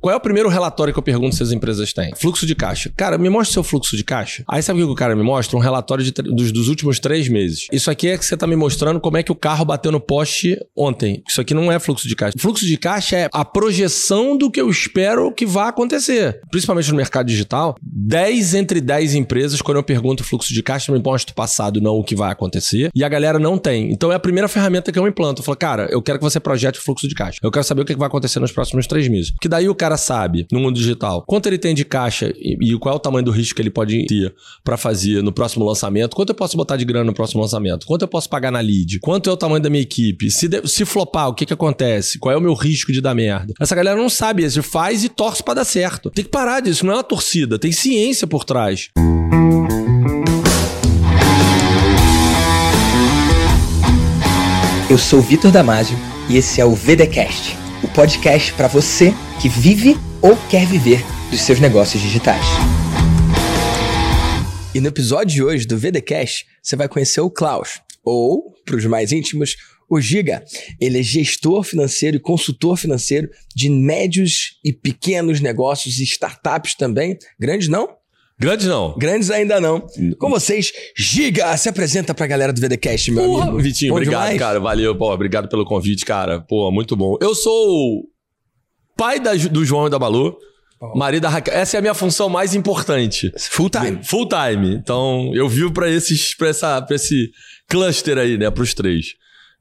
Qual 0.00 0.12
é 0.12 0.16
o 0.16 0.20
primeiro 0.20 0.48
relatório 0.48 0.92
que 0.92 0.98
eu 0.98 1.02
pergunto 1.02 1.36
se 1.36 1.42
as 1.42 1.52
empresas 1.52 1.92
têm? 1.92 2.12
Fluxo 2.16 2.46
de 2.46 2.54
caixa. 2.54 2.92
Cara, 2.96 3.18
me 3.18 3.28
mostra 3.28 3.50
o 3.50 3.52
seu 3.54 3.62
fluxo 3.64 3.96
de 3.96 4.04
caixa. 4.04 4.44
Aí 4.48 4.62
sabe 4.62 4.82
o 4.82 4.86
que 4.86 4.92
o 4.92 4.96
cara 4.96 5.14
me 5.14 5.22
mostra? 5.22 5.56
Um 5.56 5.60
relatório 5.60 6.04
de, 6.04 6.12
dos, 6.12 6.52
dos, 6.52 6.68
últimos 6.68 6.98
três 6.98 7.28
meses. 7.28 7.66
Isso 7.72 7.90
aqui 7.90 8.08
é 8.08 8.18
que 8.18 8.24
você 8.24 8.36
tá 8.36 8.46
me 8.46 8.56
mostrando 8.56 9.00
como 9.00 9.16
é 9.16 9.22
que 9.22 9.32
o 9.32 9.34
carro 9.34 9.64
bateu 9.64 9.92
no 9.92 10.00
poste 10.00 10.58
ontem. 10.76 11.22
Isso 11.28 11.40
aqui 11.40 11.54
não 11.54 11.70
é 11.70 11.78
fluxo 11.78 12.08
de 12.08 12.16
caixa. 12.16 12.36
Fluxo 12.38 12.66
de 12.66 12.76
caixa 12.76 13.16
é 13.16 13.28
a 13.32 13.44
projeção 13.44 14.36
do 14.36 14.50
que 14.50 14.60
eu 14.60 14.68
espero 14.68 15.32
que 15.32 15.46
vai 15.46 15.68
acontecer. 15.68 16.40
Principalmente 16.50 16.90
no 16.90 16.96
mercado 16.96 17.26
digital, 17.26 17.76
10 17.82 18.54
entre 18.54 18.80
10 18.80 19.14
empresas, 19.14 19.62
quando 19.62 19.78
eu 19.78 19.82
pergunto 19.82 20.24
fluxo 20.24 20.52
de 20.52 20.62
caixa, 20.62 20.92
me 20.92 20.98
mostra 21.02 21.32
o 21.32 21.34
passado, 21.34 21.80
não 21.80 21.94
o 21.94 22.04
que 22.04 22.14
vai 22.14 22.30
acontecer. 22.30 22.90
E 22.94 23.04
a 23.04 23.08
galera 23.08 23.38
não 23.38 23.58
tem. 23.58 23.92
Então 23.92 24.12
é 24.12 24.14
a 24.14 24.20
primeira 24.20 24.48
ferramenta 24.48 24.90
que 24.90 24.98
eu 24.98 25.06
implanto. 25.06 25.40
Eu 25.40 25.44
falo, 25.44 25.56
cara, 25.56 25.88
eu 25.90 26.02
quero 26.02 26.18
que 26.18 26.24
você 26.24 26.40
projete 26.40 26.78
o 26.78 26.82
fluxo 26.82 27.08
de 27.08 27.14
caixa. 27.14 27.38
Eu 27.42 27.50
quero 27.50 27.64
saber 27.64 27.82
o 27.82 27.84
que 27.84 27.94
vai 27.96 28.08
acontecer 28.08 28.40
nos 28.40 28.52
próximos 28.52 28.86
três 28.86 29.08
meses. 29.08 29.30
Porque 29.30 29.48
daí 29.48 29.68
o 29.68 29.74
cara 29.74 29.85
sabe, 29.96 30.46
no 30.50 30.58
mundo 30.58 30.76
digital, 30.76 31.22
quanto 31.26 31.46
ele 31.46 31.58
tem 31.58 31.74
de 31.74 31.84
caixa 31.84 32.32
e, 32.36 32.56
e 32.60 32.78
qual 32.78 32.94
é 32.94 32.96
o 32.96 33.00
tamanho 33.00 33.24
do 33.24 33.30
risco 33.30 33.54
que 33.56 33.62
ele 33.62 33.70
pode 33.70 34.06
ter 34.06 34.34
para 34.64 34.76
fazer 34.78 35.22
no 35.22 35.32
próximo 35.32 35.64
lançamento, 35.66 36.16
quanto 36.16 36.30
eu 36.30 36.34
posso 36.34 36.56
botar 36.56 36.76
de 36.76 36.84
grana 36.86 37.04
no 37.04 37.12
próximo 37.12 37.42
lançamento, 37.42 37.86
quanto 37.86 38.02
eu 38.02 38.08
posso 38.08 38.28
pagar 38.28 38.50
na 38.50 38.60
lead, 38.60 38.98
quanto 39.00 39.28
é 39.28 39.32
o 39.32 39.36
tamanho 39.36 39.62
da 39.62 39.68
minha 39.68 39.82
equipe, 39.82 40.30
se, 40.30 40.48
de, 40.48 40.66
se 40.66 40.86
flopar, 40.86 41.28
o 41.28 41.34
que 41.34 41.44
que 41.44 41.52
acontece, 41.52 42.18
qual 42.18 42.32
é 42.32 42.36
o 42.38 42.40
meu 42.40 42.54
risco 42.54 42.92
de 42.92 43.00
dar 43.00 43.14
merda. 43.14 43.52
Essa 43.60 43.74
galera 43.74 44.00
não 44.00 44.08
sabe 44.08 44.44
isso, 44.44 44.62
faz 44.62 45.04
e 45.04 45.08
torce 45.08 45.42
para 45.42 45.54
dar 45.54 45.64
certo. 45.64 46.10
Tem 46.10 46.24
que 46.24 46.30
parar 46.30 46.60
disso, 46.60 46.86
não 46.86 46.94
é 46.94 46.96
uma 46.96 47.04
torcida, 47.04 47.58
tem 47.58 47.72
ciência 47.72 48.26
por 48.26 48.44
trás. 48.44 48.88
Eu 54.88 54.98
sou 54.98 55.20
Vitor 55.20 55.50
Damasio 55.50 55.98
e 56.28 56.36
esse 56.36 56.60
é 56.60 56.64
o 56.64 56.72
VDcast, 56.72 57.56
podcast 57.96 58.52
para 58.52 58.68
você 58.68 59.10
que 59.40 59.48
vive 59.48 59.96
ou 60.20 60.36
quer 60.50 60.66
viver 60.66 61.02
dos 61.30 61.40
seus 61.40 61.58
negócios 61.58 62.02
digitais. 62.02 62.44
E 64.74 64.80
no 64.82 64.88
episódio 64.88 65.34
de 65.34 65.42
hoje 65.42 65.66
do 65.66 65.78
VDcast, 65.78 66.44
você 66.62 66.76
vai 66.76 66.90
conhecer 66.90 67.22
o 67.22 67.30
Klaus, 67.30 67.80
ou, 68.04 68.52
para 68.66 68.76
os 68.76 68.84
mais 68.84 69.12
íntimos, 69.12 69.56
o 69.88 69.98
Giga. 69.98 70.44
Ele 70.78 71.00
é 71.00 71.02
gestor 71.02 71.62
financeiro 71.62 72.18
e 72.18 72.20
consultor 72.20 72.76
financeiro 72.76 73.30
de 73.54 73.70
médios 73.70 74.58
e 74.62 74.74
pequenos 74.74 75.40
negócios 75.40 75.98
e 75.98 76.02
startups 76.02 76.74
também. 76.74 77.16
Grandes 77.40 77.66
não? 77.66 77.95
Grandes 78.38 78.66
não. 78.66 78.94
Grandes 78.98 79.30
ainda 79.30 79.58
não. 79.60 79.86
Com 80.18 80.28
vocês, 80.28 80.70
Giga, 80.96 81.56
se 81.56 81.68
apresenta 81.70 82.12
pra 82.14 82.26
galera 82.26 82.52
do 82.52 82.60
VDcast, 82.60 83.10
meu 83.10 83.24
Porra, 83.24 83.42
amigo. 83.44 83.58
Vitinho, 83.62 83.92
Bom 83.92 83.96
obrigado, 83.96 84.22
demais? 84.24 84.38
cara. 84.38 84.60
Valeu, 84.60 84.94
pô, 84.94 85.10
obrigado 85.12 85.48
pelo 85.48 85.64
convite, 85.64 86.04
cara. 86.04 86.40
Pô, 86.40 86.70
muito 86.70 86.94
bom. 86.94 87.16
Eu 87.20 87.34
sou 87.34 87.66
o 87.68 88.04
pai 88.96 89.18
da- 89.18 89.34
do 89.34 89.64
João 89.64 89.86
e 89.86 89.90
da 89.90 89.98
Balu, 89.98 90.36
marido 90.94 91.22
da 91.22 91.30
Raquel. 91.30 91.54
Essa 91.54 91.76
é 91.76 91.78
a 91.78 91.80
minha 91.80 91.94
função 91.94 92.28
mais 92.28 92.54
importante. 92.54 93.32
Full 93.38 93.70
time. 93.70 94.00
Full 94.04 94.28
time. 94.28 94.74
Então, 94.74 95.30
eu 95.34 95.48
vivo 95.48 95.72
pra 95.72 95.88
esses, 95.90 96.34
pra 96.36 96.48
essa, 96.48 96.82
pra 96.82 96.96
esse 96.96 97.30
cluster 97.68 98.18
aí, 98.18 98.36
né, 98.36 98.50
pros 98.50 98.74
três. 98.74 99.14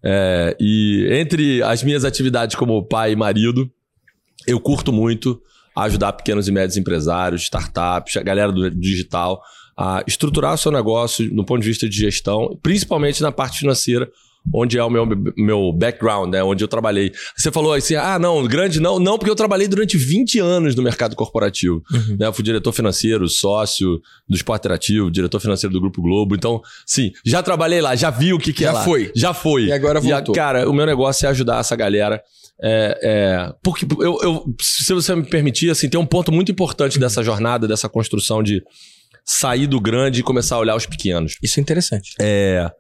É, 0.04 0.56
e 0.60 1.08
entre 1.12 1.64
as 1.64 1.82
minhas 1.82 2.04
atividades 2.04 2.56
como 2.58 2.86
pai 2.86 3.14
e 3.14 3.16
marido, 3.16 3.72
eu 4.46 4.60
curto 4.60 4.92
muito 4.92 5.42
ajudar 5.84 6.14
pequenos 6.14 6.48
e 6.48 6.52
médios 6.52 6.78
empresários, 6.78 7.44
startups, 7.44 8.18
a 8.18 8.24
galera 8.24 8.52
do 8.52 8.70
digital 8.72 9.42
a 9.78 10.04
estruturar 10.08 10.54
o 10.54 10.58
seu 10.58 10.72
negócio 10.72 11.30
no 11.34 11.46
ponto 11.46 11.62
de 11.62 11.68
vista 11.68 11.88
de 11.88 11.98
gestão, 11.98 12.58
principalmente 12.64 13.22
na 13.22 13.32
parte 13.32 13.60
financeira, 13.60 14.10
onde 14.54 14.78
é 14.78 14.84
o 14.84 14.90
meu, 14.90 15.06
meu 15.38 15.72
background, 15.74 16.32
né? 16.32 16.44
Onde 16.44 16.64
eu 16.64 16.68
trabalhei. 16.68 17.12
Você 17.36 17.52
falou 17.52 17.74
assim, 17.74 17.96
ah, 17.96 18.20
não, 18.20 18.46
grande 18.46 18.80
não. 18.80 19.00
Não, 19.00 19.18
porque 19.18 19.30
eu 19.32 19.36
trabalhei 19.36 19.68
durante 19.68 19.98
20 19.98 20.40
anos 20.40 20.76
no 20.76 20.84
mercado 20.84 21.16
corporativo. 21.16 21.82
Uhum. 21.92 22.18
Né? 22.20 22.28
Eu 22.28 22.34
fui 22.34 22.44
diretor 22.44 22.72
financeiro, 22.72 23.28
sócio 23.28 24.00
do 24.28 24.36
Esporte 24.36 24.62
Interativo, 24.62 25.10
diretor 25.12 25.40
financeiro 25.40 25.74
do 25.74 25.82
Grupo 25.82 26.02
Globo. 26.02 26.36
Então, 26.36 26.62
sim, 26.86 27.12
já 27.26 27.42
trabalhei 27.42 27.82
lá, 27.82 27.96
já 27.96 28.10
vi 28.10 28.34
o 28.34 28.40
que, 28.40 28.54
que 28.54 28.64
é 28.64 28.68
Já 28.68 28.74
lá. 28.74 28.84
foi. 28.84 29.12
Já 29.16 29.34
foi. 29.34 29.66
E 29.66 29.72
agora 29.72 30.00
voltou. 30.00 30.34
cara, 30.36 30.70
o 30.70 30.74
meu 30.74 30.86
negócio 30.86 31.26
é 31.26 31.30
ajudar 31.30 31.60
essa 31.60 31.76
galera. 31.76 32.22
É, 32.62 33.00
é, 33.04 33.54
porque 33.62 33.86
eu, 34.00 34.18
eu- 34.22 34.46
se 34.62 34.94
você 34.94 35.14
me 35.14 35.24
permitir, 35.26 35.70
assim, 35.70 35.90
tem 35.90 36.00
um 36.00 36.06
ponto 36.06 36.32
muito 36.32 36.52
importante 36.52 36.98
dessa 36.98 37.22
jornada, 37.22 37.68
dessa 37.68 37.90
construção 37.90 38.42
de 38.42 38.64
sair 39.26 39.68
do 39.68 39.80
grande 39.82 40.20
e 40.22 40.24
começar 40.24 40.56
a 40.56 40.60
olhar 40.60 40.76
os 40.76 40.86
pequenos. 40.86 41.36
Isso 41.44 41.60
é 41.60 41.62
interessante. 41.62 42.12
É. 42.22 42.72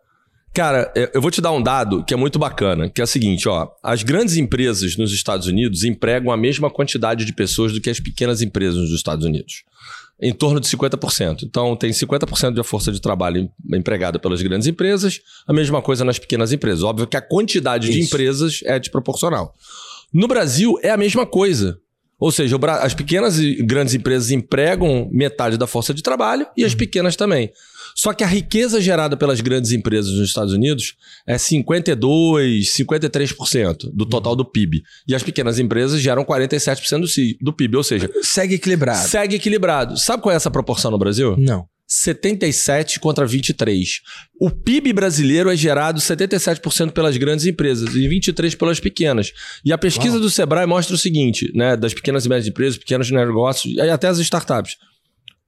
Cara, 0.55 0.89
é, 0.95 1.11
eu 1.13 1.21
vou 1.21 1.29
te 1.29 1.41
dar 1.41 1.51
um 1.51 1.61
dado 1.61 2.01
que 2.05 2.13
é 2.13 2.17
muito 2.17 2.39
bacana, 2.39 2.89
que 2.89 3.01
é 3.01 3.03
o 3.03 3.07
seguinte, 3.07 3.47
ó. 3.49 3.67
As 3.83 4.03
grandes 4.03 4.37
empresas 4.37 4.95
nos 4.95 5.11
Estados 5.11 5.47
Unidos 5.47 5.83
empregam 5.83 6.31
a 6.31 6.37
mesma 6.37 6.69
quantidade 6.69 7.25
de 7.25 7.33
pessoas 7.33 7.73
do 7.73 7.81
que 7.81 7.89
as 7.89 7.99
pequenas 7.99 8.41
empresas 8.41 8.79
nos 8.79 8.91
Estados 8.91 9.25
Unidos. 9.25 9.63
Em 10.21 10.31
torno 10.33 10.61
de 10.61 10.67
50%. 10.67 11.43
Então, 11.43 11.75
tem 11.75 11.91
50% 11.91 12.53
da 12.55 12.63
força 12.63 12.89
de 12.89 13.01
trabalho 13.01 13.37
em- 13.69 13.77
empregada 13.77 14.17
pelas 14.17 14.41
grandes 14.41 14.65
empresas, 14.65 15.19
a 15.45 15.51
mesma 15.51 15.81
coisa 15.81 16.05
nas 16.05 16.17
pequenas 16.17 16.53
empresas. 16.53 16.83
Óbvio 16.83 17.05
que 17.05 17.17
a 17.17 17.21
quantidade 17.21 17.89
de 17.91 17.99
Isso. 17.99 18.07
empresas 18.07 18.59
é 18.63 18.79
desproporcional. 18.79 19.53
No 20.13 20.25
Brasil, 20.25 20.75
é 20.81 20.89
a 20.89 20.95
mesma 20.95 21.25
coisa. 21.25 21.77
Ou 22.17 22.31
seja, 22.31 22.55
as 22.79 22.93
pequenas 22.93 23.39
e 23.39 23.55
grandes 23.61 23.93
empresas 23.93 24.31
empregam 24.31 25.09
metade 25.11 25.57
da 25.57 25.67
força 25.67 25.93
de 25.93 26.01
trabalho 26.01 26.47
e 26.55 26.63
as 26.63 26.73
pequenas 26.73 27.17
também. 27.17 27.51
Só 27.95 28.13
que 28.13 28.23
a 28.23 28.27
riqueza 28.27 28.81
gerada 28.81 29.15
pelas 29.15 29.39
grandes 29.39 29.71
empresas 29.71 30.11
nos 30.11 30.27
Estados 30.27 30.53
Unidos 30.53 30.95
é 31.25 31.37
52, 31.37 32.67
53% 32.75 33.89
do 33.93 34.05
total 34.05 34.35
do 34.35 34.43
PIB. 34.43 34.83
E 35.07 35.15
as 35.15 35.23
pequenas 35.23 35.59
empresas 35.59 36.01
geram 36.01 36.25
47% 36.25 37.37
do, 37.41 37.53
PIB. 37.53 37.77
Ou 37.77 37.83
seja, 37.83 38.09
Segue 38.21 38.55
equilibrado. 38.55 39.07
segue 39.07 39.35
equilibrado. 39.35 39.97
Sabe 39.97 40.21
qual 40.21 40.33
é 40.33 40.35
essa 40.35 40.51
proporção 40.51 40.91
no 40.91 40.97
Brasil? 40.97 41.35
Não. 41.37 41.65
77 41.87 42.99
contra 42.99 43.25
23. 43.25 44.01
O 44.41 44.49
PIB 44.49 44.91
brasileiro 44.91 45.49
é 45.51 45.55
gerado 45.55 45.99
77% 46.01 46.91
pelas 46.91 47.15
grandes 47.15 47.45
empresas 47.45 47.93
e 47.95 48.09
23% 48.09 48.57
pelas 48.57 48.79
pequenas. 48.79 49.31
E 49.63 49.71
a 49.71 49.77
pesquisa 49.77 50.13
Uau. 50.15 50.21
do 50.21 50.29
Sebrae 50.29 50.65
mostra 50.65 50.95
o 50.95 50.97
seguinte, 50.97 51.51
né, 51.55 51.77
das 51.77 51.93
pequenas 51.93 52.25
e 52.25 52.29
médias 52.29 52.47
empresas, 52.47 52.77
pequenos 52.77 53.09
negócios 53.11 53.73
e 53.75 53.79
até 53.81 54.07
as 54.07 54.17
startups. 54.19 54.77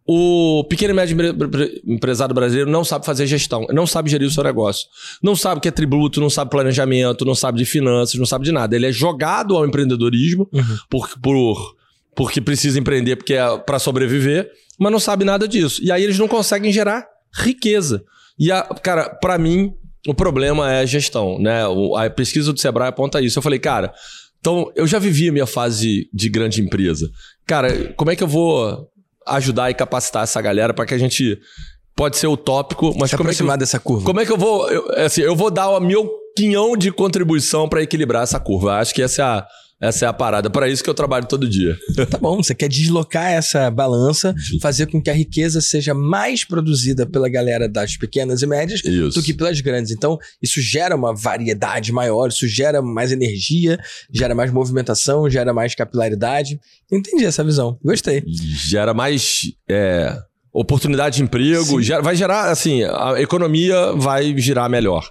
O 0.10 0.64
pequeno 0.70 0.94
e 0.94 0.96
médio 0.96 1.14
empre- 1.14 1.30
empre- 1.46 1.82
empresário 1.86 2.34
brasileiro 2.34 2.72
não 2.72 2.84
sabe 2.86 3.06
fazer 3.06 3.28
gestão, 3.28 3.68
não 3.74 3.86
sabe 3.86 4.10
gerir 4.10 4.26
o 4.28 4.32
seu 4.32 4.42
negócio. 4.44 4.88
Não 5.22 5.36
sabe 5.36 5.58
o 5.58 5.62
que 5.62 5.68
é 5.68 5.72
tributo, 5.72 6.22
não 6.22 6.30
sabe 6.30 6.50
planejamento, 6.50 7.26
não 7.26 7.36
sabe 7.36 7.58
de 7.58 7.66
finanças, 7.66 8.16
não 8.16 8.26
sabe 8.26 8.46
de 8.46 8.52
nada. 8.54 8.74
Ele 8.76 8.86
é 8.88 8.92
jogado 8.92 9.56
ao 9.58 9.66
empreendedorismo 9.66 10.48
Uhum. 10.54 10.78
por, 10.90 11.10
por- 11.22 11.76
porque 12.16 12.40
precisa 12.40 12.80
empreender 12.80 13.18
porque 13.18 13.34
é 13.34 13.58
para 13.58 13.80
sobreviver, 13.80 14.50
mas 14.80 14.92
não 14.94 15.00
sabe 15.00 15.26
nada 15.26 15.46
disso. 15.48 15.84
E 15.84 15.92
aí 15.92 16.04
eles 16.04 16.18
não 16.18 16.28
conseguem 16.28 16.72
gerar 16.72 17.06
riqueza. 17.34 18.02
E, 18.40 18.50
a, 18.52 18.64
cara, 18.64 19.10
para 19.10 19.38
mim, 19.38 19.74
o 20.08 20.14
problema 20.14 20.72
é 20.72 20.80
a 20.82 20.86
gestão, 20.86 21.38
né? 21.38 21.68
O- 21.68 21.98
a 21.98 22.10
pesquisa 22.10 22.54
do 22.54 22.60
Sebrae 22.62 22.88
aponta 22.88 23.20
isso. 23.22 23.38
Eu 23.40 23.44
falei, 23.44 23.60
cara, 23.60 23.94
então 24.40 24.72
eu 24.76 24.88
já 24.88 25.00
vivi 25.00 25.28
a 25.28 25.34
minha 25.34 25.46
fase 25.48 26.08
de 26.14 26.30
grande 26.30 26.62
empresa. 26.62 27.10
Cara, 27.46 27.94
como 27.98 28.10
é 28.10 28.16
que 28.16 28.24
eu 28.24 28.28
vou 28.28 28.88
ajudar 29.30 29.70
e 29.70 29.74
capacitar 29.74 30.24
essa 30.24 30.42
galera 30.42 30.74
para 30.74 30.86
que 30.86 30.94
a 30.94 30.98
gente 30.98 31.40
pode 31.96 32.18
ser 32.18 32.28
utópico, 32.28 32.94
mas 32.98 33.10
Se 33.10 33.18
como 33.18 33.30
é, 33.30 33.34
que, 33.34 33.42
eu- 33.42 33.46
aproximar 33.46 33.58
dessa 33.58 33.80
curva. 33.80 34.06
como 34.06 34.20
é 34.20 34.26
que 34.26 34.32
eu 34.32 34.38
vou, 34.38 34.70
eu, 34.70 34.92
assim, 35.06 35.22
eu 35.22 35.36
vou 35.36 35.50
dar 35.50 35.70
o 35.70 35.80
meu 35.80 36.10
quinhão 36.36 36.78
de 36.78 36.92
contribuição 36.92 37.68
para 37.68 37.82
equilibrar 37.82 38.22
essa 38.24 38.40
curva. 38.40 38.76
Acho 38.78 38.94
que 38.94 39.02
essa 39.02 39.22
é 39.22 39.26
a 39.26 39.48
essa 39.80 40.06
é 40.06 40.08
a 40.08 40.14
parada, 40.14 40.50
para 40.50 40.68
isso 40.68 40.84
que 40.84 40.90
eu 40.90 40.94
trabalho 40.94 41.28
todo 41.28 41.48
dia. 41.48 41.78
Tá 42.10 42.18
bom, 42.18 42.38
você 42.42 42.56
quer 42.56 42.68
deslocar 42.70 43.32
essa 43.32 43.70
balança, 43.70 44.34
fazer 44.62 44.86
com 44.88 45.02
que 45.02 45.10
a 45.10 45.14
riqueza 45.14 45.60
seja 45.62 45.94
mais 45.94 46.44
produzida 46.44 47.06
pela 47.06 47.28
galera 47.30 47.68
das 47.68 47.98
pequenas 47.98 48.42
e 48.42 48.48
médias 48.48 48.82
Isso. 48.84 49.20
do 49.20 49.24
que 49.24 49.34
pelas 49.34 49.60
grandes. 49.62 49.92
Então, 49.92 50.18
isso 50.42 50.62
gera 50.62 50.96
uma 50.96 51.14
variedade 51.14 51.92
maior, 51.92 52.30
isso 52.30 52.48
gera 52.48 52.82
mais 52.82 53.12
energia, 53.12 53.78
gera 54.14 54.34
mais 54.34 54.52
movimentação, 54.52 55.30
gera 55.30 55.54
mais 55.54 55.76
capilaridade. 55.76 56.60
Entendi 56.92 57.26
essa 57.26 57.44
visão. 57.44 57.78
Gostei. 57.84 58.24
gera 58.68 58.94
mais 58.94 59.42
é, 59.70 60.16
oportunidade 60.54 61.18
de 61.18 61.24
emprego, 61.24 61.82
gera- 61.82 62.02
vai 62.02 62.16
gerar, 62.16 62.50
assim, 62.50 62.84
a 62.84 63.16
economia 63.22 63.94
vai 63.94 64.34
girar 64.40 64.70
melhor. 64.70 65.08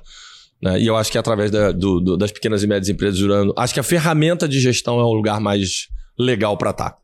Né? 0.62 0.80
E 0.80 0.86
eu 0.86 0.96
acho 0.96 1.10
que 1.12 1.18
através 1.18 1.50
da- 1.50 1.72
do- 1.72 2.00
do- 2.00 2.16
das 2.16 2.32
pequenas 2.32 2.62
e 2.62 2.66
médias 2.66 2.88
empresas 2.88 3.18
jurando, 3.18 3.52
acho 3.56 3.74
que 3.74 3.80
a 3.80 3.82
ferramenta 3.82 4.48
de 4.48 4.58
gestão 4.60 4.98
é 4.98 5.02
o 5.04 5.12
lugar 5.12 5.40
mais 5.40 5.88
legal 6.18 6.56
para 6.56 6.70
estar. 6.70 6.96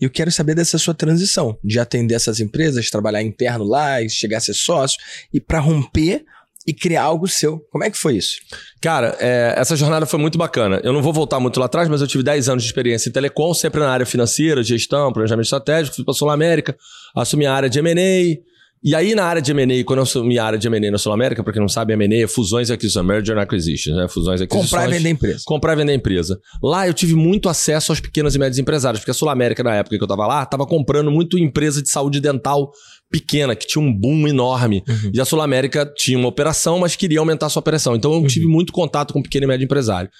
E 0.00 0.04
eu 0.04 0.10
quero 0.10 0.30
saber 0.30 0.54
dessa 0.54 0.76
sua 0.78 0.92
transição, 0.94 1.58
de 1.64 1.78
atender 1.78 2.14
essas 2.14 2.40
empresas, 2.40 2.90
trabalhar 2.90 3.22
interno 3.22 3.64
lá, 3.64 4.02
e 4.02 4.08
chegar 4.10 4.38
a 4.38 4.40
ser 4.40 4.54
sócio, 4.54 4.98
e 5.32 5.40
para 5.40 5.58
romper 5.60 6.24
e 6.66 6.72
criar 6.72 7.02
algo 7.02 7.28
seu. 7.28 7.58
Como 7.70 7.84
é 7.84 7.90
que 7.90 7.96
foi 7.96 8.16
isso? 8.16 8.36
Cara, 8.80 9.16
é, 9.20 9.54
essa 9.56 9.76
jornada 9.76 10.06
foi 10.06 10.18
muito 10.18 10.38
bacana. 10.38 10.80
Eu 10.82 10.92
não 10.94 11.02
vou 11.02 11.12
voltar 11.12 11.38
muito 11.40 11.60
lá 11.60 11.66
atrás, 11.66 11.88
mas 11.88 12.00
eu 12.00 12.06
tive 12.06 12.22
10 12.24 12.48
anos 12.48 12.62
de 12.62 12.68
experiência 12.68 13.08
em 13.08 13.12
telecom, 13.12 13.52
sempre 13.52 13.80
na 13.80 13.90
área 13.90 14.06
financeira, 14.06 14.62
gestão, 14.62 15.12
planejamento 15.12 15.44
estratégico, 15.44 15.96
fui 15.96 16.04
para 16.04 16.14
Sul 16.14 16.30
América, 16.30 16.74
assumi 17.14 17.44
a 17.46 17.52
área 17.54 17.68
de 17.68 17.78
M&A 17.78 18.38
E 18.84 18.94
aí, 18.94 19.14
na 19.14 19.24
área 19.24 19.40
de 19.40 19.50
M&A, 19.50 19.82
quando 19.82 20.00
eu 20.00 20.02
assumi 20.02 20.38
a 20.38 20.44
área 20.44 20.58
de 20.58 20.68
M&A 20.68 20.90
na 20.90 20.98
Sul 20.98 21.10
América, 21.10 21.42
pra 21.42 21.54
quem 21.54 21.62
não 21.62 21.68
sabe, 21.68 21.94
M&A 21.94 22.24
é 22.24 22.26
fusões 22.26 22.68
e 22.68 22.72
aquisições, 22.74 23.06
merger 23.06 23.34
and 23.34 23.40
acquisitions, 23.40 23.96
né? 23.96 24.06
Fusões 24.08 24.42
e 24.42 24.44
aquisições. 24.44 24.70
Comprar 24.70 24.88
e 24.90 24.98
vender 24.98 25.08
empresa. 25.08 25.42
Comprar 25.46 25.72
e 25.72 25.76
vender 25.76 25.94
empresa. 25.94 26.38
Lá 26.62 26.86
eu 26.86 26.92
tive 26.92 27.14
muito 27.14 27.48
acesso 27.48 27.92
aos 27.92 28.00
pequenos 28.00 28.34
e 28.34 28.38
médios 28.38 28.58
empresários, 28.58 29.00
porque 29.00 29.10
a 29.10 29.14
Sul 29.14 29.30
América, 29.30 29.62
na 29.62 29.74
época 29.74 29.96
que 29.96 30.04
eu 30.04 30.06
tava 30.06 30.26
lá, 30.26 30.44
tava 30.44 30.66
comprando 30.66 31.10
muito 31.10 31.38
empresa 31.38 31.80
de 31.80 31.88
saúde 31.88 32.20
dental 32.20 32.70
pequena, 33.10 33.56
que 33.56 33.66
tinha 33.66 33.82
um 33.82 33.90
boom 33.90 34.28
enorme. 34.28 34.82
Uhum. 34.86 35.12
E 35.14 35.20
a 35.20 35.24
Sul 35.24 35.40
América 35.40 35.90
tinha 35.96 36.18
uma 36.18 36.28
operação, 36.28 36.78
mas 36.78 36.94
queria 36.94 37.20
aumentar 37.20 37.46
a 37.46 37.48
sua 37.48 37.60
operação. 37.60 37.96
Então 37.96 38.12
eu 38.12 38.26
tive 38.26 38.46
muito 38.46 38.70
contato 38.70 39.14
com 39.14 39.22
pequeno 39.22 39.44
e 39.44 39.46
médio 39.46 39.64
empresário. 39.64 40.10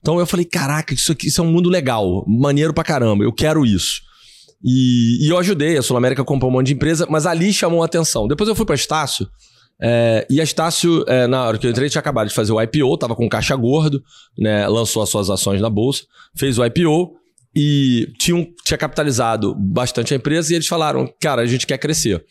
Então 0.00 0.20
eu 0.20 0.26
falei, 0.26 0.44
caraca, 0.44 0.94
isso 0.94 1.10
aqui 1.10 1.26
isso 1.26 1.40
é 1.40 1.44
um 1.44 1.50
mundo 1.50 1.68
legal, 1.68 2.24
maneiro 2.28 2.72
pra 2.72 2.84
caramba, 2.84 3.24
eu 3.24 3.32
quero 3.32 3.66
isso. 3.66 4.00
E, 4.64 5.26
e 5.26 5.28
eu 5.28 5.38
ajudei, 5.38 5.76
a 5.76 5.82
Sul 5.82 5.96
América 5.96 6.24
comprou 6.24 6.50
um 6.50 6.54
monte 6.54 6.68
de 6.68 6.74
empresa, 6.74 7.06
mas 7.10 7.26
ali 7.26 7.52
chamou 7.52 7.82
a 7.82 7.86
atenção. 7.86 8.28
Depois 8.28 8.48
eu 8.48 8.54
fui 8.54 8.64
pra 8.64 8.74
Estácio, 8.74 9.28
é, 9.84 10.24
e 10.30 10.40
a 10.40 10.44
Estácio, 10.44 11.04
é, 11.08 11.26
na 11.26 11.44
hora 11.44 11.58
que 11.58 11.66
eu 11.66 11.70
entrei, 11.70 11.88
tinha 11.88 11.98
acabado 11.98 12.28
de 12.28 12.34
fazer 12.34 12.52
o 12.52 12.62
IPO, 12.62 12.96
tava 12.98 13.16
com 13.16 13.28
caixa 13.28 13.56
gordo, 13.56 14.00
né, 14.38 14.68
lançou 14.68 15.02
as 15.02 15.08
suas 15.08 15.28
ações 15.28 15.60
na 15.60 15.68
bolsa, 15.68 16.04
fez 16.36 16.56
o 16.56 16.64
IPO 16.64 17.16
e 17.54 18.08
tinha, 18.16 18.46
tinha 18.64 18.78
capitalizado 18.78 19.54
bastante 19.56 20.14
a 20.14 20.16
empresa 20.16 20.52
e 20.52 20.56
eles 20.56 20.68
falaram, 20.68 21.12
cara, 21.20 21.42
a 21.42 21.46
gente 21.46 21.66
quer 21.66 21.78
crescer. 21.78 22.24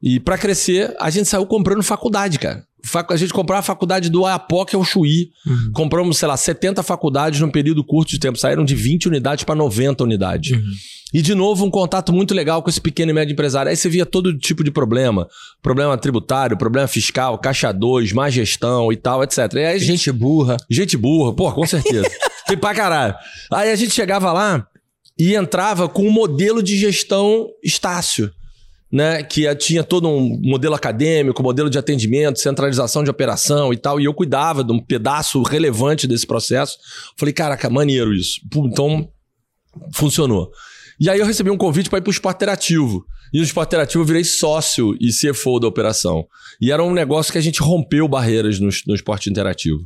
E 0.00 0.20
pra 0.20 0.38
crescer, 0.38 0.94
a 1.00 1.10
gente 1.10 1.28
saiu 1.28 1.44
comprando 1.46 1.82
faculdade, 1.82 2.38
cara. 2.38 2.64
A 3.08 3.16
gente 3.16 3.32
comprou 3.32 3.58
a 3.58 3.62
faculdade 3.62 4.08
do 4.08 4.24
Ayapoca 4.24 4.76
ao 4.76 4.84
Chuí. 4.84 5.30
Compramos, 5.72 6.18
sei 6.18 6.28
lá, 6.28 6.36
70 6.36 6.82
faculdades 6.84 7.40
num 7.40 7.50
período 7.50 7.82
curto 7.82 8.10
de 8.10 8.20
tempo. 8.20 8.38
Saíram 8.38 8.64
de 8.64 8.76
20 8.76 9.08
unidades 9.08 9.42
para 9.42 9.56
90 9.56 10.04
unidades. 10.04 10.56
E, 11.14 11.22
de 11.22 11.34
novo, 11.34 11.64
um 11.64 11.70
contato 11.70 12.12
muito 12.12 12.34
legal 12.34 12.62
com 12.62 12.68
esse 12.68 12.80
pequeno 12.80 13.10
e 13.12 13.14
médio 13.14 13.32
empresário. 13.32 13.70
Aí 13.70 13.76
você 13.76 13.88
via 13.88 14.04
todo 14.04 14.36
tipo 14.36 14.64
de 14.64 14.70
problema. 14.70 15.28
Problema 15.62 15.96
tributário, 15.96 16.56
problema 16.56 16.88
fiscal, 16.88 17.38
caixa 17.38 17.72
2, 17.72 18.12
má 18.12 18.28
gestão 18.28 18.92
e 18.92 18.96
tal, 18.96 19.22
etc. 19.22 19.38
E 19.54 19.58
aí 19.60 19.78
gente 19.78 19.96
Gente 19.96 20.12
burra. 20.12 20.56
Gente 20.68 20.96
burra, 20.96 21.34
pô, 21.34 21.52
com 21.52 21.66
certeza. 21.66 22.10
Tem 22.46 22.56
pra 22.56 22.74
caralho. 22.74 23.14
Aí 23.52 23.70
a 23.70 23.76
gente 23.76 23.94
chegava 23.94 24.32
lá 24.32 24.66
e 25.18 25.34
entrava 25.34 25.88
com 25.88 26.06
um 26.06 26.10
modelo 26.10 26.62
de 26.62 26.76
gestão 26.76 27.48
Estácio, 27.62 28.30
né? 28.90 29.22
Que 29.22 29.52
tinha 29.54 29.84
todo 29.84 30.08
um 30.08 30.40
modelo 30.42 30.74
acadêmico, 30.74 31.42
modelo 31.42 31.70
de 31.70 31.78
atendimento, 31.78 32.40
centralização 32.40 33.02
de 33.02 33.10
operação 33.10 33.72
e 33.72 33.76
tal. 33.76 34.00
E 34.00 34.04
eu 34.04 34.12
cuidava 34.12 34.62
de 34.62 34.72
um 34.72 34.80
pedaço 34.80 35.40
relevante 35.42 36.06
desse 36.06 36.26
processo. 36.26 36.76
Falei, 37.16 37.32
caraca, 37.32 37.70
maneiro 37.70 38.12
isso. 38.12 38.40
Pô, 38.50 38.66
Então, 38.66 39.08
funcionou. 39.94 40.50
E 40.98 41.10
aí 41.10 41.18
eu 41.18 41.26
recebi 41.26 41.50
um 41.50 41.56
convite 41.56 41.90
para 41.90 41.98
ir 41.98 42.02
pro 42.02 42.10
esporte 42.10 42.36
interativo. 42.36 43.04
E 43.32 43.38
no 43.38 43.44
esporte 43.44 43.68
interativo 43.68 44.02
eu 44.02 44.06
virei 44.06 44.24
sócio 44.24 44.96
e 45.00 45.10
CFO 45.10 45.60
da 45.60 45.68
operação. 45.68 46.26
E 46.60 46.72
era 46.72 46.82
um 46.82 46.92
negócio 46.92 47.32
que 47.32 47.38
a 47.38 47.42
gente 47.42 47.60
rompeu 47.60 48.08
barreiras 48.08 48.58
no, 48.58 48.68
no 48.86 48.94
esporte 48.94 49.28
interativo. 49.28 49.80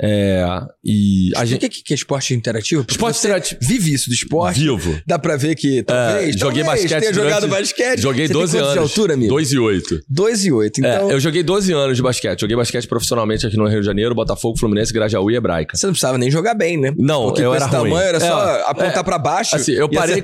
É, 0.00 0.44
e 0.84 1.30
a 1.34 1.42
O 1.42 1.44
gente. 1.46 1.68
que, 1.68 1.82
que 1.82 1.92
é 1.92 1.96
esporte 1.96 2.32
interativo? 2.32 2.82
Porque 2.82 2.92
Esporte 2.94 3.18
interativo. 3.18 3.60
Vive 3.62 3.92
isso 3.92 4.08
do 4.08 4.14
esporte. 4.14 4.60
Vivo. 4.60 5.00
Dá 5.06 5.18
pra 5.18 5.36
ver 5.36 5.54
que 5.56 5.82
talvez, 5.82 6.36
É, 6.36 6.38
joguei 6.38 6.62
talvez 6.62 6.82
basquete 6.84 7.00
tenha 7.00 7.12
jogado 7.14 7.40
durante- 7.46 7.60
basquete. 7.60 8.00
Joguei 8.00 8.26
Você 8.26 8.32
tem 8.32 8.40
12 8.40 8.52
quantos 8.56 8.62
anos. 8.68 8.72
de 8.74 8.78
altura, 8.78 9.14
amigo? 9.14 9.28
2 9.34 9.52
e 9.52 9.58
8. 9.58 10.00
2 10.08 10.44
e 10.44 10.52
8. 10.52 10.78
Então, 10.80 11.10
É, 11.10 11.12
eu 11.14 11.18
joguei 11.20 11.42
12 11.42 11.72
anos 11.72 11.96
de 11.96 12.02
basquete. 12.02 12.40
Joguei 12.40 12.56
basquete 12.56 12.86
profissionalmente 12.86 13.44
aqui 13.46 13.56
no 13.56 13.66
Rio 13.66 13.80
de 13.80 13.86
Janeiro, 13.86 14.14
Botafogo, 14.14 14.56
Fluminense, 14.58 14.92
Grajaú 14.92 15.30
e 15.30 15.36
Hebraica. 15.36 15.76
você 15.76 15.86
não 15.86 15.92
precisava 15.92 16.16
nem 16.16 16.30
jogar 16.30 16.54
bem, 16.54 16.76
né? 16.78 16.92
Não, 16.96 17.24
Porque 17.26 17.42
eu 17.42 17.52
era 17.52 17.64
esse 17.64 17.70
tamanho 17.72 17.94
ruim. 17.94 18.04
era 18.04 18.20
só 18.20 18.48
É, 18.56 18.62
apontar 18.70 18.98
é, 18.98 19.02
pra 19.02 19.18
baixo 19.18 19.56
Assim, 19.56 19.72
eu 19.72 19.88
e 19.90 19.94
parei, 19.94 20.22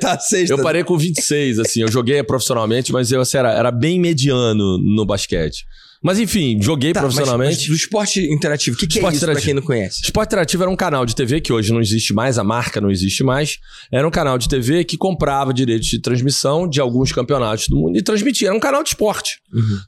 eu 0.48 0.62
parei 0.62 0.84
com 0.84 0.96
26, 0.96 1.58
assim. 1.58 1.80
Eu 1.82 1.90
joguei 1.90 2.22
profissionalmente, 2.22 2.92
mas 2.92 3.10
eu 3.10 3.20
assim, 3.20 3.38
era, 3.38 3.52
era 3.52 3.70
bem 3.72 3.98
mediano 3.98 4.78
no 4.78 5.04
basquete. 5.04 5.64
Mas 6.04 6.18
enfim, 6.18 6.60
joguei 6.60 6.92
Tá, 6.92 7.00
mas- 7.02 7.14
profissionalmente. 7.14 7.60
Mas, 7.60 7.68
do 7.68 7.74
esporte 7.74 8.20
interativo, 8.30 8.76
o 8.76 8.78
que, 8.78 8.86
que 8.86 8.98
é 8.98 9.00
Esporte 9.00 9.16
isso 9.16 9.24
pra 9.24 9.40
quem 9.40 9.54
não 9.54 9.62
conhece? 9.62 10.02
Esporte 10.04 10.28
Interativo 10.28 10.62
era 10.64 10.70
um 10.70 10.76
canal 10.76 11.06
de 11.06 11.14
TV 11.16 11.40
que 11.40 11.50
hoje 11.52 11.72
não 11.72 11.80
existe 11.80 12.12
mais, 12.12 12.38
a 12.38 12.44
marca 12.44 12.78
não 12.80 12.90
existe 12.90 13.24
mais. 13.24 13.56
Era 13.90 14.06
um 14.06 14.10
canal 14.10 14.36
de 14.36 14.46
TV 14.48 14.84
que 14.84 14.98
comprava 14.98 15.54
direitos 15.54 15.88
de 15.88 15.98
transmissão 16.00 16.68
de 16.68 16.78
alguns 16.80 17.10
campeonatos 17.10 17.68
do 17.68 17.76
mundo 17.76 17.96
e 17.96 18.02
transmitia. 18.02 18.48
Era 18.48 18.56
um 18.56 18.60
canal 18.60 18.82
de 18.82 18.90
esporte. 18.90 19.38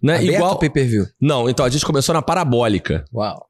Né? 0.02 0.14
Aberto 0.16 0.34
Igual. 0.34 0.58
pay-per-view? 0.58 1.04
Não, 1.20 1.50
então 1.50 1.66
a 1.66 1.68
gente 1.68 1.84
começou 1.84 2.14
na 2.14 2.22
parabólica. 2.22 3.04
Uau. 3.12 3.44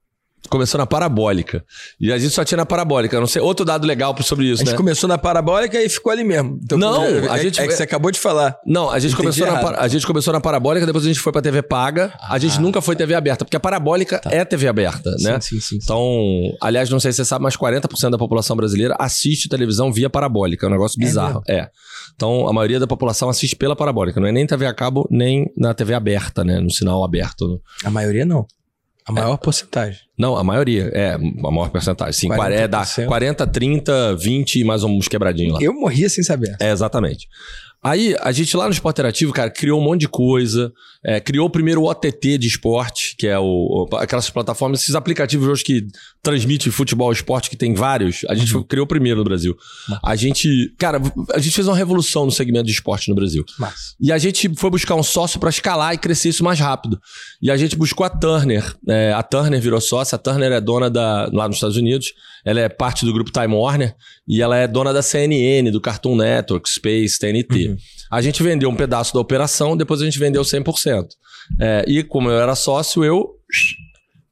Começou 0.49 0.79
na 0.79 0.87
parabólica. 0.87 1.65
E 2.01 2.13
a 2.13 2.19
gente 2.19 2.33
só 2.33 2.45
tinha 2.45 2.57
na 2.57 2.67
parabólica. 2.67 3.19
Não 3.19 3.27
sei. 3.27 3.43
Outro 3.43 3.65
dado 3.65 3.87
legal 3.87 4.15
sobre 4.23 4.49
A 4.49 4.53
isso, 4.53 4.59
gente 4.61 4.71
né? 4.73 4.77
começou 4.77 5.09
na 5.09 5.19
parabólica 5.19 5.81
e 5.83 5.89
ficou 5.89 6.13
ali 6.13 6.25
mesmo. 6.25 6.59
Então, 6.63 6.79
Não, 6.79 7.05
é, 7.05 7.29
a 7.29 7.39
gente- 7.39 7.61
é 7.61 7.67
que 7.67 7.75
você 7.75 7.83
acabou 7.83 8.11
de 8.11 8.19
falar. 8.19 8.57
Não, 8.67 8.91
a 8.91 8.99
gente, 8.99 9.13
Entendi 9.15 9.17
começou 9.41 9.47
na, 9.47 9.61
errado. 9.61 9.77
a 9.79 9.89
gente 9.89 10.07
começou 10.07 10.33
na 10.33 10.41
parabólica, 10.41 10.87
depois 10.87 11.05
a 11.05 11.09
gente 11.09 11.21
foi 11.21 11.33
pra 11.33 11.43
TV 11.43 11.63
paga. 11.63 12.13
a 12.29 12.39
gente 12.39 12.61
nunca 12.61 12.81
foi 12.81 12.95
TV 12.97 13.15
aberta, 13.15 13.45
porque 13.45 13.57
a 13.57 13.61
parabólica 13.61 14.21
é 14.27 14.45
TV 14.45 14.69
aberta, 14.69 15.11
né? 15.21 15.35
Ah. 15.37 15.41
Sim, 15.41 15.57
sim, 15.57 15.61
sim. 15.61 15.79
Então, 15.83 16.01
aliás, 16.61 16.89
não 16.91 17.01
sei 17.01 17.13
se 17.13 17.17
você 17.17 17.25
sabe, 17.25 17.43
mas 17.43 17.57
40% 17.57 18.11
da 18.11 18.19
população 18.19 18.57
brasileira 18.57 18.95
assiste 18.99 19.49
televisão 19.49 19.93
via 19.93 20.09
parabólica. 20.11 20.67
É 20.67 20.69
um 20.69 20.73
negócio 20.73 20.99
bizarro. 20.99 21.43
É. 21.49 21.69
Então, 22.15 22.49
a 22.49 22.53
maioria 22.53 22.81
da 22.81 22.87
população 22.87 23.29
assiste 23.29 23.55
pela 23.57 23.77
parabólica. 23.77 24.19
Não 24.21 24.27
é 24.29 24.33
nem 24.33 24.47
TV 24.47 24.67
a 24.67 24.73
cabo, 24.75 25.07
nem 25.11 25.51
na 25.57 25.75
TV 25.75 25.93
aberta, 25.95 26.43
né? 26.45 26.59
No 26.61 26.71
sinal 26.71 27.05
aberto. 27.05 27.61
A 27.85 27.91
maioria 27.91 28.25
não. 28.25 28.47
A 29.07 29.13
maior 29.13 29.37
porcentagem. 29.37 30.01
Não, 30.19 30.37
a 30.37 30.43
maioria. 30.43 30.91
É, 30.93 31.13
a 31.15 31.19
maior 31.19 31.71
porcentagem. 31.71 32.13
Sim, 32.13 32.29
40, 32.29 32.61
é 32.61 32.67
da 32.69 32.83
40%. 32.83 33.07
40, 33.07 33.47
30, 33.47 34.17
20 34.17 34.61
e 34.61 34.65
mais 34.65 34.83
uns 34.83 35.07
quebradinhos 35.09 35.55
lá. 35.55 35.59
Eu 35.63 35.73
morria 35.73 36.09
sem 36.09 36.25
saber. 36.25 36.57
É, 36.61 36.71
exatamente. 36.73 37.29
Aí, 37.85 38.17
a 38.21 38.33
gente 38.33 38.57
lá 38.57 38.65
no 38.67 38.73
Esporte 38.73 38.97
Interativo, 38.97 39.33
cara, 39.33 39.49
criou 39.49 39.81
um 39.81 39.85
monte 39.85 40.01
de 40.01 40.09
coisa. 40.09 40.73
É, 41.05 41.21
criou 41.21 41.49
primeiro 41.49 41.83
o 41.83 41.89
OTT 41.89 42.37
de 42.37 42.49
esporte, 42.49 43.15
que 43.17 43.29
é 43.29 43.39
o, 43.39 43.45
o- 43.93 43.97
aquelas 43.97 44.29
plataformas, 44.29 44.81
esses 44.81 44.97
aplicativos 44.97 45.47
hoje 45.47 45.63
que 45.63 45.87
transmitem 46.27 46.73
futebol 46.73 47.11
esporte, 47.13 47.49
que 47.49 47.57
tem 47.57 47.73
vários. 47.73 48.25
A 48.29 48.35
gente 48.35 48.51
foi- 48.51 48.65
criou 48.65 48.87
primeiro 48.87 49.19
no 49.19 49.25
Brasil. 49.25 49.57
A 50.05 50.17
gente, 50.17 50.75
cara, 50.77 51.01
a 51.33 51.39
gente 51.39 51.55
fez 51.55 51.67
uma 51.69 51.77
revolução 51.77 52.25
no 52.27 52.33
segmento 52.33 52.67
de 52.67 52.73
esporte 52.73 53.09
no 53.09 53.15
Brasil. 53.15 53.45
Mas. 53.59 53.95
E 54.01 54.11
a 54.13 54.19
gente 54.19 54.51
foi 54.57 54.69
buscar 54.71 54.97
um 54.97 55.03
sócio 55.03 55.39
para 55.39 55.49
escalar 55.51 55.95
e 55.95 55.99
crescer 55.99 56.31
isso 56.31 56.43
mais 56.43 56.59
rápido. 56.59 57.01
E 57.41 57.51
a 57.51 57.57
gente 57.57 57.77
buscou 57.77 58.05
a 58.05 58.11
Turner. 58.11 58.75
É, 58.89 59.13
a 59.13 59.23
Turner 59.23 59.61
virou 59.61 59.81
sócia. 59.81 60.17
A 60.17 60.19
Turner 60.19 60.51
é 60.53 60.61
dona 60.61 60.91
da. 60.91 61.31
lá 61.33 61.47
nos 61.47 61.57
Estados 61.59 61.77
Unidos. 61.77 62.13
Ela 62.45 62.61
é 62.61 62.69
parte 62.69 63.05
do 63.05 63.13
grupo 63.13 63.31
Time 63.31 63.55
Warner. 63.55 63.95
E 64.27 64.43
ela 64.43 64.57
é 64.57 64.67
dona 64.67 64.93
da 64.93 65.03
CNN, 65.03 65.71
do 65.71 65.81
Cartoon 65.81 66.17
Network, 66.17 66.69
Space, 66.69 67.19
TNT. 67.19 67.77
A 68.11 68.21
gente 68.21 68.43
vendeu 68.43 68.69
um 68.69 68.75
pedaço 68.77 69.15
da 69.15 69.21
operação, 69.21 69.77
depois 69.77 70.01
a 70.03 70.05
gente 70.05 70.19
vendeu 70.19 70.43
100%. 70.43 71.07
É, 71.61 71.85
e 71.87 72.03
como 72.03 72.29
eu 72.29 72.39
era 72.41 72.55
sócio, 72.57 73.05
eu 73.05 73.31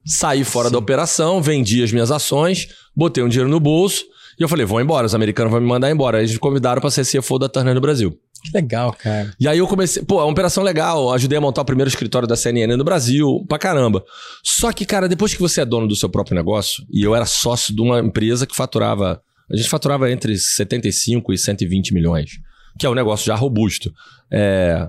saí 0.04 0.44
fora 0.44 0.70
da 0.70 0.78
operação, 0.78 1.40
vendi 1.40 1.82
as 1.82 1.92
minhas 1.92 2.10
ações, 2.10 2.68
botei 2.94 3.22
um 3.22 3.28
dinheiro 3.28 3.50
no 3.50 3.60
bolso. 3.60 4.04
E 4.38 4.42
eu 4.42 4.48
falei, 4.48 4.66
vou 4.66 4.80
embora, 4.80 5.06
os 5.06 5.14
americanos 5.14 5.50
vão 5.50 5.60
me 5.60 5.66
mandar 5.66 5.90
embora. 5.90 6.18
Eles 6.18 6.32
me 6.32 6.38
convidaram 6.38 6.80
para 6.80 6.90
ser 6.90 7.06
CFO 7.06 7.38
da 7.38 7.48
Turner 7.48 7.74
no 7.74 7.80
Brasil. 7.80 8.18
Que 8.44 8.50
legal, 8.52 8.92
cara. 8.92 9.32
E 9.40 9.48
aí 9.48 9.56
eu 9.56 9.66
comecei, 9.66 10.02
pô, 10.02 10.20
é 10.20 10.24
uma 10.24 10.32
operação 10.32 10.62
legal, 10.62 11.12
ajudei 11.14 11.38
a 11.38 11.40
montar 11.40 11.62
o 11.62 11.64
primeiro 11.64 11.88
escritório 11.88 12.28
da 12.28 12.36
CNN 12.36 12.76
no 12.76 12.84
Brasil, 12.84 13.42
pra 13.48 13.58
caramba. 13.58 14.04
Só 14.42 14.70
que, 14.70 14.84
cara, 14.84 15.08
depois 15.08 15.32
que 15.32 15.40
você 15.40 15.62
é 15.62 15.64
dono 15.64 15.88
do 15.88 15.96
seu 15.96 16.10
próprio 16.10 16.34
negócio, 16.34 16.84
e 16.92 17.02
eu 17.02 17.14
era 17.14 17.24
sócio 17.24 17.74
de 17.74 17.80
uma 17.80 18.00
empresa 18.00 18.46
que 18.46 18.54
faturava, 18.54 19.22
a 19.50 19.56
gente 19.56 19.68
faturava 19.68 20.10
entre 20.10 20.36
75 20.36 21.32
e 21.32 21.38
120 21.38 21.94
milhões, 21.94 22.32
que 22.78 22.84
é 22.84 22.90
um 22.90 22.94
negócio 22.94 23.24
já 23.24 23.34
robusto. 23.34 23.90
É, 24.30 24.88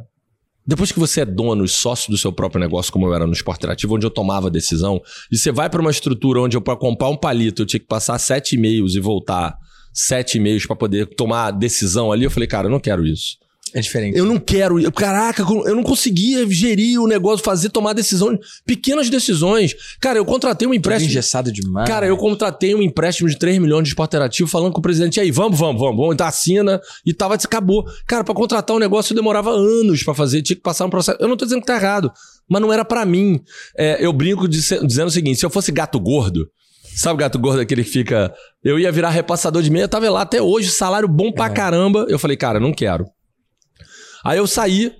depois 0.65 0.91
que 0.91 0.99
você 0.99 1.21
é 1.21 1.25
dono 1.25 1.63
e 1.63 1.67
sócio 1.67 2.11
do 2.11 2.17
seu 2.17 2.31
próprio 2.31 2.59
negócio, 2.59 2.91
como 2.91 3.05
eu 3.05 3.13
era 3.13 3.27
no 3.27 3.33
esporte 3.33 3.59
interativo, 3.59 3.95
onde 3.95 4.05
eu 4.05 4.11
tomava 4.11 4.49
decisão, 4.49 5.01
e 5.31 5.37
você 5.37 5.51
vai 5.51 5.69
pra 5.69 5.81
uma 5.81 5.91
estrutura 5.91 6.41
onde 6.41 6.57
eu, 6.57 6.61
pra 6.61 6.75
comprar 6.75 7.09
um 7.09 7.17
palito, 7.17 7.61
eu 7.61 7.65
tinha 7.65 7.79
que 7.79 7.85
passar 7.85 8.17
sete 8.17 8.55
e-mails 8.55 8.95
e 8.95 8.99
voltar 8.99 9.57
sete 9.93 10.37
e-mails 10.37 10.65
pra 10.65 10.75
poder 10.75 11.05
tomar 11.15 11.47
a 11.47 11.51
decisão 11.51 12.11
ali, 12.11 12.25
eu 12.25 12.31
falei, 12.31 12.47
cara, 12.47 12.67
eu 12.67 12.71
não 12.71 12.79
quero 12.79 13.05
isso. 13.05 13.37
É 13.73 13.81
diferente. 13.81 14.17
Eu 14.17 14.25
não 14.25 14.39
quero. 14.39 14.79
eu- 14.79 14.91
Caraca, 14.91 15.41
eu 15.65 15.75
não 15.75 15.83
conseguia 15.83 16.47
gerir 16.49 16.97
o 17.01 17.07
negócio, 17.07 17.43
fazer, 17.43 17.69
tomar 17.69 17.91
decisão, 17.91 18.37
pequenas 18.65 19.09
decisões. 19.09 19.75
Cara, 19.99 20.17
eu 20.17 20.23
contratei 20.23 20.65
um 20.67 20.73
empréstimo. 20.73 21.09
engessado 21.09 21.51
demais. 21.51 21.85
Cara, 21.87 22.05
eu 22.07 22.15
contratei 22.15 22.73
um 22.73 22.81
empréstimo 22.81 23.27
de 23.27 23.37
3 23.37 23.57
milhões 23.59 23.83
de 23.83 23.89
esporte 23.89 24.11
interativo 24.11 24.47
falando 24.49 24.71
com 24.71 24.79
o 24.79 24.81
presidente, 24.81 25.17
e 25.17 25.19
aí, 25.19 25.31
vamos, 25.31 25.59
vamos, 25.59 25.81
vamos, 25.81 25.97
vamos, 25.97 26.15
tá 26.15 26.27
assina. 26.27 26.79
E 27.05 27.13
tava, 27.13 27.33
acabou. 27.35 27.83
Cara, 28.07 28.23
pra 28.23 28.33
contratar 28.33 28.75
um 28.75 28.79
negócio 28.79 29.13
demorava 29.13 29.49
anos 29.51 30.03
pra 30.03 30.13
fazer, 30.13 30.41
tinha 30.41 30.55
que 30.55 30.61
passar 30.61 30.85
um 30.85 30.89
processo. 30.89 31.17
Eu 31.19 31.27
não 31.27 31.35
tô 31.35 31.43
dizendo 31.43 31.59
que 31.59 31.67
tá 31.67 31.75
errado, 31.75 32.09
mas 32.49 32.61
não 32.61 32.71
era 32.71 32.85
pra 32.85 33.03
mim. 33.05 33.41
É, 33.77 33.97
eu 33.99 34.13
brinco 34.13 34.47
de 34.47 34.57
dizendo 34.85 35.07
o 35.07 35.11
seguinte: 35.11 35.39
se 35.39 35.45
eu 35.45 35.49
fosse 35.49 35.71
gato 35.73 35.99
gordo, 35.99 36.47
sabe 36.95 37.15
o 37.15 37.17
gato 37.17 37.37
gordo 37.37 37.59
aquele 37.59 37.83
que 37.83 37.89
fica. 37.89 38.33
Eu 38.63 38.79
ia 38.79 38.89
virar 38.91 39.09
repassador 39.09 39.61
de 39.61 39.69
meia, 39.69 39.83
eu 39.83 39.89
tava 39.89 40.09
lá 40.09 40.21
até 40.21 40.41
hoje, 40.41 40.69
salário 40.69 41.09
bom 41.09 41.29
pra 41.31 41.49
caramba. 41.49 42.05
Eu 42.07 42.17
falei, 42.17 42.37
cara, 42.37 42.57
não 42.57 42.71
quero. 42.71 43.05
Aí 44.25 44.39
eu 44.39 44.47
saí, 44.47 44.91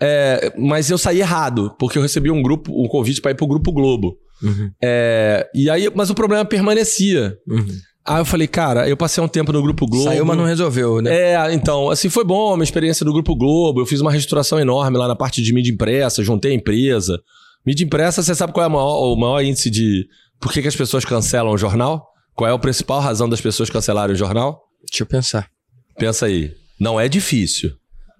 é, 0.00 0.52
mas 0.58 0.90
eu 0.90 0.98
saí 0.98 1.20
errado, 1.20 1.74
porque 1.78 1.96
eu 1.96 2.02
recebi 2.02 2.28
um 2.30 2.42
grupo, 2.42 2.72
um 2.72 2.88
convite 2.88 3.20
pra 3.20 3.30
ir 3.30 3.36
pro 3.36 3.46
Grupo 3.46 3.70
Globo. 3.72 4.18
Uhum. 4.42 4.70
É, 4.82 5.48
e 5.54 5.70
aí, 5.70 5.88
mas 5.94 6.10
o 6.10 6.14
problema 6.14 6.44
permanecia. 6.44 7.38
Uhum. 7.48 7.66
Aí 8.04 8.20
eu 8.20 8.24
falei, 8.24 8.46
cara, 8.48 8.86
eu 8.88 8.96
passei 8.96 9.22
um 9.22 9.28
tempo 9.28 9.52
no 9.52 9.62
Grupo 9.62 9.86
Globo. 9.86 10.10
Saiu, 10.10 10.26
mas 10.26 10.36
não 10.36 10.44
resolveu, 10.44 11.00
né? 11.00 11.32
É, 11.32 11.54
então, 11.54 11.88
assim, 11.88 12.10
foi 12.10 12.24
bom 12.24 12.52
a 12.52 12.56
minha 12.56 12.64
experiência 12.64 13.06
do 13.06 13.12
Grupo 13.12 13.34
Globo. 13.36 13.80
Eu 13.80 13.86
fiz 13.86 14.00
uma 14.00 14.10
reestruturação 14.10 14.58
enorme 14.58 14.98
lá 14.98 15.06
na 15.06 15.16
parte 15.16 15.40
de 15.40 15.54
mídia 15.54 15.72
impressa, 15.72 16.22
juntei 16.22 16.50
a 16.50 16.54
empresa. 16.54 17.18
Mídia 17.64 17.84
impressa, 17.84 18.22
você 18.22 18.34
sabe 18.34 18.52
qual 18.52 18.64
é 18.64 18.66
o 18.66 18.72
maior, 18.72 19.12
o 19.12 19.16
maior 19.16 19.40
índice 19.40 19.70
de. 19.70 20.06
Por 20.38 20.52
que, 20.52 20.60
que 20.60 20.68
as 20.68 20.76
pessoas 20.76 21.04
cancelam 21.04 21.52
o 21.52 21.56
jornal? 21.56 22.06
Qual 22.34 22.50
é 22.50 22.52
a 22.52 22.58
principal 22.58 23.00
razão 23.00 23.28
das 23.28 23.40
pessoas 23.40 23.70
cancelarem 23.70 24.14
o 24.14 24.18
jornal? 24.18 24.60
Deixa 24.90 25.04
eu 25.04 25.06
pensar. 25.06 25.48
Pensa 25.96 26.26
aí. 26.26 26.52
Não 26.78 27.00
é 27.00 27.08
difícil. 27.08 27.72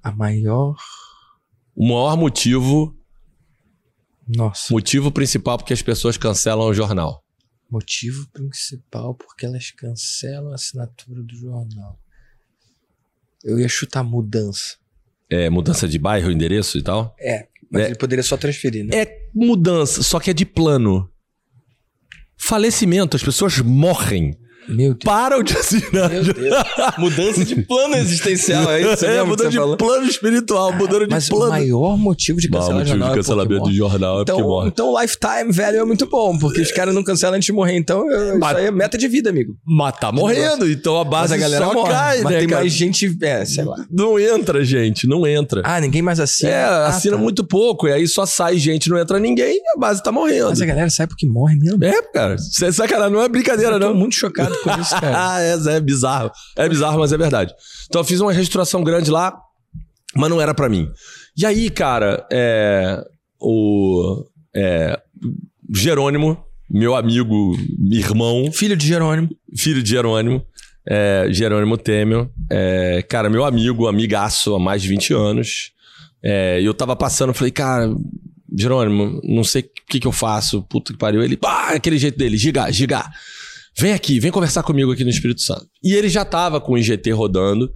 A 0.04 0.12
maior. 0.12 0.76
O 1.74 1.88
maior 1.88 2.16
motivo. 2.16 2.94
Nossa. 4.28 4.72
Motivo 4.72 5.10
principal 5.10 5.58
porque 5.58 5.72
as 5.72 5.82
pessoas 5.82 6.16
cancelam 6.16 6.66
o 6.68 6.74
jornal. 6.74 7.24
Motivo 7.70 8.28
principal 8.30 9.14
porque 9.14 9.46
elas 9.46 9.70
cancelam 9.70 10.52
a 10.52 10.54
assinatura 10.54 11.22
do 11.22 11.34
jornal. 11.34 11.98
Eu 13.42 13.58
ia 13.58 13.68
chutar 13.68 14.04
mudança. 14.04 14.76
É 15.28 15.50
mudança 15.50 15.88
de 15.88 15.98
bairro, 15.98 16.30
endereço 16.30 16.78
e 16.78 16.82
tal? 16.82 17.16
É, 17.18 17.48
mas 17.70 17.82
É. 17.82 17.86
ele 17.86 17.96
poderia 17.96 18.22
só 18.22 18.36
transferir, 18.36 18.84
né? 18.84 18.94
É 18.96 19.28
mudança, 19.34 20.02
só 20.02 20.20
que 20.20 20.30
é 20.30 20.34
de 20.34 20.44
plano. 20.46 21.10
Falecimento, 22.36 23.16
as 23.16 23.22
pessoas 23.22 23.58
morrem. 23.60 24.38
Meu 24.68 24.90
Deus. 24.94 24.98
Param 25.04 25.42
de 25.42 25.56
assinar. 25.56 26.10
Meu 26.10 26.22
Deus. 26.22 26.54
Mudança 26.98 27.44
de 27.44 27.62
plano 27.62 27.96
existencial, 27.96 28.70
é 28.70 28.80
isso 28.92 29.04
é, 29.04 29.22
mudando 29.22 29.44
você 29.46 29.48
de 29.50 29.56
falou? 29.56 29.76
plano 29.76 30.06
espiritual, 30.06 30.72
mudando 30.72 31.06
de 31.06 31.10
Mas 31.14 31.28
o 31.28 31.34
plano. 31.36 31.50
maior 31.52 31.96
motivo 31.96 32.40
de 32.40 32.48
cancelar 32.48 32.74
motivo 32.78 32.88
jornal 32.90 33.08
de 33.08 33.12
é 33.12 33.16
cancelamento 33.16 33.54
porque 33.58 33.70
de 33.70 33.76
jornal 33.76 34.14
é 34.20 34.24
porque 34.24 34.32
Então, 34.32 34.48
morre. 34.48 34.68
então 34.68 35.00
lifetime 35.00 35.52
value 35.52 35.76
é 35.78 35.84
muito 35.84 36.06
bom, 36.06 36.38
porque 36.38 36.60
os 36.60 36.72
caras 36.72 36.94
não 36.94 37.02
cancelam 37.04 37.36
antes 37.36 37.46
de 37.46 37.52
morrer. 37.52 37.76
Então, 37.76 38.10
eu- 38.10 38.38
Mas- 38.38 38.50
isso 38.52 38.58
aí 38.60 38.66
é 38.66 38.70
meta 38.70 38.96
de 38.98 39.08
vida, 39.08 39.30
amigo. 39.30 39.56
Mas 39.66 39.94
tá 39.98 40.10
morrendo, 40.12 40.68
então 40.70 40.96
a 40.98 41.04
Mas 41.04 41.10
base 41.10 41.34
a 41.34 41.36
galera 41.36 41.64
só 41.66 41.72
morre. 41.74 41.90
cai, 41.90 42.20
mas 42.22 42.32
né, 42.32 42.38
tem 42.40 42.48
cara? 42.48 42.60
mais 42.62 42.72
gente, 42.72 43.18
é, 43.22 43.44
sei 43.44 43.64
lá. 43.64 43.76
Não 43.90 44.18
entra, 44.18 44.64
gente, 44.64 45.06
não 45.06 45.26
entra. 45.26 45.62
Ah, 45.64 45.80
ninguém 45.80 46.02
mais 46.02 46.20
assina. 46.20 46.50
é, 46.50 46.64
Ah, 46.64 46.86
assina 46.88 47.16
tá. 47.16 47.22
muito 47.22 47.44
pouco, 47.44 47.86
e 47.88 47.92
aí 47.92 48.06
só 48.06 48.24
sai 48.26 48.56
gente, 48.58 48.88
não 48.88 48.98
entra 48.98 49.18
ninguém, 49.18 49.56
e 49.56 49.62
a 49.76 49.78
base 49.78 50.02
tá 50.02 50.10
morrendo. 50.12 50.48
Mas 50.50 50.60
a 50.62 50.66
galera 50.66 50.90
sabe 50.90 51.08
porque 51.10 51.26
morre 51.26 51.56
mesmo. 51.56 51.82
É, 51.84 52.02
cara, 52.12 52.34
é 52.34 52.72
sacanagem, 52.72 53.12
não 53.12 53.22
é 53.22 53.28
brincadeira, 53.28 53.72
Eu 53.76 53.80
tô 53.80 53.86
não. 53.88 53.94
muito 53.94 54.14
chocado 54.14 54.53
com 54.62 54.80
isso, 54.80 54.90
cara. 55.00 55.34
ah, 55.34 55.40
é, 55.40 55.76
é 55.76 55.80
bizarro. 55.80 56.30
É 56.56 56.68
bizarro, 56.68 56.98
mas 56.98 57.12
é 57.12 57.18
verdade. 57.18 57.54
Então 57.86 58.00
eu 58.00 58.04
fiz 58.04 58.20
uma 58.20 58.32
reestruturação 58.32 58.82
grande 58.82 59.10
lá, 59.10 59.36
mas 60.14 60.30
não 60.30 60.40
era 60.40 60.54
pra 60.54 60.68
mim. 60.68 60.90
E 61.36 61.44
aí, 61.44 61.70
cara, 61.70 62.26
é, 62.30 63.02
o 63.40 64.24
é, 64.54 65.00
Jerônimo, 65.74 66.38
meu 66.70 66.94
amigo, 66.94 67.56
irmão, 67.90 68.50
Filho 68.52 68.76
de 68.76 68.86
Jerônimo. 68.86 69.28
filho 69.56 69.82
de 69.82 69.90
Jerônimo, 69.90 70.44
é, 70.88 71.26
Jerônimo 71.30 71.76
Temel, 71.76 72.30
é, 72.50 73.02
cara, 73.08 73.28
meu 73.28 73.44
amigo, 73.44 73.86
amigaço 73.86 74.54
há 74.54 74.58
mais 74.58 74.82
de 74.82 74.88
20 74.88 75.12
anos. 75.12 75.72
É, 76.22 76.60
e 76.60 76.64
eu 76.64 76.72
tava 76.72 76.96
passando, 76.96 77.34
falei, 77.34 77.50
cara, 77.50 77.94
Jerônimo, 78.56 79.20
não 79.24 79.42
sei 79.44 79.62
o 79.62 79.70
que, 79.88 80.00
que 80.00 80.06
eu 80.06 80.12
faço, 80.12 80.62
puta 80.62 80.92
que 80.92 80.98
pariu. 80.98 81.22
Ele, 81.22 81.36
pá, 81.36 81.70
aquele 81.70 81.98
jeito 81.98 82.16
dele, 82.16 82.36
giga, 82.36 82.70
giga. 82.70 83.04
Vem 83.76 83.92
aqui, 83.92 84.20
vem 84.20 84.30
conversar 84.30 84.62
comigo 84.62 84.92
aqui 84.92 85.02
no 85.02 85.10
Espírito 85.10 85.40
Santo. 85.42 85.66
E 85.82 85.94
ele 85.94 86.08
já 86.08 86.24
tava 86.24 86.60
com 86.60 86.72
o 86.74 86.78
IGT 86.78 87.10
rodando. 87.10 87.72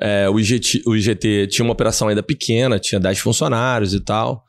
É, 0.00 0.28
o, 0.30 0.38
IGT, 0.38 0.82
o 0.86 0.94
IGT 0.94 1.48
tinha 1.48 1.64
uma 1.64 1.72
operação 1.72 2.06
ainda 2.08 2.22
pequena, 2.22 2.78
tinha 2.78 3.00
10 3.00 3.18
funcionários 3.18 3.92
e 3.92 4.00
tal. 4.00 4.44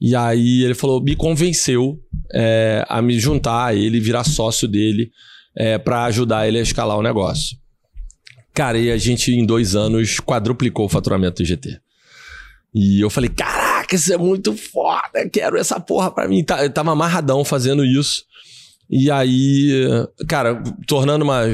E 0.00 0.14
aí 0.14 0.62
ele 0.62 0.74
falou, 0.74 1.02
me 1.02 1.16
convenceu 1.16 1.98
é, 2.32 2.84
a 2.88 3.00
me 3.00 3.18
juntar 3.18 3.66
a 3.66 3.74
ele, 3.74 3.98
virar 4.00 4.24
sócio 4.24 4.68
dele, 4.68 5.10
é, 5.56 5.78
para 5.78 6.04
ajudar 6.04 6.46
ele 6.46 6.58
a 6.58 6.62
escalar 6.62 6.98
o 6.98 7.02
negócio. 7.02 7.56
Cara, 8.52 8.76
e 8.78 8.90
a 8.90 8.98
gente 8.98 9.32
em 9.32 9.46
dois 9.46 9.74
anos 9.74 10.20
quadruplicou 10.20 10.84
o 10.86 10.88
faturamento 10.90 11.42
do 11.42 11.46
IGT. 11.46 11.78
E 12.74 13.00
eu 13.00 13.08
falei, 13.08 13.30
caraca, 13.30 13.94
isso 13.94 14.12
é 14.12 14.18
muito 14.18 14.54
foda, 14.56 15.26
quero 15.32 15.56
essa 15.56 15.80
porra 15.80 16.10
pra 16.10 16.28
mim. 16.28 16.44
Tá- 16.44 16.62
Eu 16.62 16.70
tava 16.70 16.90
amarradão 16.92 17.44
fazendo 17.44 17.84
isso. 17.84 18.24
E 18.90 19.10
aí, 19.10 19.86
cara, 20.28 20.62
tornando 20.86 21.24
uma 21.24 21.44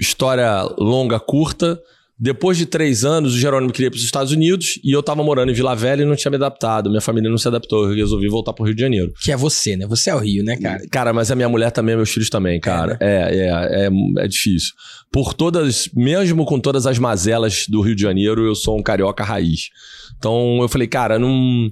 história 0.00 0.62
longa, 0.78 1.20
curta, 1.20 1.80
depois 2.22 2.58
de 2.58 2.66
três 2.66 3.02
anos, 3.02 3.34
o 3.34 3.38
Jerônimo 3.38 3.72
queria 3.72 3.86
ir 3.86 3.90
para 3.90 3.96
os 3.96 4.04
Estados 4.04 4.30
Unidos 4.30 4.78
e 4.84 4.92
eu 4.94 5.02
tava 5.02 5.22
morando 5.22 5.50
em 5.50 5.54
Vila 5.54 5.74
Velha 5.74 6.02
e 6.02 6.04
não 6.04 6.14
tinha 6.14 6.30
me 6.30 6.36
adaptado. 6.36 6.90
Minha 6.90 7.00
família 7.00 7.30
não 7.30 7.38
se 7.38 7.48
adaptou, 7.48 7.88
eu 7.88 7.96
resolvi 7.96 8.28
voltar 8.28 8.52
pro 8.52 8.66
Rio 8.66 8.74
de 8.74 8.82
Janeiro. 8.82 9.10
Que 9.22 9.32
é 9.32 9.36
você, 9.38 9.74
né? 9.74 9.86
Você 9.86 10.10
é 10.10 10.14
o 10.14 10.18
Rio, 10.18 10.44
né, 10.44 10.58
cara? 10.58 10.82
Cara, 10.90 11.12
mas 11.14 11.30
a 11.30 11.34
minha 11.34 11.48
mulher 11.48 11.70
também, 11.70 11.96
meus 11.96 12.10
filhos 12.10 12.28
também, 12.28 12.60
cara. 12.60 12.98
É, 13.00 13.06
é, 13.06 13.86
é, 13.86 14.24
é 14.24 14.28
difícil. 14.28 14.74
Por 15.10 15.32
todas, 15.32 15.88
mesmo 15.94 16.44
com 16.44 16.60
todas 16.60 16.86
as 16.86 16.98
mazelas 16.98 17.64
do 17.66 17.80
Rio 17.80 17.96
de 17.96 18.02
Janeiro, 18.02 18.44
eu 18.44 18.54
sou 18.54 18.78
um 18.78 18.82
carioca 18.82 19.24
raiz. 19.24 19.70
Então 20.18 20.60
eu 20.60 20.68
falei, 20.68 20.88
cara, 20.88 21.18
não. 21.18 21.70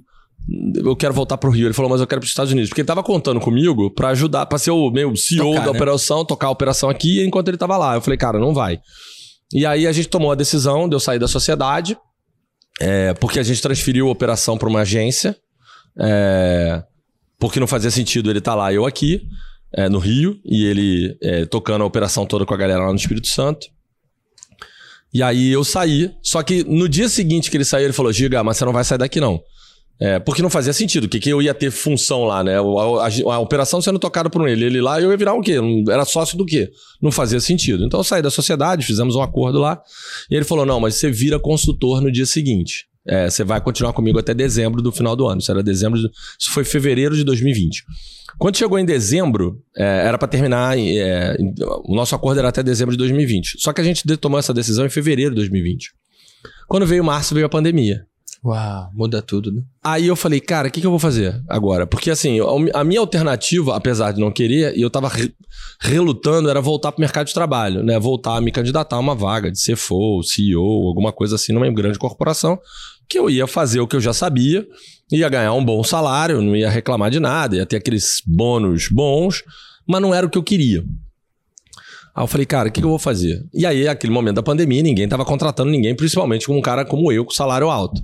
Eu 0.77 0.97
quero 0.97 1.13
voltar 1.13 1.37
pro 1.37 1.51
Rio. 1.51 1.67
Ele 1.67 1.75
falou, 1.75 1.91
mas 1.91 2.01
eu 2.01 2.07
quero 2.07 2.21
pros 2.21 2.31
Estados 2.31 2.53
Unidos. 2.53 2.71
Porque 2.71 2.81
ele 2.81 2.87
tava 2.87 3.03
contando 3.03 3.39
comigo 3.39 3.91
pra 3.91 4.09
ajudar, 4.09 4.47
pra 4.47 4.59
ser 4.59 4.71
o 4.71 4.91
meu 4.91 5.15
CEO 5.15 5.51
Tocar, 5.51 5.67
da 5.67 5.73
né? 5.73 5.77
operação, 5.77 6.25
tocar 6.25 6.47
a 6.47 6.51
operação 6.51 6.89
aqui 6.89 7.25
enquanto 7.25 7.49
ele 7.49 7.59
tava 7.59 7.77
lá. 7.77 7.95
Eu 7.95 8.01
falei, 8.01 8.17
cara, 8.17 8.39
não 8.39 8.55
vai. 8.55 8.81
E 9.53 9.65
aí 9.65 9.87
a 9.87 9.93
gente 9.93 10.09
tomou 10.09 10.33
a 10.33 10.35
decisão 10.35 10.89
de 10.89 10.95
eu 10.95 11.01
sair 11.01 11.19
da 11.19 11.29
sociedade, 11.29 11.97
é, 12.81 13.15
porque 13.15 13.39
a 13.39 13.43
gente 13.43 13.61
transferiu 13.61 14.09
a 14.09 14.11
operação 14.11 14.59
para 14.59 14.69
uma 14.69 14.81
agência, 14.81 15.37
é, 15.99 16.83
porque 17.39 17.59
não 17.59 17.67
fazia 17.67 17.91
sentido 17.91 18.31
ele 18.31 18.41
estar 18.41 18.55
lá 18.55 18.73
e 18.73 18.77
eu 18.77 18.85
aqui, 18.85 19.23
é, 19.75 19.89
no 19.89 19.99
Rio, 19.99 20.39
e 20.45 20.65
ele 20.67 21.17
é, 21.23 21.47
tocando 21.47 21.83
a 21.83 21.87
operação 21.87 22.27
toda 22.27 22.45
com 22.45 22.55
a 22.55 22.59
galera 22.59 22.85
lá 22.85 22.91
no 22.91 22.97
Espírito 22.97 23.29
Santo. 23.29 23.67
E 25.13 25.23
aí 25.23 25.49
eu 25.49 25.65
saí, 25.65 26.13
só 26.23 26.43
que 26.43 26.63
no 26.65 26.87
dia 26.89 27.09
seguinte 27.09 27.51
que 27.51 27.57
ele 27.57 27.65
saiu, 27.65 27.85
ele 27.85 27.95
falou: 27.95 28.13
Giga, 28.13 28.45
mas 28.45 28.59
você 28.59 28.65
não 28.67 28.73
vai 28.73 28.85
sair 28.85 28.99
daqui 28.99 29.21
não. 29.21 29.41
É, 30.01 30.19
porque 30.21 30.41
não 30.43 30.49
fazia 30.51 30.73
sentido, 30.73 31.09
que, 31.09 31.19
que 31.19 31.29
eu 31.29 31.43
ia 31.43 31.53
ter 31.53 31.73
função 31.73 32.23
lá, 32.25 32.45
né? 32.45 32.57
A, 32.57 32.61
a- 32.61 33.35
a 33.35 33.39
operação 33.41 33.83
sendo 33.83 33.99
tocada 33.99 34.31
por 34.31 34.49
ele, 34.49 34.65
ele 34.65 34.81
lá, 34.81 35.01
eu 35.01 35.11
ia 35.11 35.17
virar 35.17 35.35
o 35.35 35.41
quê? 35.41 35.57
Era 35.91 36.05
sócio 36.05 36.39
do 36.39 36.45
quê? 36.47 36.71
Não 37.03 37.11
fazia 37.11 37.41
sentido. 37.41 37.85
Então 37.85 37.99
eu 37.99 38.05
saí 38.05 38.23
da 38.23 38.31
sociedade, 38.31 38.87
fizemos 38.87 39.17
um 39.17 39.23
acordo 39.23 39.59
lá, 39.59 39.81
e 40.31 40.37
ele 40.37 40.45
falou: 40.45 40.65
não, 40.65 40.79
mas 40.79 40.95
você 40.95 41.11
vira 41.11 41.39
consultor 41.41 42.01
no 42.01 42.13
dia 42.13 42.27
seguinte. 42.27 42.87
É, 43.07 43.29
você 43.29 43.43
vai 43.43 43.61
continuar 43.61 43.93
comigo 43.93 44.19
até 44.19 44.33
dezembro 44.35 44.81
do 44.83 44.93
final 44.93 45.17
do 45.17 45.27
ano. 45.27 45.41
Isso 45.41 45.51
era 45.51 45.63
dezembro. 45.63 45.99
de- 45.99 46.09
Isso 46.39 46.51
foi 46.51 46.63
fevereiro 46.63 47.17
de 47.17 47.25
2020. 47.25 47.83
Quando 48.39 48.57
chegou 48.57 48.79
em 48.79 48.85
dezembro, 48.85 49.61
é, 49.77 50.07
era 50.07 50.17
para 50.19 50.29
terminar. 50.29 50.79
é, 50.79 51.37
o 51.87 51.95
nosso 51.97 52.15
acordo 52.15 52.39
era 52.39 52.51
até 52.51 52.63
dezembro 52.63 52.93
de 52.93 52.99
2020. 52.99 53.57
Só 53.61 53.73
que 53.73 53.81
a 53.81 53.85
gente 53.85 54.05
tomou 54.19 54.39
essa 54.39 54.53
decisão 54.55 54.87
em 54.87 54.91
fevereiro 54.91 55.31
de 55.31 55.37
2020. 55.37 55.89
Quando 56.69 56.87
veio 56.87 57.03
março, 57.03 57.35
veio 57.35 57.47
a 57.47 57.49
pandemia. 57.49 58.03
Uau, 58.45 58.91
muda 58.95 59.21
tudo, 59.21 59.51
né? 59.51 59.63
Aí 59.83 60.07
eu 60.07 60.15
falei, 60.15 60.41
cara, 60.41 60.69
o 60.69 60.71
que, 60.71 60.81
que 60.81 60.87
eu 60.87 60.91
vou 60.93 60.99
fazer 61.01 61.43
agora? 61.49 61.87
Porque 61.87 62.09
assim, 62.11 62.39
a 62.73 62.85
minha 62.85 63.01
alternativa, 63.01 63.75
apesar 63.77 64.13
de 64.13 64.21
não 64.21 64.31
querer, 64.31 64.77
e 64.77 64.81
eu 64.81 64.89
tava 64.89 65.09
re- 65.09 65.35
relutando, 65.81 66.49
era 66.49 66.61
voltar 66.61 66.93
pro 66.93 67.01
mercado 67.01 67.27
de 67.27 67.35
trabalho, 67.35 67.83
né? 67.83 67.99
Voltar 67.99 68.37
a 68.37 68.41
me 68.41 68.53
candidatar 68.53 68.95
a 68.97 69.01
uma 69.01 69.15
vaga 69.15 69.51
de 69.51 69.59
CFO, 69.61 70.23
CEO, 70.23 70.87
alguma 70.87 71.13
coisa 71.13 71.35
assim 71.35 71.53
numa 71.53 71.71
grande 71.73 71.99
corporação, 71.99 72.59
que 73.09 73.19
eu 73.19 73.29
ia 73.29 73.47
fazer 73.47 73.81
o 73.81 73.89
que 73.89 73.97
eu 73.97 74.01
já 74.01 74.13
sabia, 74.13 74.65
ia 75.11 75.29
ganhar 75.29 75.53
um 75.55 75.65
bom 75.65 75.83
salário, 75.83 76.41
não 76.41 76.55
ia 76.55 76.71
reclamar 76.71 77.11
de 77.11 77.19
nada, 77.19 77.57
ia 77.57 77.67
ter 77.67 77.77
aqueles 77.77 78.23
bônus 78.25 78.89
bons, 78.89 79.43
mas 79.87 80.01
não 80.01 80.15
era 80.15 80.27
o 80.27 80.31
que 80.31 80.39
eu 80.39 80.43
queria. 80.45 80.85
Aí 82.15 82.23
eu 82.23 82.27
falei, 82.29 82.47
cara, 82.47 82.69
o 82.69 82.73
que, 82.73 82.81
que 82.81 82.87
eu 82.87 82.91
vou 82.91 82.99
fazer? 82.99 83.45
E 83.55 83.65
aí, 83.67 83.87
aquele 83.89 84.13
momento 84.13 84.37
da 84.37 84.43
pandemia, 84.43 84.83
ninguém 84.83 85.09
tava 85.09 85.25
contratando 85.25 85.71
ninguém, 85.71 85.95
principalmente 85.95 86.47
com 86.47 86.57
um 86.57 86.61
cara 86.63 86.85
como 86.85 87.11
eu, 87.11 87.25
com 87.25 87.33
salário 87.33 87.69
alto. 87.71 88.01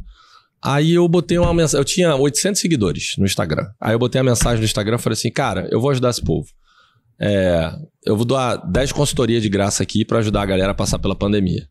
Aí 0.64 0.94
eu 0.94 1.06
botei 1.06 1.36
uma 1.36 1.52
mensagem. 1.52 1.78
Eu 1.78 1.84
tinha 1.84 2.16
800 2.16 2.58
seguidores 2.58 3.14
no 3.18 3.26
Instagram. 3.26 3.66
Aí 3.78 3.94
eu 3.94 3.98
botei 3.98 4.18
a 4.20 4.24
mensagem 4.24 4.60
no 4.60 4.64
Instagram 4.64 4.96
e 4.96 4.98
falei 4.98 5.14
assim: 5.14 5.30
cara, 5.30 5.68
eu 5.70 5.78
vou 5.78 5.90
ajudar 5.90 6.08
esse 6.08 6.22
povo. 6.22 6.48
É, 7.20 7.70
eu 8.06 8.16
vou 8.16 8.24
dar 8.24 8.56
10 8.56 8.92
consultorias 8.92 9.42
de 9.42 9.48
graça 9.48 9.82
aqui 9.82 10.04
pra 10.04 10.18
ajudar 10.18 10.42
a 10.42 10.46
galera 10.46 10.72
a 10.72 10.74
passar 10.74 10.98
pela 10.98 11.14
pandemia. 11.14 11.68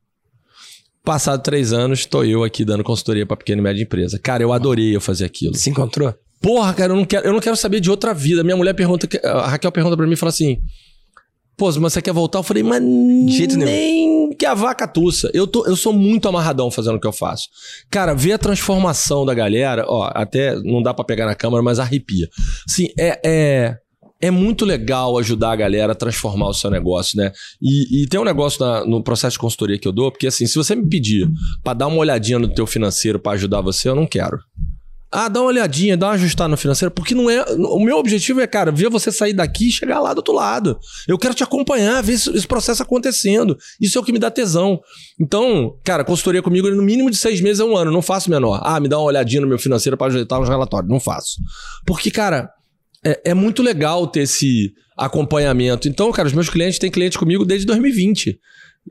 Passado 1.03 1.41
três 1.41 1.73
anos, 1.73 2.05
tô 2.05 2.23
eu 2.23 2.43
aqui 2.43 2.63
dando 2.63 2.83
consultoria 2.83 3.25
pra 3.25 3.35
pequena 3.35 3.59
e 3.59 3.63
média 3.63 3.83
empresa. 3.83 4.19
Cara, 4.19 4.41
eu 4.43 4.53
adorei 4.53 4.95
eu 4.95 5.01
fazer 5.01 5.25
aquilo. 5.25 5.55
Se 5.55 5.69
encontrou? 5.69 6.13
Porra, 6.39 6.73
cara, 6.73 6.93
eu 6.93 6.95
não 6.95 7.03
quero, 7.03 7.27
eu 7.27 7.33
não 7.33 7.39
quero 7.39 7.57
saber 7.57 7.79
de 7.79 7.89
outra 7.89 8.13
vida. 8.13 8.43
Minha 8.43 8.55
mulher 8.55 8.73
pergunta, 8.73 9.07
a 9.23 9.49
Raquel 9.49 9.71
pergunta 9.71 9.97
pra 9.97 10.05
mim 10.05 10.13
e 10.13 10.17
fala 10.17 10.29
assim: 10.29 10.59
Pô, 11.57 11.65
mas 11.79 11.93
você 11.93 12.01
quer 12.01 12.13
voltar? 12.13 12.39
Eu 12.39 12.43
falei, 12.43 12.63
mas 12.63 12.81
jeito 13.31 13.55
nenhum. 13.57 13.65
nem 13.69 14.29
que 14.35 14.45
a 14.45 14.53
vaca 14.55 14.87
tussa. 14.87 15.29
Eu, 15.33 15.45
tô, 15.45 15.65
eu 15.67 15.75
sou 15.75 15.93
muito 15.93 16.27
amarradão 16.27 16.71
fazendo 16.71 16.95
o 16.95 16.99
que 16.99 17.07
eu 17.07 17.13
faço. 17.13 17.47
Cara, 17.91 18.13
ver 18.15 18.33
a 18.33 18.37
transformação 18.37 19.25
da 19.25 19.33
galera, 19.33 19.85
ó, 19.87 20.09
até 20.13 20.55
não 20.63 20.81
dá 20.81 20.93
pra 20.93 21.05
pegar 21.05 21.25
na 21.27 21.35
câmera, 21.35 21.61
mas 21.61 21.77
arrepia. 21.79 22.27
Sim, 22.67 22.87
é, 22.99 23.19
é, 23.23 23.75
é 24.19 24.31
muito 24.31 24.65
legal 24.65 25.17
ajudar 25.19 25.51
a 25.51 25.55
galera 25.55 25.91
a 25.91 25.95
transformar 25.95 26.47
o 26.49 26.53
seu 26.53 26.71
negócio, 26.71 27.17
né? 27.17 27.31
E, 27.61 28.03
e 28.03 28.07
tem 28.07 28.19
um 28.19 28.23
negócio 28.25 28.65
na- 28.65 28.83
no 28.85 29.03
processo 29.03 29.33
de 29.35 29.39
consultoria 29.39 29.77
que 29.77 29.87
eu 29.87 29.91
dou, 29.91 30.11
porque 30.11 30.27
assim, 30.27 30.47
se 30.47 30.55
você 30.55 30.75
me 30.75 30.87
pedir 30.89 31.27
pra 31.63 31.73
dar 31.75 31.85
uma 31.87 31.97
olhadinha 31.97 32.39
no 32.39 32.47
teu 32.51 32.65
financeiro 32.65 33.19
pra 33.19 33.33
ajudar 33.33 33.61
você, 33.61 33.87
eu 33.89 33.95
não 33.95 34.07
quero. 34.07 34.39
Ah, 35.13 35.29
dá 35.29 35.39
uma 35.39 35.49
olhadinha, 35.49 35.95
dá 35.95 36.07
uma 36.07 36.13
ajustada 36.13 36.49
no 36.49 36.57
financeiro, 36.57 36.91
porque 36.91 37.13
não 37.13 37.29
é. 37.29 37.43
O 37.43 37.79
meu 37.79 37.97
objetivo 37.97 38.41
é, 38.41 38.47
cara, 38.47 38.71
ver 38.71 38.89
você 38.89 39.11
sair 39.11 39.33
daqui 39.33 39.69
e 39.69 39.71
chegar 39.71 39.99
lá 39.99 40.11
do 40.11 40.17
outro 40.17 40.33
lado. 40.33 40.79
Eu 41.07 41.19
quero 41.19 41.35
te 41.35 41.43
acompanhar, 41.43 42.01
ver 42.01 42.13
esse, 42.13 42.29
esse 42.35 42.47
processo 42.47 42.81
acontecendo. 42.81 43.55
Isso 43.79 43.97
é 43.97 44.01
o 44.01 44.03
que 44.03 44.11
me 44.11 44.17
dá 44.17 44.31
tesão. 44.31 44.79
Então, 45.19 45.77
cara, 45.83 46.03
consultoria 46.03 46.41
comigo 46.41 46.67
no 46.71 46.81
mínimo 46.81 47.11
de 47.11 47.17
seis 47.17 47.39
meses 47.41 47.59
a 47.59 47.65
um 47.65 47.77
ano, 47.77 47.91
não 47.91 48.01
faço 48.01 48.29
menor. 48.29 48.59
Ah, 48.63 48.79
me 48.79 48.89
dá 48.89 48.97
uma 48.97 49.05
olhadinha 49.05 49.41
no 49.41 49.47
meu 49.47 49.59
financeiro 49.59 49.95
para 49.95 50.07
ajeitar 50.07 50.41
os 50.41 50.49
relatórios. 50.49 50.89
Não 50.91 50.99
faço. 50.99 51.35
Porque, 51.85 52.09
cara, 52.09 52.49
é, 53.05 53.31
é 53.31 53.33
muito 53.35 53.61
legal 53.61 54.07
ter 54.07 54.21
esse 54.21 54.71
acompanhamento. 54.97 55.87
Então, 55.87 56.11
cara, 56.11 56.27
os 56.27 56.33
meus 56.33 56.49
clientes 56.49 56.79
têm 56.79 56.89
cliente 56.89 57.17
comigo 57.17 57.45
desde 57.45 57.65
2020. 57.67 58.39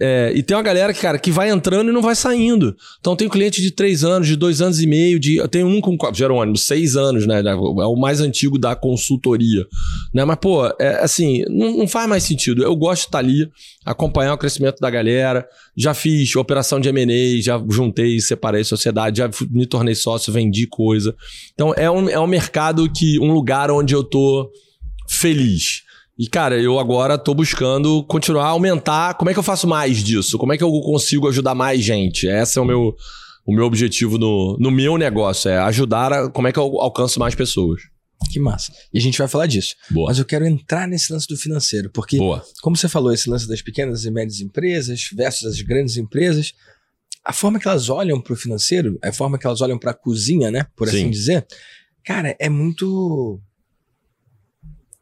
É, 0.00 0.32
e 0.34 0.42
tem 0.42 0.56
uma 0.56 0.62
galera 0.62 0.92
que, 0.94 1.00
cara, 1.00 1.18
que 1.18 1.30
vai 1.30 1.50
entrando 1.50 1.90
e 1.90 1.92
não 1.92 2.00
vai 2.00 2.14
saindo. 2.14 2.74
Então 2.98 3.14
tem 3.14 3.28
cliente 3.28 3.60
de 3.60 3.70
três 3.70 4.02
anos, 4.02 4.26
de 4.26 4.36
dois 4.36 4.62
anos 4.62 4.80
e 4.80 4.86
meio, 4.86 5.20
de. 5.20 5.46
Tenho 5.48 5.66
um 5.66 5.80
com 5.80 5.96
Jerônimo, 6.14 6.56
seis 6.56 6.96
anos, 6.96 7.26
né? 7.26 7.40
É 7.40 7.54
o 7.54 7.96
mais 7.96 8.20
antigo 8.20 8.58
da 8.58 8.74
consultoria. 8.74 9.66
Né? 10.14 10.24
Mas, 10.24 10.38
pô, 10.40 10.66
é, 10.80 11.02
assim, 11.02 11.44
não, 11.48 11.76
não 11.76 11.86
faz 11.86 12.08
mais 12.08 12.22
sentido. 12.22 12.62
Eu 12.62 12.74
gosto 12.74 13.02
de 13.02 13.08
estar 13.08 13.18
ali, 13.18 13.50
acompanhar 13.84 14.32
o 14.32 14.38
crescimento 14.38 14.80
da 14.80 14.88
galera. 14.88 15.46
Já 15.76 15.92
fiz 15.92 16.34
operação 16.36 16.80
de 16.80 16.90
MA, 16.90 17.42
já 17.42 17.62
juntei, 17.68 18.18
separei 18.18 18.64
sociedade, 18.64 19.18
já 19.18 19.30
me 19.50 19.66
tornei 19.66 19.94
sócio, 19.94 20.32
vendi 20.32 20.66
coisa. 20.66 21.14
Então 21.52 21.74
é 21.76 21.90
um, 21.90 22.08
é 22.08 22.18
um 22.18 22.26
mercado 22.26 22.90
que. 22.90 23.18
um 23.18 23.32
lugar 23.32 23.70
onde 23.70 23.94
eu 23.94 24.02
tô 24.02 24.50
feliz. 25.06 25.81
E, 26.18 26.28
cara, 26.28 26.60
eu 26.60 26.78
agora 26.78 27.16
tô 27.16 27.34
buscando 27.34 28.04
continuar 28.04 28.44
a 28.44 28.48
aumentar. 28.48 29.14
Como 29.14 29.30
é 29.30 29.32
que 29.32 29.38
eu 29.38 29.42
faço 29.42 29.66
mais 29.66 29.98
disso? 29.98 30.36
Como 30.38 30.52
é 30.52 30.58
que 30.58 30.64
eu 30.64 30.70
consigo 30.80 31.28
ajudar 31.28 31.54
mais 31.54 31.82
gente? 31.82 32.26
Esse 32.26 32.58
é 32.58 32.62
o 32.62 32.64
meu, 32.64 32.94
o 33.46 33.54
meu 33.54 33.64
objetivo 33.64 34.18
no, 34.18 34.56
no 34.60 34.70
meu 34.70 34.98
negócio. 34.98 35.50
É 35.50 35.58
ajudar 35.58 36.12
a, 36.12 36.30
como 36.30 36.48
é 36.48 36.52
que 36.52 36.58
eu 36.58 36.80
alcanço 36.80 37.18
mais 37.18 37.34
pessoas. 37.34 37.80
Que 38.30 38.38
massa. 38.38 38.72
E 38.92 38.98
a 38.98 39.00
gente 39.00 39.18
vai 39.18 39.26
falar 39.26 39.46
disso. 39.46 39.74
Boa. 39.90 40.08
Mas 40.08 40.18
eu 40.18 40.24
quero 40.24 40.46
entrar 40.46 40.86
nesse 40.86 41.12
lance 41.12 41.26
do 41.26 41.36
financeiro, 41.36 41.90
porque, 41.90 42.18
Boa. 42.18 42.44
como 42.60 42.76
você 42.76 42.88
falou, 42.88 43.12
esse 43.12 43.28
lance 43.28 43.48
das 43.48 43.62
pequenas 43.62 44.04
e 44.04 44.10
médias 44.10 44.40
empresas 44.40 45.08
versus 45.12 45.46
as 45.46 45.60
grandes 45.60 45.96
empresas, 45.96 46.52
a 47.24 47.32
forma 47.32 47.58
que 47.58 47.66
elas 47.66 47.88
olham 47.88 48.20
para 48.20 48.32
o 48.32 48.36
financeiro, 48.36 48.98
a 49.02 49.12
forma 49.12 49.38
que 49.38 49.46
elas 49.46 49.60
olham 49.60 49.78
para 49.78 49.90
a 49.92 49.94
cozinha, 49.94 50.50
né, 50.50 50.66
por 50.76 50.88
Sim. 50.88 50.98
assim 50.98 51.10
dizer, 51.10 51.46
cara, 52.04 52.36
é 52.38 52.48
muito 52.48 53.40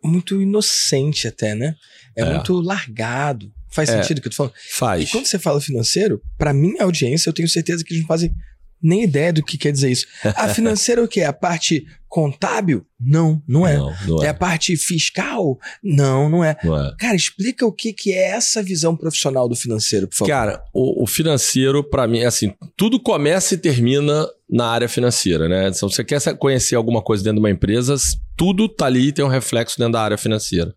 muito 0.03 0.41
inocente 0.41 1.29
até, 1.29 1.55
né? 1.55 1.75
É, 2.17 2.23
É. 2.23 2.33
muito 2.35 2.55
largado. 2.61 3.53
Faz 3.73 3.89
É. 3.89 4.01
sentido 4.03 4.19
o 4.19 4.21
que 4.23 4.29
eu 4.29 4.31
tô 4.33 4.37
falando? 4.37 4.55
E 4.69 4.73
Faz. 4.73 5.11
quando 5.11 5.27
você 5.27 5.39
fala 5.39 5.61
financeiro, 5.61 6.21
pra 6.37 6.53
minha 6.53 6.83
audiência, 6.83 7.29
eu 7.29 7.33
tenho 7.33 7.49
certeza 7.49 7.85
que 7.85 7.93
eles 7.93 8.03
não 8.03 8.09
fazem 8.09 8.35
nem 8.83 9.03
ideia 9.03 9.33
do 9.33 9.43
que 9.43 9.59
quer 9.59 9.73
dizer 9.73 9.91
isso. 9.91 10.07
A 10.25 10.49
financeira 10.55 11.01
é 11.01 11.05
o 11.05 11.09
quê? 11.09 11.23
A 11.23 11.33
parte 11.33 11.87
contábil? 12.09 12.85
Não, 13.01 13.41
não 13.47 13.67
é. 13.67 13.77
Não, 13.77 13.95
não 14.07 14.23
É 14.23 14.27
é. 14.27 14.29
a 14.31 14.35
parte 14.35 14.77
fiscal? 14.77 15.59
Não, 15.83 16.29
não 16.29 16.45
é. 16.45 16.57
Não 16.63 16.77
é. 16.77 16.95
Cara, 16.99 17.15
explica 17.15 17.65
o 17.65 17.73
que, 17.73 17.93
que 17.93 18.13
é 18.13 18.31
essa 18.31 18.63
visão 18.63 18.97
profissional 18.97 19.49
do 19.49 19.55
financeiro, 19.55 20.09
por 20.09 20.17
favor. 20.17 20.31
Cara, 20.31 20.63
o, 20.75 21.05
o 21.05 21.07
financeiro, 21.07 21.85
pra 21.85 22.07
mim, 22.09 22.19
é 22.19 22.27
assim, 22.27 22.53
tudo 22.77 22.99
começa 23.01 23.55
e 23.55 23.59
termina 23.59 24.27
na 24.51 24.67
área 24.67 24.89
financeira, 24.89 25.49
né? 25.49 25.69
Então, 25.69 25.89
se 25.89 25.97
você 25.97 26.05
quer 26.05 26.21
conhecer 26.37 26.75
alguma 26.75 27.01
coisa 27.01 27.23
dentro 27.23 27.37
de 27.37 27.41
uma 27.47 27.51
empresa, 27.51 27.95
tudo 28.37 28.69
tá 28.69 28.87
ali 28.87 29.09
e 29.09 29.13
tem 29.13 29.25
um 29.25 29.29
reflexo 29.29 29.79
dentro 29.79 29.93
da 29.93 30.03
área 30.03 30.19
financeira. 30.19 30.75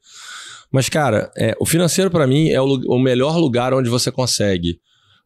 Mas, 0.71 0.89
cara, 0.89 1.31
é, 1.37 1.55
o 1.59 1.65
financeiro, 1.65 2.11
pra 2.11 2.27
mim, 2.27 2.49
é 2.49 2.61
o, 2.61 2.65
o 2.87 2.99
melhor 2.99 3.37
lugar 3.37 3.73
onde 3.73 3.89
você 3.89 4.11
consegue 4.11 4.79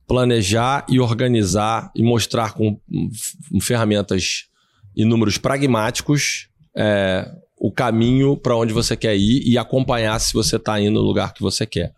planejar 0.08 0.86
e 0.90 1.00
organizar 1.00 1.92
e 1.96 2.02
mostrar 2.02 2.54
com, 2.54 2.80
ferramentas 3.62 4.46
e 4.96 5.04
números 5.04 5.38
pragmáticos 5.38 6.48
é, 6.76 7.30
o 7.60 7.72
caminho 7.72 8.38
para 8.38 8.56
onde 8.56 8.74
você 8.74 8.96
quer 8.96 9.16
ir 9.18 9.44
e 9.46 9.58
acompanhar 9.58 10.18
se 10.20 10.34
você 10.34 10.56
está 10.56 10.80
indo 10.80 11.00
no 11.00 11.06
lugar 11.06 11.34
que 11.34 11.42
você 11.42 11.66
quer. 11.66 11.94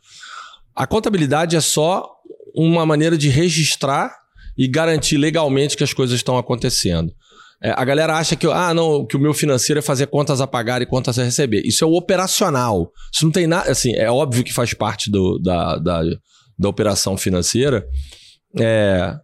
A 0.76 0.88
contabilidade 0.88 1.56
é 1.56 1.62
só 1.62 2.10
uma 2.56 2.86
maneira 2.86 3.18
de 3.18 3.30
registrar 3.30 4.18
e 4.58 4.68
garantir 4.68 5.18
legalmente 5.18 5.78
que 5.78 5.84
as 5.84 5.94
coisas 5.94 6.16
estão 6.16 6.38
acontecendo. 6.38 7.14
É, 7.62 7.72
a 7.76 7.84
galera 7.84 8.16
acha 8.16 8.38
que, 8.38 8.48
ah, 8.48 8.74
não, 8.74 9.06
que 9.06 9.18
o 9.18 9.20
meu 9.20 9.34
financeiro 9.34 9.80
é 9.80 9.82
fazer 9.82 10.08
contas 10.08 10.40
a 10.40 10.48
pagar 10.48 10.82
e 10.82 10.86
contas 10.86 11.20
a 11.20 11.24
receber. 11.24 11.62
Isso 11.66 11.84
é 11.84 11.88
o 11.88 11.94
operacional. 11.94 12.92
Isso 13.14 13.26
não 13.26 13.32
tem 13.32 13.48
nada. 13.48 13.70
Assim, 13.70 13.94
é 13.94 14.10
óbvio 14.10 14.44
que 14.44 14.54
faz 14.54 14.74
parte 14.74 15.12
do, 15.12 15.38
da, 15.40 15.78
da, 15.78 16.02
da 16.60 16.68
operação 16.68 17.18
financeira. 17.18 17.88
É, 18.60 19.16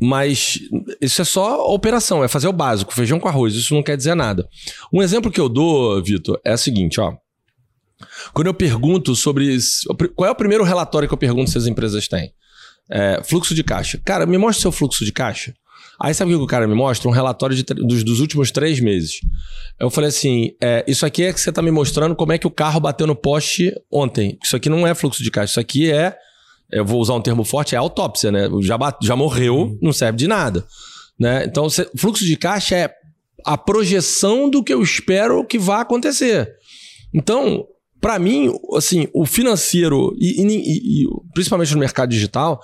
mas 0.00 0.60
isso 1.00 1.22
é 1.22 1.24
só 1.24 1.66
operação, 1.72 2.22
é 2.22 2.28
fazer 2.28 2.46
o 2.46 2.52
básico, 2.52 2.94
feijão 2.94 3.18
com 3.18 3.28
arroz. 3.28 3.54
Isso 3.54 3.74
não 3.74 3.82
quer 3.82 3.96
dizer 3.96 4.14
nada. 4.14 4.46
Um 4.92 5.02
exemplo 5.02 5.30
que 5.30 5.40
eu 5.40 5.48
dou, 5.48 6.02
Vitor, 6.02 6.38
é 6.44 6.52
o 6.52 6.58
seguinte, 6.58 7.00
ó. 7.00 7.14
Quando 8.32 8.46
eu 8.46 8.54
pergunto 8.54 9.16
sobre. 9.16 9.56
Qual 10.14 10.28
é 10.28 10.30
o 10.30 10.36
primeiro 10.36 10.62
relatório 10.62 11.08
que 11.08 11.14
eu 11.14 11.18
pergunto 11.18 11.50
se 11.50 11.58
as 11.58 11.66
empresas 11.66 12.06
têm? 12.06 12.32
É, 12.90 13.20
fluxo 13.24 13.54
de 13.54 13.64
caixa. 13.64 14.00
Cara, 14.04 14.24
me 14.24 14.38
mostra 14.38 14.60
o 14.60 14.62
seu 14.62 14.72
fluxo 14.72 15.04
de 15.04 15.12
caixa. 15.12 15.52
Aí 16.00 16.14
sabe 16.14 16.32
o 16.32 16.38
que 16.38 16.44
o 16.44 16.46
cara 16.46 16.68
me 16.68 16.76
mostra? 16.76 17.08
Um 17.08 17.12
relatório 17.12 17.56
de 17.56 17.64
dos, 17.64 18.04
dos 18.04 18.20
últimos 18.20 18.52
três 18.52 18.78
meses. 18.78 19.20
Eu 19.80 19.90
falei 19.90 20.08
assim: 20.08 20.52
é, 20.62 20.84
isso 20.86 21.04
aqui 21.04 21.24
é 21.24 21.32
que 21.32 21.40
você 21.40 21.50
tá 21.50 21.60
me 21.60 21.72
mostrando 21.72 22.14
como 22.14 22.32
é 22.32 22.38
que 22.38 22.46
o 22.46 22.50
carro 22.50 22.78
bateu 22.78 23.06
no 23.06 23.16
poste 23.16 23.74
ontem. 23.90 24.38
Isso 24.42 24.54
aqui 24.54 24.68
não 24.68 24.86
é 24.86 24.94
fluxo 24.94 25.24
de 25.24 25.30
caixa, 25.30 25.52
isso 25.52 25.60
aqui 25.60 25.90
é. 25.90 26.16
Eu 26.70 26.84
vou 26.84 27.00
usar 27.00 27.14
um 27.14 27.20
termo 27.22 27.44
forte, 27.44 27.74
é 27.74 27.78
autópsia, 27.78 28.30
né? 28.30 28.48
Já, 28.62 28.76
já 29.02 29.16
morreu, 29.16 29.78
não 29.80 29.92
serve 29.92 30.18
de 30.18 30.26
nada. 30.28 30.66
Né? 31.18 31.44
Então, 31.44 31.68
você- 31.68 31.88
fluxo 31.96 32.24
de 32.24 32.36
caixa 32.36 32.76
é 32.76 32.94
a 33.46 33.56
projeção 33.56 34.50
do 34.50 34.62
que 34.62 34.72
eu 34.74 34.82
espero 34.82 35.44
que 35.44 35.58
vai 35.58 35.80
acontecer. 35.80 36.52
Então, 37.14 37.64
para 38.00 38.18
mim, 38.18 38.52
assim, 38.76 39.08
o 39.14 39.24
financeiro, 39.26 40.14
e- 40.18 40.42
e- 40.42 41.02
e 41.04 41.06
principalmente 41.32 41.72
no 41.72 41.80
mercado 41.80 42.10
digital, 42.10 42.60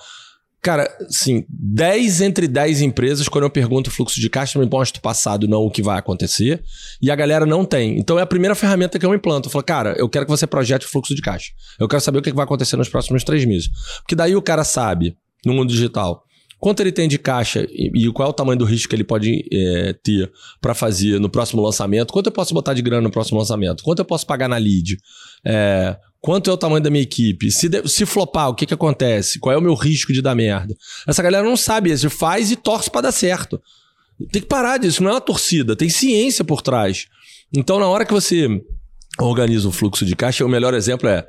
cara, 0.65 0.91
assim, 1.07 1.45
10 1.47 2.21
entre 2.21 2.47
10 2.47 2.81
empresas, 2.81 3.29
quando 3.29 3.43
eu 3.43 3.51
pergunto 3.51 3.91
o 3.91 3.93
fluxo 3.93 4.19
de 4.19 4.27
caixa, 4.27 4.57
me 4.57 4.65
mostra 4.65 4.97
o 4.97 5.01
passado, 5.01 5.47
não 5.47 5.61
o 5.61 5.69
que 5.69 5.83
vai 5.83 5.99
acontecer, 5.99 6.63
e 6.99 7.11
a 7.11 7.15
galera 7.15 7.45
não 7.45 7.63
tem. 7.63 7.99
Então 7.99 8.17
é 8.17 8.23
a 8.23 8.25
primeira 8.25 8.55
ferramenta 8.55 8.97
que 8.97 9.05
eu 9.05 9.13
implanto. 9.13 9.47
Eu 9.47 9.51
falo, 9.51 9.63
cara, 9.63 9.93
eu 9.95 10.09
quero 10.09 10.25
que 10.25 10.31
você 10.31 10.47
projete 10.47 10.87
o 10.87 10.89
fluxo 10.89 11.13
de 11.13 11.21
caixa. 11.21 11.51
Eu 11.79 11.87
quero 11.87 12.01
saber 12.01 12.17
o 12.17 12.21
que 12.23 12.33
vai 12.33 12.45
acontecer 12.45 12.77
nos 12.77 12.89
próximos 12.89 13.23
três 13.23 13.45
meses. 13.45 13.69
Porque 13.99 14.15
daí 14.15 14.35
o 14.35 14.41
cara 14.41 14.63
sabe, 14.63 15.15
no 15.45 15.53
mundo 15.53 15.69
digital, 15.69 16.23
quanto 16.57 16.79
ele 16.79 16.91
tem 16.91 17.07
de 17.07 17.19
caixa 17.19 17.67
e, 17.69 17.91
e 17.93 18.11
qual 18.11 18.27
é 18.27 18.31
o 18.31 18.33
tamanho 18.33 18.57
do 18.57 18.65
risco 18.65 18.89
que 18.89 18.95
ele 18.95 19.03
pode 19.03 19.47
é, 19.53 19.93
ter 20.03 20.31
para 20.59 20.73
fazer 20.73 21.19
no 21.19 21.29
próximo 21.29 21.61
lançamento, 21.61 22.11
quanto 22.11 22.25
eu 22.25 22.31
posso 22.31 22.55
botar 22.55 22.73
de 22.73 22.81
grana 22.81 23.03
no 23.03 23.11
próximo 23.11 23.37
lançamento, 23.37 23.83
quanto 23.83 23.99
eu 23.99 24.05
posso 24.05 24.25
pagar 24.25 24.49
na 24.49 24.57
lead, 24.57 24.97
é, 25.45 25.95
quanto 26.25 26.49
é 26.49 26.53
o 26.53 26.57
tamanho 26.57 26.81
da 26.81 26.89
minha 26.89 27.03
equipe, 27.03 27.51
se, 27.51 27.69
de- 27.69 27.87
se 27.87 28.03
flopar, 28.03 28.49
o 28.49 28.55
que, 28.55 28.65
que 28.65 28.73
acontece, 28.73 29.37
qual 29.37 29.53
é 29.53 29.57
o 29.59 29.61
meu 29.61 29.75
risco 29.75 30.11
de 30.11 30.23
dar 30.23 30.33
merda. 30.33 30.75
Essa 31.07 31.21
galera 31.21 31.45
não 31.47 31.55
sabe 31.55 31.91
isso, 31.91 32.09
faz 32.09 32.49
e 32.49 32.55
torce 32.55 32.89
para 32.89 33.01
dar 33.01 33.11
certo. 33.11 33.61
Tem 34.31 34.41
que 34.41 34.47
parar 34.47 34.79
disso, 34.79 35.03
não 35.03 35.11
é 35.11 35.13
uma 35.13 35.21
torcida, 35.21 35.75
tem 35.75 35.87
ciência 35.87 36.43
por 36.43 36.63
trás. 36.63 37.05
Então, 37.55 37.79
na 37.79 37.85
hora 37.85 38.03
que 38.03 38.11
você 38.11 38.47
organiza 39.19 39.67
um 39.67 39.71
fluxo 39.71 40.03
de 40.03 40.15
caixa, 40.15 40.43
o 40.43 40.49
melhor 40.49 40.73
exemplo 40.73 41.07
é, 41.07 41.23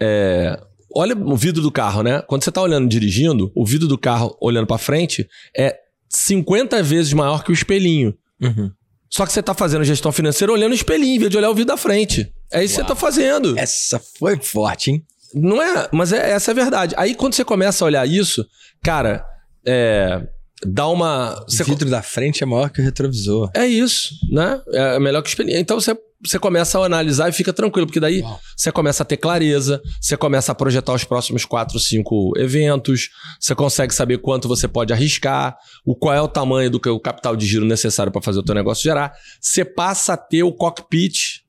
é, 0.00 0.60
olha 0.92 1.16
o 1.16 1.36
vidro 1.36 1.62
do 1.62 1.70
carro, 1.70 2.02
né? 2.02 2.20
Quando 2.22 2.42
você 2.42 2.50
está 2.50 2.60
olhando 2.60 2.88
dirigindo, 2.88 3.52
o 3.54 3.64
vidro 3.64 3.86
do 3.86 3.96
carro 3.96 4.36
olhando 4.40 4.66
para 4.66 4.76
frente 4.76 5.24
é 5.56 5.76
50 6.08 6.82
vezes 6.82 7.12
maior 7.12 7.44
que 7.44 7.52
o 7.52 7.54
espelhinho. 7.54 8.12
Uhum. 8.40 8.72
Só 9.08 9.24
que 9.24 9.32
você 9.32 9.38
está 9.38 9.54
fazendo 9.54 9.84
gestão 9.84 10.10
financeira 10.10 10.52
olhando 10.52 10.72
o 10.72 10.74
espelhinho, 10.74 11.14
em 11.14 11.18
vez 11.20 11.30
de 11.30 11.36
olhar 11.36 11.48
o 11.48 11.54
vidro 11.54 11.68
da 11.68 11.76
frente. 11.76 12.28
É 12.52 12.64
isso 12.64 12.74
que 12.74 12.76
você 12.76 12.82
está 12.82 12.96
fazendo. 12.96 13.58
Essa 13.58 14.00
foi 14.18 14.36
forte, 14.36 14.90
hein? 14.90 15.04
Não 15.34 15.62
é, 15.62 15.88
mas 15.92 16.12
é, 16.12 16.30
essa 16.30 16.50
é 16.50 16.52
a 16.52 16.54
verdade. 16.54 16.94
Aí 16.98 17.14
quando 17.14 17.34
você 17.34 17.44
começa 17.44 17.84
a 17.84 17.86
olhar 17.86 18.06
isso, 18.06 18.46
cara, 18.82 19.24
é, 19.66 20.22
dá 20.66 20.86
uma. 20.88 21.44
O 21.48 21.64
vidro 21.64 21.88
da 21.88 22.02
frente 22.02 22.42
é 22.42 22.46
maior 22.46 22.70
que 22.70 22.80
o 22.80 22.84
retrovisor. 22.84 23.50
é 23.54 23.66
isso, 23.66 24.14
né? 24.30 24.60
É 24.68 24.98
melhor 24.98 25.22
que 25.22 25.28
o 25.28 25.30
espelhinho. 25.30 25.58
Então 25.58 25.80
você, 25.80 25.96
você 26.24 26.38
começa 26.38 26.78
a 26.78 26.84
analisar 26.84 27.28
e 27.28 27.32
fica 27.32 27.52
tranquilo, 27.52 27.86
porque 27.86 28.00
daí 28.00 28.20
Uau. 28.20 28.40
você 28.56 28.70
começa 28.70 29.02
a 29.02 29.06
ter 29.06 29.16
clareza, 29.16 29.80
você 30.00 30.16
começa 30.16 30.52
a 30.52 30.54
projetar 30.54 30.92
os 30.92 31.04
próximos 31.04 31.44
quatro, 31.44 31.78
cinco 31.80 32.32
eventos, 32.36 33.08
você 33.40 33.54
consegue 33.54 33.94
saber 33.94 34.18
quanto 34.18 34.48
você 34.48 34.68
pode 34.68 34.92
arriscar, 34.92 35.56
o 35.84 35.96
qual 35.96 36.14
é 36.14 36.20
o 36.20 36.28
tamanho 36.28 36.70
do 36.70 36.80
que 36.80 36.88
o 36.88 37.00
capital 37.00 37.34
de 37.34 37.46
giro 37.46 37.64
necessário 37.64 38.12
para 38.12 38.22
fazer 38.22 38.38
o 38.38 38.44
teu 38.44 38.54
negócio 38.54 38.82
gerar. 38.82 39.12
Você 39.40 39.64
passa 39.64 40.12
a 40.12 40.16
ter 40.16 40.42
o 40.42 40.52
cockpit 40.52 41.41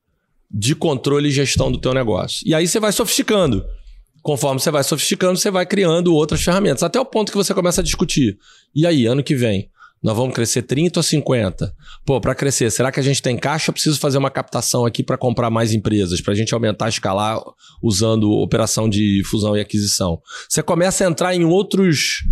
de 0.53 0.75
controle 0.75 1.29
e 1.29 1.31
gestão 1.31 1.71
do 1.71 1.79
teu 1.79 1.93
negócio. 1.93 2.47
E 2.47 2.53
aí 2.53 2.67
você 2.67 2.79
vai 2.79 2.91
sofisticando. 2.91 3.65
Conforme 4.21 4.59
você 4.59 4.69
vai 4.69 4.83
sofisticando, 4.83 5.37
você 5.37 5.49
vai 5.49 5.65
criando 5.65 6.13
outras 6.13 6.43
ferramentas. 6.43 6.83
Até 6.83 6.99
o 6.99 7.05
ponto 7.05 7.31
que 7.31 7.37
você 7.37 7.53
começa 7.53 7.81
a 7.81 7.83
discutir. 7.83 8.37
E 8.73 8.85
aí, 8.85 9.05
ano 9.05 9.23
que 9.23 9.35
vem, 9.35 9.69
nós 10.01 10.15
vamos 10.15 10.35
crescer 10.35 10.61
30 10.61 10.99
ou 10.99 11.03
50? 11.03 11.73
Pô, 12.05 12.21
para 12.21 12.35
crescer, 12.35 12.69
será 12.69 12.91
que 12.91 12.99
a 12.99 13.03
gente 13.03 13.21
tem 13.21 13.35
caixa? 13.35 13.69
Eu 13.69 13.73
preciso 13.73 13.99
fazer 13.99 14.17
uma 14.17 14.29
captação 14.29 14.85
aqui 14.85 15.01
para 15.01 15.17
comprar 15.17 15.49
mais 15.49 15.73
empresas, 15.73 16.21
para 16.21 16.33
a 16.33 16.35
gente 16.35 16.53
aumentar, 16.53 16.87
escalar 16.87 17.41
usando 17.81 18.29
operação 18.31 18.87
de 18.87 19.23
fusão 19.25 19.57
e 19.57 19.61
aquisição. 19.61 20.21
Você 20.47 20.61
começa 20.61 21.05
a 21.05 21.09
entrar 21.09 21.35
em 21.35 21.43
outros. 21.43 22.23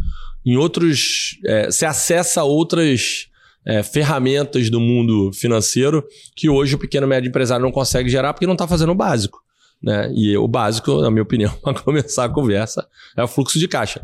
Em 0.45 0.57
outros. 0.57 1.37
é, 1.45 1.65
você 1.65 1.85
acessa 1.85 2.43
outras 2.43 3.30
é, 3.65 3.83
ferramentas 3.83 4.69
do 4.69 4.79
mundo 4.79 5.31
financeiro 5.33 6.03
que 6.35 6.49
hoje 6.49 6.75
o 6.75 6.79
pequeno 6.79 7.05
e 7.05 7.09
médio 7.09 7.29
empresário 7.29 7.63
não 7.63 7.71
consegue 7.71 8.09
gerar 8.09 8.33
porque 8.33 8.47
não 8.47 8.53
está 8.53 8.67
fazendo 8.67 8.91
o 8.91 8.95
básico. 8.95 9.39
Né? 9.81 10.11
E 10.15 10.37
o 10.37 10.47
básico, 10.47 11.01
na 11.01 11.09
minha 11.09 11.23
opinião, 11.23 11.51
para 11.61 11.73
começar 11.81 12.25
a 12.25 12.29
conversa, 12.29 12.87
é 13.17 13.23
o 13.23 13.27
fluxo 13.27 13.57
de 13.57 13.67
caixa. 13.67 14.01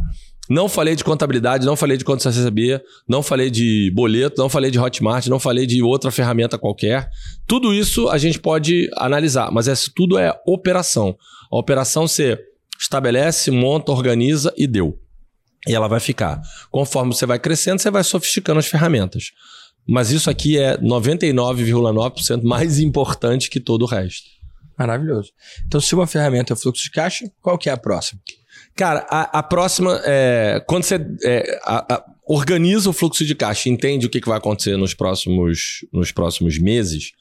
Não 0.50 0.70
falei 0.70 0.96
de 0.96 1.04
contabilidade, 1.04 1.66
não 1.66 1.76
falei 1.76 1.98
de 1.98 2.06
quanto 2.06 2.24
você 2.24 2.30
recebia, 2.30 2.82
não 3.08 3.22
falei 3.22 3.50
de 3.50 3.92
boleto, 3.94 4.42
não 4.42 4.48
falei 4.48 4.72
de 4.72 4.80
Hotmart, 4.80 5.28
não 5.28 5.40
falei 5.40 5.66
de 5.66 5.84
outra 5.84 6.10
ferramenta 6.10 6.58
qualquer. 6.58 7.10
Tudo 7.46 7.74
isso 7.74 8.08
a 8.10 8.18
gente 8.18 8.40
pode 8.40 8.90
analisar, 8.96 9.52
mas 9.52 9.68
isso 9.68 9.92
tudo 9.94 10.18
é 10.18 10.34
operação. 10.46 11.18
A 11.52 11.58
operação 11.58 12.08
você 12.08 12.40
estabelece, 12.80 13.52
monta, 13.52 13.92
organiza 13.92 14.54
e 14.56 14.66
deu. 14.66 14.98
E 15.68 15.76
ela 15.76 15.88
vai 15.88 16.00
ficar. 16.00 16.42
Conforme 16.72 17.14
você 17.14 17.26
vai 17.26 17.40
crescendo, 17.40 17.82
você 17.82 17.92
vai 17.92 18.04
sofisticando 18.04 18.60
as 18.60 18.68
ferramentas. 18.68 19.32
Mas 19.88 20.12
isso 20.12 20.30
aqui 20.30 20.58
é 20.58 20.78
99,9% 20.78 22.44
mais 22.44 22.80
importante 22.82 23.50
que 23.50 23.60
todo 23.60 23.84
o 23.84 23.86
resto. 23.86 24.28
Maravilhoso. 24.78 25.32
Então, 25.66 25.82
se 25.82 25.96
uma 25.96 26.06
ferramenta 26.06 26.54
é 26.54 26.56
o 26.56 26.58
fluxo 26.58 26.84
de 26.84 26.92
caixa, 26.92 27.26
qual 27.42 27.58
que 27.58 27.70
é 27.70 27.74
a 27.74 27.78
próxima? 27.78 28.22
Cara, 28.76 29.06
a, 29.10 29.40
a 29.40 29.44
próxima 29.44 30.00
é. 30.06 30.64
Quando 30.68 30.84
você 30.84 30.96
é, 31.24 31.60
a, 31.64 31.96
a, 31.96 32.06
organiza 32.28 32.90
o 32.90 32.94
fluxo 32.94 33.26
de 33.26 33.34
caixa, 33.34 33.70
entende 33.70 34.06
o 34.06 34.10
que, 34.10 34.22
que 34.22 34.28
vai 34.28 34.38
acontecer 34.38 34.78
nos 34.78 34.94
próximos, 34.94 35.86
nos 35.92 36.12
próximos 36.12 36.60
meses, 36.60 37.12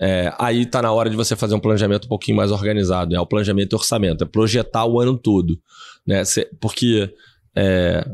é, 0.00 0.32
aí 0.38 0.64
tá 0.64 0.80
na 0.80 0.92
hora 0.92 1.10
de 1.10 1.16
você 1.16 1.34
fazer 1.34 1.54
um 1.54 1.60
planejamento 1.60 2.04
um 2.04 2.08
pouquinho 2.08 2.36
mais 2.36 2.52
organizado. 2.52 3.16
É 3.16 3.20
o 3.20 3.26
planejamento 3.26 3.72
e 3.72 3.76
orçamento, 3.76 4.22
é 4.22 4.26
projetar 4.26 4.84
o 4.84 5.00
ano 5.00 5.18
todo. 5.18 5.58
Né? 6.06 6.24
Cê, 6.24 6.48
porque 6.60 7.12
é, 7.56 8.04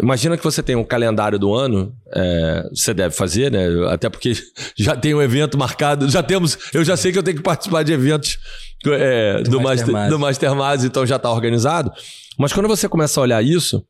Imagina 0.00 0.36
que 0.36 0.42
você 0.42 0.62
tem 0.62 0.74
um 0.74 0.82
calendário 0.82 1.38
do 1.38 1.54
ano, 1.54 1.94
é, 2.12 2.68
você 2.74 2.92
deve 2.92 3.14
fazer, 3.14 3.52
né? 3.52 3.66
Até 3.88 4.10
porque 4.10 4.32
já 4.76 4.96
tem 4.96 5.14
um 5.14 5.22
evento 5.22 5.56
marcado, 5.56 6.08
já 6.08 6.22
temos. 6.22 6.58
Eu 6.74 6.82
já 6.82 6.96
sei 6.96 7.12
que 7.12 7.18
eu 7.18 7.22
tenho 7.22 7.36
que 7.36 7.42
participar 7.42 7.84
de 7.84 7.92
eventos 7.92 8.38
é, 8.86 9.42
do, 9.42 9.50
do, 9.50 9.60
Master, 9.60 9.92
Master, 10.58 10.80
do 10.80 10.86
então 10.86 11.06
já 11.06 11.16
está 11.16 11.30
organizado. 11.30 11.92
Mas 12.36 12.52
quando 12.52 12.66
você 12.66 12.88
começa 12.88 13.20
a 13.20 13.22
olhar 13.22 13.44
isso 13.44 13.86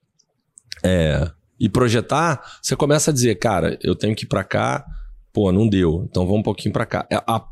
é, 0.82 1.30
e 1.58 1.68
projetar, 1.68 2.42
você 2.60 2.76
começa 2.76 3.10
a 3.10 3.14
dizer, 3.14 3.36
cara, 3.36 3.78
eu 3.82 3.94
tenho 3.94 4.14
que 4.14 4.24
ir 4.24 4.28
para 4.28 4.44
cá, 4.44 4.84
pô, 5.32 5.50
não 5.50 5.66
deu, 5.66 6.06
então 6.10 6.26
vamos 6.26 6.40
um 6.40 6.44
pouquinho 6.44 6.74
para 6.74 6.84
cá. 6.84 7.06
É, 7.10 7.16
a, 7.26 7.42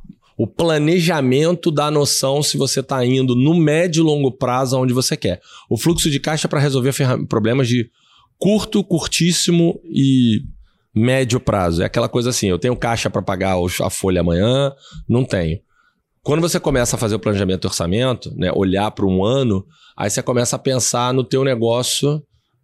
o 0.42 0.46
planejamento 0.46 1.70
da 1.70 1.90
noção 1.90 2.42
se 2.42 2.56
você 2.56 2.80
está 2.80 3.04
indo 3.04 3.36
no 3.36 3.54
médio 3.54 4.00
e 4.00 4.02
longo 4.02 4.32
prazo 4.32 4.74
aonde 4.74 4.94
você 4.94 5.14
quer. 5.14 5.38
O 5.68 5.76
fluxo 5.76 6.10
de 6.10 6.18
caixa 6.18 6.46
é 6.46 6.48
para 6.48 6.58
resolver 6.58 6.94
problemas 7.28 7.68
de 7.68 7.90
curto, 8.38 8.82
curtíssimo 8.82 9.78
e 9.84 10.40
médio 10.94 11.38
prazo. 11.38 11.82
É 11.82 11.84
aquela 11.84 12.08
coisa 12.08 12.30
assim, 12.30 12.48
eu 12.48 12.58
tenho 12.58 12.74
caixa 12.74 13.10
para 13.10 13.20
pagar 13.20 13.54
a 13.82 13.90
folha 13.90 14.22
amanhã, 14.22 14.72
não 15.06 15.26
tenho. 15.26 15.60
Quando 16.22 16.40
você 16.40 16.58
começa 16.58 16.96
a 16.96 16.98
fazer 16.98 17.16
o 17.16 17.20
planejamento 17.20 17.60
do 17.60 17.68
orçamento, 17.68 18.34
né, 18.34 18.50
olhar 18.54 18.90
para 18.92 19.04
um 19.04 19.22
ano, 19.22 19.66
aí 19.94 20.08
você 20.08 20.22
começa 20.22 20.56
a 20.56 20.58
pensar 20.58 21.12
no 21.12 21.22
teu 21.22 21.44
negócio, 21.44 22.22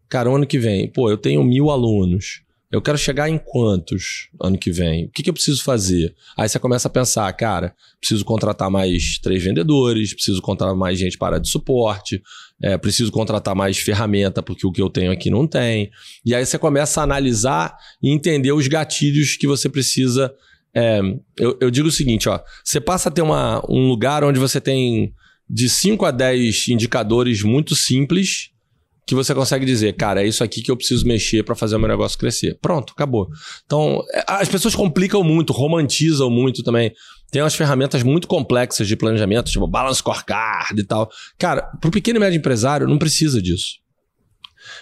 cara, 0.08 0.30
ano 0.30 0.46
que 0.46 0.58
vem, 0.58 0.90
pô, 0.90 1.10
eu 1.10 1.18
tenho 1.18 1.44
mil 1.44 1.70
alunos. 1.70 2.40
Eu 2.76 2.82
quero 2.82 2.98
chegar 2.98 3.26
em 3.30 3.38
quantos 3.38 4.28
ano 4.38 4.58
que 4.58 4.70
vem? 4.70 5.06
O 5.06 5.10
que, 5.10 5.22
que 5.22 5.30
eu 5.30 5.32
preciso 5.32 5.64
fazer? 5.64 6.14
Aí 6.36 6.46
você 6.46 6.58
começa 6.58 6.88
a 6.88 6.90
pensar, 6.90 7.32
cara, 7.32 7.74
preciso 7.98 8.22
contratar 8.22 8.70
mais 8.70 9.18
três 9.18 9.42
vendedores, 9.42 10.12
preciso 10.12 10.42
contratar 10.42 10.76
mais 10.76 10.98
gente 10.98 11.16
para 11.16 11.38
de 11.38 11.48
suporte, 11.48 12.22
é, 12.62 12.76
preciso 12.76 13.10
contratar 13.10 13.54
mais 13.54 13.78
ferramenta 13.78 14.42
porque 14.42 14.66
o 14.66 14.70
que 14.70 14.82
eu 14.82 14.90
tenho 14.90 15.10
aqui 15.10 15.30
não 15.30 15.46
tem. 15.46 15.90
E 16.22 16.34
aí 16.34 16.44
você 16.44 16.58
começa 16.58 17.00
a 17.00 17.04
analisar 17.04 17.74
e 18.02 18.10
entender 18.10 18.52
os 18.52 18.68
gatilhos 18.68 19.38
que 19.38 19.46
você 19.46 19.70
precisa. 19.70 20.30
É, 20.74 21.00
eu, 21.38 21.56
eu, 21.58 21.70
digo 21.70 21.88
o 21.88 21.92
seguinte, 21.92 22.28
ó, 22.28 22.38
você 22.62 22.78
passa 22.78 23.08
a 23.08 23.12
ter 23.12 23.22
uma, 23.22 23.64
um 23.70 23.88
lugar 23.88 24.22
onde 24.22 24.38
você 24.38 24.60
tem 24.60 25.14
de 25.48 25.66
5 25.70 26.04
a 26.04 26.10
10 26.10 26.68
indicadores 26.68 27.42
muito 27.42 27.74
simples 27.74 28.50
que 29.06 29.14
você 29.14 29.32
consegue 29.32 29.64
dizer, 29.64 29.92
cara, 29.94 30.22
é 30.22 30.26
isso 30.26 30.42
aqui 30.42 30.60
que 30.60 30.70
eu 30.70 30.76
preciso 30.76 31.06
mexer 31.06 31.44
para 31.44 31.54
fazer 31.54 31.76
o 31.76 31.78
meu 31.78 31.88
negócio 31.88 32.18
crescer. 32.18 32.58
Pronto, 32.60 32.92
acabou. 32.92 33.28
Então, 33.64 34.02
é, 34.12 34.24
as 34.26 34.48
pessoas 34.48 34.74
complicam 34.74 35.22
muito, 35.22 35.52
romantizam 35.52 36.28
muito 36.28 36.62
também. 36.64 36.92
Tem 37.30 37.40
umas 37.40 37.54
ferramentas 37.54 38.02
muito 38.02 38.26
complexas 38.26 38.88
de 38.88 38.96
planejamento, 38.96 39.50
tipo 39.50 39.66
balance 39.68 39.98
scorecard 39.98 40.80
e 40.80 40.84
tal. 40.84 41.08
Cara, 41.38 41.62
para 41.80 41.88
o 41.88 41.92
pequeno 41.92 42.18
e 42.18 42.20
médio 42.20 42.38
empresário, 42.38 42.88
não 42.88 42.98
precisa 42.98 43.40
disso. 43.40 43.76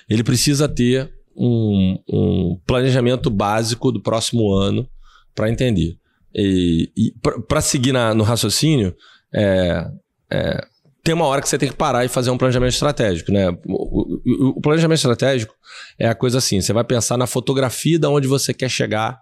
Ele 0.09 0.25
precisa 0.25 0.67
ter 0.67 1.13
um, 1.37 1.99
um 2.09 2.61
planejamento 2.67 3.29
básico 3.29 3.93
do 3.93 4.01
próximo 4.01 4.53
ano 4.55 4.89
para 5.35 5.51
entender. 5.51 5.99
E, 6.35 6.91
e 6.97 7.13
para 7.47 7.61
seguir 7.61 7.93
na, 7.93 8.15
no 8.15 8.25
raciocínio, 8.25 8.95
é, 9.35 9.87
é, 10.33 10.67
tem 11.05 11.15
uma 11.15 11.27
hora 11.27 11.43
que 11.43 11.49
você 11.49 11.59
tem 11.59 11.69
que 11.69 11.77
parar 11.77 12.05
e 12.05 12.09
fazer 12.09 12.31
um 12.31 12.39
planejamento 12.39 12.73
estratégico, 12.73 13.31
né? 13.31 13.51
O, 13.67 14.17
o, 14.25 14.49
o, 14.57 14.61
planejamento 14.61 14.97
estratégico 14.97 15.55
é 15.99 16.09
a 16.09 16.15
coisa 16.15 16.39
assim: 16.39 16.61
você 16.61 16.73
vai 16.73 16.83
pensar 16.83 17.19
na 17.19 17.27
fotografia 17.27 17.99
de 17.99 18.07
onde 18.07 18.27
você 18.27 18.55
quer 18.55 18.71
chegar 18.71 19.21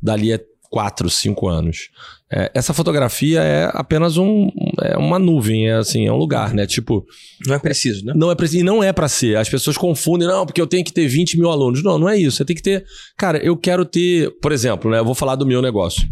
dali 0.00 0.32
a 0.32 0.38
4, 0.70 1.10
5 1.10 1.48
anos. 1.48 1.88
É, 2.32 2.50
essa 2.54 2.72
fotografia 2.72 3.40
é 3.40 3.70
apenas 3.72 4.16
um, 4.16 4.48
é 4.82 4.96
uma 4.96 5.18
nuvem, 5.18 5.68
é 5.68 5.74
assim, 5.74 6.06
é 6.06 6.12
um 6.12 6.16
lugar, 6.16 6.54
né? 6.54 6.66
Tipo. 6.66 7.04
Não 7.46 7.54
é 7.54 7.58
preciso, 7.58 8.04
né? 8.04 8.12
Não 8.14 8.30
é 8.30 8.34
preciso. 8.34 8.60
E 8.60 8.64
não 8.64 8.82
é 8.82 8.92
para 8.92 9.08
ser. 9.08 9.36
As 9.36 9.48
pessoas 9.48 9.76
confundem, 9.76 10.28
não, 10.28 10.46
porque 10.46 10.60
eu 10.60 10.66
tenho 10.66 10.84
que 10.84 10.92
ter 10.92 11.06
20 11.08 11.38
mil 11.38 11.50
alunos. 11.50 11.82
Não, 11.82 11.98
não 11.98 12.08
é 12.08 12.16
isso. 12.16 12.36
Você 12.36 12.44
tem 12.44 12.54
que 12.56 12.62
ter. 12.62 12.84
Cara, 13.16 13.38
eu 13.38 13.56
quero 13.56 13.84
ter. 13.84 14.30
Por 14.40 14.52
exemplo, 14.52 14.90
né? 14.90 14.98
Eu 14.98 15.04
vou 15.04 15.14
falar 15.14 15.34
do 15.34 15.46
meu 15.46 15.60
negócio. 15.60 16.08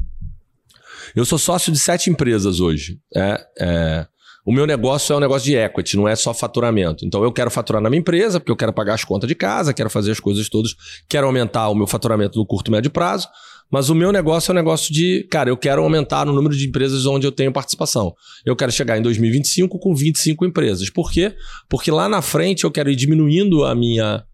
Eu 1.14 1.24
sou 1.24 1.38
sócio 1.38 1.72
de 1.72 1.78
sete 1.78 2.10
empresas 2.10 2.60
hoje. 2.60 2.98
É, 3.14 3.46
é, 3.58 4.06
o 4.44 4.52
meu 4.52 4.66
negócio 4.66 5.12
é 5.12 5.16
um 5.16 5.20
negócio 5.20 5.44
de 5.44 5.56
equity, 5.56 5.96
não 5.96 6.08
é 6.08 6.16
só 6.16 6.34
faturamento. 6.34 7.04
Então 7.04 7.22
eu 7.22 7.32
quero 7.32 7.50
faturar 7.50 7.80
na 7.80 7.88
minha 7.88 8.00
empresa, 8.00 8.40
porque 8.40 8.50
eu 8.50 8.56
quero 8.56 8.72
pagar 8.72 8.94
as 8.94 9.04
contas 9.04 9.28
de 9.28 9.34
casa, 9.34 9.72
quero 9.72 9.88
fazer 9.88 10.10
as 10.10 10.20
coisas 10.20 10.48
todas, 10.48 10.74
quero 11.08 11.26
aumentar 11.26 11.68
o 11.68 11.74
meu 11.74 11.86
faturamento 11.86 12.38
no 12.38 12.44
curto 12.44 12.68
e 12.68 12.72
médio 12.72 12.90
prazo. 12.90 13.28
Mas 13.70 13.88
o 13.88 13.94
meu 13.94 14.12
negócio 14.12 14.50
é 14.50 14.52
um 14.52 14.56
negócio 14.56 14.92
de, 14.92 15.26
cara, 15.30 15.48
eu 15.48 15.56
quero 15.56 15.82
aumentar 15.82 16.28
o 16.28 16.32
número 16.32 16.54
de 16.54 16.68
empresas 16.68 17.06
onde 17.06 17.26
eu 17.26 17.32
tenho 17.32 17.50
participação. 17.50 18.14
Eu 18.44 18.54
quero 18.54 18.70
chegar 18.70 18.98
em 18.98 19.02
2025 19.02 19.78
com 19.78 19.94
25 19.94 20.44
empresas. 20.44 20.90
Por 20.90 21.10
quê? 21.10 21.34
Porque 21.70 21.90
lá 21.90 22.06
na 22.06 22.20
frente 22.20 22.64
eu 22.64 22.70
quero 22.70 22.90
ir 22.90 22.96
diminuindo 22.96 23.64
a 23.64 23.74
minha 23.74 24.24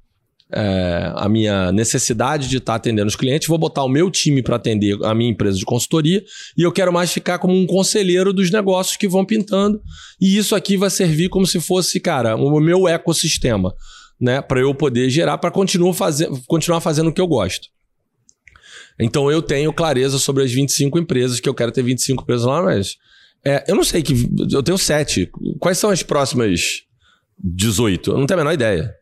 é, 0.53 1.13
a 1.15 1.29
minha 1.29 1.71
necessidade 1.73 2.49
de 2.49 2.57
estar 2.57 2.73
tá 2.73 2.77
atendendo 2.77 3.09
os 3.09 3.17
clientes, 3.17 3.49
vou 3.49 3.59
botar 3.59 3.85
o 3.85 3.89
meu 3.89 4.11
time 4.11 4.43
para 4.43 4.57
atender 4.57 4.97
a 5.05 5.15
minha 5.15 5.31
empresa 5.31 5.59
de 5.59 5.65
consultoria 5.65 6.25
e 6.57 6.63
eu 6.63 6.73
quero 6.73 6.93
mais 6.93 7.13
ficar 7.13 7.39
como 7.39 7.55
um 7.55 7.67
conselheiro 7.67 8.33
dos 8.33 8.51
negócios 8.51 8.97
que 8.97 9.09
vão 9.09 9.25
pintando. 9.25 9.81
E 10.21 10.37
isso 10.37 10.55
aqui 10.55 10.77
vai 10.77 10.91
servir 10.91 11.29
como 11.29 11.47
se 11.47 11.61
fosse, 11.61 12.01
cara, 12.01 12.37
o 12.37 12.61
meu 12.61 12.89
ecossistema, 12.89 13.75
né? 14.21 14.41
Para 14.41 14.61
eu 14.61 14.75
poder 14.75 15.11
gerar, 15.11 15.39
para 15.39 15.51
continuar, 15.51 15.93
fazer, 15.93 16.29
continuar 16.47 16.81
fazendo 16.81 17.11
o 17.11 17.13
que 17.13 17.21
eu 17.21 17.27
gosto. 17.27 17.69
Então 18.99 19.31
eu 19.31 19.41
tenho 19.41 19.73
clareza 19.73 20.19
sobre 20.19 20.43
as 20.43 20.51
25 20.51 20.99
empresas, 20.99 21.39
que 21.39 21.49
eu 21.49 21.55
quero 21.55 21.71
ter 21.71 21.83
25 21.83 22.23
empresas 22.23 22.47
lá, 22.47 22.63
mas. 22.63 22.97
É, 23.45 23.65
eu 23.69 23.77
não 23.77 23.85
sei 23.85 24.03
que. 24.03 24.15
Eu 24.51 24.63
tenho 24.63 24.77
sete. 24.77 25.31
Quais 25.61 25.79
são 25.79 25.91
as 25.91 26.03
próximas 26.03 26.83
18? 27.39 28.11
Eu 28.11 28.19
não 28.19 28.27
tenho 28.27 28.41
a 28.41 28.43
menor 28.43 28.55
ideia. 28.55 28.98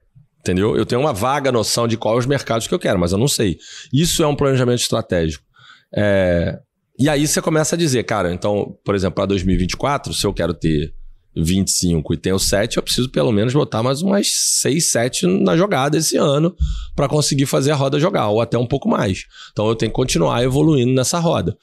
Entendeu? 0.47 0.77
Eu 0.77 0.87
tenho 0.87 1.01
uma 1.01 1.13
vaga 1.13 1.51
noção 1.51 1.89
de 1.89 1.97
quais 1.97 2.21
os 2.21 2.27
mercados 2.27 2.69
que 2.69 2.75
eu 2.75 2.79
quero, 2.79 3.01
mas 3.01 3.11
eu 3.11 3.19
não 3.19 3.27
sei. 3.27 3.59
Isso 3.93 4.23
é 4.23 4.27
um 4.29 4.37
planejamento 4.37 4.79
estratégico. 4.79 5.45
É... 5.93 6.57
E 6.97 7.09
aí 7.09 7.27
você 7.27 7.43
começa 7.43 7.75
a 7.75 7.79
dizer, 7.79 8.05
cara, 8.05 8.33
então, 8.33 8.79
por 8.85 8.95
exemplo, 8.95 9.17
para 9.17 9.27
2024, 9.27 10.15
se 10.15 10.25
eu 10.25 10.33
quero 10.33 10.55
ter 10.55 10.95
25 11.37 12.15
e 12.15 12.17
tenho 12.17 12.39
7, 12.39 12.77
eu 12.77 12.83
preciso 12.83 13.11
pelo 13.11 13.33
menos 13.33 13.53
botar 13.53 13.83
mais 13.83 14.03
umas 14.03 14.29
6, 14.31 14.93
7 14.93 15.27
na 15.27 15.57
jogada 15.57 15.99
esse 15.99 16.17
ano 16.17 16.55
para 16.95 17.09
conseguir 17.09 17.47
fazer 17.47 17.73
a 17.73 17.75
roda 17.75 17.99
jogar, 17.99 18.29
ou 18.29 18.41
até 18.41 18.57
um 18.57 18.67
pouco 18.67 18.89
mais. 18.89 19.25
Então 19.51 19.67
eu 19.67 19.75
tenho 19.75 19.91
que 19.91 19.97
continuar 19.97 20.45
evoluindo 20.45 20.93
nessa 20.93 21.19
roda. 21.19 21.57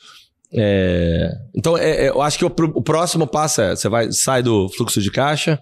É... 0.53 1.31
Então 1.55 1.77
é, 1.77 2.05
é, 2.05 2.09
eu 2.09 2.21
acho 2.21 2.37
que 2.37 2.45
o, 2.45 2.53
o 2.75 2.83
próximo 2.83 3.25
passo 3.25 3.61
é: 3.61 3.75
você 3.77 3.87
vai 3.87 4.11
sai 4.11 4.43
do 4.43 4.67
fluxo 4.67 5.01
de 5.01 5.09
caixa 5.09 5.57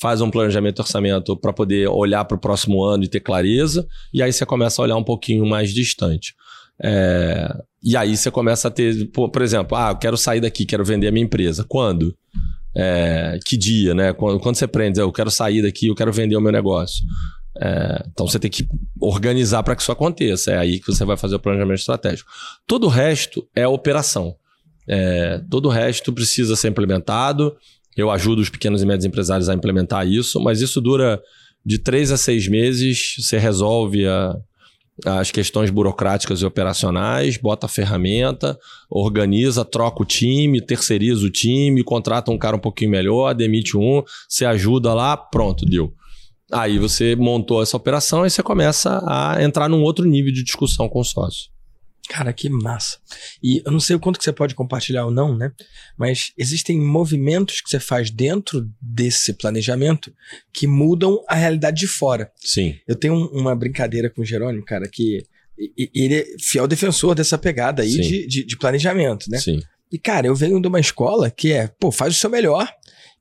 faz 0.00 0.20
um 0.20 0.30
planejamento 0.30 0.76
de 0.76 0.82
orçamento 0.82 1.36
para 1.36 1.52
poder 1.52 1.88
olhar 1.88 2.24
para 2.24 2.36
o 2.36 2.40
próximo 2.40 2.82
ano 2.84 3.04
e 3.04 3.08
ter 3.08 3.20
clareza, 3.20 3.86
e 4.12 4.22
aí 4.22 4.32
você 4.32 4.46
começa 4.46 4.80
a 4.80 4.84
olhar 4.84 4.96
um 4.96 5.04
pouquinho 5.04 5.46
mais 5.46 5.72
distante. 5.72 6.34
É, 6.82 7.52
e 7.82 7.96
aí 7.96 8.16
você 8.16 8.30
começa 8.30 8.68
a 8.68 8.70
ter, 8.70 9.10
por, 9.10 9.42
exemplo, 9.42 9.76
ah, 9.76 9.90
eu 9.90 9.96
quero 9.96 10.16
sair 10.16 10.40
daqui, 10.40 10.64
quero 10.64 10.84
vender 10.84 11.08
a 11.08 11.12
minha 11.12 11.24
empresa. 11.24 11.64
Quando? 11.68 12.14
É, 12.76 13.38
que 13.44 13.56
dia, 13.56 13.94
né? 13.94 14.12
Quando, 14.12 14.38
quando 14.38 14.56
você 14.56 14.66
prende, 14.66 15.00
eu 15.00 15.10
quero 15.12 15.30
sair 15.30 15.62
daqui, 15.62 15.88
eu 15.88 15.94
quero 15.94 16.12
vender 16.12 16.36
o 16.36 16.40
meu 16.40 16.52
negócio. 16.52 17.04
É, 17.60 18.04
então 18.12 18.26
você 18.26 18.38
tem 18.38 18.50
que 18.50 18.68
organizar 19.00 19.62
para 19.62 19.74
que 19.74 19.82
isso 19.82 19.90
aconteça. 19.90 20.52
É 20.52 20.58
aí 20.58 20.78
que 20.78 20.86
você 20.86 21.04
vai 21.04 21.16
fazer 21.16 21.36
o 21.36 21.40
planejamento 21.40 21.78
estratégico. 21.78 22.30
Todo 22.66 22.84
o 22.84 22.88
resto 22.88 23.46
é 23.54 23.66
operação. 23.66 24.36
É, 24.86 25.40
todo 25.50 25.66
o 25.66 25.70
resto 25.70 26.12
precisa 26.12 26.56
ser 26.56 26.68
implementado. 26.68 27.56
Eu 27.98 28.12
ajudo 28.12 28.40
os 28.40 28.48
pequenos 28.48 28.80
e 28.80 28.86
médios 28.86 29.04
empresários 29.04 29.48
a 29.48 29.54
implementar 29.54 30.06
isso, 30.06 30.40
mas 30.40 30.60
isso 30.60 30.80
dura 30.80 31.20
de 31.66 31.80
três 31.80 32.12
a 32.12 32.16
seis 32.16 32.46
meses, 32.46 33.16
você 33.18 33.38
resolve 33.38 34.06
a, 34.06 34.36
as 35.04 35.32
questões 35.32 35.68
burocráticas 35.68 36.40
e 36.40 36.46
operacionais, 36.46 37.36
bota 37.36 37.66
a 37.66 37.68
ferramenta, 37.68 38.56
organiza, 38.88 39.64
troca 39.64 40.00
o 40.00 40.06
time, 40.06 40.64
terceiriza 40.64 41.26
o 41.26 41.30
time, 41.30 41.82
contrata 41.82 42.30
um 42.30 42.38
cara 42.38 42.54
um 42.54 42.60
pouquinho 42.60 42.92
melhor, 42.92 43.34
demite 43.34 43.76
um, 43.76 44.04
você 44.28 44.44
ajuda 44.44 44.94
lá, 44.94 45.16
pronto, 45.16 45.66
deu. 45.66 45.92
Aí 46.52 46.78
você 46.78 47.16
montou 47.16 47.60
essa 47.60 47.76
operação 47.76 48.24
e 48.24 48.30
você 48.30 48.44
começa 48.44 49.02
a 49.08 49.42
entrar 49.42 49.68
num 49.68 49.82
outro 49.82 50.06
nível 50.06 50.32
de 50.32 50.44
discussão 50.44 50.88
com 50.88 51.00
o 51.00 51.04
sócio. 51.04 51.50
Cara, 52.08 52.32
que 52.32 52.48
massa. 52.48 52.98
E 53.42 53.60
eu 53.64 53.70
não 53.70 53.80
sei 53.80 53.94
o 53.94 54.00
quanto 54.00 54.18
que 54.18 54.24
você 54.24 54.32
pode 54.32 54.54
compartilhar 54.54 55.04
ou 55.04 55.10
não, 55.10 55.36
né? 55.36 55.52
Mas 55.96 56.32
existem 56.38 56.80
movimentos 56.80 57.60
que 57.60 57.68
você 57.68 57.78
faz 57.78 58.10
dentro 58.10 58.66
desse 58.80 59.32
planejamento 59.34 60.12
que 60.52 60.66
mudam 60.66 61.22
a 61.28 61.34
realidade 61.34 61.78
de 61.80 61.86
fora. 61.86 62.32
Sim. 62.36 62.76
Eu 62.88 62.94
tenho 62.96 63.14
um- 63.14 63.26
uma 63.40 63.54
brincadeira 63.54 64.08
com 64.08 64.22
o 64.22 64.24
Jerônimo, 64.24 64.64
cara, 64.64 64.88
que 64.88 65.24
ele 65.94 66.14
é 66.20 66.26
fiel 66.40 66.66
defensor 66.66 67.14
dessa 67.14 67.36
pegada 67.36 67.82
aí 67.82 67.90
de, 67.90 68.26
de, 68.26 68.44
de 68.46 68.56
planejamento, 68.56 69.28
né? 69.30 69.38
Sim. 69.38 69.60
E, 69.90 69.98
cara, 69.98 70.26
eu 70.26 70.34
venho 70.34 70.60
de 70.60 70.68
uma 70.68 70.80
escola 70.80 71.30
que 71.30 71.52
é, 71.52 71.68
pô, 71.80 71.90
faz 71.90 72.14
o 72.14 72.18
seu 72.18 72.30
melhor 72.30 72.68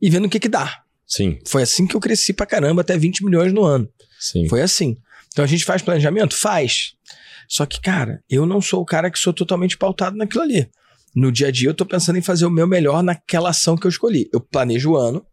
e 0.02 0.10
vendo 0.10 0.26
o 0.26 0.30
que 0.30 0.40
que 0.40 0.50
dá. 0.50 0.82
Sim. 1.06 1.40
Foi 1.46 1.64
assim 1.64 1.88
que 1.88 1.96
eu 1.96 2.00
cresci 2.00 2.34
pra 2.34 2.46
caramba, 2.46 2.82
até 2.82 2.98
20 2.98 3.24
milhões 3.26 3.52
no 3.54 3.64
ano. 3.64 3.90
Sim. 4.20 4.48
Foi 4.48 4.62
assim. 4.62 4.98
Então 5.32 5.44
a 5.44 5.48
gente 5.48 5.64
faz 5.66 5.82
planejamento? 5.82 6.36
Faz. 6.36 6.94
Só 7.48 7.66
que, 7.66 7.80
cara, 7.82 8.24
eu 8.30 8.46
não 8.46 8.62
sou 8.62 8.82
o 8.82 8.86
cara 8.86 9.10
que 9.10 9.18
sou 9.18 9.34
totalmente 9.34 9.78
pautado 9.78 10.18
naquilo 10.18 10.44
ali. 10.44 10.70
No 11.16 11.32
dia 11.32 11.48
a 11.48 11.52
dia 11.52 11.70
eu 11.70 11.74
tô 11.74 11.86
pensando 11.86 12.18
em 12.18 12.22
fazer 12.22 12.46
o 12.46 12.52
meu 12.52 12.68
melhor 12.68 13.02
naquela 13.02 13.50
ação 13.50 13.78
que 13.78 13.88
eu 13.88 13.90
escolhi. 13.90 14.30
Eu 14.34 14.42
planejo 14.42 14.92
o 14.92 14.98
ano, 14.98 15.26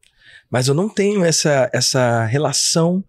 mas 0.50 0.68
eu 0.68 0.74
não 0.74 0.88
tenho 0.88 1.24
essa, 1.24 1.68
essa 1.72 2.24
relação 2.24 3.04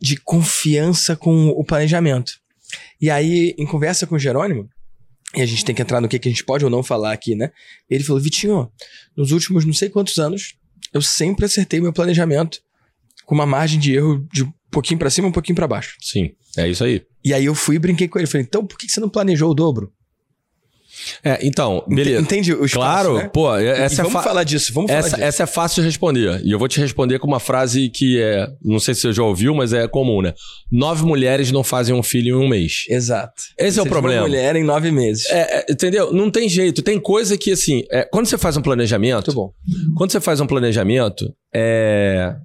de 0.00 0.16
confiança 0.16 1.16
com 1.16 1.48
o 1.48 1.64
planejamento. 1.64 2.32
E 3.00 3.10
aí, 3.10 3.54
em 3.58 3.66
conversa 3.66 4.06
com 4.06 4.14
o 4.14 4.18
Jerônimo, 4.18 4.68
e 5.34 5.40
a 5.40 5.46
gente 5.46 5.64
tem 5.64 5.74
que 5.74 5.82
entrar 5.82 6.00
no 6.00 6.08
que, 6.08 6.18
que 6.18 6.28
a 6.28 6.30
gente 6.30 6.44
pode 6.44 6.64
ou 6.64 6.70
não 6.70 6.82
falar 6.82 7.12
aqui, 7.12 7.34
né? 7.34 7.50
Ele 7.88 8.04
falou: 8.04 8.20
Vitinho, 8.20 8.70
nos 9.16 9.32
últimos 9.32 9.64
não 9.64 9.72
sei 9.72 9.88
quantos 9.88 10.18
anos, 10.18 10.54
eu 10.92 11.00
sempre 11.00 11.46
acertei 11.46 11.80
meu 11.80 11.92
planejamento 11.92 12.60
com 13.26 13.34
uma 13.34 13.46
margem 13.46 13.78
de 13.78 13.94
erro 13.94 14.26
de 14.32 14.44
um 14.44 14.52
pouquinho 14.70 14.98
pra 14.98 15.10
cima, 15.10 15.28
um 15.28 15.32
pouquinho 15.32 15.56
pra 15.56 15.66
baixo. 15.68 15.96
Sim. 16.00 16.30
É 16.56 16.68
isso 16.68 16.84
aí. 16.84 17.02
E 17.24 17.32
aí 17.32 17.44
eu 17.44 17.54
fui 17.54 17.76
e 17.76 17.78
brinquei 17.78 18.08
com 18.08 18.18
ele. 18.18 18.26
Falei, 18.26 18.46
então 18.46 18.66
por 18.66 18.76
que 18.78 18.88
você 18.88 19.00
não 19.00 19.08
planejou 19.08 19.50
o 19.50 19.54
dobro? 19.54 19.92
É, 21.24 21.38
então, 21.44 21.82
beleza. 21.88 22.20
Entende 22.20 22.52
o 22.52 22.64
espaço, 22.64 22.74
Claro, 22.76 23.16
né? 23.16 23.28
pô, 23.32 23.56
E 23.58 23.66
essa 23.66 23.94
é 24.02 24.04
vamos 24.04 24.12
fa- 24.12 24.22
falar 24.22 24.44
disso, 24.44 24.72
vamos 24.72 24.88
falar 24.90 25.00
Essa, 25.00 25.16
disso. 25.16 25.22
essa 25.24 25.42
é 25.42 25.46
fácil 25.46 25.82
de 25.82 25.88
responder. 25.88 26.40
E 26.44 26.52
eu 26.52 26.58
vou 26.58 26.68
te 26.68 26.78
responder 26.78 27.18
com 27.18 27.26
uma 27.26 27.40
frase 27.40 27.88
que 27.88 28.20
é. 28.20 28.46
Não 28.62 28.78
sei 28.78 28.94
se 28.94 29.00
você 29.00 29.12
já 29.12 29.22
ouviu, 29.22 29.52
mas 29.54 29.72
é 29.72 29.88
comum, 29.88 30.20
né? 30.22 30.32
Nove 30.70 31.04
mulheres 31.04 31.50
não 31.50 31.64
fazem 31.64 31.94
um 31.94 32.02
filho 32.02 32.36
em 32.40 32.44
um 32.44 32.48
mês. 32.48 32.84
Exato. 32.88 33.42
Esse 33.58 33.78
é 33.78 33.82
o 33.82 33.84
Você 33.84 33.88
problema. 33.90 34.20
Uma 34.22 34.28
mulher 34.28 34.54
em 34.54 34.62
nove 34.62 34.92
meses. 34.92 35.26
É, 35.30 35.60
é, 35.60 35.66
entendeu? 35.72 36.12
Não 36.12 36.30
tem 36.30 36.48
jeito. 36.48 36.82
Tem 36.82 37.00
coisa 37.00 37.36
que, 37.38 37.50
assim, 37.50 37.82
é, 37.90 38.04
quando 38.04 38.26
você 38.26 38.38
faz 38.38 38.56
um 38.56 38.62
planejamento. 38.62 39.26
Muito 39.28 39.34
bom. 39.34 39.52
Quando 39.96 40.12
você 40.12 40.20
faz 40.20 40.40
um 40.40 40.46
planejamento, 40.46 41.34
é. 41.52 42.36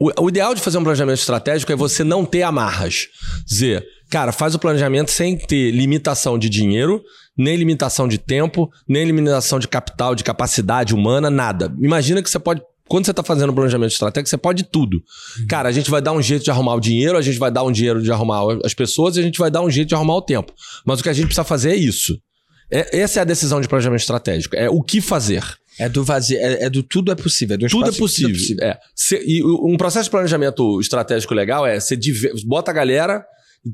O, 0.00 0.24
o 0.24 0.28
ideal 0.30 0.54
de 0.54 0.62
fazer 0.62 0.78
um 0.78 0.82
planejamento 0.82 1.18
estratégico 1.18 1.70
é 1.70 1.76
você 1.76 2.02
não 2.02 2.24
ter 2.24 2.42
amarras. 2.42 3.08
Dizer, 3.46 3.84
cara, 4.10 4.32
faz 4.32 4.54
o 4.54 4.58
planejamento 4.58 5.10
sem 5.10 5.36
ter 5.36 5.70
limitação 5.72 6.38
de 6.38 6.48
dinheiro, 6.48 7.02
nem 7.36 7.54
limitação 7.54 8.08
de 8.08 8.16
tempo, 8.16 8.70
nem 8.88 9.04
limitação 9.04 9.58
de 9.58 9.68
capital, 9.68 10.14
de 10.14 10.24
capacidade 10.24 10.94
humana, 10.94 11.28
nada. 11.28 11.70
Imagina 11.78 12.22
que 12.22 12.30
você 12.30 12.38
pode. 12.38 12.62
Quando 12.88 13.04
você 13.04 13.12
está 13.12 13.22
fazendo 13.22 13.50
um 13.50 13.54
planejamento 13.54 13.92
estratégico, 13.92 14.28
você 14.28 14.38
pode 14.38 14.64
tudo. 14.64 15.00
Cara, 15.48 15.68
a 15.68 15.72
gente 15.72 15.88
vai 15.90 16.02
dar 16.02 16.12
um 16.12 16.20
jeito 16.20 16.44
de 16.44 16.50
arrumar 16.50 16.74
o 16.74 16.80
dinheiro, 16.80 17.16
a 17.16 17.22
gente 17.22 17.38
vai 17.38 17.50
dar 17.50 17.62
um 17.62 17.70
dinheiro 17.70 18.02
de 18.02 18.10
arrumar 18.10 18.40
as 18.64 18.74
pessoas 18.74 19.16
e 19.16 19.20
a 19.20 19.22
gente 19.22 19.38
vai 19.38 19.48
dar 19.48 19.60
um 19.60 19.70
jeito 19.70 19.88
de 19.88 19.94
arrumar 19.94 20.16
o 20.16 20.22
tempo. 20.22 20.52
Mas 20.84 20.98
o 20.98 21.02
que 21.02 21.08
a 21.08 21.12
gente 21.12 21.26
precisa 21.26 21.44
fazer 21.44 21.70
é 21.70 21.76
isso. 21.76 22.18
É- 22.68 22.98
essa 23.00 23.20
é 23.20 23.22
a 23.22 23.24
decisão 23.24 23.60
de 23.60 23.68
planejamento 23.68 24.00
estratégico. 24.00 24.56
É 24.56 24.68
o 24.68 24.82
que 24.82 25.00
fazer. 25.00 25.44
É 25.80 25.88
do 25.88 26.04
vazio, 26.04 26.36
é, 26.38 26.64
é 26.64 26.70
do 26.70 26.82
tudo 26.82 27.10
é 27.10 27.14
possível. 27.14 27.54
É 27.54 27.58
do 27.58 27.66
Tudo 27.68 27.86
é 27.86 27.88
espaço 27.90 28.14
que 28.16 28.22
possível. 28.32 28.56
É. 28.64 28.78
Cê- 28.94 29.22
e 29.26 29.42
um 29.44 29.76
processo 29.76 30.04
de 30.04 30.10
planejamento 30.10 30.80
estratégico 30.80 31.34
legal 31.34 31.66
é 31.66 31.80
você 31.80 31.98
bota 32.46 32.70
a 32.70 32.74
galera 32.74 33.24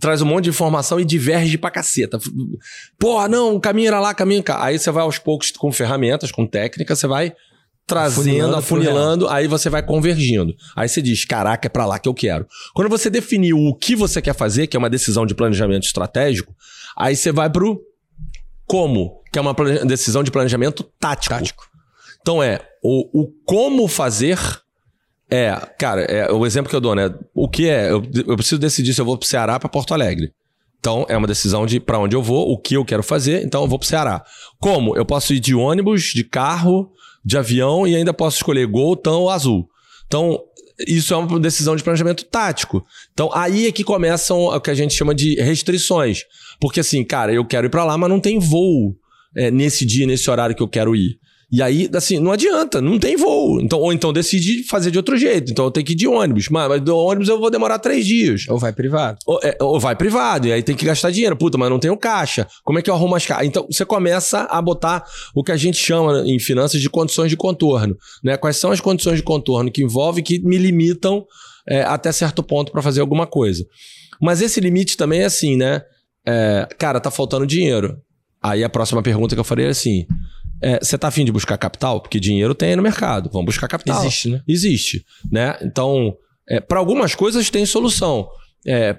traz 0.00 0.20
um 0.20 0.26
monte 0.26 0.44
de 0.44 0.50
informação 0.50 0.98
e 0.98 1.04
diverge 1.04 1.56
pra 1.56 1.70
caceta. 1.70 2.18
Porra, 2.98 3.28
não, 3.28 3.54
o 3.54 3.60
caminho 3.60 3.88
era 3.88 4.00
lá, 4.00 4.12
caminho 4.12 4.42
cá. 4.42 4.64
Aí 4.64 4.78
você 4.78 4.90
vai 4.90 5.02
aos 5.02 5.18
poucos 5.18 5.50
com 5.52 5.70
ferramentas, 5.70 6.32
com 6.32 6.46
técnica, 6.46 6.96
você 6.96 7.06
vai 7.06 7.32
trazendo, 7.86 8.20
Afunilando 8.20 8.56
afunilando, 8.56 9.28
aí 9.28 9.46
você 9.46 9.70
vai 9.70 9.80
convergindo. 9.80 10.52
Aí 10.74 10.88
você 10.88 11.00
diz, 11.00 11.24
caraca, 11.24 11.68
é 11.68 11.70
pra 11.70 11.86
lá 11.86 12.00
que 12.00 12.08
eu 12.08 12.14
quero. 12.14 12.44
Quando 12.74 12.88
você 12.88 13.08
definiu 13.08 13.58
o 13.58 13.74
que 13.76 13.94
você 13.94 14.20
quer 14.20 14.34
fazer, 14.34 14.66
que 14.66 14.76
é 14.76 14.78
uma 14.78 14.90
decisão 14.90 15.24
de 15.24 15.34
planejamento 15.36 15.84
estratégico, 15.84 16.52
aí 16.96 17.14
você 17.14 17.30
vai 17.30 17.48
pro 17.48 17.80
como, 18.66 19.22
que 19.32 19.38
é 19.38 19.42
uma 19.42 19.54
decisão 19.86 20.24
de 20.24 20.32
planejamento 20.32 20.82
tático. 20.98 21.32
Tático. 21.32 21.64
Então 22.26 22.42
é, 22.42 22.60
o, 22.82 23.22
o 23.22 23.32
como 23.44 23.86
fazer 23.86 24.36
é, 25.30 25.54
cara, 25.78 26.02
é 26.02 26.32
o 26.32 26.44
exemplo 26.44 26.68
que 26.68 26.74
eu 26.74 26.80
dou, 26.80 26.92
né? 26.92 27.14
O 27.32 27.48
que 27.48 27.68
é? 27.68 27.92
Eu, 27.92 28.02
eu 28.26 28.34
preciso 28.34 28.58
decidir 28.58 28.94
se 28.94 29.00
eu 29.00 29.04
vou 29.04 29.16
pro 29.16 29.28
Ceará 29.28 29.60
para 29.60 29.68
Porto 29.68 29.94
Alegre. 29.94 30.32
Então 30.80 31.06
é 31.08 31.16
uma 31.16 31.28
decisão 31.28 31.64
de 31.66 31.78
para 31.78 32.00
onde 32.00 32.16
eu 32.16 32.22
vou, 32.24 32.50
o 32.50 32.58
que 32.58 32.76
eu 32.76 32.84
quero 32.84 33.04
fazer, 33.04 33.44
então 33.44 33.62
eu 33.62 33.68
vou 33.68 33.78
pro 33.78 33.86
Ceará. 33.86 34.24
Como? 34.58 34.96
Eu 34.96 35.06
posso 35.06 35.32
ir 35.32 35.38
de 35.38 35.54
ônibus, 35.54 36.12
de 36.12 36.24
carro, 36.24 36.90
de 37.24 37.38
avião 37.38 37.86
e 37.86 37.94
ainda 37.94 38.12
posso 38.12 38.38
escolher 38.38 38.66
gol, 38.66 38.96
tão 38.96 39.20
ou 39.20 39.30
azul. 39.30 39.68
Então, 40.08 40.40
isso 40.84 41.14
é 41.14 41.16
uma 41.16 41.38
decisão 41.38 41.76
de 41.76 41.84
planejamento 41.84 42.24
tático. 42.24 42.84
Então, 43.12 43.30
aí 43.32 43.68
é 43.68 43.72
que 43.72 43.84
começam 43.84 44.46
o 44.46 44.60
que 44.60 44.70
a 44.70 44.74
gente 44.74 44.94
chama 44.94 45.14
de 45.14 45.36
restrições. 45.36 46.24
Porque 46.60 46.80
assim, 46.80 47.04
cara, 47.04 47.32
eu 47.32 47.44
quero 47.44 47.68
ir 47.68 47.70
para 47.70 47.84
lá, 47.84 47.96
mas 47.96 48.10
não 48.10 48.18
tem 48.18 48.40
voo 48.40 48.96
é, 49.36 49.48
nesse 49.48 49.86
dia, 49.86 50.08
nesse 50.08 50.28
horário 50.28 50.56
que 50.56 50.62
eu 50.62 50.68
quero 50.68 50.96
ir. 50.96 51.20
E 51.50 51.62
aí, 51.62 51.88
assim, 51.94 52.18
não 52.18 52.32
adianta, 52.32 52.80
não 52.80 52.98
tem 52.98 53.16
voo. 53.16 53.61
Então, 53.61 53.78
ou 53.78 53.92
então 53.92 54.12
decide 54.12 54.64
fazer 54.64 54.90
de 54.90 54.98
outro 54.98 55.16
jeito. 55.16 55.52
Então 55.52 55.66
eu 55.66 55.70
tenho 55.70 55.87
que 55.87 55.92
ir 55.92 55.96
de 55.96 56.09
ônibus. 56.09 56.48
Mas, 56.48 56.68
mas 56.68 56.80
do 56.80 56.96
ônibus 56.96 57.28
eu 57.28 57.38
vou 57.38 57.50
demorar 57.50 57.78
três 57.78 58.04
dias. 58.04 58.46
Ou 58.48 58.59
vai 58.59 58.72
privado. 58.72 59.18
Ou, 59.24 59.38
é, 59.42 59.56
ou 59.61 59.78
vai 59.78 59.94
privado, 59.94 60.48
e 60.48 60.52
aí 60.52 60.62
tem 60.62 60.74
que 60.74 60.85
gastar 60.85 61.11
dinheiro. 61.11 61.37
Puta, 61.37 61.56
mas 61.56 61.70
não 61.70 61.78
tenho 61.78 61.96
caixa. 61.96 62.46
Como 62.64 62.78
é 62.78 62.82
que 62.82 62.90
eu 62.90 62.94
arrumo 62.94 63.14
as 63.14 63.24
caixas? 63.24 63.46
Então 63.46 63.66
você 63.70 63.85
começa 63.85 64.40
a 64.42 64.61
botar 64.61 65.04
o 65.35 65.44
que 65.44 65.52
a 65.52 65.56
gente 65.56 65.78
chama 65.78 66.24
em 66.26 66.38
finanças 66.38 66.80
de 66.80 66.90
condições 66.90 67.30
de 67.30 67.37
contorno. 67.37 67.96
Né? 68.24 68.37
Quais 68.37 68.56
são 68.56 68.72
as 68.72 68.80
condições 68.80 69.16
de 69.16 69.22
contorno 69.22 69.70
que 69.70 69.82
envolve 69.82 70.22
que 70.22 70.40
me 70.40 70.59
limitam 70.59 71.24
é, 71.68 71.82
até 71.82 72.12
certo 72.12 72.42
ponto 72.42 72.70
para 72.70 72.82
fazer 72.82 73.00
alguma 73.00 73.26
coisa. 73.26 73.64
Mas 74.20 74.40
esse 74.40 74.61
limite 74.61 74.96
também 74.96 75.20
é 75.20 75.24
assim, 75.24 75.56
né? 75.56 75.82
É, 76.26 76.66
cara, 76.78 77.00
tá 77.00 77.11
faltando 77.11 77.46
dinheiro. 77.46 78.00
Aí 78.42 78.62
a 78.62 78.68
próxima 78.68 79.02
pergunta 79.02 79.35
que 79.35 79.40
eu 79.40 79.44
faria 79.44 79.66
é 79.66 79.70
assim: 79.70 80.06
é, 80.62 80.78
você 80.78 80.96
tá 80.96 81.08
afim 81.08 81.24
de 81.24 81.32
buscar 81.32 81.58
capital? 81.58 82.00
Porque 82.00 82.18
dinheiro 82.18 82.54
tem 82.54 82.70
aí 82.70 82.76
no 82.76 82.82
mercado. 82.82 83.30
Vamos 83.30 83.46
buscar 83.46 83.68
capital. 83.68 84.00
Existe, 84.02 84.30
né? 84.30 84.42
Existe, 84.46 85.04
né? 85.30 85.56
Então, 85.62 86.16
é, 86.48 86.60
para 86.60 86.78
algumas 86.78 87.14
coisas 87.14 87.50
tem 87.50 87.66
solução. 87.66 88.28
É, 88.66 88.96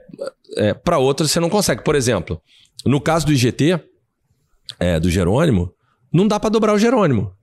é, 0.56 0.74
para 0.74 0.98
outras 0.98 1.32
você 1.32 1.40
não 1.40 1.50
consegue. 1.50 1.84
Por 1.84 1.96
exemplo, 1.96 2.42
no 2.86 3.02
caso 3.02 3.26
do 3.26 3.34
IGT, 3.34 3.80
é, 4.80 5.00
do 5.00 5.10
Jerônimo, 5.10 5.74
não 6.14 6.28
dá 6.28 6.40
para 6.40 6.50
dobrar 6.50 6.74
o 6.74 6.80
Jerônimo. 6.80 7.34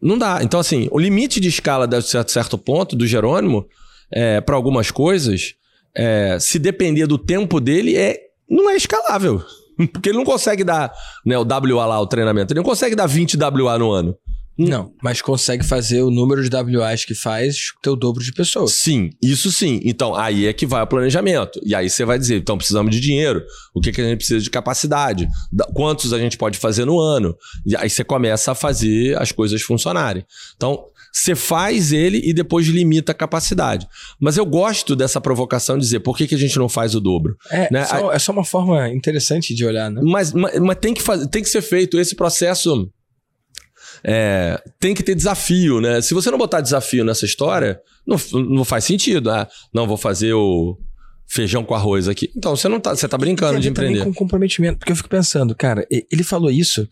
Não 0.00 0.18
dá. 0.18 0.40
Então, 0.42 0.58
assim, 0.58 0.88
o 0.90 0.98
limite 0.98 1.38
de 1.38 1.48
escala 1.48 1.86
de 1.86 2.02
certo, 2.02 2.32
certo 2.32 2.58
ponto 2.58 2.96
do 2.96 3.06
Jerônimo, 3.06 3.66
é, 4.10 4.40
para 4.40 4.56
algumas 4.56 4.90
coisas, 4.90 5.54
é, 5.94 6.38
se 6.40 6.58
depender 6.58 7.06
do 7.06 7.16
tempo 7.16 7.60
dele, 7.60 7.96
é, 7.96 8.18
não 8.48 8.68
é 8.68 8.76
escalável. 8.76 9.42
Porque 9.92 10.08
ele 10.08 10.18
não 10.18 10.24
consegue 10.24 10.64
dar 10.64 10.92
né, 11.24 11.36
o 11.38 11.42
WA 11.42 11.86
lá, 11.86 12.00
o 12.00 12.06
treinamento. 12.06 12.52
Ele 12.52 12.60
não 12.60 12.64
consegue 12.64 12.94
dar 12.96 13.06
20 13.06 13.36
WA 13.36 13.78
no 13.78 13.90
ano. 13.90 14.14
Não, 14.58 14.92
mas 15.02 15.22
consegue 15.22 15.64
fazer 15.64 16.02
o 16.02 16.10
número 16.10 16.46
de 16.46 16.76
WAs 16.76 17.06
que 17.06 17.14
faz 17.14 17.56
ter 17.82 17.88
o 17.88 17.96
dobro 17.96 18.22
de 18.22 18.32
pessoas. 18.32 18.72
Sim, 18.74 19.08
isso 19.22 19.50
sim. 19.50 19.80
Então, 19.82 20.14
aí 20.14 20.46
é 20.46 20.52
que 20.52 20.66
vai 20.66 20.82
o 20.82 20.86
planejamento. 20.86 21.58
E 21.64 21.74
aí 21.74 21.88
você 21.88 22.04
vai 22.04 22.18
dizer, 22.18 22.36
então 22.36 22.58
precisamos 22.58 22.94
de 22.94 23.00
dinheiro. 23.00 23.42
O 23.74 23.80
que, 23.80 23.90
que 23.90 24.00
a 24.02 24.04
gente 24.04 24.18
precisa 24.18 24.40
de 24.40 24.50
capacidade? 24.50 25.26
Da- 25.50 25.64
Quantos 25.72 26.12
a 26.12 26.18
gente 26.18 26.36
pode 26.36 26.58
fazer 26.58 26.84
no 26.84 27.00
ano? 27.00 27.34
E 27.64 27.74
aí 27.74 27.88
você 27.88 28.04
começa 28.04 28.52
a 28.52 28.54
fazer 28.54 29.18
as 29.20 29.32
coisas 29.32 29.62
funcionarem. 29.62 30.22
Então, 30.54 30.84
você 31.12 31.34
faz 31.34 31.92
ele 31.92 32.20
e 32.24 32.32
depois 32.32 32.66
limita 32.66 33.12
a 33.12 33.14
capacidade. 33.14 33.86
Mas 34.18 34.38
eu 34.38 34.46
gosto 34.46 34.96
dessa 34.96 35.20
provocação 35.20 35.76
de 35.76 35.84
dizer, 35.84 36.00
por 36.00 36.16
que, 36.16 36.26
que 36.26 36.34
a 36.34 36.38
gente 36.38 36.58
não 36.58 36.68
faz 36.68 36.94
o 36.94 37.00
dobro? 37.00 37.36
É, 37.50 37.68
Né? 37.70 37.84
só, 37.84 38.12
é 38.12 38.18
só 38.18 38.32
uma 38.32 38.44
forma 38.44 38.88
interessante 38.88 39.54
de 39.54 39.64
olhar, 39.64 39.90
né? 39.90 40.00
Mas, 40.02 40.32
mas, 40.32 40.58
mas 40.58 40.78
tem, 40.78 40.94
que 40.94 41.02
fazer, 41.02 41.28
tem 41.28 41.42
que 41.42 41.48
ser 41.50 41.60
feito 41.60 41.98
esse 42.00 42.16
processo. 42.16 42.90
é, 44.02 44.60
tem 44.80 44.94
que 44.94 45.02
ter 45.02 45.14
desafio, 45.14 45.80
né? 45.80 46.00
Se 46.00 46.14
você 46.14 46.30
não 46.30 46.38
botar 46.38 46.60
desafio 46.62 47.04
nessa 47.04 47.26
história, 47.26 47.78
não, 48.06 48.16
não 48.32 48.64
faz 48.64 48.84
sentido. 48.84 49.30
Ah, 49.30 49.46
não, 49.72 49.86
vou 49.86 49.98
fazer 49.98 50.32
o 50.32 50.78
feijão 51.28 51.62
com 51.62 51.74
arroz 51.74 52.08
aqui. 52.08 52.30
Então 52.36 52.56
você 52.56 52.68
não 52.68 52.80
tá, 52.80 52.96
você 52.96 53.06
tá 53.06 53.18
brincando 53.18 53.60
de 53.60 53.68
empreender. 53.68 54.02
com 54.02 54.12
comprometimento, 54.14 54.78
porque 54.78 54.92
eu 54.92 54.96
fico 54.96 55.08
pensando, 55.08 55.54
cara, 55.54 55.86
ele 55.90 56.22
falou 56.24 56.50
isso 56.50 56.88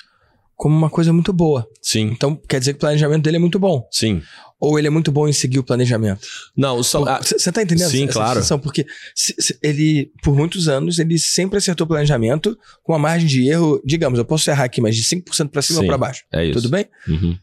como 0.61 0.77
uma 0.77 0.91
coisa 0.91 1.11
muito 1.11 1.33
boa. 1.33 1.67
Sim, 1.81 2.11
Então 2.13 2.37
quer 2.37 2.59
dizer 2.61 2.75
que 2.75 2.77
o 2.77 2.81
planejamento 2.81 3.23
dele 3.23 3.37
é 3.37 3.41
muito 3.41 3.59
bom. 3.59 3.89
sim, 3.91 4.21
Ou 4.61 4.79
ele 4.79 4.89
é 4.89 4.91
muito 4.91 5.11
bom 5.11 5.27
em 5.27 5.33
seguir 5.33 5.59
o 5.59 5.63
planejamento? 5.65 6.21
Não, 6.55 6.77
o 6.77 6.85
sal... 6.85 7.03
Você 7.23 7.51
tá 7.51 7.63
entendendo 7.63 7.89
Sim, 7.89 8.05
essa 8.05 8.13
claro. 8.13 8.29
situação? 8.33 8.59
Porque 8.59 8.85
se- 9.15 9.35
se- 9.39 9.59
ele, 9.63 10.11
por 10.23 10.37
muitos 10.37 10.69
anos, 10.69 10.99
ele 10.99 11.19
sempre 11.19 11.57
acertou 11.57 11.87
o 11.87 11.89
planejamento 11.89 12.55
com 12.83 12.93
a 12.93 12.99
margem 12.99 13.27
de 13.27 13.49
erro, 13.49 13.81
digamos, 13.87 14.19
eu 14.19 14.25
posso 14.27 14.51
errar 14.51 14.65
aqui, 14.65 14.83
mas 14.83 14.95
de 14.95 15.03
5% 15.03 15.49
para 15.51 15.63
cima 15.63 15.79
Sim, 15.79 15.85
ou 15.85 15.89
para 15.89 15.97
baixo. 15.97 16.25
é 16.31 16.45
isso. 16.45 16.53
Tudo 16.61 16.69
bem? 16.69 16.85
Uhum. 17.09 17.39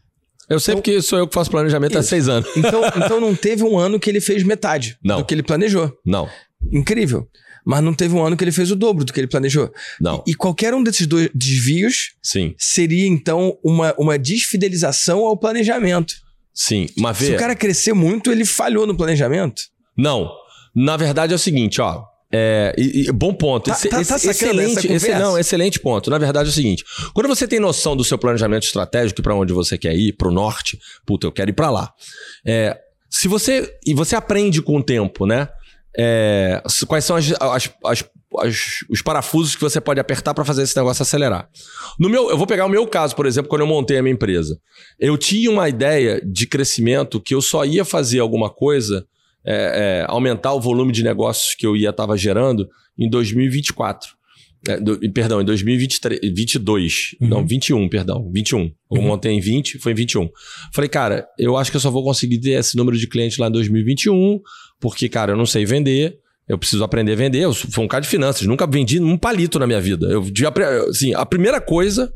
Eu 0.48 0.60
sei 0.60 0.74
Então- 0.74 0.82
porque 0.82 1.02
sou 1.02 1.18
eu 1.18 1.26
que 1.26 1.34
faço 1.34 1.50
planejamento 1.50 1.96
há 1.96 2.00
Isso. 2.00 2.08
seis 2.10 2.28
anos. 2.28 2.48
Então, 2.56 2.82
então 2.96 3.20
não 3.20 3.34
teve 3.34 3.64
um 3.64 3.76
ano 3.76 3.98
que 3.98 4.08
ele 4.08 4.20
fez 4.20 4.44
metade 4.44 4.96
Não. 5.04 5.18
do 5.18 5.24
que 5.24 5.34
ele 5.34 5.42
planejou. 5.42 5.92
Não, 6.06 6.28
Incrível. 6.72 7.26
Mas 7.68 7.82
não 7.84 7.92
teve 7.92 8.14
um 8.14 8.24
ano 8.24 8.34
que 8.34 8.42
ele 8.42 8.50
fez 8.50 8.70
o 8.70 8.76
dobro 8.76 9.04
do 9.04 9.12
que 9.12 9.20
ele 9.20 9.26
planejou. 9.26 9.70
não. 10.00 10.24
E 10.26 10.34
qualquer 10.34 10.72
um 10.72 10.82
desses 10.82 11.06
dois 11.06 11.28
desvios 11.34 12.12
Sim, 12.22 12.54
seria, 12.56 13.06
então, 13.06 13.58
uma, 13.62 13.94
uma 13.98 14.18
desfidelização 14.18 15.18
ao 15.26 15.36
planejamento. 15.36 16.14
sim. 16.54 16.86
Mas 16.96 17.18
vê. 17.18 17.26
Se 17.26 17.32
o 17.34 17.36
cara 17.38 17.54
crescer 17.54 17.92
muito, 17.92 18.32
ele 18.32 18.46
falhou 18.46 18.86
no 18.86 18.96
planejamento. 18.96 19.60
Não. 19.96 20.30
Na 20.74 20.96
verdade 20.96 21.32
é 21.34 21.36
o 21.36 21.38
seguinte, 21.38 21.78
ó. 21.80 22.04
É, 22.32 22.74
e- 22.78 23.08
e 23.08 23.12
bom 23.12 23.32
ponto. 23.34 23.66
Tá- 23.70 23.72
Esse- 23.76 23.88
tá- 23.88 24.02
tá 24.04 24.16
excelente, 24.16 24.86
esse- 24.92 25.14
não, 25.14 25.38
excelente 25.38 25.78
ponto. 25.80 26.10
Na 26.10 26.18
verdade 26.18 26.48
é 26.48 26.52
o 26.52 26.54
seguinte: 26.54 26.84
quando 27.14 27.26
você 27.26 27.46
tem 27.48 27.58
noção 27.60 27.94
do 27.96 28.04
seu 28.04 28.16
planejamento 28.18 28.64
estratégico 28.64 29.22
para 29.22 29.34
onde 29.34 29.52
você 29.52 29.76
quer 29.78 29.94
ir, 29.96 30.12
para 30.14 30.28
o 30.28 30.32
norte, 30.32 30.78
puta, 31.06 31.26
eu 31.26 31.32
quero 31.32 31.50
ir 31.50 31.54
para 31.54 31.70
lá. 31.70 31.90
É, 32.46 32.78
se 33.10 33.28
você 33.28 33.74
e 33.86 33.94
você 33.94 34.14
aprende 34.14 34.60
com 34.60 34.76
o 34.76 34.82
tempo, 34.82 35.24
né? 35.26 35.48
É, 35.98 36.62
quais 36.86 37.04
são 37.04 37.16
as- 37.16 37.32
as- 37.40 37.70
as- 37.86 38.04
os 38.88 39.02
parafusos 39.02 39.56
que 39.56 39.62
você 39.62 39.80
pode 39.80 39.98
apertar 39.98 40.32
para 40.34 40.44
fazer 40.44 40.62
esse 40.62 40.76
negócio 40.76 41.02
acelerar? 41.02 41.48
No 41.98 42.08
meu, 42.08 42.30
eu 42.30 42.38
vou 42.38 42.46
pegar 42.46 42.66
o 42.66 42.68
meu 42.68 42.86
caso, 42.86 43.16
por 43.16 43.26
exemplo, 43.26 43.48
quando 43.48 43.62
eu 43.62 43.66
montei 43.66 43.98
a 43.98 44.02
minha 44.02 44.14
empresa. 44.14 44.58
Eu 45.00 45.16
tinha 45.18 45.50
uma 45.50 45.68
ideia 45.68 46.20
de 46.24 46.46
crescimento 46.46 47.20
que 47.20 47.34
eu 47.34 47.40
só 47.42 47.64
ia 47.64 47.84
fazer 47.84 48.20
alguma 48.20 48.48
coisa 48.50 49.04
é, 49.44 50.02
é, 50.02 50.04
aumentar 50.08 50.52
o 50.52 50.60
volume 50.60 50.92
de 50.92 51.02
negócios 51.02 51.54
que 51.54 51.66
eu 51.66 51.74
ia 51.76 51.90
estava 51.90 52.16
gerando 52.18 52.68
em 52.98 53.08
2024. 53.08 54.10
É, 54.68 54.78
do- 54.78 54.98
perdão, 55.12 55.40
em 55.40 55.44
2023, 55.44 56.18
22. 56.34 57.16
Uhum. 57.20 57.28
Não, 57.28 57.46
21, 57.46 57.88
perdão. 57.88 58.28
21. 58.32 58.62
Eu 58.64 58.72
Uhum. 58.90 59.02
montei 59.02 59.32
em 59.32 59.40
20, 59.40 59.78
foi 59.78 59.92
em 59.92 59.94
21. 59.94 60.28
Falei, 60.74 60.88
cara, 60.90 61.26
eu 61.38 61.56
acho 61.56 61.70
que 61.70 61.76
eu 61.76 61.80
só 61.80 61.90
vou 61.90 62.02
conseguir 62.04 62.38
ter 62.40 62.50
esse 62.58 62.76
número 62.76 62.98
de 62.98 63.06
clientes 63.06 63.38
lá 63.38 63.46
em 63.46 63.52
2021, 63.52 64.40
porque, 64.80 65.08
cara, 65.08 65.32
eu 65.32 65.36
não 65.36 65.46
sei 65.46 65.64
vender. 65.64 66.16
Eu 66.48 66.56
preciso 66.58 66.82
aprender 66.82 67.12
a 67.12 67.16
vender. 67.16 67.40
Eu 67.40 67.52
sou 67.52 67.84
um 67.84 67.88
cara 67.88 68.00
de 68.02 68.08
finanças. 68.08 68.46
Nunca 68.46 68.66
vendi 68.66 68.98
um 68.98 69.18
palito 69.18 69.58
na 69.58 69.66
minha 69.66 69.80
vida. 69.80 70.06
Eu, 70.06 70.24
assim, 70.88 71.12
a 71.14 71.26
primeira 71.26 71.60
coisa 71.60 72.10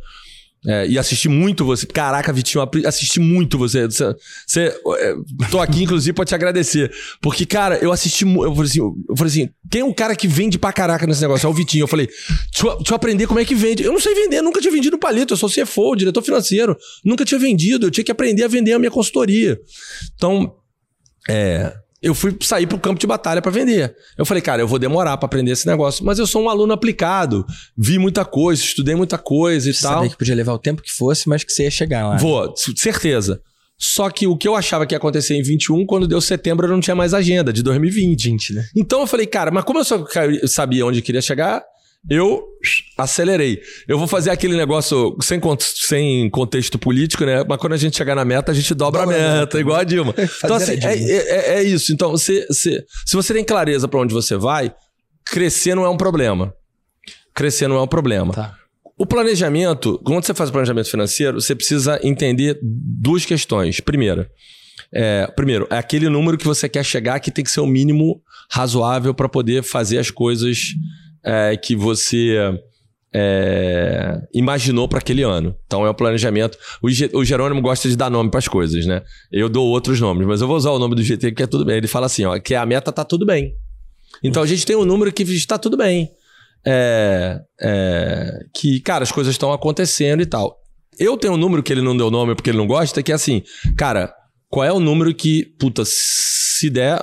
é, 0.67 0.87
e 0.87 0.97
assisti 0.97 1.29
muito 1.29 1.65
você. 1.67 1.85
Caraca, 1.87 2.33
Vitinho, 2.33 2.67
assisti 2.87 3.21
muito 3.21 3.59
você. 3.59 3.85
Você, 3.85 4.15
você- 4.47 4.81
é, 5.01 5.15
tô 5.51 5.61
aqui, 5.61 5.83
inclusive, 5.83 6.15
pra 6.15 6.25
te 6.25 6.35
agradecer. 6.35 6.91
Porque, 7.21 7.45
cara, 7.45 7.77
eu 7.83 7.93
assisti. 7.93 8.25
Eu 8.25 8.55
falei 8.55 8.71
assim, 8.71 8.79
eu 8.79 9.17
falei 9.17 9.31
assim: 9.31 9.49
tem 9.69 9.83
um 9.83 9.93
cara 9.93 10.17
que 10.17 10.27
vende 10.27 10.59
pra 10.59 10.73
caraca 10.73 11.07
nesse 11.07 11.21
negócio, 11.21 11.45
é 11.47 11.51
o 11.51 11.53
Vitinho. 11.53 11.83
Eu 11.83 11.89
falei, 11.89 12.07
deixa 12.07 12.67
eu, 12.67 12.77
deixa 12.77 12.93
eu 12.93 12.97
aprender 12.97 13.27
como 13.27 13.39
é 13.41 13.45
que 13.45 13.55
vende. 13.57 13.83
Eu 13.83 13.93
não 13.93 14.01
sei 14.01 14.15
vender, 14.15 14.41
nunca 14.41 14.61
tinha 14.63 14.73
vendido 14.73 14.97
palito. 14.97 15.35
Eu 15.35 15.37
sou 15.37 15.51
CFO, 15.51 15.95
diretor 15.95 16.23
financeiro. 16.23 16.75
Nunca 17.05 17.23
tinha 17.25 17.39
vendido. 17.41 17.87
Eu 17.89 17.91
tinha 17.91 18.05
que 18.05 18.13
aprender 18.13 18.45
a 18.45 18.49
vender 18.49 18.73
a 18.73 18.79
minha 18.79 18.91
consultoria. 18.91 19.59
Então, 20.15 20.55
é. 21.29 21.75
Eu 22.03 22.15
fui 22.15 22.37
sair 22.43 22.67
pro 22.67 22.79
campo 22.79 22.99
de 22.99 23.07
batalha 23.07 23.41
pra 23.41 23.53
vender. 23.53 23.95
Eu 24.19 24.27
falei, 24.27 24.43
cara, 24.43 24.61
eu 24.61 24.67
vou 24.67 24.79
demorar 24.79 25.17
pra 25.17 25.27
aprender 25.27 25.53
esse 25.53 25.67
negócio, 25.67 26.05
mas 26.05 26.19
eu 26.19 26.27
sou 26.27 26.43
um 26.43 26.49
aluno 26.49 26.73
aplicado, 26.73 27.47
vi 27.79 27.99
muita 27.99 28.25
coisa, 28.25 28.61
estudei 28.61 28.95
muita 28.97 29.17
coisa 29.17 29.71
e 29.71 29.75
Você 29.75 29.83
tal. 29.83 29.95
sabia 29.95 30.11
que 30.11 30.17
podia 30.19 30.35
levar 30.35 30.53
o 30.53 30.59
tempo 30.59 30.83
que 30.83 30.91
fosse, 30.91 31.29
mas 31.29 31.45
que 31.45 31.53
você 31.53 31.63
ia 31.65 31.71
chegar 31.71 32.09
lá. 32.09 32.17
Vou, 32.17 32.53
certeza. 32.77 33.41
Só 33.79 34.11
que 34.11 34.27
o 34.27 34.37
que 34.37 34.47
eu 34.47 34.55
achava 34.55 34.87
que 34.87 34.95
ia 34.95 34.99
acontecer 34.99 35.35
em 35.35 35.43
21, 35.43 35.85
quando 35.87 36.07
deu 36.07 36.21
setembro, 36.21 36.67
eu 36.67 36.71
não 36.71 36.81
tinha 36.81 36.95
mais 36.95 37.13
agenda, 37.15 37.53
de 37.53 37.63
2020. 37.63 38.31
20, 38.31 38.55
né? 38.55 38.65
Então 38.77 39.01
eu 39.01 39.07
falei, 39.07 39.27
cara, 39.27 39.51
mas 39.51 39.65
como 39.65 39.81
eu 39.81 39.85
só 39.85 40.05
sabia 40.47 40.87
onde 40.87 41.01
eu 41.01 41.03
queria 41.03 41.21
chegar, 41.21 41.63
eu 42.11 42.43
acelerei. 42.99 43.61
Eu 43.87 43.99
vou 43.99 44.07
fazer 44.07 44.31
aquele 44.31 44.57
negócio 44.57 45.17
sem, 45.23 45.41
sem 45.61 46.31
contexto 46.31 46.79
político, 46.79 47.25
né? 47.25 47.45
Mas 47.49 47.59
quando 47.59 47.75
a 47.75 47.77
gente 47.77 47.97
chegar 47.97 48.15
na 48.15 48.25
meta, 48.25 48.51
a 48.51 48.55
gente 48.55 48.75
dobra, 48.75 49.03
Dobra 49.03 49.17
a 49.17 49.19
a 49.19 49.23
meta, 49.29 49.41
meta, 49.41 49.61
igual 49.61 49.79
a 49.79 49.85
Dilma. 49.85 50.15
então, 50.45 50.57
assim, 50.57 50.73
é, 50.73 50.77
Dilma. 50.77 50.93
é- 51.13 51.55
é 51.57 51.63
isso. 51.63 51.93
Então, 51.93 52.11
você, 52.11 52.47
você- 52.47 52.85
se 53.07 53.15
você 53.15 53.33
tem 53.33 53.45
clareza 53.45 53.87
pra 53.87 54.01
onde 54.01 54.13
você 54.13 54.37
vai, 54.37 54.75
crescer 55.27 55.75
não 55.75 55.85
é 55.85 55.89
um 55.89 55.97
problema. 55.97 56.53
Crescer 57.35 57.69
não 57.69 57.77
é 57.77 57.83
um 57.83 57.87
problema. 57.87 58.33
Tá. 58.33 58.55
O 58.99 59.07
planejamento, 59.07 59.99
quando 60.05 60.25
você 60.25 60.35
faz 60.35 60.51
o 60.51 60.53
planejamento 60.53 60.91
financeiro, 60.91 61.41
você 61.41 61.55
precisa 61.55 61.99
entender 62.03 62.59
duas 62.63 63.25
questões. 63.25 63.81
Primeira, 63.81 64.29
é, 64.95 65.27
primeiro, 65.35 65.67
é 65.71 65.79
aquele 65.79 66.09
número 66.09 66.37
que 66.37 66.45
você 66.45 66.69
quer 66.69 66.85
chegar 66.85 67.19
que 67.21 67.31
tem 67.31 67.43
que 67.43 67.51
ser 67.51 67.61
o 67.61 67.67
mínimo 67.67 68.21
razoável 68.51 69.15
para 69.15 69.29
poder 69.29 69.63
fazer 69.63 69.99
as 69.99 70.11
coisas 70.11 70.75
é, 71.25 71.57
que 71.57 71.77
você 71.77 72.37
é, 73.15 74.21
imaginou 74.33 74.89
para 74.89 74.99
aquele 74.99 75.23
ano. 75.23 75.55
Então 75.67 75.85
é 75.85 75.91
o 75.91 75.95
planejamento. 75.95 76.57
O, 76.83 76.89
o 77.19 77.25
Jerônimo 77.25 77.61
gosta 77.61 77.89
de 77.89 77.97
dar 77.97 78.11
nome 78.11 78.31
para 78.31 78.39
as 78.39 78.49
coisas, 78.49 78.87
né? 78.87 79.03
Eu 79.31 79.49
dou 79.49 79.69
outros 79.69 80.01
nomes, 80.01 80.27
mas 80.27 80.41
eu 80.41 80.47
vou 80.47 80.57
usar 80.57 80.71
o 80.71 80.79
nome 80.79 80.95
do 80.95 81.03
GT 81.03 81.33
que 81.33 81.43
é 81.43 81.47
tudo 81.47 81.65
bem. 81.65 81.77
Ele 81.77 81.89
fala 81.89 82.07
assim, 82.07 82.25
ó, 82.25 82.39
que 82.39 82.55
a 82.55 82.65
meta 82.65 82.91
tá 82.91 83.05
tudo 83.05 83.27
bem. 83.27 83.55
Então 84.23 84.43
a 84.43 84.47
gente 84.47 84.65
tem 84.65 84.77
um 84.77 84.85
número 84.85 85.13
que 85.13 85.23
está 85.23 85.59
tudo 85.59 85.77
bem. 85.77 86.11
É, 86.65 87.41
é, 87.61 88.39
que, 88.55 88.81
cara, 88.81 89.03
as 89.03 89.13
coisas 89.13 89.35
estão 89.35 89.53
acontecendo 89.53 90.23
e 90.23 90.27
tal. 90.27 90.57
Eu 90.99 91.17
tenho 91.17 91.35
um 91.35 91.39
número 91.39 91.63
que 91.63 91.73
ele 91.73 91.83
não 91.83 91.97
deu 91.97 92.11
nome 92.11 92.35
porque 92.35 92.51
ele 92.51 92.59
não 92.59 92.67
gosta, 92.67 93.03
que 93.03 93.11
é 93.11 93.15
assim, 93.15 93.43
cara, 93.77 94.15
qual 94.49 94.65
é 94.65 94.73
o 94.73 94.79
número 94.79 95.13
que, 95.15 95.47
puta, 95.59 95.83
se 95.85 96.71
der, 96.71 97.03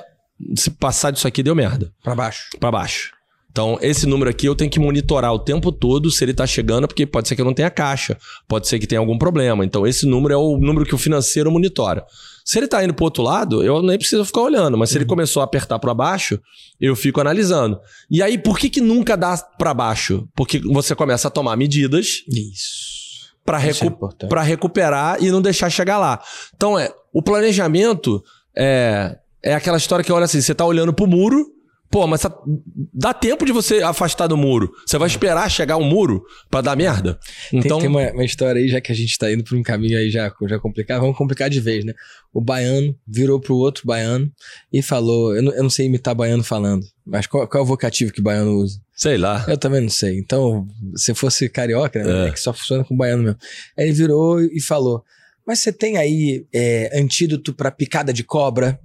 se 0.55 0.69
passar 0.69 1.11
disso 1.11 1.27
aqui, 1.27 1.43
deu 1.43 1.55
merda. 1.55 1.91
Pra 2.03 2.15
baixo. 2.15 2.47
Pra 2.59 2.71
baixo. 2.71 3.18
Então, 3.59 3.77
esse 3.81 4.07
número 4.07 4.29
aqui 4.29 4.45
eu 4.45 4.55
tenho 4.55 4.71
que 4.71 4.79
monitorar 4.79 5.33
o 5.33 5.37
tempo 5.37 5.69
todo 5.69 6.09
se 6.09 6.23
ele 6.23 6.33
tá 6.33 6.47
chegando, 6.47 6.87
porque 6.87 7.05
pode 7.05 7.27
ser 7.27 7.35
que 7.35 7.41
eu 7.41 7.45
não 7.45 7.53
tenha 7.53 7.69
caixa, 7.69 8.17
pode 8.47 8.69
ser 8.69 8.79
que 8.79 8.87
tenha 8.87 8.99
algum 8.99 9.17
problema. 9.17 9.65
Então, 9.65 9.85
esse 9.85 10.05
número 10.05 10.33
é 10.33 10.37
o 10.37 10.57
número 10.57 10.85
que 10.85 10.95
o 10.95 10.97
financeiro 10.97 11.51
monitora. 11.51 12.05
Se 12.45 12.57
ele 12.57 12.69
tá 12.69 12.81
indo 12.81 12.93
pro 12.93 13.03
outro 13.03 13.21
lado, 13.21 13.61
eu 13.61 13.81
nem 13.81 13.97
preciso 13.97 14.23
ficar 14.23 14.43
olhando, 14.43 14.77
mas 14.77 14.91
se 14.91 14.97
ele 14.97 15.03
começou 15.03 15.41
a 15.41 15.43
apertar 15.43 15.77
para 15.77 15.93
baixo, 15.93 16.39
eu 16.79 16.95
fico 16.95 17.19
analisando. 17.19 17.77
E 18.09 18.23
aí, 18.23 18.37
por 18.37 18.57
que 18.57 18.69
que 18.69 18.79
nunca 18.79 19.17
dá 19.17 19.35
para 19.35 19.73
baixo? 19.73 20.25
Porque 20.33 20.59
você 20.59 20.95
começa 20.95 21.27
a 21.27 21.31
tomar 21.31 21.57
medidas 21.57 22.23
Isso. 22.29 23.29
para 23.43 23.57
é 23.57 23.73
recu 23.73 23.91
pra 24.29 24.41
recuperar 24.41 25.21
e 25.21 25.29
não 25.29 25.41
deixar 25.41 25.69
chegar 25.69 25.97
lá. 25.97 26.21
Então, 26.55 26.79
é, 26.79 26.93
o 27.11 27.21
planejamento 27.21 28.23
é, 28.55 29.17
é 29.43 29.53
aquela 29.53 29.75
história 29.75 30.05
que 30.05 30.13
olha 30.13 30.23
assim, 30.23 30.39
você 30.39 30.55
tá 30.55 30.63
olhando 30.63 30.93
pro 30.93 31.05
muro, 31.05 31.58
pô, 31.91 32.05
mas 32.07 32.21
tá- 32.21 32.35
dá 32.93 33.13
tempo 33.13 33.45
de 33.45 33.51
você 33.51 33.81
afastar 33.81 34.27
do 34.27 34.37
muro. 34.37 34.71
Você 34.85 34.97
vai 34.97 35.07
esperar 35.07 35.49
chegar 35.49 35.77
um 35.77 35.83
muro 35.83 36.23
para 36.49 36.61
dar 36.61 36.75
merda? 36.75 37.19
Tem- 37.49 37.59
Então, 37.59 37.79
tem, 37.79 37.87
uma, 37.89 38.11
uma 38.11 38.23
história 38.25 38.61
aí, 38.61 38.67
já 38.67 38.79
que 38.79 38.91
a 38.91 38.95
gente 38.95 39.17
tá 39.17 39.31
indo 39.31 39.43
por 39.43 39.57
um 39.57 39.63
caminho 39.63 39.97
aí 39.97 40.09
já, 40.09 40.31
já 40.47 40.59
complicado, 40.59 41.01
vamos 41.01 41.17
complicar 41.17 41.49
de 41.49 41.59
vez, 41.59 41.83
né? 41.85 41.93
O 42.33 42.39
baiano 42.41 42.95
virou 43.07 43.39
pro 43.39 43.55
outro 43.55 43.83
baiano 43.85 44.31
e 44.71 44.81
falou: 44.81 45.35
Eu 45.35 45.41
não, 45.41 45.53
eu 45.53 45.63
não 45.63 45.69
sei 45.69 45.87
imitar 45.87 46.13
baiano 46.13 46.43
falando, 46.43 46.85
mas 47.05 47.25
qual, 47.25 47.47
qual 47.47 47.61
é 47.61 47.63
o 47.63 47.67
vocativo 47.67 48.11
que 48.13 48.21
baiano 48.21 48.51
usa? 48.57 48.79
sei 48.95 49.17
lá. 49.17 49.45
Eu 49.47 49.57
também 49.57 49.79
não 49.79 49.89
sei. 49.89 50.19
Então, 50.19 50.67
se 50.95 51.13
fosse 51.13 51.47
carioca, 51.47 52.03
né? 52.03 52.25
É. 52.25 52.27
É 52.27 52.31
que 52.31 52.39
só 52.39 52.51
funciona 52.53 52.83
com 52.83 52.97
baiano 52.97 53.23
mesmo. 53.23 53.39
Aí 53.77 53.85
ele 53.85 53.93
virou 53.93 54.41
e 54.41 54.61
falou: 54.61 55.03
Mas 55.47 55.59
você 55.59 55.71
tem 55.71 55.97
aí 55.97 56.45
é, 56.53 56.91
antídoto 56.99 57.53
pra 57.53 57.71
picada 57.71 58.11
de 58.13 58.23
cobra? 58.23 58.77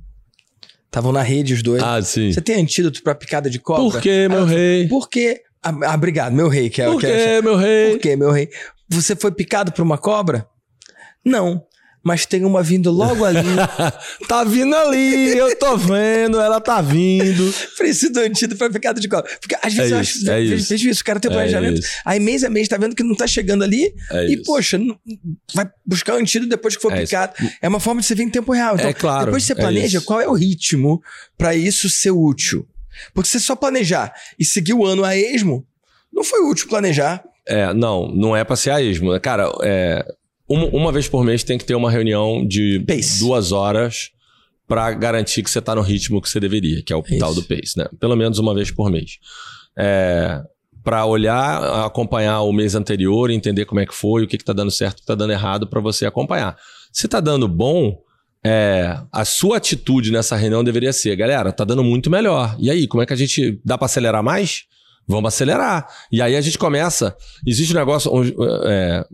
Estavam 0.95 1.11
na 1.11 1.23
rede 1.23 1.53
os 1.55 1.61
dois. 1.61 1.83
Ah, 1.83 2.01
sim. 2.01 2.31
Você 2.33 2.41
tem 2.41 2.55
antídoto 2.63 3.03
pra 3.03 3.17
picada 3.17 3.51
de 3.51 3.59
cobra? 3.59 3.83
Por 3.83 4.01
que, 4.01 4.29
meu 4.29 4.45
rei? 4.45 4.87
Por 4.87 5.09
quê? 5.11 5.41
Ah, 5.61 5.75
ah, 5.87 5.95
obrigado, 5.97 6.33
meu 6.33 6.47
rei, 6.47 6.71
que 6.71 6.81
é 6.81 6.85
Por 6.87 7.01
que 7.01 7.07
é- 7.09 7.37
que, 7.37 7.43
meu 7.43 7.57
rei? 7.57 7.91
Por 7.91 7.99
quê, 7.99 8.15
meu 8.15 8.31
rei? 8.31 8.49
Você 8.89 9.17
foi 9.17 9.33
picado 9.33 9.73
por 9.73 9.83
uma 9.83 9.99
cobra? 9.99 10.47
Não. 11.25 11.65
Mas 12.05 12.27
tem 12.27 12.45
uma 12.45 12.63
vindo 12.63 12.91
logo 12.91 13.25
ali. 13.25 13.41
tá 14.29 14.45
vindo 14.45 14.77
ali, 14.77 15.37
eu 15.37 15.57
tô 15.57 15.75
vendo, 15.79 16.39
ela 16.39 16.61
tá 16.61 16.83
vindo. 16.83 17.53
Preciso 17.79 18.13
de 18.13 18.21
um 18.21 18.23
antídoto 18.25 18.59
pra 18.59 18.69
picada 18.69 19.01
de 19.01 19.09
cobra. 19.09 19.31
Porque 19.41 19.57
às 19.63 19.73
vezes 19.73 19.91
É 19.91 19.97
eu 19.97 20.01
isso, 20.03 20.19
acho. 20.19 20.31
é 20.31 20.35
vejo- 20.41 20.55
isso. 20.55 20.69
Vejo 20.69 20.91
isso, 20.91 21.01
o 21.01 21.05
cara 21.05 21.19
tem 21.19 21.31
É 21.31 21.35
planejamento. 21.35 21.79
isso. 21.81 21.89
Aí 22.05 22.21
mês 22.21 22.45
a 22.45 22.51
mês 22.51 22.69
tá 22.69 22.77
vendo 22.77 22.95
que 22.95 23.03
não 23.03 23.15
tá 23.15 23.27
chegando 23.27 23.65
ali. 23.65 23.95
É 24.11 24.27
e, 24.27 24.35
isso. 24.35 24.43
poxa, 24.45 24.77
não- 24.77 24.99
vai 25.55 25.67
buscar 25.87 26.15
o 26.15 26.19
antídoto 26.19 26.51
depois 26.51 26.77
que 26.77 26.83
for 26.83 26.93
É 26.93 26.97
isso. 26.97 27.07
picado. 27.07 27.33
É 27.63 27.67
uma 27.69 27.81
forma 27.81 28.03
de 28.03 28.07
você 28.07 28.15
ver 28.15 28.25
em 28.25 28.31
tempo 28.31 28.53
real. 28.53 28.75
Então, 28.75 28.89
É 28.91 28.93
claro, 28.93 29.25
depois 29.27 29.43
que 29.43 29.47
você 29.47 29.53
é 29.55 29.57
planeja, 29.57 29.99
isso. 29.99 30.07
qual 30.07 30.21
é 30.21 30.29
o 30.29 30.35
ritmo 30.35 31.03
pra 31.39 31.55
isso 31.55 31.89
ser 31.89 32.11
útil? 32.11 32.69
Porque 33.15 33.29
se 33.31 33.39
você 33.41 33.47
só 33.47 33.57
planejar 33.57 34.13
e 34.39 34.45
seguir 34.45 34.75
o 34.75 34.85
ano 34.85 35.05
a 35.05 35.17
esmo, 35.17 35.67
não 36.13 36.23
foi 36.23 36.41
útil 36.43 36.69
planejar. 36.69 37.25
É, 37.47 37.73
não, 37.75 38.09
não 38.09 38.37
é 38.37 38.45
pra 38.45 38.57
ser 38.57 38.71
a 38.71 38.81
esmo. 38.83 39.19
Cara, 39.21 39.51
é, 39.63 40.05
uma, 40.49 40.67
uma 40.67 40.93
vez 40.93 41.09
por 41.09 41.25
mês 41.25 41.43
tem 41.43 41.59
que 41.59 41.65
ter 41.65 41.75
uma 41.75 41.91
reunião 41.91 42.47
de 42.47 42.81
Pace. 42.87 43.19
duas 43.21 43.53
horas 43.53 44.11
pra 44.67 44.93
garantir 44.93 45.43
que 45.43 45.51
você 45.51 45.61
tá 45.61 45.75
no 45.75 45.83
ritmo 45.83 46.21
que 46.23 46.29
você 46.29 46.41
deveria, 46.41 46.83
que 46.83 46.93
é 46.93 46.97
o 46.97 47.03
É 47.07 47.19
tal 47.19 47.33
isso. 47.33 47.41
do 47.43 47.47
pace, 47.47 47.77
né? 47.79 47.87
Pelo 48.01 48.17
menos 48.17 48.39
uma 48.39 48.55
vez 48.55 48.71
por 48.71 48.91
mês. 48.91 49.19
É, 49.77 50.41
para 50.83 51.05
olhar, 51.05 51.85
acompanhar 51.85 52.41
o 52.43 52.53
mês 52.53 52.75
anterior, 52.75 53.31
entender 53.31 53.65
como 53.67 53.81
é 53.81 53.87
que 53.87 53.95
foi, 53.95 54.25
o 54.25 54.27
que, 54.27 54.39
que 54.39 54.45
tá 54.45 54.53
dando 54.53 54.71
certo, 54.71 54.99
o 54.99 55.01
que 55.01 55.07
tá 55.07 55.15
dando 55.15 55.33
errado 55.33 55.67
pra 55.67 55.81
você 55.81 56.07
acompanhar. 56.07 56.57
Se 56.93 57.07
tá 57.09 57.21
dando 57.21 57.47
bom, 57.47 57.99
é, 58.45 58.99
a 59.13 59.25
sua 59.25 59.57
atitude 59.59 60.11
nessa 60.11 60.37
reunião 60.37 60.63
deveria 60.65 60.93
ser, 60.93 61.15
galera, 61.17 61.53
tá 61.53 61.65
dando 61.65 61.83
muito 61.85 62.11
melhor. 62.11 62.55
E 62.59 62.71
aí, 62.71 62.87
como 62.87 63.03
é 63.03 63.07
que 63.07 63.13
a 63.13 63.17
gente 63.17 63.61
dá 63.65 63.77
para 63.77 63.87
acelerar 63.87 64.23
mais? 64.23 64.65
Vamos 65.07 65.29
acelerar. 65.29 65.87
E 66.11 66.23
aí 66.23 66.35
a 66.37 66.41
gente 66.41 66.57
começa. 66.57 67.15
Existe 67.47 67.73
um 67.75 67.79
negócio. 67.79 68.11
É, 68.67 69.05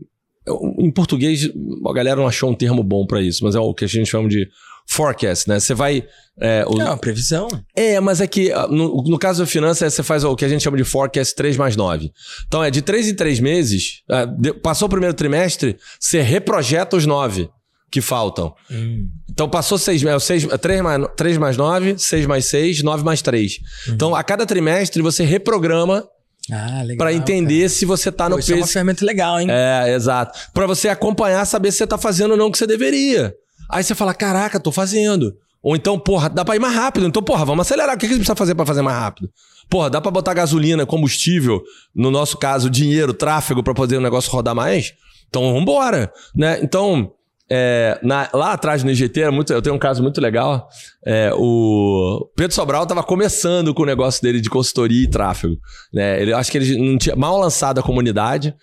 em 0.79 0.91
português, 0.91 1.51
a 1.87 1.93
galera 1.93 2.17
não 2.17 2.27
achou 2.27 2.51
um 2.51 2.55
termo 2.55 2.83
bom 2.83 3.07
para 3.07 3.21
isso, 3.21 3.45
mas 3.45 3.55
é 3.55 3.61
o 3.61 3.75
que 3.75 3.85
a 3.85 3.89
gente 3.89 4.09
chama 4.09 4.29
de 4.29 4.49
forecast, 4.91 5.49
né? 5.49 5.61
Você 5.61 5.73
vai. 5.73 6.05
É, 6.41 6.65
o... 6.67 6.75
Não, 6.75 6.99
previsão. 6.99 7.49
É, 7.77 8.01
mas 8.01 8.21
é 8.21 8.27
que 8.27 8.51
ah, 8.53 8.67
no, 8.67 9.03
no 9.05 9.19
caso 9.19 9.41
da 9.41 9.47
finança, 9.47 9.89
você 9.89 10.03
faz 10.03 10.25
o 10.25 10.35
que 10.35 10.45
a 10.45 10.49
gente 10.49 10.63
chama 10.63 10.77
de 10.77 10.85
forecast 10.85 11.35
3 11.35 11.57
mais 11.57 11.77
9. 11.77 12.11
Então 12.47 12.63
é 12.63 12.71
de 12.71 12.83
3 12.83 13.09
em 13.09 13.15
3 13.15 13.41
meses, 13.41 14.03
é, 14.11 14.53
passou 14.55 14.87
o 14.87 14.91
primeiro 14.91 15.15
trimestre, 15.15 15.77
você 15.99 16.21
reprojeta 16.21 16.97
os 16.97 17.07
9 17.07 17.49
que 17.91 18.01
faltam. 18.01 18.55
Hum. 18.71 19.09
Então 19.31 19.49
passou 19.49 19.79
6, 19.79 20.05
é, 20.05 20.19
6 20.19 20.47
3, 20.61 20.81
mais, 20.81 21.07
3 21.17 21.39
mais 21.39 21.57
9, 21.57 21.99
6 21.99 22.27
mais 22.27 22.45
6, 22.47 22.83
9 22.83 23.05
mais 23.05 23.23
3. 23.23 23.59
Hum. 23.89 23.93
Então 23.95 24.15
a 24.15 24.23
cada 24.25 24.47
trimestre 24.47 25.03
você 25.03 25.25
reprograma 25.25 26.05
ah, 26.51 26.83
para 26.97 27.13
entender 27.13 27.59
cara. 27.59 27.69
se 27.69 27.85
você 27.85 28.11
tá 28.11 28.25
Pô, 28.25 28.31
no 28.31 28.39
isso 28.39 28.49
peso. 28.49 28.59
é 28.59 28.63
uma 28.63 28.67
ferramenta 28.67 29.05
legal, 29.05 29.41
hein? 29.41 29.49
É, 29.51 29.95
exato. 29.95 30.39
Para 30.53 30.67
você 30.67 30.89
acompanhar, 30.89 31.45
saber 31.45 31.71
se 31.73 31.79
você 31.79 31.87
tá 31.87 31.99
fazendo 31.99 32.33
ou 32.33 32.37
não 32.37 32.47
o 32.47 32.53
que 32.53 32.59
você 32.59 32.67
deveria. 32.67 33.35
Aí 33.69 33.85
você 33.85 33.95
fala: 33.95 34.15
caraca, 34.15 34.59
tô 34.59 34.73
fazendo. 34.73 35.35
Ou 35.63 35.77
então, 35.77 35.99
porra, 35.99 36.29
dá 36.31 36.45
pra 36.45 36.57
ir 36.57 36.59
mais 36.59 36.75
rápido. 36.75 37.07
Então, 37.07 37.23
porra, 37.23 37.45
vamos 37.45 37.67
acelerar. 37.67 37.95
O 37.95 37.99
que 37.99 38.07
a 38.07 38.09
gente 38.09 38.19
precisa 38.19 38.35
fazer 38.35 38.55
para 38.55 38.65
fazer 38.65 38.83
mais 38.83 38.97
rápido? 38.97 39.31
Porra, 39.69 39.91
dá 39.91 40.01
pra 40.01 40.11
botar 40.11 40.35
gasolina, 40.35 40.87
combustível, 40.87 41.63
no 41.95 42.11
nosso 42.11 42.37
caso, 42.39 42.71
dinheiro, 42.71 43.13
tráfego, 43.13 43.63
para 43.63 43.75
poder 43.75 43.99
o 43.99 44.01
negócio 44.01 44.33
rodar 44.33 44.55
mais? 44.55 44.95
Então, 45.29 45.53
vambora. 45.55 46.11
Né? 46.35 46.59
Então, 46.63 47.13
é, 47.53 47.99
na, 48.01 48.29
lá 48.33 48.53
atrás 48.53 48.85
no 48.85 48.91
IGT, 48.93 49.23
era 49.23 49.33
muito, 49.33 49.53
eu 49.53 49.61
tenho 49.61 49.75
um 49.75 49.79
caso 49.79 50.03
muito 50.03 50.21
legal. 50.21 50.69
É, 51.05 51.33
o 51.35 52.31
Pedro 52.37 52.55
Sobral 52.55 52.85
estava 52.85 53.03
começando 53.03 53.75
com 53.75 53.83
o 53.83 53.87
negócio 53.87 54.23
dele 54.23 54.41
de 54.41 54.49
consultoria 54.49 55.03
e 55.03 55.11
tráfego. 55.11 55.57
Né? 55.93 56.23
Ele, 56.23 56.33
acho 56.33 56.51
que 56.51 56.59
ele 56.59 56.79
não 56.79 56.97
tinha 56.97 57.17
mal 57.17 57.37
lançado 57.39 57.81
a 57.81 57.83
comunidade. 57.83 58.55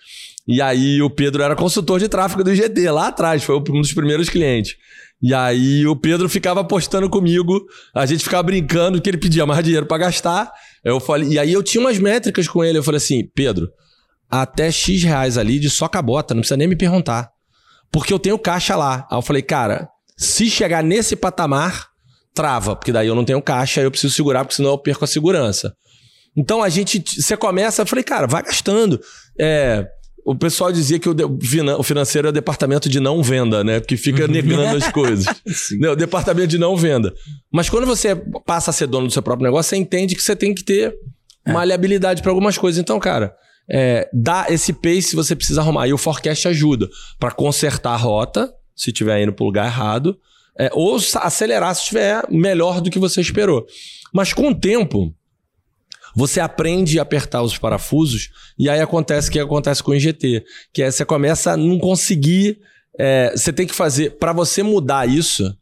E 0.46 0.62
aí 0.62 1.02
o 1.02 1.10
Pedro 1.10 1.42
era 1.42 1.54
consultor 1.54 2.00
de 2.00 2.08
tráfego 2.08 2.42
do 2.42 2.50
IGT, 2.50 2.90
lá 2.90 3.08
atrás, 3.08 3.44
foi 3.44 3.56
um 3.56 3.80
dos 3.82 3.92
primeiros 3.92 4.30
clientes. 4.30 4.76
E 5.20 5.34
aí 5.34 5.86
o 5.86 5.94
Pedro 5.94 6.26
ficava 6.26 6.60
apostando 6.60 7.10
comigo, 7.10 7.66
a 7.94 8.06
gente 8.06 8.24
ficava 8.24 8.44
brincando 8.44 9.02
que 9.02 9.10
ele 9.10 9.18
pedia 9.18 9.44
mais 9.44 9.62
dinheiro 9.62 9.84
para 9.84 9.98
gastar. 9.98 10.50
Eu 10.82 10.98
falei, 10.98 11.28
e 11.28 11.38
aí 11.38 11.52
eu 11.52 11.62
tinha 11.62 11.82
umas 11.82 11.98
métricas 11.98 12.48
com 12.48 12.64
ele, 12.64 12.78
eu 12.78 12.82
falei 12.82 12.96
assim, 12.96 13.28
Pedro, 13.34 13.68
até 14.30 14.70
X 14.70 15.02
reais 15.02 15.36
ali 15.36 15.58
de 15.58 15.68
só 15.68 15.88
cabota, 15.88 16.32
não 16.32 16.40
precisa 16.40 16.56
nem 16.56 16.68
me 16.68 16.76
perguntar. 16.76 17.30
Porque 17.90 18.12
eu 18.12 18.18
tenho 18.18 18.38
caixa 18.38 18.76
lá. 18.76 19.06
Aí 19.10 19.18
eu 19.18 19.22
falei, 19.22 19.42
cara, 19.42 19.88
se 20.16 20.50
chegar 20.50 20.82
nesse 20.82 21.16
patamar, 21.16 21.88
trava, 22.34 22.76
porque 22.76 22.92
daí 22.92 23.08
eu 23.08 23.14
não 23.14 23.24
tenho 23.24 23.42
caixa, 23.42 23.80
eu 23.80 23.90
preciso 23.90 24.14
segurar, 24.14 24.44
porque 24.44 24.56
senão 24.56 24.70
eu 24.70 24.78
perco 24.78 25.04
a 25.04 25.08
segurança. 25.08 25.74
Então 26.36 26.62
a 26.62 26.68
gente, 26.68 27.02
você 27.20 27.36
começa, 27.36 27.82
eu 27.82 27.86
falei, 27.86 28.04
cara, 28.04 28.26
vai 28.26 28.42
gastando. 28.42 29.00
É, 29.38 29.86
o 30.24 30.34
pessoal 30.34 30.70
dizia 30.70 30.98
que 30.98 31.08
o, 31.08 31.14
de, 31.14 31.24
o 31.24 31.82
financeiro 31.82 32.28
é 32.28 32.30
o 32.30 32.32
departamento 32.32 32.88
de 32.88 33.00
não 33.00 33.22
venda, 33.22 33.64
né? 33.64 33.80
Que 33.80 33.96
fica 33.96 34.28
negando 34.28 34.76
as 34.76 34.92
coisas. 34.92 35.26
Não, 35.80 35.92
o 35.92 35.96
departamento 35.96 36.48
de 36.48 36.58
não 36.58 36.76
venda. 36.76 37.14
Mas 37.50 37.70
quando 37.70 37.86
você 37.86 38.14
passa 38.44 38.70
a 38.70 38.74
ser 38.74 38.86
dono 38.86 39.06
do 39.06 39.12
seu 39.12 39.22
próprio 39.22 39.46
negócio, 39.46 39.70
você 39.70 39.76
entende 39.76 40.14
que 40.14 40.22
você 40.22 40.36
tem 40.36 40.54
que 40.54 40.62
ter 40.62 40.94
é. 41.46 41.52
maleabilidade 41.52 42.20
para 42.20 42.30
algumas 42.30 42.58
coisas. 42.58 42.78
Então, 42.78 43.00
cara, 43.00 43.34
é, 43.70 44.08
dá 44.12 44.46
esse 44.48 44.72
pace 44.72 45.14
você 45.14 45.36
precisa 45.36 45.60
arrumar. 45.60 45.86
E 45.86 45.92
o 45.92 45.98
forecast 45.98 46.48
ajuda 46.48 46.88
para 47.18 47.30
consertar 47.30 47.92
a 47.92 47.96
rota, 47.96 48.52
se 48.74 48.90
estiver 48.90 49.22
indo 49.22 49.32
para 49.32 49.42
o 49.42 49.46
lugar 49.46 49.66
errado, 49.66 50.18
é, 50.58 50.70
ou 50.72 50.96
acelerar 50.96 51.74
se 51.74 51.82
estiver 51.82 52.24
melhor 52.30 52.80
do 52.80 52.90
que 52.90 52.98
você 52.98 53.20
esperou. 53.20 53.66
Mas 54.12 54.32
com 54.32 54.48
o 54.48 54.54
tempo, 54.54 55.14
você 56.16 56.40
aprende 56.40 56.98
a 56.98 57.02
apertar 57.02 57.42
os 57.42 57.58
parafusos 57.58 58.30
e 58.58 58.68
aí 58.68 58.80
acontece 58.80 59.28
o 59.28 59.32
que 59.32 59.38
acontece 59.38 59.82
com 59.82 59.92
o 59.92 59.94
IGT, 59.94 60.44
que 60.72 60.82
é 60.82 60.90
você 60.90 61.04
começa 61.04 61.52
a 61.52 61.56
não 61.56 61.78
conseguir. 61.78 62.58
É, 62.98 63.30
você 63.36 63.52
tem 63.52 63.66
que 63.66 63.74
fazer. 63.74 64.18
Para 64.18 64.32
você 64.32 64.62
mudar 64.62 65.08
isso, 65.08 65.54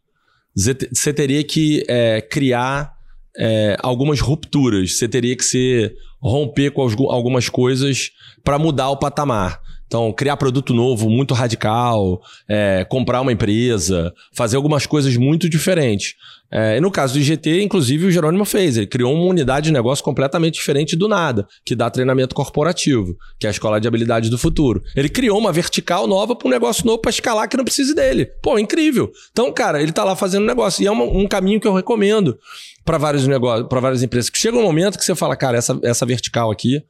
você 0.55 1.13
teria 1.13 1.43
que 1.43 1.85
é, 1.87 2.21
criar 2.21 2.95
é, 3.37 3.77
algumas 3.83 4.19
rupturas. 4.19 4.97
Você 4.97 5.07
teria 5.07 5.35
que 5.35 5.45
ser 5.45 5.95
romper 6.21 6.71
com 6.71 6.81
algumas 7.09 7.49
coisas 7.49 8.11
para 8.43 8.59
mudar 8.59 8.89
o 8.89 8.97
patamar. 8.97 9.61
Então, 9.87 10.11
criar 10.11 10.35
produto 10.35 10.73
novo 10.73 11.09
muito 11.09 11.33
radical, 11.33 12.21
é, 12.47 12.85
comprar 12.89 13.21
uma 13.21 13.31
empresa, 13.31 14.13
fazer 14.33 14.57
algumas 14.57 14.85
coisas 14.85 15.15
muito 15.15 15.49
diferentes. 15.49 16.15
É, 16.51 16.77
e 16.77 16.81
no 16.81 16.89
caso 16.89 17.13
do 17.13 17.19
IGT, 17.19 17.61
inclusive, 17.61 18.05
o 18.05 18.11
Jerônimo 18.11 18.45
fez. 18.45 18.77
Ele 18.77 18.87
criou 18.87 19.13
uma 19.13 19.25
unidade 19.25 19.65
de 19.65 19.73
negócio 19.73 20.03
completamente 20.03 20.55
diferente 20.55 20.95
do 20.95 21.07
nada, 21.07 21.47
que 21.65 21.75
dá 21.75 21.89
treinamento 21.89 22.33
corporativo, 22.33 23.17
que 23.39 23.45
é 23.45 23.49
a 23.49 23.51
escola 23.51 23.79
de 23.79 23.87
habilidades 23.87 24.29
do 24.29 24.37
futuro. 24.37 24.81
Ele 24.95 25.09
criou 25.09 25.37
uma 25.37 25.51
vertical 25.51 26.07
nova 26.07 26.35
para 26.35 26.47
um 26.47 26.51
negócio 26.51 26.85
novo 26.85 26.99
para 26.99 27.11
escalar 27.11 27.49
que 27.49 27.57
não 27.57 27.65
precise 27.65 27.93
dele. 27.93 28.25
Pô, 28.41 28.57
incrível. 28.57 29.11
Então, 29.31 29.51
cara, 29.51 29.81
ele 29.81 29.89
está 29.89 30.03
lá 30.03 30.15
fazendo 30.15 30.45
negócio. 30.45 30.83
E 30.83 30.87
é 30.87 30.91
um, 30.91 31.27
caminho 31.27 31.59
que 31.59 31.67
eu 31.67 31.73
recomendo 31.73 32.37
para 32.85 32.97
vários 32.97 33.27
negócios, 33.27 33.67
para 33.67 33.79
várias 33.81 34.01
empresas. 34.01 34.29
Que 34.29 34.37
chega 34.37 34.57
um 34.57 34.63
momento 34.63 34.97
que 34.97 35.03
você 35.03 35.15
fala, 35.15 35.35
cara, 35.35 35.57
essa, 35.57 35.77
essa 35.83 36.05
vertical 36.05 36.49
aqui 36.49 36.81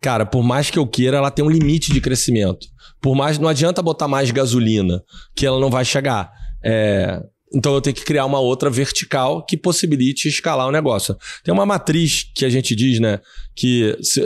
cara, 0.00 0.24
por 0.24 0.42
mais 0.42 0.70
que 0.70 0.78
eu 0.78 0.86
queira, 0.86 1.16
ela 1.16 1.30
tem 1.30 1.44
um 1.44 1.50
limite 1.50 1.92
de 1.92 2.00
crescimento. 2.00 2.66
Por 3.00 3.14
mais, 3.14 3.38
não 3.38 3.48
adianta 3.48 3.82
botar 3.82 4.08
mais 4.08 4.30
gasolina, 4.30 5.02
que 5.34 5.46
ela 5.46 5.60
não 5.60 5.70
vai 5.70 5.84
chegar. 5.84 6.30
É, 6.64 7.20
então 7.54 7.74
eu 7.74 7.80
tenho 7.80 7.94
que 7.94 8.04
criar 8.04 8.26
uma 8.26 8.40
outra 8.40 8.68
vertical 8.68 9.44
que 9.44 9.56
possibilite 9.56 10.28
escalar 10.28 10.66
o 10.66 10.72
negócio. 10.72 11.16
Tem 11.42 11.52
uma 11.52 11.66
matriz 11.66 12.24
que 12.34 12.44
a 12.44 12.48
gente 12.48 12.74
diz, 12.74 13.00
né? 13.00 13.20
Que 13.56 13.96
se, 14.02 14.22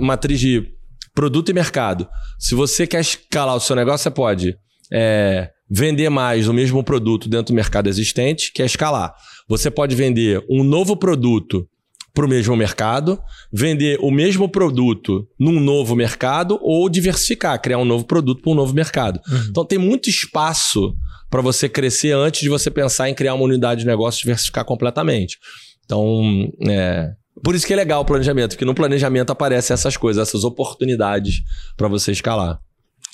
matriz 0.00 0.40
de 0.40 0.66
produto 1.14 1.50
e 1.50 1.52
mercado. 1.52 2.08
Se 2.38 2.54
você 2.54 2.86
quer 2.86 3.00
escalar 3.00 3.56
o 3.56 3.60
seu 3.60 3.76
negócio, 3.76 4.04
você 4.04 4.10
pode 4.10 4.56
é, 4.92 5.50
vender 5.70 6.08
mais 6.08 6.48
o 6.48 6.52
mesmo 6.52 6.82
produto 6.82 7.28
dentro 7.28 7.52
do 7.52 7.56
mercado 7.56 7.88
existente, 7.88 8.52
que 8.52 8.62
é 8.62 8.66
escalar. 8.66 9.14
Você 9.48 9.70
pode 9.70 9.94
vender 9.94 10.44
um 10.50 10.64
novo 10.64 10.96
produto 10.96 11.68
para 12.14 12.26
o 12.26 12.28
mesmo 12.28 12.54
mercado, 12.54 13.18
vender 13.52 13.98
o 14.00 14.10
mesmo 14.10 14.48
produto 14.48 15.26
num 15.38 15.58
novo 15.58 15.96
mercado 15.96 16.58
ou 16.62 16.88
diversificar, 16.88 17.60
criar 17.60 17.78
um 17.78 17.84
novo 17.84 18.04
produto 18.04 18.42
para 18.42 18.52
um 18.52 18.54
novo 18.54 18.74
mercado. 18.74 19.20
Uhum. 19.26 19.46
Então 19.48 19.64
tem 19.64 19.78
muito 19.78 20.10
espaço 20.10 20.94
para 21.30 21.40
você 21.40 21.68
crescer 21.68 22.12
antes 22.12 22.42
de 22.42 22.48
você 22.50 22.70
pensar 22.70 23.08
em 23.08 23.14
criar 23.14 23.34
uma 23.34 23.44
unidade 23.44 23.80
de 23.80 23.86
negócio 23.86 24.18
e 24.18 24.22
diversificar 24.24 24.64
completamente. 24.64 25.38
Então, 25.84 26.50
é, 26.68 27.12
por 27.42 27.54
isso 27.54 27.66
que 27.66 27.72
é 27.72 27.76
legal 27.76 28.02
o 28.02 28.04
planejamento, 28.04 28.50
porque 28.50 28.64
no 28.64 28.74
planejamento 28.74 29.30
aparecem 29.30 29.72
essas 29.72 29.96
coisas, 29.96 30.28
essas 30.28 30.44
oportunidades 30.44 31.40
para 31.76 31.88
você 31.88 32.12
escalar. 32.12 32.60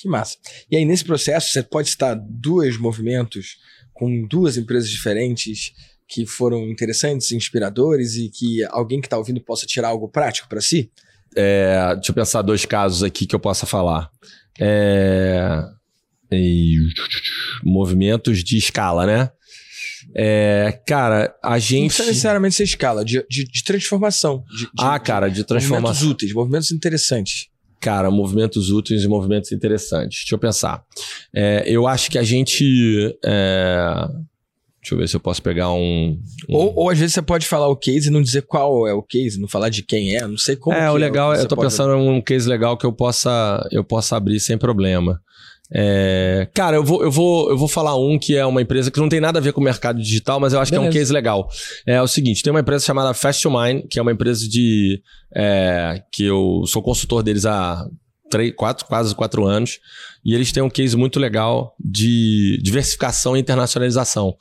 Que 0.01 0.07
massa. 0.07 0.35
E 0.69 0.75
aí, 0.75 0.85
nesse 0.85 1.03
processo, 1.05 1.49
você 1.51 1.63
pode 1.63 1.89
estar 1.89 2.15
dois 2.15 2.77
movimentos 2.77 3.57
com 3.93 4.25
duas 4.27 4.57
empresas 4.57 4.89
diferentes 4.89 5.73
que 6.09 6.25
foram 6.25 6.67
interessantes, 6.67 7.31
inspiradores 7.31 8.15
e 8.15 8.29
que 8.29 8.65
alguém 8.71 8.99
que 8.99 9.05
está 9.05 9.17
ouvindo 9.17 9.39
possa 9.39 9.67
tirar 9.67 9.89
algo 9.89 10.09
prático 10.09 10.49
para 10.49 10.59
si? 10.59 10.91
É, 11.35 11.93
deixa 11.93 12.09
eu 12.09 12.15
pensar 12.15 12.41
dois 12.41 12.65
casos 12.65 13.03
aqui 13.03 13.27
que 13.27 13.35
eu 13.35 13.39
possa 13.39 13.67
falar. 13.67 14.09
É, 14.59 15.63
e, 16.31 16.77
movimentos 17.63 18.43
de 18.43 18.57
escala, 18.57 19.05
né? 19.05 19.29
É, 20.15 20.81
cara, 20.87 21.35
a 21.43 21.59
gente. 21.59 21.81
Não 21.81 21.87
precisa 21.87 22.07
necessariamente 22.07 22.55
ser 22.55 22.63
escala, 22.63 23.05
de, 23.05 23.23
de, 23.29 23.45
de 23.45 23.63
transformação. 23.63 24.43
De, 24.57 24.67
ah, 24.79 24.97
cara, 24.97 25.29
de 25.29 25.43
transformação. 25.43 25.93
Movimentos 25.93 26.11
úteis, 26.11 26.33
movimentos 26.33 26.71
interessantes. 26.71 27.47
Cara, 27.79 28.09
movimentos 28.09 28.71
úteis 28.71 29.03
e 29.03 29.07
movimentos 29.07 29.51
interessantes. 29.51 30.21
Deixa 30.21 30.33
eu 30.33 30.39
pensar. 30.39 30.83
É, 31.33 31.63
eu 31.67 31.87
acho 31.87 32.09
que 32.09 32.17
a 32.17 32.23
gente. 32.23 33.15
É, 34.79 34.81
Deixa 34.81 34.95
eu 34.95 34.97
ver 34.97 35.07
se 35.09 35.15
eu 35.15 35.19
posso 35.19 35.41
pegar 35.41 35.71
um. 35.71 36.19
um... 36.49 36.55
Ou, 36.55 36.73
ou 36.75 36.89
às 36.89 36.97
vezes 36.97 37.13
você 37.13 37.21
pode 37.21 37.45
falar 37.45 37.67
o 37.67 37.75
case 37.75 38.07
e 38.07 38.11
não 38.11 38.21
dizer 38.21 38.43
qual 38.43 38.87
é 38.87 38.93
o 38.93 39.03
case, 39.03 39.39
não 39.39 39.47
falar 39.47 39.69
de 39.69 39.83
quem 39.83 40.15
é, 40.15 40.25
não 40.25 40.37
sei 40.37 40.55
como. 40.55 40.75
É, 40.75 40.89
o 40.89 40.95
legal, 40.95 41.33
é, 41.33 41.41
eu 41.41 41.47
tô 41.47 41.55
pode... 41.55 41.67
pensando 41.67 41.93
em 41.95 42.09
um 42.09 42.21
case 42.21 42.47
legal 42.47 42.77
que 42.77 42.85
eu 42.85 42.93
possa, 42.93 43.67
eu 43.71 43.83
possa 43.83 44.15
abrir 44.15 44.39
sem 44.39 44.57
problema. 44.57 45.21
É, 45.71 46.47
cara, 46.53 46.77
eu 46.77 46.83
vou, 46.83 47.03
eu, 47.03 47.11
vou, 47.11 47.51
eu 47.51 47.57
vou 47.57 47.67
falar 47.67 47.95
um 47.95 48.17
que 48.17 48.35
é 48.35 48.43
uma 48.43 48.61
empresa 48.61 48.89
que 48.89 48.99
não 48.99 49.07
tem 49.07 49.19
nada 49.19 49.37
a 49.37 49.41
ver 49.41 49.53
com 49.53 49.61
o 49.61 49.63
mercado 49.63 50.01
digital, 50.01 50.39
mas 50.39 50.51
eu 50.51 50.59
acho 50.59 50.71
Beleza. 50.71 50.89
que 50.89 50.97
é 50.97 50.99
um 50.99 51.01
case 51.01 51.13
legal. 51.13 51.47
É 51.85 52.01
o 52.01 52.07
seguinte: 52.07 52.41
tem 52.41 52.51
uma 52.51 52.61
empresa 52.61 52.85
chamada 52.85 53.13
Fast 53.13 53.47
Mine, 53.47 53.85
que 53.87 53.99
é 53.99 54.01
uma 54.01 54.11
empresa 54.11 54.47
de. 54.47 55.01
É, 55.35 56.01
que 56.11 56.25
eu 56.25 56.63
sou 56.65 56.81
consultor 56.81 57.21
deles 57.21 57.45
há 57.45 57.85
três, 58.29 58.53
quatro, 58.55 58.85
quase 58.85 59.13
quatro 59.13 59.45
anos. 59.45 59.79
E 60.23 60.33
eles 60.33 60.51
têm 60.51 60.61
um 60.61 60.69
case 60.69 60.95
muito 60.95 61.19
legal 61.19 61.75
de 61.79 62.59
diversificação 62.61 63.35
e 63.35 63.39
internacionalização. 63.39 64.35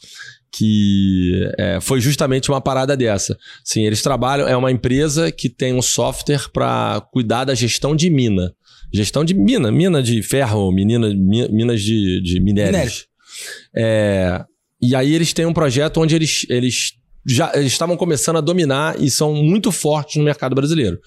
Que 0.51 1.51
é, 1.59 1.79
foi 1.81 2.01
justamente 2.01 2.51
uma 2.51 2.61
parada 2.61 2.97
dessa. 2.97 3.37
Sim, 3.63 3.83
eles 3.83 4.03
trabalham, 4.03 4.49
é 4.49 4.57
uma 4.57 4.73
empresa 4.73 5.31
que 5.31 5.49
tem 5.49 5.75
um 5.75 5.83
software 5.83 6.49
para 6.53 7.07
cuidar 7.13 7.45
da 7.45 7.55
gestão 7.55 7.95
de 7.95 8.09
mina. 8.09 8.53
Gestão 8.93 9.25
de 9.25 9.35
mina, 9.35 9.71
mina 9.71 10.03
de 10.03 10.23
ferro, 10.23 10.73
menina, 10.73 11.13
minas 11.15 11.83
de, 11.83 12.23
de 12.23 12.41
minérios. 12.41 13.07
É, 13.77 14.43
e 14.81 14.95
aí 14.95 15.15
eles 15.15 15.33
têm 15.33 15.45
um 15.45 15.53
projeto 15.53 16.01
onde 16.01 16.15
eles, 16.15 16.47
eles 16.49 16.93
já 17.27 17.53
eles 17.55 17.73
estavam 17.73 17.97
começando 17.97 18.37
a 18.37 18.41
dominar 18.41 19.01
e 19.01 19.11
são 19.11 19.35
muito 19.35 19.71
fortes 19.71 20.17
no 20.17 20.25
mercado 20.25 20.55
brasileiro. 20.55 20.99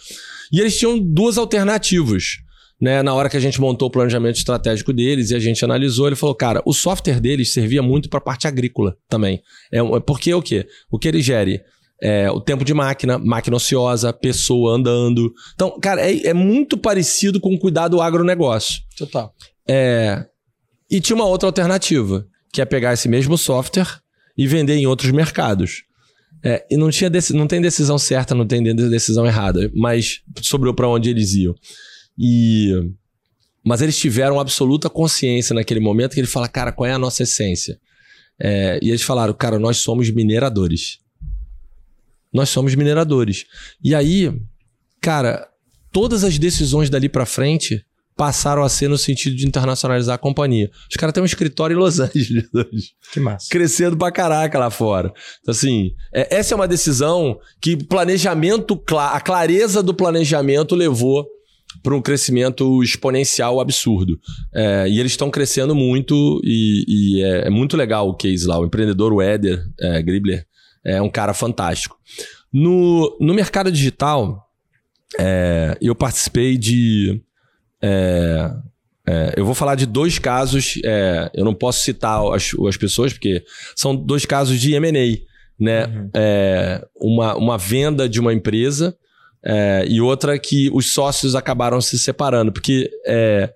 E 0.51 0.59
eles 0.59 0.77
tinham 0.77 0.99
duas 0.99 1.37
alternativas. 1.37 2.40
Né, 2.81 3.03
na 3.03 3.13
hora 3.13 3.29
que 3.29 3.37
a 3.37 3.39
gente 3.39 3.61
montou 3.61 3.87
o 3.87 3.91
planejamento 3.91 4.37
estratégico 4.37 4.91
deles 4.91 5.29
e 5.29 5.35
a 5.35 5.39
gente 5.39 5.63
analisou, 5.63 6.07
ele 6.07 6.15
falou, 6.15 6.33
cara, 6.33 6.63
o 6.65 6.73
software 6.73 7.19
deles 7.19 7.53
servia 7.53 7.83
muito 7.83 8.09
para 8.09 8.17
a 8.17 8.23
parte 8.23 8.47
agrícola 8.47 8.97
também. 9.07 9.39
É, 9.71 9.79
porque 9.99 10.33
o 10.33 10.41
quê? 10.41 10.67
O 10.89 10.97
que 10.97 11.07
ele 11.07 11.21
gere? 11.21 11.61
É, 12.01 12.31
o 12.31 12.41
tempo 12.41 12.65
de 12.65 12.73
máquina, 12.73 13.19
máquina 13.19 13.55
ociosa, 13.55 14.11
pessoa 14.11 14.73
andando. 14.73 15.31
Então, 15.53 15.79
cara, 15.79 16.01
é, 16.01 16.29
é 16.29 16.33
muito 16.33 16.75
parecido 16.75 17.39
com 17.39 17.53
o 17.53 17.59
cuidado 17.59 17.97
do 17.97 18.01
agronegócio. 18.01 18.81
Total. 18.97 19.31
É, 19.69 20.25
e 20.89 20.99
tinha 20.99 21.15
uma 21.15 21.27
outra 21.27 21.47
alternativa, 21.47 22.25
que 22.51 22.61
é 22.61 22.65
pegar 22.65 22.93
esse 22.93 23.07
mesmo 23.07 23.37
software 23.37 23.99
e 24.35 24.47
vender 24.47 24.75
em 24.75 24.87
outros 24.87 25.11
mercados. 25.11 25.83
É, 26.43 26.65
e 26.71 26.75
não, 26.75 26.89
tinha 26.89 27.11
não 27.33 27.45
tem 27.45 27.61
decisão 27.61 27.99
certa, 27.99 28.33
não 28.33 28.47
tem 28.47 28.63
decisão 28.75 29.27
errada, 29.27 29.71
mas 29.75 30.21
sobre 30.41 30.73
para 30.73 30.87
onde 30.87 31.09
eles 31.11 31.33
iam. 31.35 31.53
E 32.21 32.93
mas 33.63 33.81
eles 33.81 33.97
tiveram 33.97 34.39
absoluta 34.39 34.89
consciência 34.89 35.53
naquele 35.53 35.79
momento 35.79 36.13
que 36.13 36.19
ele 36.19 36.27
fala, 36.27 36.47
cara, 36.47 36.71
qual 36.71 36.87
é 36.87 36.93
a 36.93 36.99
nossa 36.99 37.23
essência? 37.23 37.79
É, 38.39 38.79
e 38.81 38.89
eles 38.89 39.03
falaram, 39.03 39.33
cara, 39.33 39.59
nós 39.59 39.77
somos 39.77 40.09
mineradores. 40.09 40.97
Nós 42.33 42.49
somos 42.49 42.73
mineradores. 42.73 43.45
E 43.83 43.93
aí, 43.93 44.33
cara, 44.99 45.47
todas 45.91 46.23
as 46.23 46.39
decisões 46.39 46.89
dali 46.89 47.07
para 47.07 47.25
frente 47.25 47.85
passaram 48.17 48.63
a 48.63 48.69
ser 48.69 48.87
no 48.87 48.97
sentido 48.97 49.35
de 49.35 49.47
internacionalizar 49.47 50.15
a 50.15 50.17
companhia. 50.17 50.69
Os 50.89 50.95
caras 50.95 51.13
têm 51.13 51.21
um 51.21 51.25
escritório 51.25 51.75
em 51.75 51.79
Los 51.79 51.99
Angeles. 52.01 52.45
Que 53.13 53.19
massa. 53.19 53.47
Crescendo 53.49 53.95
pra 53.95 54.11
caraca 54.11 54.57
lá 54.57 54.69
fora. 54.69 55.13
Então, 55.41 55.51
assim, 55.51 55.93
é, 56.13 56.35
essa 56.35 56.53
é 56.53 56.55
uma 56.55 56.67
decisão 56.67 57.39
que 57.61 57.77
planejamento, 57.77 58.81
a 58.97 59.21
clareza 59.21 59.83
do 59.83 59.93
planejamento 59.93 60.75
levou 60.75 61.27
para 61.81 61.95
um 61.95 62.01
crescimento 62.01 62.81
exponencial 62.83 63.59
absurdo. 63.59 64.19
É, 64.53 64.87
e 64.87 64.99
eles 64.99 65.13
estão 65.13 65.29
crescendo 65.29 65.75
muito 65.75 66.41
e, 66.43 66.85
e 66.87 67.23
é, 67.23 67.47
é, 67.47 67.49
muito 67.49 67.77
legal 67.77 68.07
o 68.07 68.15
case 68.15 68.45
lá. 68.45 68.59
O 68.59 68.65
empreendedor, 68.65 69.13
o 69.13 69.21
Éder 69.21 69.63
é, 69.79 70.01
Gribler, 70.01 70.45
é 70.83 71.01
um 71.01 71.09
cara 71.09 71.33
fantástico. 71.33 71.97
No, 72.51 73.17
no 73.19 73.33
mercado 73.33 73.71
digital, 73.71 74.47
é, 75.19 75.77
eu 75.81 75.95
participei 75.95 76.57
de 76.57 77.21
é, 77.81 78.51
é, 79.07 79.33
eu 79.35 79.45
vou 79.45 79.55
falar 79.55 79.75
de 79.75 79.85
dois 79.85 80.19
casos, 80.19 80.79
é, 80.85 81.31
eu 81.33 81.43
não 81.43 81.53
posso 81.53 81.83
citar 81.83 82.21
as, 82.33 82.51
as 82.67 82.77
pessoas, 82.77 83.11
porque 83.13 83.43
são 83.75 83.95
dois 83.95 84.25
casos 84.25 84.59
de 84.59 84.73
M&A, 84.73 85.17
né? 85.59 85.85
Uhum. 85.85 87.13
Uma, 87.13 87.35
uma 87.35 87.57
venda 87.57 88.07
de 88.07 88.19
uma 88.19 88.33
empresa 88.33 88.95
é, 89.43 89.85
e 89.87 90.01
outra 90.01 90.37
que 90.39 90.69
os 90.73 90.93
sócios 90.93 91.35
acabaram 91.35 91.81
se 91.81 91.97
separando, 91.97 92.51
porque... 92.51 92.89
É, 93.07 93.53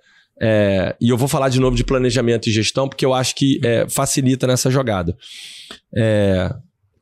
e 0.99 1.09
eu 1.09 1.17
vou 1.17 1.29
falar 1.29 1.47
de 1.47 1.61
novo 1.61 1.77
de 1.77 1.83
planejamento 1.83 2.49
e 2.49 2.51
gestão, 2.51 2.89
porque 2.89 3.05
eu 3.05 3.13
acho 3.13 3.33
que 3.35 3.61
facilita 3.87 4.45
nessa 4.45 4.69
jogada. 4.69 5.15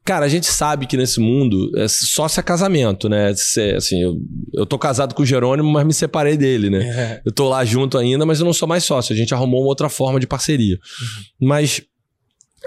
Cara, 0.06 0.26
a 0.26 0.30
gente 0.30 0.48
sabe 0.48 0.86
que 0.86 0.98
nesse 0.98 1.22
mundo 1.22 1.72
é 1.78 1.88
sócio 1.88 2.38
é 2.38 2.44
casamento, 2.44 3.08
né? 3.08 3.34
Cê, 3.36 3.76
assim, 3.78 4.04
eu, 4.04 4.18
eu 4.54 4.66
tô 4.66 4.78
casado 4.78 5.16
com 5.16 5.24
o 5.24 5.26
Jerônimo, 5.26 5.72
mas 5.72 5.86
me 5.86 5.94
separei 5.94 6.36
dele, 6.36 6.70
né? 6.70 6.84
É. 6.86 7.22
Eu 7.26 7.32
tô 7.32 7.48
lá 7.48 7.64
junto 7.64 7.98
ainda, 7.98 8.26
mas 8.26 8.40
eu 8.42 8.46
não 8.46 8.52
sou 8.52 8.68
mais 8.68 8.84
sócio. 8.84 9.14
A 9.14 9.16
gente 9.16 9.34
arrumou 9.34 9.62
uma 9.62 9.70
outra 9.70 9.88
forma 9.88 10.20
de 10.20 10.28
parceria. 10.28 10.76
Uhum. 10.76 11.48
Mas, 11.48 11.82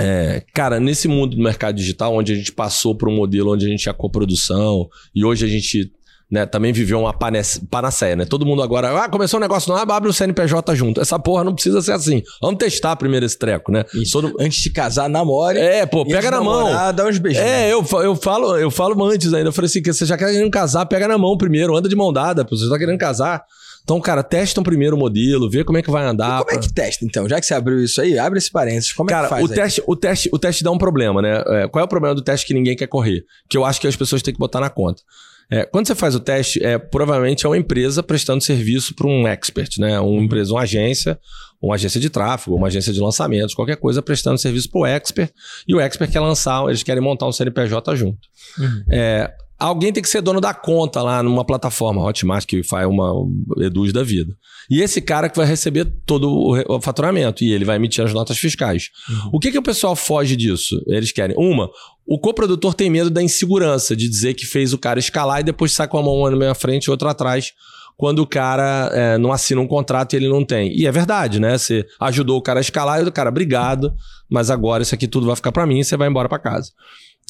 é, 0.01 0.43
cara, 0.55 0.81
nesse 0.81 1.09
mundo 1.09 1.37
do 1.37 1.43
mercado 1.43 1.77
digital, 1.77 2.15
onde 2.15 2.33
a 2.33 2.35
gente 2.35 2.53
passou 2.53 2.97
por 2.97 3.07
um 3.07 3.15
modelo 3.15 3.53
onde 3.53 3.67
a 3.67 3.69
gente 3.69 3.83
tinha 3.83 3.95
coprodução 3.95 4.89
e 5.15 5.23
hoje 5.23 5.45
a 5.45 5.49
gente 5.49 5.93
né, 6.31 6.45
também 6.45 6.73
viveu 6.73 7.01
uma 7.01 7.13
panaceia, 7.13 8.17
né? 8.17 8.25
Todo 8.25 8.45
mundo 8.45 8.63
agora, 8.63 9.05
ah, 9.05 9.09
começou 9.09 9.39
um 9.39 9.41
negócio 9.41 9.73
não, 9.73 9.79
abre 9.79 10.11
o 10.11 10.13
CNPJ 10.13 10.75
junto. 10.75 11.01
Essa 11.01 11.19
porra 11.19 11.45
não 11.45 11.55
precisa 11.55 11.81
ser 11.81 11.93
assim. 11.93 12.23
Vamos 12.43 12.59
testar 12.59 12.97
primeiro 12.97 13.25
esse 13.25 13.39
treco, 13.39 13.71
né? 13.71 13.85
Todo... 14.11 14.35
Antes 14.41 14.61
de 14.61 14.71
casar, 14.71 15.09
namore. 15.09 15.59
É, 15.59 15.87
pô, 15.87 16.05
pega 16.05 16.31
na 16.31 16.39
namorar, 16.39 16.87
mão. 16.87 16.95
Dá 16.95 17.07
uns 17.07 17.19
beijinhos. 17.19 17.47
É, 17.47 17.73
eu, 17.73 17.87
eu 18.03 18.17
falo, 18.17 18.57
eu 18.57 18.71
falo 18.71 19.05
antes 19.05 19.33
ainda. 19.33 19.49
Eu 19.49 19.53
falei 19.53 19.69
assim, 19.69 19.81
que 19.81 19.93
você 19.93 20.05
já 20.05 20.17
quer 20.17 20.33
querendo 20.33 20.51
casar, 20.51 20.85
pega 20.87 21.07
na 21.07 21.17
mão 21.17 21.37
primeiro, 21.37 21.77
anda 21.77 21.89
de 21.89 21.95
mão 21.95 22.13
dada, 22.13 22.45
pô, 22.45 22.57
você 22.57 22.69
tá 22.69 22.77
querendo 22.77 22.99
casar. 22.99 23.45
Então, 23.87 24.01
cara, 24.01 24.21
testam 24.25 24.65
primeiro 24.65 24.97
o 24.97 24.99
modelo, 24.99 25.49
vê 25.49 25.63
como 25.63 25.79
é 25.79 25.83
que 25.83 25.93
vai 25.93 26.05
andar. 26.05 26.41
E 26.41 26.45
como 26.45 26.59
é 26.59 26.61
que 26.61 26.73
testa, 26.73 27.05
então? 27.05 27.29
Já 27.29 27.39
que 27.39 27.47
você 27.47 27.55
abriu 27.55 27.79
isso 27.85 28.01
aí, 28.01 28.19
abre 28.19 28.37
esse 28.37 28.51
parênteses. 28.51 28.93
Como 28.93 29.09
cara, 29.09 29.27
é 29.27 29.29
que 29.29 29.35
faz? 29.37 29.45
O 29.45 29.49
teste, 29.49 29.83
o, 29.87 29.95
teste, 29.97 30.31
o 30.33 30.39
teste 30.41 30.65
dá 30.65 30.73
um 30.73 30.79
problema, 30.79 31.23
né? 31.23 31.41
É, 31.47 31.69
qual 31.69 31.83
é 31.83 31.85
o 31.85 31.89
problema 31.89 32.13
do 32.13 32.21
teste 32.21 32.45
que 32.45 32.53
ninguém 32.53 32.75
quer 32.75 32.89
correr? 32.89 33.25
Que 33.49 33.57
eu 33.57 33.65
acho 33.65 33.81
que 33.81 33.87
as 33.87 33.95
pessoas 33.95 34.23
têm 34.23 34.35
que 34.35 34.41
botar 34.41 34.59
na 34.59 34.69
conta. 34.69 35.03
É, 35.51 35.65
quando 35.65 35.87
você 35.87 35.95
faz 35.95 36.15
o 36.15 36.21
teste, 36.21 36.63
é, 36.65 36.77
provavelmente 36.77 37.47
é 37.47 37.49
uma 37.49 37.57
empresa 37.57 38.03
prestando 38.03 38.43
serviço 38.43 38.95
para 38.95 39.07
um 39.07 39.29
expert, 39.29 39.79
né? 39.79 39.99
Uma 40.01 40.23
empresa, 40.23 40.53
uma 40.53 40.63
agência, 40.63 41.19
uma 41.63 41.77
agência 41.77 42.01
de 42.01 42.11
tráfego, 42.11 42.57
uma 42.57 42.67
agência 42.67 42.93
de 42.93 43.01
lançamentos, 43.01 43.55
qualquer 43.55 43.77
coisa 43.77 44.03
prestando 44.03 44.39
serviço 44.39 44.71
para 44.71 44.81
o 44.81 44.87
expert. 44.87 45.33
E 45.67 45.75
o 45.75 45.81
expert 45.81 46.11
quer 46.11 46.21
lançar, 46.21 46.65
eles 46.67 46.83
querem 46.83 47.03
montar 47.03 47.27
um 47.27 47.33
CNPJ 47.33 47.95
junto. 47.95 48.19
Uhum. 48.59 48.85
É, 48.91 49.33
alguém 49.59 49.93
tem 49.93 50.03
que 50.03 50.09
ser 50.09 50.21
dono 50.21 50.41
da 50.41 50.53
conta 50.53 51.03
lá 51.03 51.23
numa 51.23 51.45
plataforma, 51.45 52.03
Hotmart, 52.03 52.47
que 52.47 52.63
faz 52.63 52.87
uma 52.87 53.13
Eduz 53.59 53.93
da 53.93 54.03
vida. 54.03 54.35
E 54.71 54.83
esse 54.83 55.01
cara 55.01 55.29
que 55.29 55.37
vai 55.37 55.47
receber 55.47 55.87
todo 56.05 56.29
o 56.69 56.81
faturamento 56.81 57.45
e 57.45 57.53
ele 57.53 57.65
vai 57.65 57.77
emitir 57.77 58.05
as 58.05 58.13
notas 58.13 58.39
fiscais. 58.39 58.91
Uhum. 59.09 59.31
O 59.35 59.39
que, 59.41 59.53
que 59.53 59.59
o 59.59 59.63
pessoal 59.63 59.95
foge 59.95 60.37
disso? 60.37 60.83
Eles 60.87 61.13
querem, 61.13 61.37
uma, 61.39 61.71
o 62.07 62.19
coprodutor 62.19 62.75
tem 62.75 62.91
medo 62.91 63.11
da 63.11 63.23
insegurança, 63.23 63.97
de 63.97 64.09
dizer 64.09 64.35
que 64.35 64.45
fez 64.45 64.73
o 64.73 64.79
cara 64.79 64.99
escalar 64.99 65.41
e 65.41 65.45
depois 65.45 65.73
sai 65.73 65.89
com 65.89 65.99
a 65.99 66.03
mão 66.03 66.31
na 66.31 66.37
minha 66.37 66.55
frente 66.55 66.85
e 66.85 66.91
outra 66.91 67.11
atrás, 67.11 67.53
quando 67.97 68.21
o 68.21 68.27
cara 68.27 68.91
é, 68.93 69.19
não 69.19 69.33
assina 69.33 69.61
um 69.61 69.67
contrato 69.67 70.13
e 70.13 70.17
ele 70.17 70.29
não 70.29 70.45
tem. 70.45 70.77
E 70.77 70.87
é 70.87 70.93
verdade, 70.93 71.41
né? 71.41 71.57
Você 71.57 71.87
ajudou 72.01 72.39
o 72.39 72.43
cara 72.43 72.61
a 72.61 72.63
escalar 72.63 73.01
e 73.01 73.09
o 73.09 73.13
cara, 73.13 73.31
obrigado, 73.31 73.95
mas 74.29 74.51
agora 74.51 74.83
isso 74.83 74.95
aqui 74.95 75.09
tudo 75.09 75.27
vai 75.27 75.37
ficar 75.37 75.51
para 75.51 75.67
mim 75.67 75.81
e 75.81 75.85
você 75.85 75.97
vai 75.97 76.09
embora 76.09 76.29
para 76.29 76.39
casa. 76.39 76.73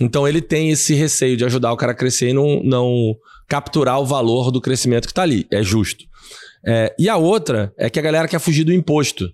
Então 0.01 0.29
ele 0.29 0.43
tem 0.43 0.71
esse 0.71 0.95
receio 0.95 1.37
de 1.37 1.45
ajudar 1.45 1.73
o 1.73 1.77
cara 1.77 1.93
a 1.93 1.95
crescer 1.95 2.29
e 2.29 2.33
não, 2.33 2.63
não 2.63 3.15
capturar 3.49 4.01
o 4.01 4.07
valor 4.07 4.51
do 4.51 4.61
crescimento 4.61 5.07
que 5.07 5.13
está 5.13 5.23
ali. 5.23 5.47
É 5.51 5.63
justo. 5.63 6.05
É, 6.67 6.95
e 6.99 7.09
a 7.09 7.17
outra 7.17 7.73
é 7.79 7.89
que 7.89 7.99
a 7.99 8.03
galera 8.03 8.29
quer 8.29 8.41
fugir 8.41 8.65
do 8.65 8.73
imposto. 8.73 9.29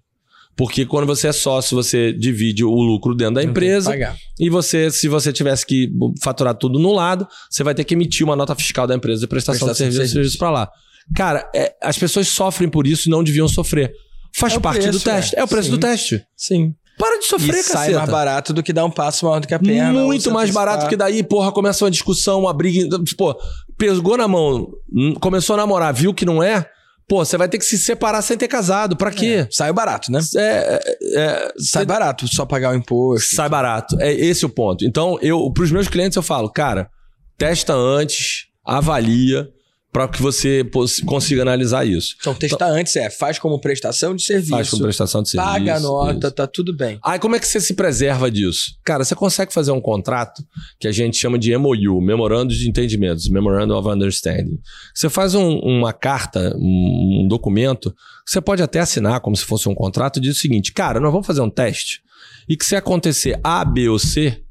Porque 0.55 0.85
quando 0.85 1.07
você 1.07 1.29
é 1.29 1.33
sócio, 1.33 1.75
você 1.75 2.13
divide 2.13 2.63
o 2.63 2.75
lucro 2.75 3.15
dentro 3.15 3.37
da 3.37 3.43
empresa. 3.43 3.91
E 4.39 4.51
você, 4.51 4.91
se 4.91 5.09
você 5.09 5.33
tivesse 5.33 5.65
que 5.65 5.91
faturar 6.23 6.55
tudo 6.55 6.79
no 6.79 6.93
lado, 6.93 7.27
você 7.51 7.65
vai 7.65 7.75
ter 7.75 7.85
que 7.85 7.95
emitir 7.95 8.25
uma 8.25 8.37
nota 8.37 8.55
fiscal 8.55 8.87
da 8.87 8.95
empresa 8.95 9.23
de 9.23 9.27
prestação, 9.27 9.67
prestação 9.67 9.89
de 9.89 9.95
serviço, 9.95 10.13
serviço 10.13 10.39
para 10.39 10.51
lá. 10.51 10.71
Cara, 11.17 11.51
é, 11.55 11.75
as 11.83 11.99
pessoas 11.99 12.29
sofrem 12.29 12.69
por 12.69 12.87
isso 12.87 13.09
e 13.09 13.11
não 13.11 13.25
deviam 13.25 13.49
sofrer. 13.49 13.93
Faz 14.35 14.55
é 14.55 14.59
parte 14.59 14.83
preço, 14.83 14.99
do 14.99 15.05
teste. 15.05 15.37
É, 15.37 15.41
é 15.41 15.45
o 15.45 15.49
preço 15.49 15.71
Sim. 15.71 15.71
do 15.71 15.79
teste. 15.79 16.25
Sim. 16.37 16.75
Para 17.03 17.19
de 17.19 17.27
sofrer, 17.27 17.59
e 17.59 17.63
sai 17.65 17.91
mais 17.95 18.09
barato 18.09 18.53
do 18.53 18.63
que 18.63 18.73
dar 18.73 18.85
um 18.85 18.91
passo 18.91 19.25
maior 19.25 19.41
do 19.41 19.49
que 19.49 19.55
a 19.55 19.59
perna. 19.59 20.05
Muito 20.05 20.31
mais 20.31 20.53
barato 20.53 20.87
que 20.89 20.97
daí, 20.97 21.21
porra, 21.25 21.51
começa 21.51 21.85
uma 21.85 21.91
discussão, 21.91 22.43
uma 22.43 22.53
briga. 22.53 22.97
Pô, 23.19 23.37
pegou 23.77 24.17
na 24.17 24.29
mão, 24.29 24.69
hum, 24.95 25.13
começou 25.15 25.55
a 25.55 25.57
namorar, 25.57 25.93
viu 25.93 26.15
que 26.15 26.25
não 26.25 26.41
é, 26.41 26.65
Pô, 27.09 27.25
você 27.25 27.37
vai 27.37 27.49
ter 27.49 27.59
que 27.59 27.65
se 27.65 27.77
separar 27.77 28.23
sem 28.23 28.39
ter 28.39 28.47
casado. 28.47 28.97
Pra 28.97 29.11
quê? 29.11 29.45
É, 29.45 29.49
sai 29.51 29.73
barato, 29.73 30.13
né? 30.13 30.21
É, 30.37 30.81
é, 30.81 31.21
é 31.21 31.53
sai 31.59 31.85
barato, 31.85 32.33
só 32.33 32.47
pagar 32.47 32.73
o 32.73 32.77
imposto. 32.77 33.35
Sai 33.35 33.49
barato. 33.49 34.01
É 34.01 34.13
esse 34.13 34.47
o 34.47 34.49
ponto. 34.49 34.85
Então, 34.85 35.19
eu, 35.21 35.51
pros 35.51 35.73
meus 35.73 35.89
clientes, 35.89 36.15
eu 36.15 36.23
falo, 36.23 36.49
cara, 36.49 36.89
testa 37.37 37.75
antes, 37.75 38.47
avalia 38.65 39.49
para 39.93 40.09
que 40.09 40.23
você 40.23 40.65
consiga 41.05 41.43
analisar 41.43 41.87
isso. 41.87 42.17
Então, 42.19 42.35
testar 42.35 42.69
então, 42.69 42.81
antes 42.81 42.97
é, 42.97 43.11
faz 43.11 43.39
como 43.39 43.61
prestação 43.61 44.17
de 44.17 44.23
serviço. 44.23 44.51
Faz 44.53 44.71
como 44.71 44.85
prestação 44.85 45.23
de 45.23 45.29
serviço. 45.29 45.53
Paga 45.53 45.77
a 45.77 45.81
nota, 45.81 46.27
isso. 46.29 46.31
tá 46.31 46.47
tudo 46.47 46.75
bem. 46.75 46.99
Aí, 47.05 47.19
como 47.19 47.37
é 47.37 47.39
que 47.39 47.47
você 47.47 47.61
se 47.61 47.75
preserva 47.75 48.31
disso? 48.31 48.75
Cara, 48.83 49.05
você 49.05 49.15
consegue 49.15 49.53
fazer 49.53 49.71
um 49.71 49.83
contrato 49.83 50.43
que 50.81 50.89
a 50.89 50.93
gente 50.93 51.19
chama 51.19 51.39
de 51.39 51.55
MOU, 51.59 52.01
Memorando 52.01 52.55
de 52.55 52.67
Entendimentos, 52.67 53.29
Memorandum 53.29 53.77
of 53.77 53.87
Understanding. 53.87 54.59
Você 54.95 55.11
faz 55.11 55.35
um, 55.35 55.59
uma 55.59 55.93
carta, 55.93 56.57
um, 56.57 57.25
um 57.25 57.29
documento, 57.29 57.95
você 58.27 58.41
pode 58.41 58.63
até 58.63 58.81
assinar 58.81 59.21
como 59.21 59.37
se 59.37 59.45
fosse 59.45 59.69
um 59.69 59.75
contrato, 59.75 60.19
diz 60.19 60.37
o 60.37 60.41
seguinte, 60.41 60.73
cara, 60.73 61.01
nós 61.01 61.13
vamos 61.13 61.27
fazer 61.27 61.43
um 61.43 61.51
teste, 61.51 62.01
e 62.49 62.57
que 62.57 62.65
se 62.65 62.75
acontecer 62.75 63.39
A, 63.45 63.63
B 63.63 63.91
ou 63.91 63.99
C, 63.99 64.43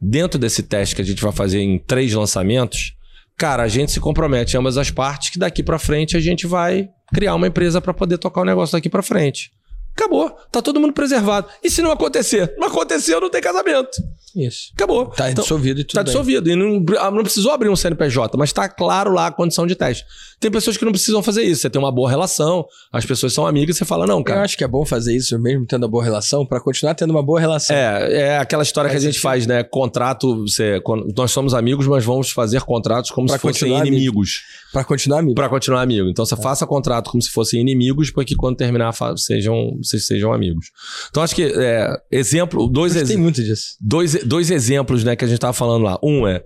dentro 0.00 0.38
desse 0.38 0.62
teste 0.62 0.94
que 0.94 1.02
a 1.02 1.04
gente 1.04 1.20
vai 1.20 1.32
fazer 1.32 1.58
em 1.58 1.76
três 1.76 2.12
lançamentos, 2.12 2.95
cara, 3.36 3.62
a 3.62 3.68
gente 3.68 3.92
se 3.92 4.00
compromete 4.00 4.56
ambas 4.56 4.76
as 4.76 4.90
partes 4.90 5.30
que 5.30 5.38
daqui 5.38 5.62
para 5.62 5.78
frente 5.78 6.16
a 6.16 6.20
gente 6.20 6.46
vai 6.46 6.88
criar 7.12 7.34
uma 7.34 7.46
empresa 7.46 7.80
para 7.80 7.94
poder 7.94 8.18
tocar 8.18 8.40
o 8.40 8.44
negócio 8.44 8.72
daqui 8.72 8.88
para 8.88 9.02
frente. 9.02 9.52
Acabou. 9.98 10.30
Tá 10.52 10.60
todo 10.60 10.78
mundo 10.78 10.92
preservado. 10.92 11.48
E 11.64 11.70
se 11.70 11.80
não 11.80 11.90
acontecer? 11.90 12.54
Não 12.58 12.68
aconteceu, 12.68 13.20
não 13.20 13.30
tem 13.30 13.40
casamento. 13.40 13.90
Isso. 14.34 14.70
Acabou. 14.74 15.06
Tá 15.06 15.30
Então, 15.30 15.42
dissolvido 15.42 15.80
e 15.80 15.84
tudo 15.84 15.94
Tá 15.94 16.02
bem. 16.02 16.12
dissolvido. 16.12 16.50
E 16.50 16.54
não, 16.54 16.84
ah, 16.98 17.10
não 17.10 17.22
precisou 17.22 17.52
abrir 17.52 17.70
um 17.70 17.76
CNPJ, 17.76 18.36
mas 18.36 18.52
tá 18.52 18.68
claro 18.68 19.10
lá 19.12 19.28
a 19.28 19.32
condição 19.32 19.66
de 19.66 19.74
teste. 19.74 20.04
Tem 20.38 20.50
pessoas 20.50 20.76
que 20.76 20.84
não 20.84 20.92
precisam 20.92 21.22
fazer 21.22 21.42
isso. 21.44 21.62
Você 21.62 21.70
tem 21.70 21.80
uma 21.80 21.90
boa 21.90 22.10
relação, 22.10 22.66
as 22.92 23.06
pessoas 23.06 23.32
são 23.32 23.46
amigas, 23.46 23.78
você 23.78 23.86
fala, 23.86 24.06
não, 24.06 24.18
Eu 24.18 24.24
cara. 24.24 24.42
acho 24.42 24.54
que 24.58 24.62
é 24.62 24.68
bom 24.68 24.84
fazer 24.84 25.16
isso 25.16 25.38
mesmo 25.38 25.64
tendo 25.64 25.84
uma 25.84 25.88
boa 25.88 26.04
relação 26.04 26.44
pra 26.44 26.60
continuar 26.60 26.94
tendo 26.94 27.10
uma 27.12 27.22
boa 27.22 27.40
relação. 27.40 27.74
É, 27.74 28.12
é 28.12 28.36
aquela 28.38 28.62
história 28.62 28.90
Faz 28.90 29.00
que 29.02 29.08
a 29.08 29.10
gente 29.10 29.20
faz, 29.20 29.46
né? 29.46 29.62
Contrato, 29.64 30.42
você, 30.46 30.82
nós 31.16 31.30
somos 31.30 31.54
amigos, 31.54 31.86
mas 31.86 32.04
vamos 32.04 32.30
fazer 32.30 32.60
contratos 32.60 33.10
como 33.10 33.26
Pra 33.28 33.36
se 33.36 33.40
fossem 33.40 33.74
inimigos. 33.78 34.42
Pra 34.70 34.84
continuar 34.84 35.20
amigo. 35.20 35.34
Pra 35.34 35.48
continuar 35.48 35.80
amigo. 35.80 36.10
Então 36.10 36.26
você 36.26 36.36
faça 36.36 36.66
contrato 36.66 37.10
como 37.10 37.22
se 37.22 37.30
fossem 37.30 37.58
inimigos, 37.58 38.10
para 38.10 38.22
que 38.26 38.34
quando 38.34 38.56
terminar 38.56 38.92
sejam, 39.16 39.78
vocês 39.88 40.06
sejam 40.06 40.32
amigos. 40.32 40.66
Então 41.10 41.22
acho 41.22 41.34
que, 41.34 41.42
é, 41.44 41.88
exemplo, 42.10 42.66
dois, 42.68 42.92
Gostei 42.94 43.14
ex- 43.14 43.22
muito 43.22 43.42
disso. 43.42 43.76
dois, 43.80 44.14
dois 44.24 44.50
exemplos 44.50 45.04
né, 45.04 45.14
que 45.16 45.24
a 45.24 45.28
gente 45.28 45.38
tava 45.38 45.52
falando 45.52 45.82
lá. 45.84 45.98
Um 46.02 46.26
é, 46.26 46.42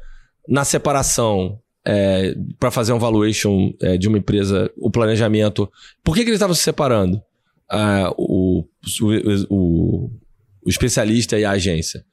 na 0.49 0.65
separação, 0.65 1.59
é, 1.87 2.35
para 2.59 2.71
fazer 2.71 2.93
um 2.93 2.99
valuation 2.99 3.73
é, 3.81 3.97
de 3.97 4.09
uma 4.09 4.19
empresa, 4.19 4.71
o 4.77 4.91
planejamento. 4.91 5.71
Por 6.05 6.15
que, 6.15 6.23
que 6.23 6.29
eles 6.31 6.37
estavam 6.37 6.55
se 6.55 6.63
separando? 6.63 7.21
Ah, 7.71 8.13
o, 8.19 8.65
o, 9.01 9.07
o, 9.49 10.11
o 10.65 10.69
especialista 10.69 11.39
e 11.39 11.45
a 11.45 11.53
agência. 11.53 12.05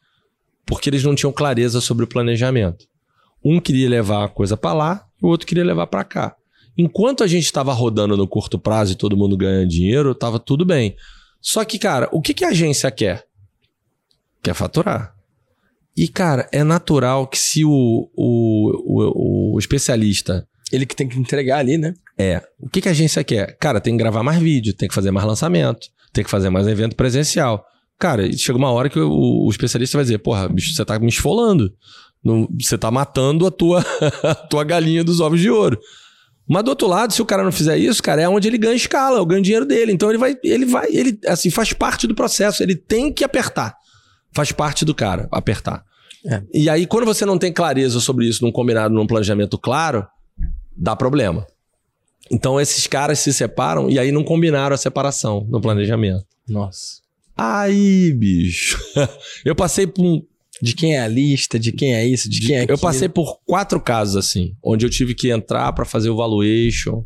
Porque 0.66 0.90
eles 0.90 1.04
não 1.04 1.16
tinham 1.16 1.32
clareza 1.32 1.82
sobre 1.82 2.04
o 2.04 2.08
planejamento. 2.08 2.86
Um 3.44 3.60
queria 3.60 3.90
levar 3.90 4.26
a 4.26 4.30
coisa 4.30 4.56
para 4.58 4.74
lá 4.74 5.06
e 5.22 5.26
o 5.26 5.30
outro 5.30 5.48
queria 5.48 5.64
levar 5.64 5.88
para 5.88 6.04
cá. 6.04 6.36
Enquanto 6.78 7.24
a 7.24 7.28
gente 7.28 7.46
estava 7.46 7.74
rodando 7.74 8.16
no 8.16 8.28
curto 8.28 8.60
prazo 8.60 8.92
e 8.94 8.96
todo 8.96 9.18
mundo 9.18 9.36
ganhando 9.36 9.68
dinheiro, 9.68 10.12
estava 10.12 10.38
tudo 10.38 10.64
bem. 10.64 10.96
Só 11.42 11.64
que, 11.66 11.78
cara, 11.80 12.10
o 12.12 12.22
que, 12.22 12.34
que 12.34 12.44
a 12.46 12.50
agência 12.50 12.90
quer? 12.92 13.26
Quer 14.44 14.54
faturar. 14.54 15.14
E, 15.96 16.08
cara, 16.08 16.48
é 16.52 16.64
natural 16.64 17.28
que 17.28 17.40
se 17.40 17.66
o, 17.66 18.10
o, 18.16 19.54
o, 19.56 19.56
o 19.56 19.60
especialista 19.60 20.48
Ele 20.72 20.86
que 20.86 20.96
tem 20.96 21.08
que 21.08 21.18
entregar 21.18 21.60
ali, 21.60 21.78
né? 21.78 21.94
é, 22.18 22.42
o 22.60 22.70
que, 22.70 22.82
que 22.82 22.88
a 22.88 22.92
agência 22.92 23.24
quer? 23.24 23.58
Cara, 23.58 23.80
tem 23.82 23.94
que 23.96 24.04
gravar 24.04 24.22
mais 24.24 24.40
vídeo, 24.40 24.74
tem 24.76 24.88
que 24.88 24.94
fazer 24.96 25.12
mais 25.12 25.26
lançamento, 25.26 25.88
tem 26.14 26.24
que 26.24 26.30
fazer 26.30 26.50
mais 26.50 26.68
evento 26.68 26.96
presencial. 26.96 27.64
Cara, 28.00 28.32
chega 28.38 28.58
uma 28.58 28.72
hora 28.72 28.90
que 28.90 29.00
o, 29.00 29.46
o 29.46 29.50
especialista 29.50 29.98
vai 29.98 30.04
dizer, 30.04 30.20
porra, 30.20 30.48
bicho, 30.48 30.74
você 30.76 30.86
tá 30.86 31.00
me 31.00 31.08
esfolando. 31.10 31.74
Não- 32.24 32.48
Você 32.62 32.78
tá 32.78 32.92
matando 32.92 33.46
a 33.48 33.52
tua, 33.52 33.84
a 34.24 34.36
tua 34.36 34.64
galinha 34.64 35.04
dos 35.04 35.20
ovos 35.20 35.40
de 35.40 35.50
ouro. 35.50 35.80
Mas 36.48 36.64
do 36.64 36.70
outro 36.70 36.88
lado, 36.88 37.12
se 37.14 37.22
o 37.22 37.26
cara 37.26 37.44
não 37.44 37.52
fizer 37.52 37.78
isso, 37.78 38.02
cara, 38.02 38.22
é 38.22 38.30
onde 38.30 38.48
ele 38.48 38.58
ganha 38.58 38.76
escala, 38.76 39.18
é 39.18 39.22
o 39.22 39.26
ganho 39.26 39.42
dinheiro 39.42 39.66
dele. 39.66 39.92
Então 39.92 40.10
ele 40.10 40.18
vai, 40.18 40.38
ele 40.44 40.66
vai, 40.66 40.88
ele 40.92 41.20
assim, 41.28 41.50
faz 41.50 41.74
parte 41.74 42.08
do 42.08 42.16
processo, 42.16 42.64
ele 42.64 42.76
tem 42.76 43.12
que 43.12 43.24
apertar. 43.24 43.76
Faz 44.32 44.52
parte 44.52 44.86
do 44.86 44.96
cara 44.96 45.28
apertar. 45.32 45.84
É. 46.26 46.42
E 46.54 46.70
aí, 46.70 46.86
quando 46.86 47.06
você 47.06 47.26
não 47.26 47.38
tem 47.38 47.52
clareza 47.52 48.00
sobre 48.00 48.28
isso 48.28 48.44
num 48.44 48.52
combinado, 48.52 48.94
num 48.94 49.08
planejamento 49.08 49.58
claro, 49.58 50.08
dá 50.76 50.96
problema. 50.96 51.46
Então 52.32 52.60
esses 52.60 52.88
caras 52.88 53.20
se 53.20 53.34
separam 53.34 53.90
e 53.90 54.00
aí 54.00 54.12
não 54.12 54.24
combinaram 54.24 54.74
a 54.74 54.78
separação 54.78 55.46
no 55.50 55.62
planejamento. 55.62 56.26
Nossa. 56.48 57.02
Aí, 57.36 58.14
bicho. 58.14 58.80
Eu 59.46 59.56
passei 59.56 59.86
por 59.86 60.04
um, 60.04 60.22
De 60.62 60.74
quem 60.74 60.96
é 60.96 61.00
a 61.02 61.08
lista, 61.08 61.60
de 61.60 61.72
quem 61.72 61.94
é 61.94 62.06
isso, 62.08 62.30
de, 62.30 62.42
quem 62.48 62.56
é 62.56 62.60
eu 62.60 62.64
aquilo. 62.64 62.80
passei 62.80 63.08
por 63.10 63.40
quatro 63.46 63.80
casos 63.80 64.16
assim, 64.16 64.54
onde 64.64 64.86
eu 64.86 64.90
tive 64.90 65.14
que 65.14 65.30
entrar 65.30 65.72
para 65.74 65.86
fazer 65.86 66.10
o 66.10 66.16
valuation, 66.16 67.04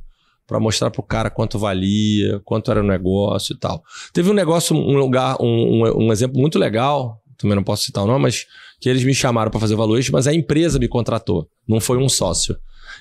para 0.47 0.59
mostrar 0.59 0.89
pro 0.91 1.03
cara 1.03 1.29
quanto 1.29 1.57
valia, 1.59 2.39
quanto 2.45 2.71
era 2.71 2.81
o 2.81 2.87
negócio 2.87 3.53
e 3.53 3.57
tal. 3.57 3.81
Teve 4.13 4.29
um 4.29 4.33
negócio, 4.33 4.75
um 4.75 4.97
lugar, 4.97 5.37
um, 5.41 5.85
um, 5.85 6.07
um 6.07 6.11
exemplo 6.11 6.39
muito 6.39 6.57
legal, 6.59 7.21
também 7.37 7.55
não 7.55 7.63
posso 7.63 7.83
citar 7.83 8.03
o 8.03 8.07
nome, 8.07 8.23
mas 8.23 8.45
que 8.79 8.89
eles 8.89 9.03
me 9.03 9.13
chamaram 9.13 9.49
para 9.51 9.59
fazer 9.59 9.75
valuation, 9.75 10.11
mas 10.11 10.27
a 10.27 10.33
empresa 10.33 10.77
me 10.79 10.87
contratou, 10.87 11.47
não 11.67 11.79
foi 11.79 11.97
um 11.97 12.09
sócio. 12.09 12.55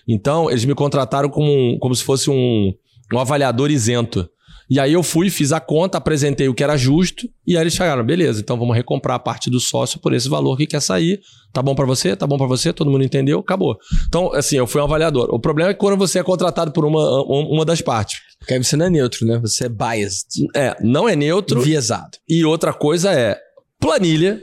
Então, 0.06 0.50
eles 0.50 0.64
me 0.64 0.74
contrataram 0.74 1.28
como, 1.28 1.50
um- 1.52 1.78
como 1.78 1.94
se 1.94 2.02
fosse 2.04 2.30
um, 2.30 2.72
um 3.12 3.18
avaliador 3.18 3.70
isento. 3.70 4.28
E 4.70 4.78
aí 4.78 4.92
eu 4.92 5.02
fui, 5.02 5.28
fiz 5.30 5.50
a 5.50 5.58
conta, 5.58 5.98
apresentei 5.98 6.48
o 6.48 6.54
que 6.54 6.62
era 6.62 6.76
justo, 6.76 7.28
e 7.44 7.56
aí 7.56 7.62
eles 7.64 7.74
chegaram, 7.74 8.04
beleza, 8.04 8.40
então 8.40 8.56
vamos 8.56 8.76
recomprar 8.76 9.16
a 9.16 9.18
parte 9.18 9.50
do 9.50 9.58
sócio 9.58 9.98
por 9.98 10.12
esse 10.14 10.28
valor 10.28 10.56
que 10.56 10.64
quer 10.66 10.80
sair. 10.80 11.20
Tá 11.52 11.60
bom 11.60 11.74
pra 11.74 11.84
você? 11.84 12.14
Tá 12.14 12.24
bom 12.24 12.38
pra 12.38 12.46
você? 12.46 12.72
Todo 12.72 12.88
mundo 12.88 13.02
entendeu? 13.02 13.40
Acabou. 13.40 13.76
Então, 14.06 14.32
assim, 14.32 14.56
eu 14.56 14.68
fui 14.68 14.80
um 14.80 14.84
avaliador. 14.84 15.28
O 15.34 15.40
problema 15.40 15.70
é 15.70 15.74
quando 15.74 15.96
você 15.98 16.20
é 16.20 16.22
contratado 16.22 16.70
por 16.70 16.84
uma, 16.84 17.22
uma 17.24 17.64
das 17.64 17.80
partes, 17.80 18.20
Porque 18.38 18.54
aí 18.54 18.62
você 18.62 18.76
não 18.76 18.86
é 18.86 18.90
neutro, 18.90 19.26
né? 19.26 19.38
Você 19.40 19.66
é 19.66 19.68
biased. 19.68 20.46
é, 20.54 20.76
não 20.80 21.08
é 21.08 21.16
neutro, 21.16 21.58
Enviesado. 21.60 22.16
e 22.28 22.44
outra 22.44 22.72
coisa 22.72 23.10
é 23.12 23.36
planilha 23.80 24.40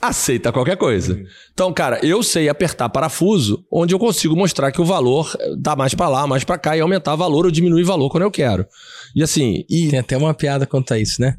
aceita 0.00 0.52
qualquer 0.52 0.76
coisa. 0.76 1.20
Então, 1.52 1.72
cara, 1.72 2.04
eu 2.04 2.22
sei 2.22 2.48
apertar 2.48 2.88
parafuso 2.88 3.64
onde 3.70 3.94
eu 3.94 3.98
consigo 3.98 4.36
mostrar 4.36 4.70
que 4.70 4.80
o 4.80 4.84
valor 4.84 5.32
dá 5.58 5.74
mais 5.74 5.94
pra 5.94 6.08
lá, 6.08 6.26
mais 6.26 6.44
pra 6.44 6.58
cá 6.58 6.76
e 6.76 6.80
aumentar 6.80 7.14
o 7.14 7.16
valor 7.16 7.44
ou 7.44 7.50
diminuir 7.50 7.82
o 7.82 7.86
valor 7.86 8.10
quando 8.10 8.22
eu 8.22 8.30
quero. 8.30 8.66
E 9.14 9.22
assim, 9.22 9.64
e 9.68 9.88
Tem 9.88 9.98
até 9.98 10.16
uma 10.16 10.34
piada 10.34 10.66
quanto 10.66 10.92
a 10.92 10.98
isso, 10.98 11.20
né? 11.20 11.36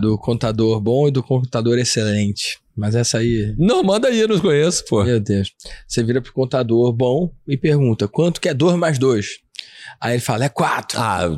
Do 0.00 0.18
contador 0.18 0.80
bom 0.80 1.08
e 1.08 1.10
do 1.10 1.22
contador 1.22 1.78
excelente. 1.78 2.58
Mas 2.76 2.94
essa 2.94 3.18
aí, 3.18 3.54
não 3.58 3.82
manda 3.82 4.08
aí, 4.08 4.20
eu 4.20 4.28
não 4.28 4.40
conheço, 4.40 4.84
pô. 4.86 5.04
meu 5.04 5.20
Deus. 5.20 5.52
Você 5.86 6.02
vira 6.02 6.22
pro 6.22 6.32
contador 6.32 6.92
bom 6.92 7.30
e 7.46 7.56
pergunta: 7.56 8.08
quanto 8.08 8.40
que 8.40 8.48
é 8.48 8.54
2 8.54 8.76
mais 8.76 8.98
2? 8.98 9.38
Aí 10.00 10.14
ele 10.14 10.20
fala: 10.20 10.44
é 10.44 10.48
4. 10.48 10.98
Ah, 11.00 11.28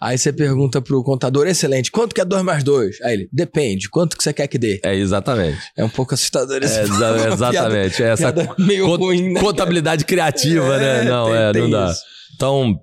Aí 0.00 0.18
você 0.18 0.32
pergunta 0.32 0.80
pro 0.82 1.02
contador 1.02 1.46
excelente: 1.46 1.90
quanto 1.90 2.14
que 2.14 2.20
é 2.20 2.24
2 2.24 2.42
mais 2.42 2.62
2? 2.62 3.00
Aí 3.02 3.14
ele: 3.14 3.28
depende, 3.32 3.88
quanto 3.88 4.16
que 4.16 4.22
você 4.22 4.32
quer 4.32 4.46
que 4.46 4.58
dê? 4.58 4.80
é 4.84 4.94
exatamente. 4.94 5.58
É 5.76 5.84
um 5.84 5.88
pouco 5.88 6.14
assustador 6.14 6.58
esse 6.62 6.78
É, 6.78 6.82
exa- 6.82 7.28
exatamente. 7.32 8.02
É 8.02 8.08
essa 8.08 8.32
piada 8.32 8.54
meio 8.58 8.86
Cont- 8.86 8.98
ruim, 9.00 9.32
né? 9.32 9.40
Contabilidade 9.40 10.04
criativa, 10.04 10.74
É, 10.76 11.04
né? 11.04 11.10
Não, 11.10 11.26
tem- 11.26 11.36
é, 11.36 11.52
tem 11.52 11.62
não 11.62 11.70
dá. 11.70 11.90
isso. 11.90 12.00
Então, 12.34 12.78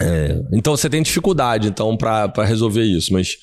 é, 0.00 0.40
então 0.52 0.76
você 0.76 0.88
tem 0.88 1.02
dificuldade 1.02 1.68
então 1.68 1.96
para 1.96 2.32
resolver 2.44 2.82
isso, 2.82 3.12
mas 3.12 3.36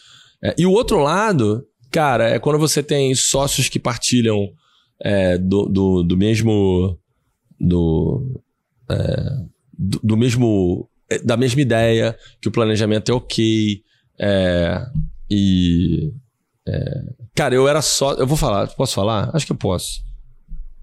é, 0.44 0.54
e 0.58 0.66
o 0.66 0.72
outro 0.72 1.00
lado, 1.00 1.64
cara, 1.92 2.30
é 2.30 2.40
quando 2.40 2.58
você 2.60 2.82
tem 2.84 3.14
sócios 3.16 3.70
que 3.70 3.80
partilham 3.80 4.48
é, 5.02 5.38
do, 5.38 5.66
do, 5.68 6.04
do 6.04 6.18
mesmo 6.18 6.98
do, 7.60 8.42
é, 8.90 8.96
do, 9.78 10.00
do 10.04 10.18
mesmo 10.18 10.90
é, 11.10 11.20
da 11.20 11.38
mesma 11.38 11.62
ideia 11.62 12.18
que 12.42 12.48
o 12.48 12.52
planejamento 12.52 13.12
é 13.12 13.16
ok 13.16 13.82
é, 14.20 14.86
e 15.30 16.12
é, 16.68 17.04
cara, 17.36 17.56
eu 17.56 17.68
era 17.68 17.82
só, 17.82 18.14
eu 18.14 18.28
vou 18.28 18.38
falar, 18.38 18.68
posso 18.70 18.96
falar? 18.96 19.30
Acho 19.34 19.46
que 19.46 19.52
eu 19.52 19.58
posso. 19.58 20.06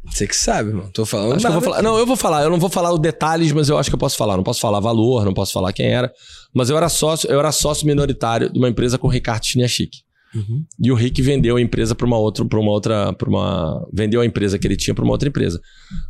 Você 0.06 0.26
que 0.26 0.36
sabe, 0.36 0.72
mano. 0.72 0.90
Tô 0.92 1.06
falando. 1.06 1.34
Acho 1.34 1.40
que 1.40 1.46
eu 1.46 1.52
vou 1.52 1.62
falar. 1.62 1.82
Não, 1.82 1.98
eu 1.98 2.06
vou 2.06 2.16
falar. 2.16 2.42
Eu 2.42 2.50
não 2.50 2.58
vou 2.58 2.68
falar 2.68 2.92
os 2.92 3.00
detalhes, 3.00 3.52
mas 3.52 3.70
eu 3.70 3.78
acho 3.78 3.88
que 3.88 3.94
eu 3.94 3.98
posso 3.98 4.16
falar. 4.16 4.36
Não 4.36 4.44
posso 4.44 4.60
falar 4.60 4.78
valor, 4.78 5.24
não 5.24 5.32
posso 5.32 5.52
falar 5.52 5.72
quem 5.72 5.86
era. 5.86 6.12
Mas 6.52 6.68
eu 6.68 6.76
era 6.76 6.88
sócio, 6.88 7.30
eu 7.30 7.38
era 7.38 7.50
sócio 7.50 7.86
minoritário 7.86 8.52
de 8.52 8.58
uma 8.58 8.68
empresa 8.68 8.98
com 8.98 9.06
o 9.06 9.10
Ricardo 9.10 9.46
Chiniachik. 9.46 10.04
Uhum. 10.34 10.64
E 10.82 10.90
o 10.90 10.94
Rick 10.94 11.22
vendeu 11.22 11.56
a 11.56 11.60
empresa 11.60 11.94
para 11.94 12.06
uma 12.06 12.18
outra, 12.18 12.44
para 12.44 12.58
uma 12.58 12.70
outra, 12.70 13.12
para 13.12 13.28
uma, 13.28 13.88
vendeu 13.92 14.20
a 14.20 14.26
empresa 14.26 14.58
que 14.58 14.66
ele 14.66 14.76
tinha 14.76 14.94
para 14.94 15.04
uma 15.04 15.12
outra 15.12 15.28
empresa. 15.28 15.60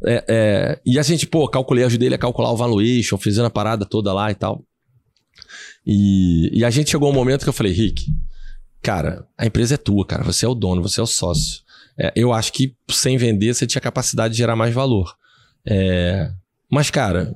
É, 0.06 0.24
é, 0.28 0.80
e 0.84 0.98
a 0.98 1.02
gente, 1.02 1.26
pô, 1.26 1.46
calculei, 1.48 1.84
ajudei 1.84 2.08
ele 2.08 2.14
a 2.14 2.18
calcular 2.18 2.50
o 2.50 2.56
valuation, 2.56 3.18
fizendo 3.18 3.46
a 3.46 3.50
parada 3.50 3.84
toda 3.84 4.12
lá 4.12 4.30
e 4.30 4.34
tal. 4.34 4.64
E, 5.86 6.50
e 6.58 6.64
a 6.64 6.70
gente 6.70 6.90
chegou 6.90 7.10
um 7.10 7.14
momento 7.14 7.42
que 7.42 7.48
eu 7.48 7.52
falei, 7.52 7.72
Rick, 7.72 8.06
cara, 8.82 9.26
a 9.36 9.46
empresa 9.46 9.74
é 9.74 9.78
tua, 9.78 10.06
cara, 10.06 10.24
você 10.24 10.46
é 10.46 10.48
o 10.48 10.54
dono, 10.54 10.82
você 10.82 11.00
é 11.00 11.02
o 11.02 11.06
sócio. 11.06 11.62
É, 11.98 12.12
eu 12.16 12.32
acho 12.32 12.52
que 12.52 12.74
sem 12.90 13.16
vender 13.16 13.54
você 13.54 13.66
tinha 13.66 13.80
capacidade 13.80 14.32
de 14.32 14.38
gerar 14.38 14.56
mais 14.56 14.74
valor. 14.74 15.14
É, 15.66 16.30
mas, 16.70 16.90
cara, 16.90 17.34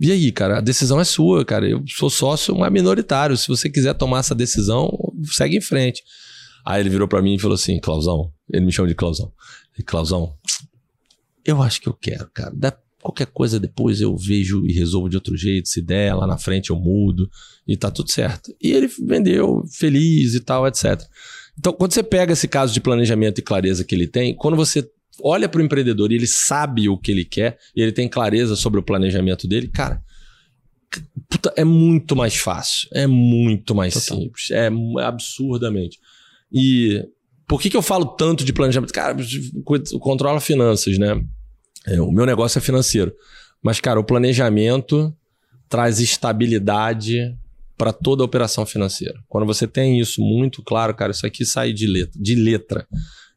e 0.00 0.12
aí, 0.12 0.30
cara? 0.30 0.58
A 0.58 0.60
decisão 0.60 1.00
é 1.00 1.04
sua, 1.04 1.44
cara. 1.44 1.68
Eu 1.68 1.82
sou 1.86 2.10
sócio, 2.10 2.54
mas 2.56 2.72
minoritário. 2.72 3.36
Se 3.36 3.48
você 3.48 3.70
quiser 3.70 3.94
tomar 3.94 4.20
essa 4.20 4.34
decisão, 4.34 4.90
segue 5.24 5.56
em 5.56 5.60
frente. 5.60 6.02
Aí 6.64 6.80
ele 6.80 6.90
virou 6.90 7.06
pra 7.06 7.22
mim 7.22 7.34
e 7.34 7.38
falou 7.38 7.54
assim: 7.54 7.78
Clausão, 7.78 8.32
ele 8.52 8.66
me 8.66 8.72
chama 8.72 8.88
de 8.88 8.94
Clausão. 8.94 9.32
E, 9.78 9.82
Clausão, 9.82 10.34
eu 11.44 11.62
acho 11.62 11.80
que 11.80 11.88
eu 11.88 11.94
quero, 11.94 12.28
cara. 12.32 12.52
Dá 12.54 12.76
qualquer 13.00 13.26
coisa 13.26 13.60
depois 13.60 14.00
eu 14.00 14.16
vejo 14.16 14.66
e 14.66 14.72
resolvo 14.72 15.08
de 15.08 15.16
outro 15.16 15.36
jeito. 15.36 15.68
Se 15.68 15.80
der, 15.80 16.14
lá 16.14 16.26
na 16.26 16.36
frente 16.36 16.70
eu 16.70 16.76
mudo 16.76 17.30
e 17.66 17.76
tá 17.76 17.90
tudo 17.90 18.10
certo. 18.10 18.52
E 18.60 18.72
ele 18.72 18.88
vendeu 19.06 19.64
feliz 19.70 20.34
e 20.34 20.40
tal, 20.40 20.66
etc. 20.66 21.00
Então, 21.58 21.72
quando 21.72 21.92
você 21.92 22.02
pega 22.02 22.32
esse 22.32 22.48
caso 22.48 22.72
de 22.72 22.80
planejamento 22.80 23.38
e 23.38 23.42
clareza 23.42 23.84
que 23.84 23.94
ele 23.94 24.06
tem, 24.06 24.34
quando 24.34 24.56
você 24.56 24.88
olha 25.22 25.48
para 25.48 25.60
o 25.60 25.64
empreendedor 25.64 26.12
e 26.12 26.16
ele 26.16 26.26
sabe 26.26 26.88
o 26.88 26.98
que 26.98 27.10
ele 27.10 27.24
quer 27.24 27.58
e 27.74 27.80
ele 27.80 27.92
tem 27.92 28.08
clareza 28.08 28.56
sobre 28.56 28.80
o 28.80 28.82
planejamento 28.82 29.46
dele, 29.48 29.68
cara, 29.68 30.02
puta, 31.28 31.52
é 31.56 31.64
muito 31.64 32.14
mais 32.16 32.36
fácil, 32.36 32.88
é 32.92 33.06
muito 33.06 33.74
mais 33.74 33.94
Total. 33.94 34.18
simples, 34.18 34.50
é 34.50 34.70
mu- 34.70 34.98
absurdamente. 34.98 35.98
E 36.52 37.02
por 37.48 37.60
que, 37.60 37.70
que 37.70 37.76
eu 37.76 37.82
falo 37.82 38.06
tanto 38.06 38.44
de 38.44 38.52
planejamento? 38.52 38.92
Cara, 38.92 39.16
controla 40.00 40.40
finanças, 40.40 40.98
né? 40.98 41.20
É, 41.86 42.00
o 42.00 42.10
meu 42.10 42.26
negócio 42.26 42.58
é 42.58 42.60
financeiro. 42.62 43.12
Mas, 43.62 43.80
cara, 43.80 43.98
o 44.00 44.04
planejamento 44.04 45.14
traz 45.68 45.98
estabilidade 46.00 47.36
para 47.76 47.92
toda 47.92 48.22
a 48.22 48.26
operação 48.26 48.64
financeira. 48.64 49.18
Quando 49.28 49.46
você 49.46 49.66
tem 49.66 50.00
isso 50.00 50.20
muito 50.20 50.62
claro, 50.62 50.94
cara, 50.94 51.12
isso 51.12 51.26
aqui 51.26 51.44
sai 51.44 51.72
de 51.72 51.86
letra, 51.86 52.20
de 52.20 52.34
letra, 52.34 52.86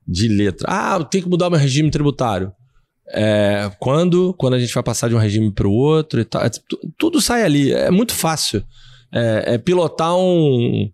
de 0.08 0.28
letra. 0.28 0.68
Ah, 0.70 1.04
tem 1.04 1.22
que 1.22 1.30
mudar 1.30 1.48
o 1.48 1.52
meu 1.52 1.60
regime 1.60 1.92
tributário. 1.92 2.52
É, 3.12 3.72
quando, 3.80 4.34
quando 4.36 4.54
a 4.54 4.60
gente 4.60 4.74
vai 4.74 4.84
passar 4.84 5.10
de 5.10 5.16
um 5.16 5.20
regime 5.20 5.52
para 5.52 5.68
o 5.68 5.74
outro 5.74 6.20
e 6.22 6.26
tal, 6.26 6.44
é, 6.44 6.50
tudo 6.98 7.20
sai 7.20 7.44
ali. 7.44 7.72
É 7.72 7.90
muito 7.90 8.14
fácil. 8.14 8.64
É, 9.12 9.56
é 9.56 9.58
pilotar 9.58 10.16
um, 10.16 10.92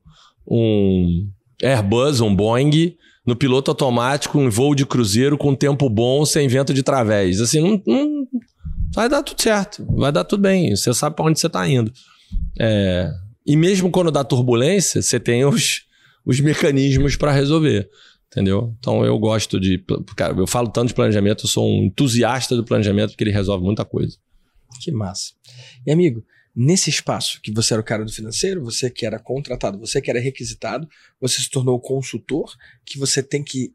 um 0.47 1.29
Airbus, 1.61 2.21
um 2.21 2.33
Boeing, 2.33 2.95
no 3.25 3.35
piloto 3.35 3.71
automático, 3.71 4.37
um 4.37 4.49
voo 4.49 4.75
de 4.75 4.85
cruzeiro 4.85 5.37
com 5.37 5.55
tempo 5.55 5.89
bom, 5.89 6.25
sem 6.25 6.47
vento 6.47 6.73
de 6.73 6.83
través. 6.83 7.41
Assim, 7.41 7.59
não, 7.59 7.81
não 7.85 8.27
vai 8.93 9.09
dar 9.09 9.23
tudo 9.23 9.41
certo, 9.41 9.85
vai 9.95 10.11
dar 10.11 10.23
tudo 10.23 10.41
bem. 10.41 10.75
Você 10.75 10.93
sabe 10.93 11.15
para 11.15 11.25
onde 11.25 11.39
você 11.39 11.47
está 11.47 11.67
indo. 11.67 11.91
É, 12.59 13.11
e 13.45 13.55
mesmo 13.57 13.91
quando 13.91 14.11
dá 14.11 14.23
turbulência, 14.23 15.01
você 15.01 15.19
tem 15.19 15.43
os, 15.43 15.81
os 16.25 16.39
mecanismos 16.39 17.15
para 17.15 17.31
resolver. 17.31 17.89
Entendeu? 18.35 18.75
Então 18.79 19.05
eu 19.05 19.17
gosto 19.17 19.57
de. 19.57 19.81
Cara, 20.17 20.37
eu 20.37 20.45
falo 20.45 20.67
tanto 20.67 20.89
de 20.89 20.93
planejamento, 20.93 21.45
eu 21.45 21.49
sou 21.49 21.65
um 21.65 21.85
entusiasta 21.85 22.53
do 22.53 22.65
planejamento 22.65 23.11
porque 23.11 23.23
ele 23.23 23.31
resolve 23.31 23.63
muita 23.63 23.85
coisa. 23.85 24.17
Que 24.81 24.91
massa. 24.91 25.31
E 25.87 25.91
amigo, 25.91 26.21
nesse 26.53 26.89
espaço 26.89 27.39
que 27.41 27.49
você 27.49 27.73
era 27.73 27.81
o 27.81 27.85
cara 27.85 28.03
do 28.03 28.11
financeiro, 28.11 28.61
você 28.61 28.89
que 28.89 29.05
era 29.05 29.17
contratado, 29.17 29.79
você 29.79 30.01
que 30.01 30.09
era 30.09 30.19
requisitado, 30.19 30.85
você 31.21 31.41
se 31.41 31.49
tornou 31.49 31.79
consultor, 31.79 32.53
que 32.85 32.99
você 32.99 33.23
tem 33.23 33.41
que 33.41 33.71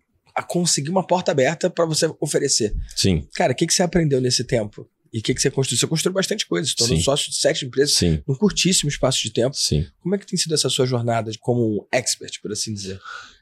conseguir 0.47 0.91
uma 0.91 1.07
porta 1.07 1.33
aberta 1.33 1.71
para 1.71 1.87
você 1.87 2.13
oferecer. 2.21 2.75
Sim. 2.95 3.27
Cara, 3.35 3.55
o 3.55 3.57
que, 3.57 3.67
que 3.67 3.73
você 3.73 3.83
aprendeu 3.83 4.21
nesse 4.21 4.45
tempo? 4.45 4.87
E 5.11 5.21
o 5.21 5.23
que, 5.23 5.35
que 5.35 5.41
você 5.41 5.51
construiu? 5.51 5.79
Você 5.79 5.87
construiu 5.87 6.15
bastante 6.15 6.47
coisa, 6.47 6.69
se 6.69 6.77
tornou 6.77 7.01
sócio 7.01 7.31
de 7.31 7.37
sete 7.37 7.65
empresas 7.65 7.97
Sim. 7.97 8.23
num 8.29 8.35
curtíssimo 8.35 8.91
espaço 8.91 9.23
de 9.23 9.33
tempo. 9.33 9.57
Sim. 9.57 9.87
Como 10.01 10.15
é 10.15 10.19
que 10.19 10.27
tem 10.27 10.39
sido 10.39 10.55
essa 10.55 10.69
sua 10.69 10.85
jornada 10.87 11.33
como 11.41 11.89
expert, 11.91 12.41
por 12.41 12.53
assim 12.53 12.73
dizer? 12.73 13.01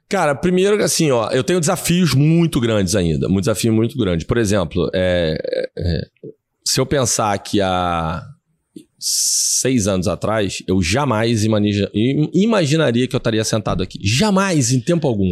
Cara, 0.09 0.35
primeiro, 0.35 0.83
assim, 0.83 1.11
ó, 1.11 1.31
eu 1.31 1.45
tenho 1.45 1.61
desafios 1.61 2.15
muito 2.15 2.61
grandes 2.61 2.95
ainda. 2.95 3.29
Um 3.29 3.41
desafio 3.41 3.73
muito 3.73 3.97
grande. 3.99 4.25
Por 4.25 4.39
exemplo, 4.39 4.91
é, 4.95 5.37
é, 5.77 6.01
se 6.65 6.81
eu 6.81 6.87
pensar 6.87 7.37
que 7.39 7.61
há 7.61 8.23
seis 8.99 9.87
anos 9.87 10.09
atrás, 10.09 10.63
eu 10.67 10.83
jamais 10.83 11.45
imagina, 11.45 11.91
imaginaria 12.35 13.07
que 13.07 13.15
eu 13.15 13.19
estaria 13.19 13.45
sentado 13.45 13.83
aqui. 13.83 13.99
Jamais, 14.03 14.73
em 14.73 14.81
tempo 14.81 15.07
algum. 15.07 15.31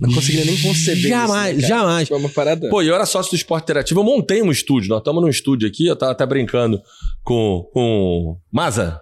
Não 0.00 0.12
conseguiria 0.12 0.44
nem 0.44 0.56
conceber 0.60 1.10
Jamais, 1.10 1.58
isso, 1.58 1.62
né, 1.62 1.68
jamais. 1.68 2.08
Foi 2.08 2.18
uma 2.18 2.28
parada. 2.28 2.68
Pô, 2.70 2.80
eu 2.80 2.94
era 2.94 3.04
sócio 3.04 3.32
do 3.32 3.36
Esporte 3.36 3.64
Interativo, 3.64 4.00
eu 4.00 4.04
montei 4.04 4.40
um 4.40 4.50
estúdio. 4.50 4.88
Nós 4.88 4.98
estamos 4.98 5.20
num 5.20 5.28
estúdio 5.28 5.68
aqui, 5.68 5.86
eu 5.86 5.96
tava 5.96 6.12
até 6.12 6.24
brincando 6.24 6.80
com, 7.24 7.68
com 7.72 8.36
Maza. 8.52 9.00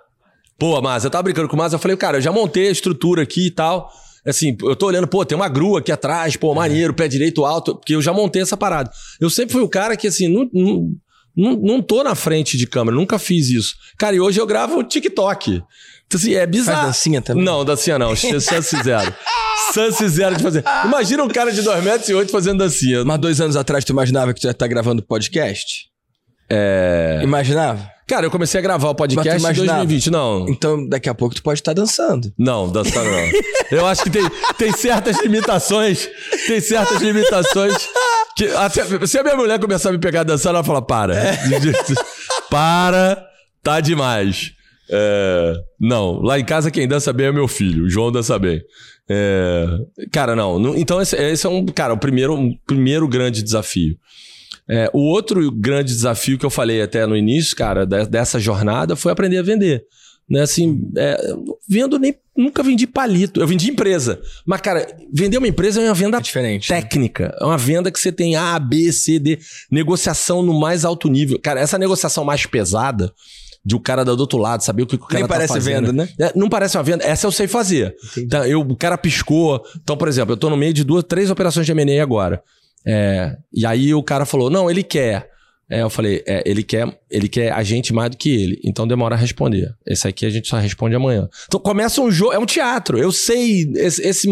Pô, 0.58 0.80
Maza, 0.80 1.06
eu 1.06 1.10
tava 1.10 1.24
brincando 1.24 1.48
com 1.48 1.56
o 1.56 1.58
Maza, 1.58 1.76
eu 1.76 1.80
falei, 1.80 1.96
cara, 1.96 2.18
eu 2.18 2.22
já 2.22 2.32
montei 2.32 2.68
a 2.68 2.72
estrutura 2.72 3.22
aqui 3.22 3.46
e 3.46 3.50
tal. 3.50 3.90
Assim, 4.26 4.56
eu 4.62 4.76
tô 4.76 4.86
olhando, 4.86 5.06
pô, 5.06 5.24
tem 5.24 5.36
uma 5.36 5.48
grua 5.48 5.80
aqui 5.80 5.90
atrás, 5.90 6.36
pô, 6.36 6.54
maneiro, 6.54 6.92
pé 6.92 7.08
direito 7.08 7.44
alto, 7.44 7.76
porque 7.76 7.94
eu 7.94 8.02
já 8.02 8.12
montei 8.12 8.42
essa 8.42 8.56
parada. 8.56 8.90
Eu 9.20 9.30
sempre 9.30 9.52
fui 9.52 9.62
o 9.62 9.68
cara 9.68 9.96
que, 9.96 10.06
assim, 10.06 10.28
não, 10.28 10.48
não, 10.52 10.92
não, 11.36 11.56
não 11.56 11.82
tô 11.82 12.02
na 12.02 12.14
frente 12.14 12.56
de 12.56 12.66
câmera, 12.66 12.96
nunca 12.96 13.18
fiz 13.18 13.48
isso. 13.48 13.74
Cara, 13.98 14.14
e 14.16 14.20
hoje 14.20 14.40
eu 14.40 14.46
gravo 14.46 14.82
TikTok. 14.84 15.62
Então, 16.06 16.20
assim, 16.20 16.34
é 16.34 16.46
bizarro. 16.46 16.78
Faz 16.78 16.88
dancinha 16.88 17.22
também? 17.22 17.44
Não, 17.44 17.64
dancinha 17.64 17.98
não. 17.98 18.14
Chance 18.16 18.82
zero. 18.82 19.14
Chance 19.72 20.08
zero 20.08 20.36
de 20.36 20.42
fazer. 20.42 20.64
Imagina 20.84 21.22
um 21.22 21.28
cara 21.28 21.52
de 21.52 21.62
2 21.62 21.84
metros 21.84 22.08
e 22.08 22.14
8 22.14 22.32
fazendo 22.32 22.58
dancinha. 22.58 23.04
Mas 23.04 23.20
dois 23.20 23.40
anos 23.40 23.54
atrás, 23.54 23.84
tu 23.84 23.92
imaginava 23.92 24.34
que 24.34 24.40
tu 24.40 24.46
ia 24.48 24.50
estar 24.50 24.66
gravando 24.66 25.02
podcast? 25.02 25.88
É. 26.48 27.20
Imaginava? 27.22 27.88
Cara, 28.10 28.26
eu 28.26 28.30
comecei 28.32 28.58
a 28.58 28.60
gravar 28.60 28.88
o 28.88 28.94
podcast 28.96 29.40
em 29.40 29.54
2020. 29.54 30.10
Não. 30.10 30.44
Então, 30.48 30.84
daqui 30.84 31.08
a 31.08 31.14
pouco 31.14 31.32
tu 31.32 31.44
pode 31.44 31.60
estar 31.60 31.72
dançando. 31.72 32.32
Não, 32.36 32.68
dançando 32.68 33.08
não. 33.08 33.30
eu 33.70 33.86
acho 33.86 34.02
que 34.02 34.10
tem, 34.10 34.28
tem 34.58 34.72
certas 34.72 35.22
limitações. 35.22 36.08
Tem 36.44 36.60
certas 36.60 37.00
limitações. 37.00 37.88
Que 38.36 38.46
até, 38.46 39.06
se 39.06 39.16
a 39.16 39.22
minha 39.22 39.36
mulher 39.36 39.60
começar 39.60 39.90
a 39.90 39.92
me 39.92 39.98
pegar 39.98 40.24
dançando, 40.24 40.56
ela 40.56 40.64
fala: 40.64 40.82
para. 40.82 41.16
É. 41.16 41.38
para, 42.50 43.24
tá 43.62 43.80
demais. 43.80 44.54
É, 44.90 45.54
não, 45.78 46.20
lá 46.20 46.36
em 46.36 46.44
casa 46.44 46.68
quem 46.68 46.88
dança 46.88 47.12
bem 47.12 47.26
é 47.26 47.32
meu 47.32 47.46
filho. 47.46 47.84
O 47.84 47.88
João 47.88 48.10
dança 48.10 48.36
bem. 48.40 48.60
É, 49.08 49.66
cara, 50.10 50.34
não, 50.34 50.58
não. 50.58 50.76
Então, 50.76 51.00
esse, 51.00 51.14
esse, 51.14 51.46
é 51.46 51.48
um, 51.48 51.64
cara, 51.64 51.94
o 51.94 51.98
primeiro, 51.98 52.34
um 52.34 52.52
primeiro 52.66 53.06
grande 53.06 53.40
desafio. 53.40 53.94
É, 54.70 54.88
o 54.92 55.00
outro 55.00 55.50
grande 55.50 55.92
desafio 55.92 56.38
que 56.38 56.46
eu 56.46 56.50
falei 56.50 56.80
até 56.80 57.04
no 57.04 57.16
início, 57.16 57.56
cara, 57.56 57.84
dessa 57.84 58.38
jornada 58.38 58.94
foi 58.94 59.10
aprender 59.10 59.38
a 59.38 59.42
vender. 59.42 59.84
Né, 60.28 60.42
assim, 60.42 60.80
é, 60.96 61.34
vendo 61.68 61.98
nem 61.98 62.14
nunca 62.36 62.62
vendi 62.62 62.86
palito, 62.86 63.40
eu 63.40 63.48
vendi 63.48 63.68
empresa. 63.68 64.20
Mas 64.46 64.60
cara, 64.60 64.86
vender 65.12 65.38
uma 65.38 65.48
empresa 65.48 65.80
é 65.80 65.86
uma 65.86 65.94
venda 65.94 66.18
é 66.18 66.20
diferente, 66.20 66.70
né? 66.70 66.80
técnica, 66.80 67.36
é 67.40 67.44
uma 67.44 67.58
venda 67.58 67.90
que 67.90 67.98
você 67.98 68.12
tem 68.12 68.36
A, 68.36 68.56
B, 68.60 68.92
C, 68.92 69.18
D, 69.18 69.40
negociação 69.72 70.40
no 70.40 70.58
mais 70.58 70.84
alto 70.84 71.08
nível. 71.08 71.36
Cara, 71.40 71.58
essa 71.58 71.76
negociação 71.76 72.24
mais 72.24 72.46
pesada 72.46 73.12
de 73.64 73.74
o 73.74 73.80
cara 73.80 74.04
do 74.04 74.18
outro 74.18 74.38
lado, 74.38 74.62
saber 74.62 74.84
o 74.84 74.86
que 74.86 74.94
o 74.94 74.98
cara 74.98 75.14
Nem 75.14 75.22
tá 75.24 75.28
parece 75.28 75.52
fazendo. 75.52 75.86
venda, 75.88 75.92
né? 75.92 76.08
É, 76.18 76.32
não 76.36 76.48
parece 76.48 76.76
uma 76.76 76.82
venda, 76.84 77.04
essa 77.04 77.26
eu 77.26 77.32
sei 77.32 77.48
fazer. 77.48 77.94
Então, 78.16 78.44
eu, 78.44 78.60
o 78.60 78.76
cara 78.76 78.96
piscou. 78.96 79.62
Então, 79.82 79.96
por 79.96 80.06
exemplo, 80.06 80.32
eu 80.32 80.36
tô 80.36 80.48
no 80.48 80.56
meio 80.56 80.72
de 80.72 80.84
duas, 80.84 81.04
três 81.04 81.28
operações 81.28 81.66
de 81.66 81.72
M&A 81.72 82.02
agora. 82.02 82.42
É, 82.86 83.36
e 83.52 83.66
aí 83.66 83.94
o 83.94 84.02
cara 84.02 84.24
falou: 84.24 84.50
não, 84.50 84.70
ele 84.70 84.82
quer. 84.82 85.30
É, 85.68 85.82
eu 85.82 85.90
falei, 85.90 86.24
é, 86.26 86.42
ele 86.44 86.64
quer, 86.64 86.98
ele 87.08 87.28
quer 87.28 87.52
a 87.52 87.62
gente 87.62 87.92
mais 87.92 88.10
do 88.10 88.16
que 88.16 88.28
ele. 88.28 88.60
Então 88.64 88.88
demora 88.88 89.14
a 89.14 89.18
responder. 89.18 89.72
Esse 89.86 90.08
aqui 90.08 90.26
a 90.26 90.30
gente 90.30 90.48
só 90.48 90.58
responde 90.58 90.96
amanhã. 90.96 91.28
Então 91.46 91.60
começa 91.60 92.00
um 92.00 92.10
jogo, 92.10 92.32
é 92.32 92.38
um 92.38 92.46
teatro. 92.46 92.98
Eu 92.98 93.12
sei, 93.12 93.70
esse, 93.76 94.02
esse, 94.02 94.28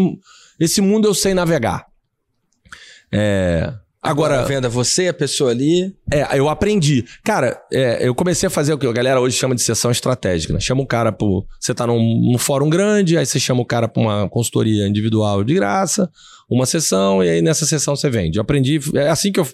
esse 0.59 0.81
mundo 0.81 1.07
eu 1.07 1.13
sei 1.13 1.33
navegar. 1.33 1.85
É, 3.09 3.73
agora, 4.01 4.35
agora 4.35 4.47
venda 4.47 4.69
você, 4.69 5.07
a 5.07 5.13
pessoa 5.13 5.51
ali. 5.51 5.95
É, 6.11 6.37
eu 6.37 6.49
aprendi. 6.49 7.05
Cara, 7.23 7.59
é, 7.71 8.07
eu 8.07 8.15
comecei 8.15 8.47
a 8.47 8.49
fazer 8.49 8.73
o 8.73 8.77
que 8.77 8.87
a 8.87 8.91
galera 8.91 9.19
hoje 9.19 9.37
chama 9.37 9.55
de 9.55 9.61
sessão 9.61 9.91
estratégica. 9.91 10.53
Né? 10.53 10.59
Chama 10.59 10.81
o 10.81 10.87
cara 10.87 11.11
pro. 11.11 11.45
Você 11.59 11.73
tá 11.73 11.87
num, 11.87 12.31
num 12.31 12.37
fórum 12.37 12.69
grande, 12.69 13.17
aí 13.17 13.25
você 13.25 13.39
chama 13.39 13.61
o 13.61 13.65
cara 13.65 13.87
pra 13.87 14.01
uma 14.01 14.29
consultoria 14.29 14.87
individual 14.87 15.43
de 15.43 15.53
graça 15.53 16.09
uma 16.49 16.65
sessão 16.65 17.23
e 17.23 17.29
aí 17.29 17.41
nessa 17.41 17.65
sessão 17.65 17.95
você 17.95 18.09
vende. 18.09 18.39
Eu 18.39 18.41
aprendi, 18.41 18.79
é 18.95 19.09
assim 19.09 19.31
que 19.31 19.39
eu 19.39 19.47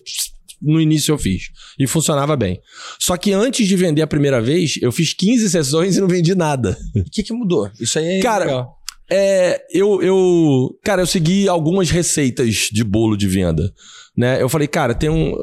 no 0.61 0.79
início 0.79 1.11
eu 1.11 1.17
fiz. 1.17 1.49
E 1.77 1.85
funcionava 1.85 2.35
bem. 2.35 2.61
Só 2.97 3.17
que 3.17 3.33
antes 3.33 3.67
de 3.67 3.75
vender 3.75 4.01
a 4.01 4.07
primeira 4.07 4.41
vez, 4.41 4.79
eu 4.81 4.91
fiz 4.91 5.13
15 5.13 5.49
sessões 5.49 5.97
e 5.97 6.01
não 6.01 6.07
vendi 6.07 6.33
nada. 6.33 6.77
O 6.95 7.03
que, 7.11 7.21
que 7.21 7.33
mudou? 7.33 7.69
Isso 7.79 7.99
aí 7.99 8.19
é. 8.19 8.21
Cara, 8.21 8.45
legal. 8.45 8.75
É, 9.11 9.61
eu, 9.69 10.01
eu. 10.01 10.79
Cara, 10.83 11.01
eu 11.01 11.05
segui 11.05 11.47
algumas 11.47 11.89
receitas 11.89 12.69
de 12.71 12.83
bolo 12.83 13.17
de 13.17 13.27
venda. 13.27 13.71
Né? 14.17 14.41
Eu 14.41 14.47
falei, 14.47 14.67
cara, 14.67 14.93
tem 14.93 15.09
um. 15.09 15.35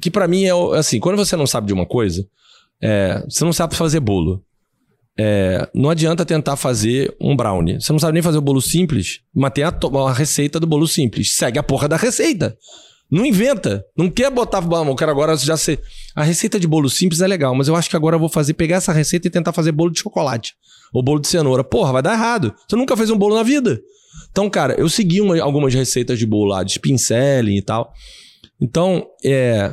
Que 0.00 0.10
para 0.10 0.26
mim 0.26 0.44
é 0.44 0.52
assim: 0.78 0.98
quando 0.98 1.16
você 1.16 1.36
não 1.36 1.46
sabe 1.46 1.66
de 1.66 1.72
uma 1.72 1.86
coisa, 1.86 2.26
é, 2.80 3.22
você 3.28 3.44
não 3.44 3.52
sabe 3.52 3.76
fazer 3.76 4.00
bolo. 4.00 4.42
É, 5.18 5.68
não 5.74 5.90
adianta 5.90 6.24
tentar 6.24 6.56
fazer 6.56 7.14
um 7.20 7.36
brownie. 7.36 7.80
Você 7.80 7.92
não 7.92 7.98
sabe 7.98 8.14
nem 8.14 8.22
fazer 8.22 8.38
o 8.38 8.42
bolo 8.42 8.62
simples, 8.62 9.20
mas 9.34 9.52
tem 9.52 9.62
a, 9.62 9.68
a, 9.70 10.12
receita 10.12 10.58
do 10.58 10.66
bolo 10.66 10.88
simples. 10.88 11.36
Segue 11.36 11.58
a 11.58 11.62
porra 11.62 11.86
da 11.86 11.96
receita. 11.96 12.56
Não 13.10 13.26
inventa. 13.26 13.84
Não 13.96 14.08
quer 14.08 14.30
botar. 14.30 14.62
Eu 14.62 14.96
quero 14.96 15.10
agora 15.10 15.36
já 15.36 15.56
ser. 15.56 15.82
A 16.16 16.22
receita 16.22 16.58
de 16.58 16.66
bolo 16.66 16.88
simples 16.88 17.20
é 17.20 17.26
legal, 17.26 17.54
mas 17.54 17.68
eu 17.68 17.76
acho 17.76 17.90
que 17.90 17.96
agora 17.96 18.16
eu 18.16 18.20
vou 18.20 18.30
fazer, 18.30 18.54
pegar 18.54 18.76
essa 18.76 18.92
receita 18.92 19.28
e 19.28 19.30
tentar 19.30 19.52
fazer 19.52 19.70
bolo 19.70 19.90
de 19.90 20.00
chocolate. 20.00 20.54
Ou 20.94 21.02
bolo 21.02 21.20
de 21.20 21.28
cenoura. 21.28 21.62
Porra, 21.62 21.92
vai 21.92 22.02
dar 22.02 22.14
errado. 22.14 22.54
Você 22.66 22.74
nunca 22.74 22.96
fez 22.96 23.10
um 23.10 23.18
bolo 23.18 23.34
na 23.34 23.42
vida. 23.42 23.80
Então, 24.30 24.48
cara, 24.48 24.74
eu 24.78 24.88
segui 24.88 25.20
uma, 25.20 25.40
algumas 25.40 25.74
receitas 25.74 26.18
de 26.18 26.26
bolo 26.26 26.50
lá, 26.50 26.62
de 26.62 26.78
pinceling 26.78 27.56
e 27.56 27.62
tal. 27.62 27.92
Então, 28.60 29.06
é, 29.24 29.72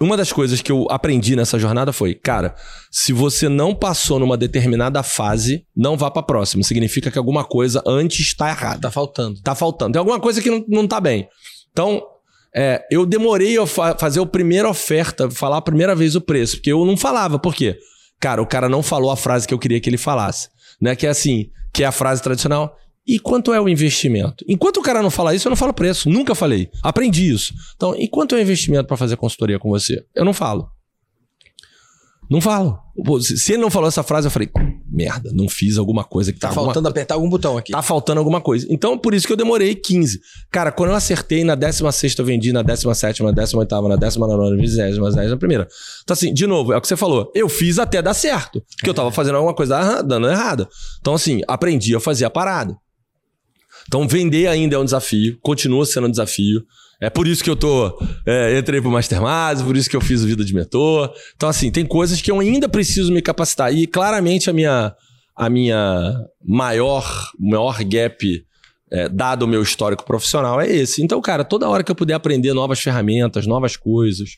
uma 0.00 0.16
das 0.16 0.32
coisas 0.32 0.62
que 0.62 0.70
eu 0.70 0.86
aprendi 0.90 1.34
nessa 1.34 1.58
jornada 1.58 1.92
foi, 1.92 2.14
cara, 2.14 2.54
se 2.90 3.12
você 3.12 3.48
não 3.48 3.74
passou 3.74 4.18
numa 4.18 4.36
determinada 4.36 5.02
fase, 5.02 5.66
não 5.76 5.96
vá 5.96 6.10
pra 6.10 6.22
próxima. 6.22 6.62
Significa 6.62 7.10
que 7.10 7.18
alguma 7.18 7.44
coisa 7.44 7.82
antes 7.84 8.20
está 8.20 8.48
errada. 8.48 8.80
Tá 8.80 8.90
faltando. 8.90 9.40
Tá 9.42 9.54
faltando. 9.56 9.92
Tem 9.92 9.98
alguma 9.98 10.20
coisa 10.20 10.40
que 10.40 10.50
não, 10.50 10.64
não 10.68 10.86
tá 10.86 11.00
bem. 11.00 11.28
Então, 11.72 12.00
é, 12.54 12.86
eu 12.90 13.04
demorei 13.04 13.58
a 13.58 13.66
fa 13.66 13.96
fazer 13.98 14.20
a 14.20 14.26
primeira 14.26 14.68
oferta, 14.68 15.28
falar 15.30 15.56
a 15.56 15.62
primeira 15.62 15.94
vez 15.96 16.14
o 16.14 16.20
preço, 16.20 16.56
porque 16.56 16.72
eu 16.72 16.84
não 16.84 16.96
falava. 16.96 17.38
Por 17.38 17.54
quê? 17.54 17.76
Cara, 18.20 18.40
o 18.40 18.46
cara 18.46 18.68
não 18.68 18.82
falou 18.84 19.10
a 19.10 19.16
frase 19.16 19.48
que 19.48 19.54
eu 19.54 19.58
queria 19.58 19.80
que 19.80 19.90
ele 19.90 19.98
falasse. 19.98 20.48
Né? 20.80 20.94
Que 20.94 21.08
é 21.08 21.10
assim, 21.10 21.50
que 21.72 21.82
é 21.82 21.86
a 21.86 21.92
frase 21.92 22.22
tradicional. 22.22 22.76
E 23.08 23.18
quanto 23.18 23.54
é 23.54 23.60
o 23.60 23.66
investimento? 23.66 24.44
Enquanto 24.46 24.76
o 24.76 24.82
cara 24.82 25.02
não 25.02 25.10
fala 25.10 25.34
isso, 25.34 25.48
eu 25.48 25.50
não 25.50 25.56
falo 25.56 25.72
preço. 25.72 26.10
Nunca 26.10 26.34
falei. 26.34 26.68
Aprendi 26.82 27.32
isso. 27.32 27.54
Então, 27.74 27.94
e 27.96 28.06
quanto 28.06 28.34
é 28.34 28.38
o 28.38 28.42
investimento 28.42 28.86
para 28.86 28.98
fazer 28.98 29.16
consultoria 29.16 29.58
com 29.58 29.70
você? 29.70 30.04
Eu 30.14 30.26
não 30.26 30.34
falo. 30.34 30.68
Não 32.30 32.42
falo. 32.42 32.78
Se 33.22 33.54
ele 33.54 33.62
não 33.62 33.70
falou 33.70 33.88
essa 33.88 34.02
frase, 34.02 34.26
eu 34.26 34.30
falei, 34.30 34.50
merda, 34.86 35.30
não 35.32 35.48
fiz 35.48 35.78
alguma 35.78 36.04
coisa 36.04 36.30
que 36.30 36.38
Tá 36.38 36.48
tá, 36.48 36.54
faltando 36.54 36.80
alguma... 36.80 36.90
apertar 36.90 37.14
algum 37.14 37.30
botão 37.30 37.56
aqui. 37.56 37.72
Tá 37.72 37.80
faltando 37.80 38.18
alguma 38.18 38.42
coisa. 38.42 38.66
Então, 38.68 38.98
por 38.98 39.14
isso 39.14 39.26
que 39.26 39.32
eu 39.32 39.36
demorei 39.38 39.74
15. 39.74 40.20
Cara, 40.50 40.70
quando 40.70 40.90
eu 40.90 40.96
acertei 40.96 41.42
na 41.42 41.54
16 41.54 42.18
eu 42.18 42.24
vendi, 42.26 42.52
na 42.52 42.60
17 42.60 43.22
na 43.22 43.30
18 43.30 43.88
na 43.88 43.96
19 43.96 44.36
na 44.36 44.56
20 44.56 45.30
na 45.30 45.36
primeira. 45.38 45.66
Então, 46.02 46.12
assim, 46.12 46.34
de 46.34 46.46
novo, 46.46 46.74
é 46.74 46.76
o 46.76 46.80
que 46.82 46.88
você 46.88 46.96
falou. 46.96 47.32
Eu 47.34 47.48
fiz 47.48 47.78
até 47.78 48.02
dar 48.02 48.12
certo. 48.12 48.62
Porque 48.76 48.90
eu 48.90 48.94
tava 48.94 49.10
fazendo 49.10 49.36
alguma 49.36 49.54
coisa 49.54 50.02
dando 50.02 50.28
errada. 50.28 50.68
Então, 51.00 51.14
assim, 51.14 51.40
aprendi 51.48 51.96
a 51.96 52.00
fazer 52.00 52.26
a 52.26 52.30
parada. 52.30 52.76
Então, 53.88 54.06
vender 54.06 54.46
ainda 54.46 54.76
é 54.76 54.78
um 54.78 54.84
desafio, 54.84 55.38
continua 55.42 55.84
sendo 55.86 56.06
um 56.06 56.10
desafio. 56.10 56.62
É 57.00 57.08
por 57.08 57.26
isso 57.26 57.42
que 57.42 57.48
eu 57.48 57.56
tô. 57.56 57.98
É, 58.26 58.58
entrei 58.58 58.80
pro 58.80 58.90
Mastermind, 58.90 59.64
por 59.64 59.76
isso 59.76 59.88
que 59.88 59.96
eu 59.96 60.00
fiz 60.00 60.22
Vida 60.22 60.44
de 60.44 60.54
Mentor. 60.54 61.12
Então, 61.34 61.48
assim, 61.48 61.70
tem 61.70 61.86
coisas 61.86 62.20
que 62.20 62.30
eu 62.30 62.38
ainda 62.38 62.68
preciso 62.68 63.12
me 63.12 63.22
capacitar. 63.22 63.72
E 63.72 63.86
claramente 63.86 64.50
a 64.50 64.52
minha, 64.52 64.94
a 65.34 65.48
minha 65.48 66.14
maior, 66.44 67.30
maior 67.38 67.82
gap, 67.84 68.44
é, 68.90 69.08
dado 69.08 69.44
o 69.44 69.48
meu 69.48 69.62
histórico 69.62 70.04
profissional, 70.04 70.60
é 70.60 70.68
esse. 70.68 71.02
Então, 71.02 71.20
cara, 71.22 71.44
toda 71.44 71.68
hora 71.68 71.82
que 71.82 71.90
eu 71.90 71.96
puder 71.96 72.14
aprender 72.14 72.52
novas 72.52 72.80
ferramentas, 72.80 73.46
novas 73.46 73.76
coisas, 73.76 74.30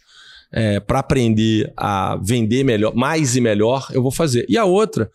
é, 0.53 0.79
para 0.79 0.99
aprender 1.01 1.73
a 1.77 2.19
vender 2.23 2.63
melhor, 2.63 2.95
mais 2.95 3.37
e 3.37 3.41
melhor, 3.41 3.89
eu 3.93 4.03
vou 4.03 4.13
fazer. 4.13 4.45
E 4.49 4.59
a 4.59 4.65
outra 4.65 5.11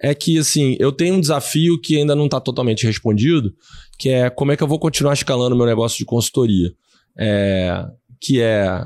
é 0.00 0.14
que, 0.14 0.38
assim, 0.38 0.76
eu 0.78 0.92
tenho 0.92 1.14
um 1.14 1.20
desafio 1.20 1.80
que 1.80 1.96
ainda 1.96 2.14
não 2.14 2.26
está 2.26 2.40
totalmente 2.40 2.86
respondido, 2.86 3.52
que 3.98 4.08
é 4.08 4.30
como 4.30 4.52
é 4.52 4.56
que 4.56 4.62
eu 4.62 4.68
vou 4.68 4.78
continuar 4.78 5.12
escalando 5.12 5.56
meu 5.56 5.66
negócio 5.66 5.98
de 5.98 6.04
consultoria. 6.04 6.72
É, 7.16 7.84
que 8.20 8.40
é, 8.40 8.84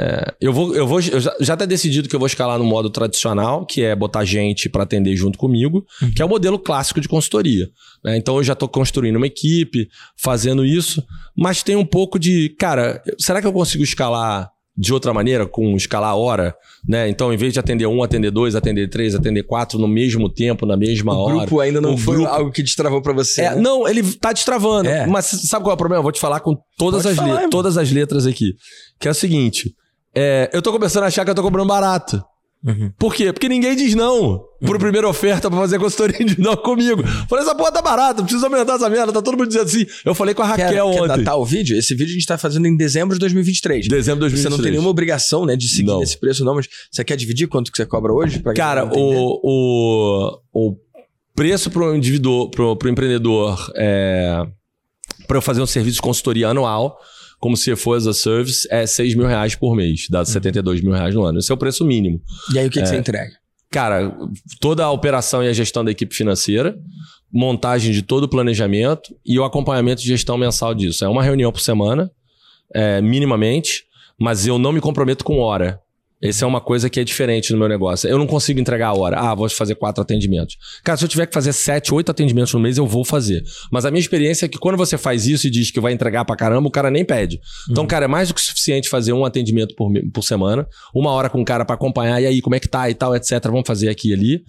é, 0.00 0.34
eu 0.40 0.52
vou, 0.52 0.74
eu 0.74 0.86
vou, 0.86 1.00
eu 1.00 1.20
já, 1.20 1.34
já 1.40 1.56
tá 1.56 1.64
decidido 1.64 2.08
que 2.08 2.14
eu 2.14 2.20
vou 2.20 2.26
escalar 2.26 2.58
no 2.58 2.64
modo 2.64 2.88
tradicional, 2.90 3.66
que 3.66 3.82
é 3.82 3.94
botar 3.96 4.24
gente 4.24 4.68
para 4.68 4.84
atender 4.84 5.16
junto 5.16 5.38
comigo, 5.38 5.84
que 6.14 6.22
é 6.22 6.24
o 6.24 6.28
modelo 6.28 6.58
clássico 6.58 7.00
de 7.00 7.08
consultoria. 7.08 7.68
né? 8.04 8.16
Então 8.16 8.36
eu 8.36 8.44
já 8.44 8.52
estou 8.52 8.68
construindo 8.68 9.16
uma 9.16 9.26
equipe, 9.26 9.88
fazendo 10.16 10.64
isso, 10.64 11.04
mas 11.36 11.62
tem 11.62 11.74
um 11.74 11.84
pouco 11.84 12.18
de, 12.18 12.50
cara, 12.58 13.02
será 13.18 13.40
que 13.40 13.46
eu 13.46 13.52
consigo 13.52 13.82
escalar 13.82 14.50
de 14.80 14.94
outra 14.94 15.12
maneira, 15.12 15.44
com 15.44 15.74
escalar 15.74 16.16
hora, 16.16 16.54
né? 16.88 17.08
Então, 17.08 17.32
em 17.32 17.36
vez 17.36 17.52
de 17.52 17.58
atender 17.58 17.86
um, 17.86 18.00
atender 18.00 18.30
dois, 18.30 18.54
atender 18.54 18.88
três, 18.88 19.12
atender 19.12 19.42
quatro 19.42 19.76
no 19.76 19.88
mesmo 19.88 20.32
tempo, 20.32 20.64
na 20.64 20.76
mesma 20.76 21.12
o 21.12 21.18
hora. 21.18 21.36
grupo 21.38 21.58
ainda 21.58 21.80
não 21.80 21.94
O 21.94 21.98
foi 21.98 22.14
grupo- 22.16 22.30
algo 22.30 22.52
que 22.52 22.62
destravou 22.62 23.02
pra 23.02 23.12
você. 23.12 23.42
É, 23.42 23.54
né? 23.56 23.60
Não, 23.60 23.88
ele 23.88 24.04
tá 24.16 24.32
destravando. 24.32 24.88
É. 24.88 25.04
Mas 25.06 25.26
sabe 25.26 25.64
qual 25.64 25.72
é 25.72 25.74
o 25.74 25.76
problema? 25.76 25.98
Eu 25.98 26.04
vou 26.04 26.12
te 26.12 26.20
falar 26.20 26.38
com 26.38 26.56
todas, 26.78 27.02
Pode 27.02 27.18
as, 27.20 27.26
falar, 27.26 27.48
todas 27.48 27.76
as 27.76 27.90
letras 27.90 28.24
aqui. 28.24 28.52
Que 29.00 29.08
é 29.08 29.10
o 29.10 29.14
seguinte: 29.14 29.74
é, 30.14 30.48
eu 30.52 30.62
tô 30.62 30.70
começando 30.70 31.02
a 31.02 31.06
achar 31.06 31.24
que 31.24 31.30
eu 31.30 31.34
tô 31.34 31.42
cobrando 31.42 31.66
barato. 31.66 32.22
Uhum. 32.64 32.92
Por 32.98 33.14
quê? 33.14 33.32
Porque 33.32 33.48
ninguém 33.48 33.76
diz 33.76 33.94
não 33.94 34.44
por 34.66 34.78
primeira 34.78 35.08
oferta 35.08 35.48
pra 35.48 35.60
fazer 35.60 35.78
consultoria 35.78 36.20
individual 36.20 36.56
comigo. 36.56 37.06
Falei, 37.28 37.44
essa 37.44 37.54
porra 37.54 37.70
tá 37.70 37.80
barata, 37.80 38.22
preciso 38.22 38.44
aumentar 38.44 38.74
essa 38.74 38.90
merda, 38.90 39.12
tá 39.12 39.22
todo 39.22 39.36
mundo 39.38 39.46
dizendo 39.46 39.66
assim. 39.66 39.86
Eu 40.04 40.14
falei 40.14 40.34
com 40.34 40.42
a 40.42 40.56
Quer, 40.56 40.64
Raquel 40.64 40.90
quer 40.90 41.02
ontem. 41.02 41.16
datar 41.18 41.38
o 41.38 41.44
vídeo? 41.44 41.78
Esse 41.78 41.94
vídeo 41.94 42.10
a 42.10 42.14
gente 42.14 42.26
tá 42.26 42.36
fazendo 42.36 42.66
em 42.66 42.76
dezembro 42.76 43.14
de 43.14 43.20
2023. 43.20 43.86
Dezembro 43.86 44.26
de 44.26 44.32
2023. 44.34 44.42
Você 44.42 44.48
não 44.48 44.62
tem 44.62 44.72
nenhuma 44.72 44.90
obrigação, 44.90 45.46
né, 45.46 45.54
de 45.54 45.68
seguir 45.68 45.86
Não. 45.86 46.02
esse 46.02 46.18
preço, 46.18 46.44
não, 46.44 46.56
mas 46.56 46.68
você 46.90 47.04
quer 47.04 47.16
dividir 47.16 47.46
quanto 47.46 47.70
que 47.70 47.76
você 47.76 47.86
cobra 47.86 48.12
hoje? 48.12 48.42
Cara, 48.56 48.84
o, 48.92 49.40
o, 49.44 50.38
o 50.52 50.76
preço 51.34 51.70
pro 51.70 51.94
indivíduo, 51.94 52.50
pro, 52.50 52.74
pro 52.76 52.88
empreendedor, 52.88 53.70
é, 53.76 54.44
para 55.28 55.36
eu 55.36 55.42
fazer 55.42 55.62
um 55.62 55.66
serviço 55.66 55.96
de 55.96 56.02
consultoria 56.02 56.48
anual, 56.48 56.98
como 57.38 57.56
se 57.56 57.74
for 57.76 57.96
as 57.96 58.06
a 58.06 58.12
service, 58.12 58.66
é 58.70 58.86
6 58.86 59.14
mil 59.14 59.26
reais 59.26 59.54
por 59.54 59.74
mês, 59.74 60.06
dá 60.10 60.24
72 60.24 60.80
mil 60.80 60.92
reais 60.92 61.14
no 61.14 61.24
ano. 61.24 61.38
Esse 61.38 61.50
é 61.50 61.54
o 61.54 61.58
preço 61.58 61.84
mínimo. 61.84 62.20
E 62.52 62.58
aí 62.58 62.66
o 62.66 62.70
que, 62.70 62.78
que 62.78 62.84
é. 62.84 62.86
você 62.86 62.96
entrega? 62.96 63.32
Cara, 63.70 64.16
toda 64.60 64.84
a 64.84 64.90
operação 64.90 65.42
e 65.44 65.48
a 65.48 65.52
gestão 65.52 65.84
da 65.84 65.90
equipe 65.90 66.14
financeira, 66.14 66.76
montagem 67.30 67.92
de 67.92 68.02
todo 68.02 68.24
o 68.24 68.28
planejamento 68.28 69.14
e 69.24 69.38
o 69.38 69.44
acompanhamento 69.44 70.00
de 70.00 70.08
gestão 70.08 70.38
mensal 70.38 70.74
disso. 70.74 71.04
É 71.04 71.08
uma 71.08 71.22
reunião 71.22 71.52
por 71.52 71.60
semana, 71.60 72.10
é, 72.74 73.00
minimamente, 73.00 73.84
mas 74.18 74.46
eu 74.46 74.58
não 74.58 74.72
me 74.72 74.80
comprometo 74.80 75.22
com 75.22 75.38
hora. 75.38 75.80
Essa 76.20 76.44
é 76.44 76.48
uma 76.48 76.60
coisa 76.60 76.90
que 76.90 76.98
é 76.98 77.04
diferente 77.04 77.52
no 77.52 77.58
meu 77.58 77.68
negócio. 77.68 78.08
Eu 78.08 78.18
não 78.18 78.26
consigo 78.26 78.58
entregar 78.58 78.88
a 78.88 78.94
hora. 78.94 79.18
Ah, 79.18 79.34
vou 79.34 79.48
fazer 79.48 79.76
quatro 79.76 80.02
atendimentos. 80.02 80.56
Cara, 80.82 80.96
se 80.96 81.04
eu 81.04 81.08
tiver 81.08 81.26
que 81.26 81.32
fazer 81.32 81.52
sete, 81.52 81.94
oito 81.94 82.10
atendimentos 82.10 82.52
no 82.52 82.58
mês, 82.58 82.76
eu 82.76 82.86
vou 82.86 83.04
fazer. 83.04 83.42
Mas 83.70 83.84
a 83.84 83.90
minha 83.90 84.00
experiência 84.00 84.46
é 84.46 84.48
que 84.48 84.58
quando 84.58 84.76
você 84.76 84.98
faz 84.98 85.26
isso 85.26 85.46
e 85.46 85.50
diz 85.50 85.70
que 85.70 85.78
vai 85.78 85.92
entregar 85.92 86.24
pra 86.24 86.34
caramba, 86.34 86.66
o 86.66 86.72
cara 86.72 86.90
nem 86.90 87.04
pede. 87.04 87.40
Então, 87.70 87.86
cara, 87.86 88.06
é 88.06 88.08
mais 88.08 88.28
do 88.28 88.34
que 88.34 88.40
suficiente 88.40 88.88
fazer 88.88 89.12
um 89.12 89.24
atendimento 89.24 89.76
por, 89.76 89.92
por 90.12 90.22
semana, 90.22 90.66
uma 90.92 91.10
hora 91.12 91.30
com 91.30 91.40
o 91.40 91.44
cara 91.44 91.64
pra 91.64 91.76
acompanhar, 91.76 92.20
e 92.20 92.26
aí, 92.26 92.40
como 92.40 92.56
é 92.56 92.60
que 92.60 92.68
tá 92.68 92.90
e 92.90 92.94
tal, 92.94 93.14
etc. 93.14 93.40
Vamos 93.44 93.66
fazer 93.66 93.88
aqui 93.88 94.10
e 94.10 94.14
ali. 94.14 94.42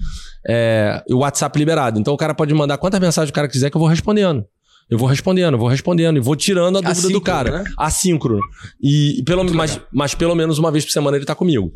É, 0.47 1.03
e 1.07 1.13
o 1.13 1.19
WhatsApp 1.19 1.57
liberado. 1.57 1.99
Então, 1.99 2.13
o 2.13 2.17
cara 2.17 2.33
pode 2.33 2.53
mandar 2.53 2.79
quantas 2.79 2.99
mensagens 2.99 3.29
o 3.29 3.33
cara 3.33 3.47
quiser 3.47 3.69
que 3.69 3.77
eu 3.77 3.81
vou 3.81 3.89
respondendo. 3.89 4.43
Eu 4.89 4.97
vou 4.97 5.07
respondendo, 5.07 5.53
eu 5.53 5.59
vou 5.59 5.67
respondendo 5.67 6.17
e 6.17 6.19
vou 6.19 6.35
tirando 6.35 6.77
a 6.77 6.81
dúvida 6.81 6.93
do 7.01 7.07
Assíncrono, 7.07 7.21
cara. 7.21 7.63
né? 7.63 7.71
Assíncrono. 7.77 8.41
E, 8.81 9.19
e 9.19 9.23
pelo, 9.23 9.43
mas, 9.53 9.79
mas 9.93 10.15
pelo 10.15 10.33
menos 10.35 10.57
uma 10.57 10.71
vez 10.71 10.83
por 10.85 10.91
semana 10.91 11.15
ele 11.17 11.25
tá 11.25 11.35
comigo. 11.35 11.71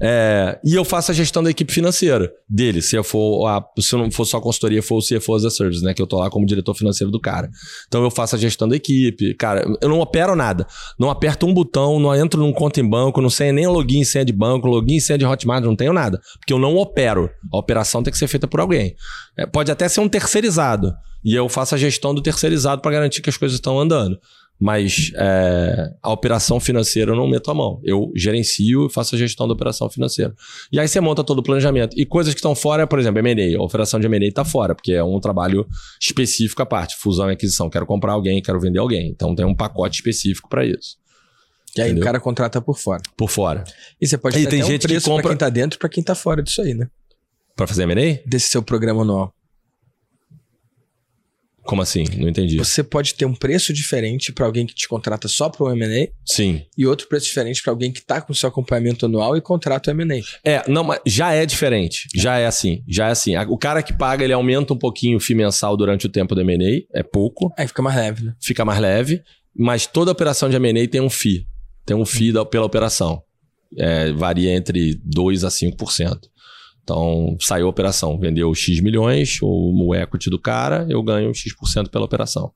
É, 0.00 0.58
e 0.64 0.74
eu 0.74 0.86
faço 0.86 1.10
a 1.10 1.14
gestão 1.14 1.42
da 1.42 1.50
equipe 1.50 1.70
financeira 1.70 2.32
dele, 2.48 2.80
se 2.80 2.96
eu 2.96 3.04
for 3.04 3.46
a- 3.46 3.62
se 3.78 3.94
não 3.94 4.10
for 4.10 4.24
só 4.24 4.40
consultoria, 4.40 4.82
for 4.82 4.96
o 4.96 5.02
CFO 5.02 5.34
as 5.34 5.44
a 5.44 5.50
Service, 5.50 5.84
né? 5.84 5.92
Que 5.92 6.00
eu 6.00 6.06
tô 6.06 6.18
lá 6.18 6.30
como 6.30 6.46
diretor 6.46 6.74
financeiro 6.74 7.10
do 7.10 7.20
cara. 7.20 7.50
Então 7.88 8.02
eu 8.02 8.10
faço 8.10 8.34
a 8.34 8.38
gestão 8.38 8.66
da 8.66 8.74
equipe. 8.74 9.34
Cara, 9.34 9.62
eu 9.82 9.88
não 9.90 10.00
opero 10.00 10.34
nada. 10.34 10.66
Não 10.98 11.10
aperto 11.10 11.44
um 11.46 11.52
botão, 11.52 12.00
não 12.00 12.14
entro 12.14 12.40
num 12.40 12.54
conta 12.54 12.80
em 12.80 12.88
banco, 12.88 13.20
não 13.20 13.28
sei 13.28 13.52
nem 13.52 13.66
login 13.66 14.00
e 14.00 14.06
senha 14.06 14.24
de 14.24 14.32
banco, 14.32 14.66
login 14.66 14.98
senha 14.98 15.18
de 15.18 15.26
Hotmart, 15.26 15.62
não 15.62 15.76
tenho 15.76 15.92
nada. 15.92 16.18
Porque 16.38 16.54
eu 16.54 16.58
não 16.58 16.74
opero. 16.76 17.28
A 17.52 17.58
operação 17.58 18.02
tem 18.02 18.10
que 18.10 18.18
ser 18.18 18.28
feita 18.28 18.48
por 18.48 18.60
alguém. 18.60 18.94
É, 19.36 19.44
pode 19.46 19.70
até 19.70 19.86
ser 19.90 20.00
um 20.00 20.08
terceirizado. 20.08 20.90
E 21.24 21.34
eu 21.34 21.48
faço 21.48 21.74
a 21.74 21.78
gestão 21.78 22.14
do 22.14 22.20
terceirizado 22.22 22.80
para 22.82 22.90
garantir 22.92 23.22
que 23.22 23.30
as 23.30 23.36
coisas 23.36 23.56
estão 23.56 23.78
andando. 23.78 24.18
Mas 24.60 25.10
é, 25.16 25.90
a 26.00 26.12
operação 26.12 26.60
financeira 26.60 27.10
eu 27.10 27.16
não 27.16 27.26
meto 27.26 27.50
a 27.50 27.54
mão. 27.54 27.80
Eu 27.82 28.12
gerencio 28.14 28.86
e 28.86 28.92
faço 28.92 29.16
a 29.16 29.18
gestão 29.18 29.48
da 29.48 29.54
operação 29.54 29.90
financeira. 29.90 30.32
E 30.70 30.78
aí 30.78 30.86
você 30.86 31.00
monta 31.00 31.24
todo 31.24 31.40
o 31.40 31.42
planejamento. 31.42 31.98
E 31.98 32.06
coisas 32.06 32.32
que 32.32 32.38
estão 32.38 32.54
fora, 32.54 32.86
por 32.86 32.98
exemplo, 33.00 33.18
M&A. 33.26 33.58
A 33.58 33.62
operação 33.62 33.98
de 33.98 34.06
M&A 34.06 34.28
está 34.28 34.44
fora, 34.44 34.72
porque 34.74 34.92
é 34.92 35.02
um 35.02 35.18
trabalho 35.18 35.66
específico 36.00 36.62
à 36.62 36.66
parte. 36.66 36.94
Fusão 36.96 37.28
e 37.28 37.32
aquisição. 37.32 37.68
Quero 37.68 37.86
comprar 37.86 38.12
alguém, 38.12 38.40
quero 38.40 38.60
vender 38.60 38.78
alguém. 38.78 39.08
Então 39.10 39.34
tem 39.34 39.44
um 39.44 39.54
pacote 39.54 39.96
específico 39.96 40.48
para 40.48 40.64
isso. 40.64 40.96
E 41.76 41.80
aí 41.80 41.86
entendeu? 41.88 42.02
o 42.02 42.04
cara 42.04 42.20
contrata 42.20 42.60
por 42.60 42.78
fora. 42.78 43.02
Por 43.16 43.30
fora. 43.30 43.64
E 44.00 44.06
você 44.06 44.16
pode 44.16 44.38
E 44.38 44.44
ter 44.44 44.50
tem 44.50 44.62
gente 44.62 44.76
um 44.84 44.86
que 44.86 44.88
preço 44.88 45.06
compra- 45.08 45.22
pra 45.22 45.30
quem 45.30 45.38
tá 45.38 45.48
dentro 45.48 45.76
e 45.76 45.78
pra 45.78 45.88
quem 45.88 46.04
tá 46.04 46.14
fora 46.14 46.40
disso 46.42 46.62
aí, 46.62 46.74
né? 46.74 46.86
Para 47.56 47.66
fazer 47.66 47.82
M&A? 47.82 48.20
Desse 48.28 48.48
seu 48.50 48.62
programa 48.62 49.02
anual. 49.02 49.34
Como 51.64 51.80
assim? 51.80 52.04
Não 52.16 52.28
entendi. 52.28 52.56
Você 52.56 52.82
pode 52.82 53.14
ter 53.14 53.24
um 53.24 53.34
preço 53.34 53.72
diferente 53.72 54.32
pra 54.32 54.46
alguém 54.46 54.66
que 54.66 54.74
te 54.74 54.88
contrata 54.88 55.28
só 55.28 55.48
pro 55.48 55.70
M&A 55.70 56.08
Sim. 56.24 56.62
e 56.76 56.86
outro 56.86 57.06
preço 57.06 57.26
diferente 57.26 57.62
pra 57.62 57.72
alguém 57.72 57.92
que 57.92 58.00
tá 58.00 58.20
com 58.20 58.34
seu 58.34 58.48
acompanhamento 58.48 59.06
anual 59.06 59.36
e 59.36 59.40
contrata 59.40 59.90
o 59.90 59.94
M&A. 59.94 60.20
É, 60.44 60.68
não, 60.68 60.82
mas 60.82 61.00
já 61.06 61.32
é 61.32 61.46
diferente. 61.46 62.08
Já 62.14 62.38
é 62.38 62.46
assim. 62.46 62.82
Já 62.88 63.08
é 63.08 63.10
assim. 63.12 63.36
O 63.48 63.56
cara 63.56 63.82
que 63.82 63.92
paga, 63.92 64.24
ele 64.24 64.32
aumenta 64.32 64.74
um 64.74 64.78
pouquinho 64.78 65.18
o 65.18 65.20
FII 65.20 65.36
mensal 65.36 65.76
durante 65.76 66.06
o 66.06 66.08
tempo 66.08 66.34
do 66.34 66.40
M&A. 66.40 66.98
É 66.98 67.02
pouco. 67.02 67.52
Aí 67.56 67.66
fica 67.68 67.82
mais 67.82 67.96
leve, 67.96 68.24
né? 68.24 68.34
fica 68.40 68.64
mais 68.64 68.80
leve, 68.80 69.22
mas 69.56 69.86
toda 69.86 70.10
operação 70.10 70.48
de 70.48 70.56
M&A 70.56 70.88
tem 70.88 71.00
um 71.00 71.10
FII. 71.10 71.46
Tem 71.86 71.96
um 71.96 72.04
FII 72.04 72.32
pela 72.50 72.66
operação. 72.66 73.22
É, 73.78 74.12
varia 74.12 74.54
entre 74.54 75.00
2% 75.08 75.44
a 75.44 75.48
5%. 75.48 76.18
Então, 76.82 77.36
saiu 77.40 77.66
a 77.66 77.70
operação, 77.70 78.18
vendeu 78.18 78.52
X 78.54 78.80
milhões, 78.80 79.38
o, 79.40 79.88
o 79.88 79.94
equity 79.94 80.28
do 80.28 80.38
cara, 80.38 80.86
eu 80.88 81.02
ganho 81.02 81.32
X% 81.32 81.88
pela 81.90 82.04
operação. 82.04 82.52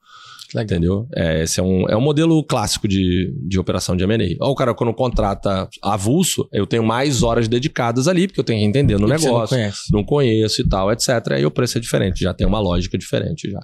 Legal. 0.54 0.64
Entendeu? 0.64 1.08
É, 1.14 1.42
esse 1.42 1.58
é 1.60 1.62
um, 1.62 1.88
é 1.88 1.96
um 1.96 2.00
modelo 2.00 2.42
clássico 2.44 2.86
de, 2.86 3.34
de 3.46 3.58
operação 3.58 3.96
de 3.96 4.04
M&A. 4.04 4.44
Ou 4.44 4.52
o 4.52 4.54
cara, 4.54 4.74
quando 4.74 4.92
contrata 4.94 5.68
avulso, 5.82 6.48
eu 6.52 6.66
tenho 6.66 6.84
mais 6.84 7.22
horas 7.22 7.48
dedicadas 7.48 8.06
ali, 8.06 8.26
porque 8.26 8.40
eu 8.40 8.44
tenho 8.44 8.60
que 8.60 8.66
entender 8.66 8.94
no 8.98 9.06
E 9.06 9.10
não 9.10 9.16
negócio 9.18 9.56
conhece. 9.56 9.92
não 9.92 10.04
conheço 10.04 10.62
e 10.62 10.68
tal, 10.68 10.92
etc. 10.92 11.08
Aí 11.32 11.46
o 11.46 11.50
preço 11.50 11.78
é 11.78 11.80
diferente, 11.80 12.20
já 12.20 12.32
tem 12.32 12.46
uma 12.46 12.60
lógica 12.60 12.96
diferente 12.96 13.50
já. 13.50 13.60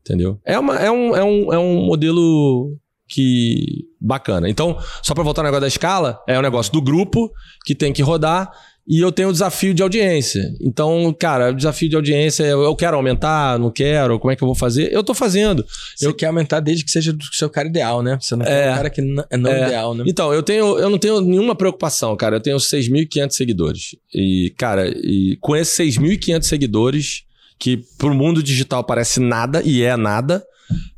Entendeu? 0.00 0.38
É, 0.44 0.58
uma, 0.58 0.76
é, 0.76 0.90
um, 0.90 1.16
é, 1.16 1.24
um, 1.24 1.52
é 1.52 1.58
um 1.58 1.84
modelo 1.84 2.76
que 3.08 3.84
bacana. 4.00 4.48
Então, 4.48 4.78
só 5.02 5.14
para 5.14 5.24
voltar 5.24 5.42
ao 5.42 5.46
negócio 5.46 5.62
da 5.62 5.68
escala, 5.68 6.20
é 6.28 6.38
um 6.38 6.42
negócio 6.42 6.72
do 6.72 6.80
grupo 6.80 7.30
que 7.64 7.74
tem 7.74 7.92
que 7.92 8.02
rodar 8.02 8.50
e 8.86 9.00
eu 9.00 9.10
tenho 9.10 9.28
o 9.30 9.32
desafio 9.32 9.72
de 9.72 9.82
audiência. 9.82 10.42
Então, 10.60 11.14
cara, 11.18 11.50
o 11.50 11.54
desafio 11.54 11.88
de 11.88 11.96
audiência, 11.96 12.42
eu 12.44 12.62
eu 12.62 12.76
quero 12.76 12.96
aumentar, 12.96 13.58
não 13.58 13.70
quero, 13.70 14.18
como 14.18 14.30
é 14.32 14.36
que 14.36 14.42
eu 14.42 14.46
vou 14.46 14.54
fazer? 14.54 14.92
Eu 14.92 15.02
tô 15.02 15.14
fazendo. 15.14 15.64
Você 15.96 16.06
Eu- 16.06 16.14
quer 16.14 16.26
aumentar 16.26 16.60
desde 16.60 16.84
que 16.84 16.90
seja 16.90 17.12
do 17.12 17.24
seu 17.32 17.48
cara 17.48 17.66
ideal, 17.68 18.02
né? 18.02 18.18
Você 18.20 18.36
não 18.36 18.44
quer 18.44 18.66
É. 18.68 18.72
um 18.72 18.76
cara 18.76 18.90
que 18.90 19.00
é 19.00 19.36
não 19.36 19.50
É. 19.50 19.66
ideal, 19.66 19.94
né? 19.94 20.04
Então, 20.06 20.32
eu 20.34 20.42
tenho, 20.42 20.78
eu 20.78 20.90
não 20.90 20.98
tenho 20.98 21.20
nenhuma 21.20 21.54
preocupação, 21.54 22.14
cara. 22.16 22.36
Eu 22.36 22.40
tenho 22.40 22.58
6.500 22.60 23.36
seguidores. 23.36 23.96
E, 24.14 24.52
cara, 24.58 24.88
e 24.88 25.36
com 25.40 25.56
esses 25.56 25.74
6.500 25.74 26.46
seguidores, 26.48 27.22
que 27.58 27.78
pro 27.98 28.14
mundo 28.14 28.42
digital 28.42 28.84
parece 28.84 29.20
nada 29.20 29.62
e 29.64 29.82
é 29.82 29.96
nada, 29.96 30.44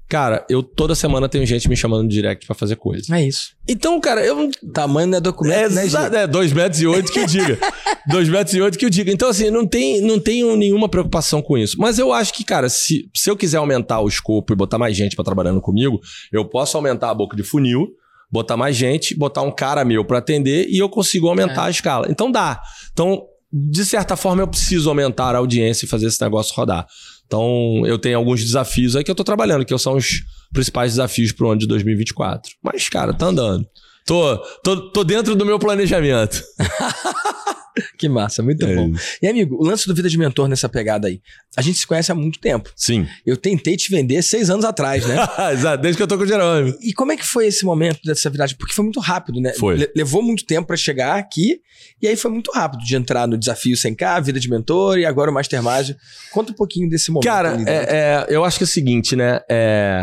Cara, 0.09 0.47
eu 0.49 0.63
toda 0.63 0.95
semana 0.95 1.29
tenho 1.29 1.45
gente 1.45 1.69
me 1.69 1.77
chamando 1.77 2.05
no 2.05 2.09
direct 2.09 2.47
pra 2.47 2.55
fazer 2.55 2.77
coisa. 2.77 3.15
É 3.17 3.27
isso. 3.27 3.57
Então, 3.69 4.01
cara, 4.01 4.25
eu. 4.25 4.49
Tamanho 4.73 5.09
não 5.09 5.19
é 5.19 5.21
documento, 5.21 5.57
É, 5.57 5.69
né, 5.69 5.85
exa- 5.85 6.05
Giga? 6.05 6.19
é, 6.21 6.27
dois 6.29 6.53
metros 6.53 6.81
e 6.81 6.87
oito 6.87 7.11
que 7.11 7.19
eu 7.19 7.27
diga. 7.27 7.59
dois 8.09 8.29
metros 8.29 8.55
e 8.55 8.61
oito 8.61 8.79
que 8.79 8.85
eu 8.85 8.91
diga. 8.91 9.11
Então, 9.11 9.29
assim, 9.29 9.51
não, 9.51 9.67
tem, 9.67 10.01
não 10.01 10.21
tenho 10.21 10.55
nenhuma 10.57 10.89
preocupação 10.89 11.43
com 11.43 11.59
isso. 11.59 11.77
Mas 11.79 11.99
eu 11.99 12.13
acho 12.13 12.33
que, 12.35 12.45
cara, 12.45 12.69
se, 12.69 13.11
se 13.17 13.29
eu 13.29 13.37
quiser 13.37 13.57
aumentar 13.59 14.01
o 14.01 14.07
escopo 14.07 14.53
e 14.53 14.57
botar 14.57 14.79
mais 14.79 14.97
gente 14.97 15.17
pra 15.17 15.25
trabalhando 15.25 15.61
comigo, 15.61 16.01
eu 16.33 16.45
posso 16.49 16.77
aumentar 16.77 17.11
a 17.11 17.15
boca 17.15 17.37
de 17.37 17.43
funil, 17.43 17.89
botar 18.31 18.57
mais 18.57 18.77
gente, 18.77 19.13
botar 19.17 19.43
um 19.43 19.51
cara 19.51 19.85
meu 19.85 20.05
pra 20.05 20.19
atender 20.19 20.69
e 20.69 20.79
eu 20.79 20.89
consigo 20.89 21.27
aumentar 21.29 21.65
a 21.65 21.71
escala. 21.71 22.07
Então 22.09 22.31
dá. 22.31 22.61
Então, 22.93 23.25
de 23.53 23.85
certa 23.85 24.17
forma, 24.17 24.43
eu 24.43 24.47
preciso 24.49 24.89
aumentar 24.89 25.35
a 25.35 25.39
audiência 25.39 25.85
e 25.85 25.89
fazer 25.89 26.07
esse 26.07 26.21
negócio 26.23 26.55
rodar. 26.55 26.87
Então, 27.27 27.83
eu 27.85 27.99
tenho 27.99 28.16
alguns 28.16 28.43
desafios 28.43 28.95
aí 28.95 29.03
que 29.03 29.11
eu 29.11 29.14
tô 29.14 29.24
trabalhando, 29.24 29.64
que 29.64 29.77
são 29.79 29.97
os 29.97 30.22
principais 30.53 30.93
desafios 30.93 31.33
pro 31.33 31.51
ano 31.51 31.61
de 31.61 31.66
2024. 31.66 32.53
Mas, 32.62 32.89
cara, 32.89 33.12
tá 33.12 33.27
andando. 33.27 33.66
Tô, 34.07 34.39
tô, 34.62 34.91
tô 34.91 35.05
dentro 35.05 35.35
do 35.35 35.45
meu 35.45 35.59
planejamento. 35.59 36.41
Que 37.99 38.09
massa, 38.09 38.43
muito 38.43 38.64
É 38.66 38.74
bom. 38.74 38.93
E 39.22 39.27
amigo, 39.27 39.57
o 39.61 39.64
lance 39.66 39.87
do 39.87 39.95
Vida 39.95 40.09
de 40.09 40.18
Mentor 40.18 40.49
nessa 40.49 40.68
pegada 40.68 41.09
aí. 41.09 41.20
A 41.57 41.62
gente 41.62 41.79
se 41.79 41.87
conhece 41.87 42.11
há 42.11 42.14
muito 42.14 42.39
tempo. 42.39 42.70
Sim. 42.77 43.07
Eu 43.24 43.37
tentei 43.37 43.77
te 43.77 43.91
vender 43.91 44.22
seis 44.22 44.49
anos 44.51 44.64
atrás, 44.64 45.05
né? 45.07 45.16
Exato, 45.53 45.83
desde 45.83 45.97
que 45.97 46.03
eu 46.03 46.07
tô 46.07 46.16
com 46.16 46.24
o 46.24 46.27
Jerome. 46.27 46.74
E 46.83 46.93
como 46.93 47.12
é 47.12 47.16
que 47.16 47.24
foi 47.27 47.47
esse 47.47 47.64
momento 47.64 48.01
dessa 48.05 48.29
viragem? 48.31 48.57
Porque 48.57 48.74
foi 48.74 48.85
muito 48.85 49.01
rápido, 49.01 49.41
né? 49.41 49.53
Foi. 49.55 49.77
Le- 49.77 49.91
levou 49.97 50.22
muito 50.22 50.45
tempo 50.45 50.66
pra 50.68 50.77
chegar 50.77 51.16
aqui, 51.18 51.59
e 52.01 52.07
aí 52.09 52.16
foi 52.16 52.31
muito 52.31 52.51
rápido 52.53 52.83
de 52.85 52.97
entrar 52.97 53.27
no 53.27 53.37
desafio 53.39 53.77
100K, 53.77 54.22
vida 54.22 54.41
de 54.41 54.49
mentor 54.51 54.99
e 54.99 55.05
agora 55.05 55.31
o 55.31 55.35
Master 55.35 55.62
Mágico. 55.62 55.99
Conta 56.33 56.53
um 56.53 56.55
pouquinho 56.55 56.89
desse 56.89 57.11
momento. 57.11 57.24
Cara, 57.24 57.57
é, 57.66 57.74
é, 57.74 58.27
eu 58.29 58.45
acho 58.45 58.59
que 58.59 58.64
é 58.64 58.66
o 58.66 58.68
seguinte, 58.68 59.14
né? 59.16 59.41
É, 59.51 60.03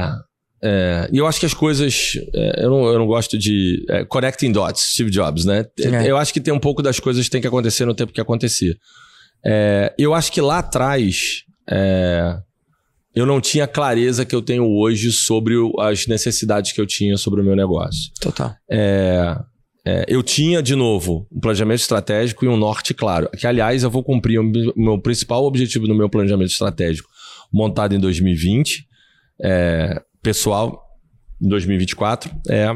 é, 0.63 1.09
e 1.11 1.17
eu 1.17 1.27
acho 1.27 1.39
que 1.39 1.45
as 1.45 1.53
coisas. 1.53 2.13
é, 2.33 2.63
eu, 2.65 2.69
não, 2.69 2.85
eu 2.87 2.97
não 2.99 3.05
gosto 3.05 3.37
de. 3.37 3.83
é, 3.89 4.05
connecting 4.05 4.51
dots, 4.51 4.81
Steve 4.93 5.09
Jobs, 5.11 5.43
né? 5.45 5.65
É. 5.79 6.09
Eu 6.09 6.15
acho 6.17 6.31
que 6.33 6.39
tem 6.39 6.53
um 6.53 6.59
pouco 6.59 6.81
das 6.81 6.99
coisas 6.99 7.25
que 7.25 7.31
tem 7.31 7.41
que 7.41 7.47
acontecer 7.47 7.85
no 7.85 7.93
tempo 7.93 8.13
que 8.13 8.21
acontecer. 8.21 8.77
É, 9.45 9.93
eu 9.97 10.13
acho 10.13 10.31
que 10.31 10.39
lá 10.41 10.59
atrás. 10.59 11.43
é, 11.69 12.37
eu 13.15 13.25
não 13.27 13.39
tinha 13.39 13.67
clareza 13.67 14.25
que 14.25 14.33
eu 14.33 14.41
tenho 14.41 14.65
hoje 14.67 15.11
sobre 15.11 15.55
o- 15.55 15.79
as 15.79 16.07
necessidades 16.07 16.71
que 16.71 16.81
eu 16.81 16.85
tinha 16.87 17.15
sobre 17.15 17.41
o 17.41 17.43
meu 17.43 17.55
negócio. 17.55 18.09
Total. 18.19 18.55
Eu 20.07 20.23
tinha, 20.23 20.63
de 20.63 20.75
novo, 20.75 21.27
um 21.31 21.39
planejamento 21.39 21.79
estratégico 21.81 22.45
e 22.45 22.47
um 22.47 22.55
norte 22.57 22.93
claro. 22.93 23.29
Que, 23.37 23.45
aliás, 23.45 23.83
eu 23.83 23.89
vou 23.91 24.03
cumprir 24.03 24.39
o 24.39 24.43
meu- 24.43 24.73
o 24.75 24.81
meu 24.81 24.97
principal 25.01 25.43
objetivo 25.43 25.85
no 25.87 25.93
meu 25.93 26.09
planejamento 26.09 26.49
estratégico, 26.51 27.07
montado 27.51 27.93
em 27.93 27.99
2020, 27.99 28.87
é, 29.43 30.01
pessoal, 30.23 30.81
em 31.41 31.47
2024, 31.47 32.31
é, 32.49 32.75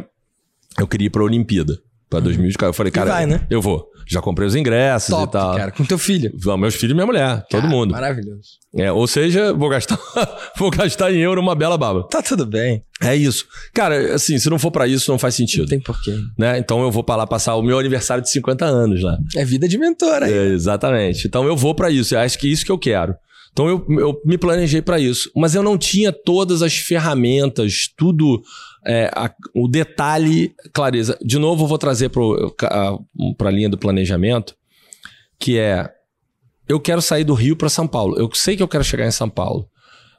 eu 0.78 0.88
queria 0.88 1.08
ir 1.08 1.10
para 1.10 1.22
a 1.22 1.26
Olimpíada. 1.26 1.80
Para 2.10 2.22
2024. 2.22 2.70
Eu 2.70 2.74
falei, 2.74 2.92
cara, 2.92 3.12
vai, 3.12 3.26
né? 3.26 3.46
eu 3.50 3.62
vou. 3.62 3.86
Já 4.10 4.22
comprei 4.22 4.48
os 4.48 4.56
ingressos 4.56 5.10
Top, 5.10 5.24
e 5.24 5.32
tal. 5.32 5.58
cara. 5.58 5.72
Com 5.72 5.84
teu 5.84 5.98
filho. 5.98 6.32
Vão, 6.42 6.58
meus 6.58 6.76
filhos 6.76 6.92
e 6.92 6.94
minha 6.94 7.06
mulher, 7.06 7.44
todo 7.50 7.64
Cara, 7.64 7.74
mundo. 7.74 7.92
Maravilhoso. 7.92 8.42
É, 8.74 8.90
ou 8.90 9.06
seja, 9.06 9.52
vou 9.54 9.68
gastar, 9.68 10.00
vou 10.58 10.70
gastar 10.72 11.12
em 11.12 11.18
euro 11.18 11.42
uma 11.42 11.54
bela 11.54 11.78
baba. 11.78 12.08
Tá 12.08 12.22
tudo 12.22 12.46
bem. 12.46 12.82
É 13.02 13.14
isso. 13.14 13.46
Cara, 13.74 14.16
assim, 14.16 14.40
se 14.40 14.50
não 14.50 14.58
for 14.58 14.72
para 14.72 14.88
isso, 14.88 15.12
não 15.12 15.20
faz 15.20 15.36
sentido 15.36 15.64
Não 15.64 15.68
tem 15.68 15.82
porquê. 15.82 16.18
né? 16.40 16.58
Então 16.58 16.82
eu 16.82 16.90
vou 16.90 17.04
pra 17.04 17.18
lá 17.18 17.28
passar 17.28 17.56
o 17.56 17.62
meu 17.62 17.78
aniversário 17.78 18.24
de 18.24 18.30
50 18.30 18.64
anos 18.64 19.04
lá. 19.04 19.18
É 19.36 19.44
vida 19.44 19.68
de 19.68 19.78
mentor 19.78 20.24
aí. 20.24 20.32
É, 20.32 20.46
exatamente. 20.54 21.28
Então 21.28 21.44
eu 21.46 21.58
vou 21.58 21.76
pra 21.76 21.92
isso. 21.92 22.16
Eu 22.16 22.20
acho 22.22 22.40
que 22.40 22.48
é 22.48 22.52
isso 22.52 22.64
que 22.66 22.72
eu 22.72 22.80
quero. 22.80 23.14
Então 23.58 23.68
eu, 23.68 23.84
eu 24.00 24.22
me 24.24 24.38
planejei 24.38 24.84
pra 24.84 25.00
isso, 25.00 25.32
mas 25.36 25.56
eu 25.56 25.64
não 25.64 25.80
tinha 25.80 26.14
todas 26.14 26.62
as 26.62 26.78
ferramentas, 26.78 27.88
tudo, 27.98 28.40
é, 28.86 29.10
a- 29.16 29.34
o 29.56 29.68
detalhe, 29.68 30.54
clareza. 30.72 31.18
De 31.26 31.40
novo, 31.40 31.64
eu 31.64 31.68
vou 31.68 31.80
trazer 31.80 32.10
para 32.10 33.50
a 33.50 33.52
linha 33.52 33.68
do 33.68 33.76
planejamento, 33.76 34.56
que 35.40 35.58
é 35.58 35.90
eu 36.70 36.80
quero 36.80 37.02
sair 37.02 37.24
do 37.24 37.34
Rio 37.34 37.56
pra 37.56 37.68
São 37.68 37.88
Paulo. 37.88 38.16
Eu 38.20 38.30
sei 38.32 38.56
que 38.56 38.62
eu 38.62 38.68
quero 38.68 38.84
chegar 38.84 39.08
em 39.08 39.12
São 39.12 39.28
Paulo, 39.28 39.68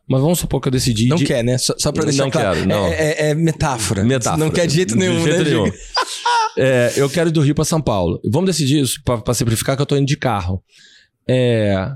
mas 0.09 0.21
vamos 0.21 0.41
supor 0.41 0.61
que 0.61 0.67
eu 0.67 0.73
decidi. 0.73 1.07
Não 1.07 1.17
de- 1.17 1.25
quer, 1.25 1.45
né? 1.45 1.59
Só, 1.59 1.75
só 1.79 1.93
pra 1.93 2.03
deixar 2.03 2.25
Não 2.25 2.31
claro. 2.33 2.57
quero, 2.57 2.67
não. 2.69 2.87
É, 2.89 2.95
é- 3.13 3.31
é 3.31 3.35
metáfora. 3.37 4.03
Metáfora. 4.03 4.45
Não 4.45 4.51
quer 4.51 4.67
de 4.67 4.75
jeito 4.75 4.97
nenhum, 4.97 5.15
De 5.19 5.23
jeito 5.31 5.45
né, 5.45 5.51
nenhum. 5.51 5.71
É, 6.61 6.93
eu 6.97 7.09
quero 7.09 7.29
ir 7.29 7.33
do 7.33 7.41
Rio 7.41 7.55
para 7.55 7.65
São 7.65 7.81
Paulo. 7.81 8.21
Vamos 8.33 8.49
decidir 8.51 8.81
isso 8.83 9.01
para 9.05 9.33
simplificar 9.33 9.77
que 9.77 9.83
eu 9.83 9.87
tô 9.87 9.97
indo 9.97 10.07
de 10.07 10.17
carro. 10.17 10.61
É, 11.29 11.89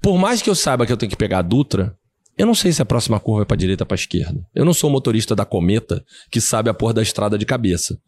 Por 0.00 0.18
mais 0.18 0.40
que 0.40 0.48
eu 0.48 0.54
saiba 0.54 0.86
que 0.86 0.92
eu 0.92 0.96
tenho 0.96 1.10
que 1.10 1.16
pegar 1.16 1.40
a 1.40 1.42
Dutra, 1.42 1.96
eu 2.36 2.46
não 2.46 2.54
sei 2.54 2.72
se 2.72 2.80
a 2.80 2.86
próxima 2.86 3.20
curva 3.20 3.42
é 3.42 3.44
para 3.44 3.56
direita 3.56 3.84
ou 3.84 3.86
para 3.86 3.94
esquerda. 3.94 4.40
Eu 4.54 4.64
não 4.64 4.72
sou 4.72 4.88
o 4.88 4.92
motorista 4.92 5.36
da 5.36 5.44
Cometa 5.44 6.02
que 6.30 6.40
sabe 6.40 6.70
a 6.70 6.74
porra 6.74 6.94
da 6.94 7.02
estrada 7.02 7.36
de 7.36 7.44
cabeça. 7.44 7.98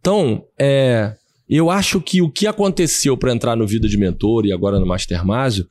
Então, 0.00 0.44
é, 0.58 1.14
eu 1.48 1.70
acho 1.70 2.00
que 2.00 2.22
o 2.22 2.30
que 2.30 2.46
aconteceu 2.46 3.16
para 3.16 3.32
entrar 3.32 3.56
no 3.56 3.66
Vida 3.66 3.88
de 3.88 3.98
Mentor 3.98 4.46
e 4.46 4.52
agora 4.52 4.78
no 4.78 4.86
Master 4.86 5.24
Másio 5.24 5.66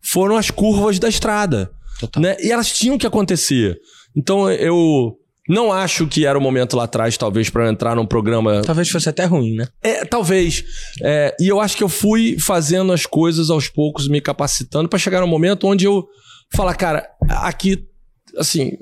foram 0.00 0.36
as 0.36 0.50
curvas 0.50 0.98
da 0.98 1.08
estrada. 1.08 1.70
Né? 2.16 2.36
E 2.40 2.52
elas 2.52 2.72
tinham 2.72 2.98
que 2.98 3.06
acontecer. 3.06 3.78
Então 4.14 4.50
eu 4.50 5.18
não 5.48 5.72
acho 5.72 6.06
que 6.06 6.26
era 6.26 6.38
o 6.38 6.40
momento 6.40 6.76
lá 6.76 6.84
atrás, 6.84 7.16
talvez, 7.16 7.48
para 7.48 7.68
entrar 7.68 7.94
num 7.94 8.06
programa. 8.06 8.62
Talvez 8.62 8.88
fosse 8.88 9.08
até 9.08 9.24
ruim, 9.24 9.54
né? 9.54 9.68
É, 9.82 10.04
talvez. 10.04 10.64
É, 11.02 11.34
e 11.38 11.48
eu 11.48 11.60
acho 11.60 11.76
que 11.76 11.84
eu 11.84 11.88
fui 11.88 12.38
fazendo 12.38 12.92
as 12.92 13.06
coisas 13.06 13.50
aos 13.50 13.68
poucos, 13.68 14.08
me 14.08 14.20
capacitando, 14.20 14.88
para 14.88 14.98
chegar 14.98 15.20
num 15.20 15.26
momento 15.26 15.66
onde 15.66 15.84
eu 15.84 16.06
falar, 16.54 16.74
cara, 16.74 17.08
aqui, 17.28 17.86
assim, 18.36 18.72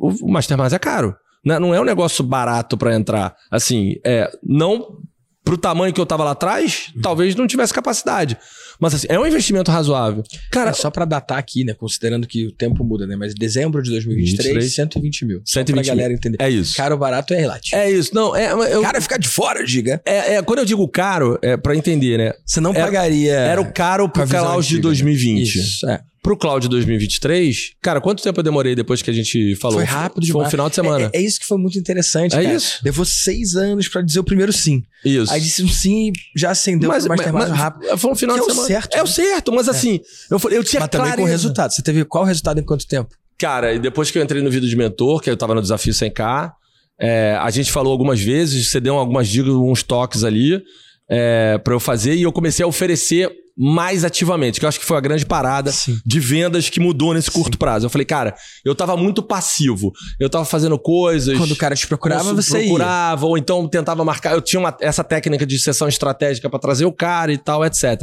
o, 0.00 0.30
Mastermind 0.30 0.72
é 0.72 0.78
caro. 0.78 1.14
Né? 1.44 1.58
Não 1.58 1.74
é 1.74 1.80
um 1.80 1.84
negócio 1.84 2.24
barato 2.24 2.76
para 2.76 2.94
entrar. 2.94 3.36
Assim, 3.50 3.96
é, 4.04 4.30
não 4.42 4.98
pro 5.44 5.56
tamanho 5.56 5.94
que 5.94 6.00
eu 6.00 6.04
tava 6.04 6.24
lá 6.24 6.32
atrás, 6.32 6.92
talvez 7.02 7.34
não 7.34 7.46
tivesse 7.46 7.72
capacidade. 7.72 8.36
Mas 8.80 8.94
assim, 8.94 9.06
é 9.10 9.18
um 9.18 9.26
investimento 9.26 9.70
razoável. 9.70 10.22
Cara, 10.50 10.70
É 10.70 10.72
só 10.72 10.90
pra 10.90 11.04
datar 11.04 11.38
aqui, 11.38 11.64
né? 11.64 11.74
Considerando 11.74 12.26
que 12.26 12.46
o 12.46 12.52
tempo 12.52 12.84
muda, 12.84 13.06
né? 13.06 13.16
Mas 13.16 13.34
dezembro 13.34 13.82
de 13.82 13.90
2023, 13.90 14.46
23, 14.46 14.74
120 14.74 15.24
mil. 15.24 15.40
Só 15.44 15.60
120 15.60 15.84
pra 15.84 15.94
galera 15.94 16.12
entender. 16.12 16.38
é 16.40 16.48
isso. 16.48 16.76
Caro 16.76 16.96
barato 16.96 17.34
é 17.34 17.38
relativo. 17.38 17.76
É 17.76 17.90
isso. 17.90 18.14
Não, 18.14 18.34
é. 18.36 18.52
Eu, 18.72 18.82
Cara, 18.82 19.00
ficar 19.00 19.18
de 19.18 19.28
fora, 19.28 19.64
diga. 19.64 20.00
é, 20.04 20.34
é, 20.34 20.42
quando 20.42 20.60
eu 20.60 20.64
digo 20.64 20.86
caro, 20.88 21.38
é 21.42 21.56
para 21.56 21.74
entender, 21.76 22.18
né? 22.18 22.32
Você 22.46 22.60
não 22.60 22.70
Era- 22.72 22.84
pagaria. 22.84 23.34
Era 23.34 23.60
o 23.60 23.72
caro 23.72 24.08
pro 24.08 24.26
Cloud 24.26 24.66
de 24.66 24.74
antiga, 24.76 24.76
né? 24.76 24.82
2020. 24.82 25.42
Isso, 25.56 25.88
é. 25.88 26.00
Pro 26.28 26.36
Cloud 26.36 26.60
de 26.64 26.68
2023, 26.68 27.72
cara, 27.80 28.02
quanto 28.02 28.22
tempo 28.22 28.38
eu 28.38 28.44
demorei 28.44 28.74
depois 28.74 29.00
que 29.00 29.08
a 29.10 29.14
gente 29.14 29.56
falou? 29.56 29.78
Foi 29.78 29.84
rápido 29.84 30.26
Foi 30.26 30.32
um 30.32 30.34
demais. 30.34 30.50
final 30.50 30.68
de 30.68 30.74
semana. 30.74 31.10
É, 31.14 31.18
é 31.18 31.22
isso 31.22 31.40
que 31.40 31.46
foi 31.46 31.56
muito 31.56 31.78
interessante, 31.78 32.36
É 32.36 32.42
cara. 32.42 32.54
isso. 32.54 32.80
Levou 32.84 33.04
seis 33.06 33.54
anos 33.56 33.88
pra 33.88 34.02
dizer 34.02 34.20
o 34.20 34.24
primeiro 34.24 34.52
sim. 34.52 34.82
Isso. 35.02 35.32
Aí 35.32 35.40
disse 35.40 35.62
um 35.64 35.68
sim 35.68 36.08
e 36.08 36.38
já 36.38 36.50
acendeu 36.50 36.90
mas, 36.90 37.06
pro 37.06 37.16
mas, 37.16 37.32
mas 37.32 37.48
rápido. 37.50 37.96
foi 37.96 38.10
um 38.10 38.14
final 38.14 38.36
Que 38.36 38.42
de 38.42 38.48
é 38.48 38.52
o 38.52 38.54
semana. 38.54 38.68
certo, 38.68 38.94
É 38.94 39.00
o 39.02 39.06
né? 39.06 39.10
certo, 39.10 39.52
mas 39.52 39.68
assim, 39.70 40.00
eu, 40.30 40.38
eu 40.50 40.62
tinha 40.62 40.80
Mas 40.80 40.90
também 40.90 41.06
com 41.12 41.16
clareza. 41.16 41.30
resultado. 41.30 41.72
Você 41.72 41.80
teve 41.82 42.04
qual 42.04 42.24
resultado 42.24 42.60
em 42.60 42.62
quanto 42.62 42.86
tempo? 42.86 43.08
Cara, 43.38 43.72
e 43.72 43.78
depois 43.78 44.10
que 44.10 44.18
eu 44.18 44.22
entrei 44.22 44.42
no 44.42 44.50
vídeo 44.50 44.68
de 44.68 44.76
mentor, 44.76 45.22
que 45.22 45.30
eu 45.30 45.36
tava 45.36 45.54
no 45.54 45.62
desafio 45.62 45.94
100K, 45.94 46.52
é, 47.00 47.38
a 47.40 47.48
gente 47.48 47.72
falou 47.72 47.90
algumas 47.90 48.20
vezes, 48.20 48.68
você 48.70 48.78
deu 48.80 48.96
algumas 48.96 49.28
dicas, 49.28 49.52
uns 49.54 49.82
toques 49.82 50.24
ali 50.24 50.62
é, 51.08 51.56
para 51.56 51.72
eu 51.72 51.80
fazer 51.80 52.14
e 52.16 52.22
eu 52.22 52.32
comecei 52.32 52.62
a 52.62 52.68
oferecer 52.68 53.30
mais 53.60 54.04
ativamente, 54.04 54.60
que 54.60 54.64
eu 54.64 54.68
acho 54.68 54.78
que 54.78 54.86
foi 54.86 54.96
a 54.96 55.00
grande 55.00 55.26
parada 55.26 55.72
Sim. 55.72 55.98
de 56.06 56.20
vendas 56.20 56.70
que 56.70 56.78
mudou 56.78 57.12
nesse 57.12 57.28
curto 57.28 57.58
prazo. 57.58 57.86
Eu 57.86 57.90
falei, 57.90 58.04
cara, 58.04 58.32
eu 58.64 58.72
tava 58.72 58.96
muito 58.96 59.20
passivo. 59.20 59.92
Eu 60.20 60.30
tava 60.30 60.44
fazendo 60.44 60.78
coisas. 60.78 61.36
Quando 61.36 61.50
o 61.50 61.56
cara 61.56 61.74
te 61.74 61.84
procurava, 61.86 62.32
você 62.32 62.58
ia. 62.60 62.64
procurava, 62.66 63.26
ou 63.26 63.36
então 63.36 63.66
tentava 63.66 64.04
marcar. 64.04 64.32
Eu 64.32 64.40
tinha 64.40 64.60
uma- 64.60 64.76
essa 64.80 65.02
técnica 65.02 65.44
de 65.44 65.58
sessão 65.58 65.88
estratégica 65.88 66.48
para 66.48 66.60
trazer 66.60 66.84
o 66.84 66.92
cara 66.92 67.32
e 67.32 67.38
tal, 67.38 67.64
etc. 67.64 68.02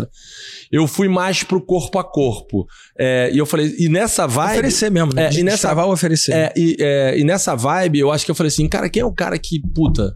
Eu 0.70 0.88
fui 0.88 1.08
mais 1.08 1.42
pro 1.42 1.62
corpo 1.62 2.00
a 2.00 2.04
corpo. 2.04 2.68
É, 3.00 3.30
e 3.32 3.38
eu 3.38 3.46
falei, 3.46 3.74
e 3.80 3.88
nessa 3.88 4.28
vibe. 4.28 4.52
Oferecer 4.60 4.92
mesmo, 4.92 5.14
né? 5.16 5.28
É, 5.28 5.34
e 5.40 5.42
nessa- 5.42 5.74
ou 5.86 5.94
oferecer. 5.94 6.34
É, 6.34 6.54
e, 6.58 6.76
é, 6.80 7.18
e 7.18 7.24
nessa 7.24 7.56
vibe, 7.56 8.00
eu 8.00 8.12
acho 8.12 8.26
que 8.26 8.32
eu 8.32 8.36
falei 8.36 8.50
assim, 8.50 8.68
cara, 8.68 8.90
quem 8.90 9.02
é 9.02 9.06
o 9.06 9.14
cara 9.14 9.40
que, 9.40 9.62
puta. 9.74 10.16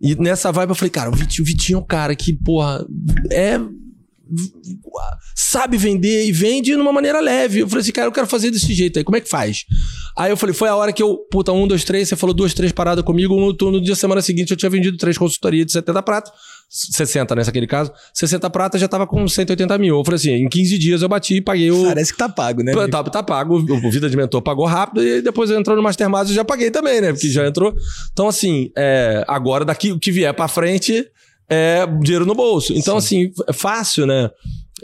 E 0.00 0.14
nessa 0.16 0.50
vibe 0.50 0.70
eu 0.70 0.74
falei, 0.74 0.90
cara, 0.90 1.10
o 1.10 1.14
Vitinho, 1.14 1.44
o 1.44 1.46
Vitinho 1.46 1.76
é 1.76 1.80
um 1.80 1.86
cara 1.86 2.16
que, 2.16 2.32
porra, 2.32 2.84
é. 3.30 3.60
Sabe 5.34 5.76
vender 5.76 6.26
e 6.26 6.32
vende 6.32 6.70
de 6.72 6.76
uma 6.76 6.92
maneira 6.92 7.20
leve. 7.20 7.60
Eu 7.60 7.68
falei 7.68 7.82
assim, 7.82 7.92
cara, 7.92 8.08
eu 8.08 8.12
quero 8.12 8.26
fazer 8.26 8.50
desse 8.50 8.72
jeito 8.72 8.98
aí, 8.98 9.04
como 9.04 9.16
é 9.16 9.20
que 9.20 9.28
faz? 9.28 9.64
Aí 10.16 10.30
eu 10.30 10.36
falei, 10.36 10.54
foi 10.54 10.68
a 10.68 10.76
hora 10.76 10.92
que 10.92 11.02
eu, 11.02 11.18
puta, 11.30 11.52
um, 11.52 11.66
dois, 11.66 11.84
três, 11.84 12.08
você 12.08 12.16
falou 12.16 12.34
duas, 12.34 12.54
três 12.54 12.72
paradas 12.72 13.04
comigo. 13.04 13.34
No, 13.34 13.70
no 13.70 13.80
dia 13.80 13.94
semana 13.94 14.20
seguinte 14.20 14.50
eu 14.50 14.56
tinha 14.56 14.70
vendido 14.70 14.96
três 14.96 15.16
consultorias 15.16 15.66
de 15.66 15.72
70 15.72 16.02
prata, 16.02 16.32
60 16.68 17.34
nesse 17.34 17.50
aquele 17.50 17.66
caso, 17.66 17.92
60 18.14 18.48
prata 18.50 18.78
já 18.78 18.88
tava 18.88 19.06
com 19.06 19.26
180 19.26 19.78
mil. 19.78 19.98
Eu 19.98 20.04
falei 20.04 20.16
assim, 20.16 20.30
em 20.32 20.48
15 20.48 20.78
dias 20.78 21.02
eu 21.02 21.08
bati 21.08 21.36
e 21.36 21.40
paguei 21.40 21.70
o. 21.70 21.84
Parece 21.84 22.12
que 22.12 22.18
tá 22.18 22.28
pago, 22.28 22.62
né? 22.62 22.72
Tá, 22.88 23.02
tá 23.04 23.22
pago, 23.22 23.56
o 23.56 23.90
Vida 23.90 24.08
de 24.08 24.16
Mentor 24.16 24.42
pagou 24.42 24.66
rápido 24.66 25.02
e 25.02 25.20
depois 25.22 25.50
entrou 25.50 25.76
no 25.76 25.82
Mastermind 25.82 26.28
eu 26.28 26.34
já 26.34 26.44
paguei 26.44 26.70
também, 26.70 27.00
né? 27.00 27.12
Porque 27.12 27.28
já 27.30 27.46
entrou. 27.46 27.74
Então, 28.12 28.28
assim, 28.28 28.70
é, 28.76 29.24
agora 29.28 29.64
daqui 29.64 29.92
o 29.92 29.98
que 29.98 30.10
vier 30.10 30.32
pra 30.34 30.48
frente 30.48 31.06
é 31.52 31.86
dinheiro 32.00 32.24
no 32.24 32.34
bolso. 32.34 32.72
Então, 32.72 32.96
assim, 32.96 33.30
é 33.46 33.52
fácil, 33.52 34.06
né? 34.06 34.30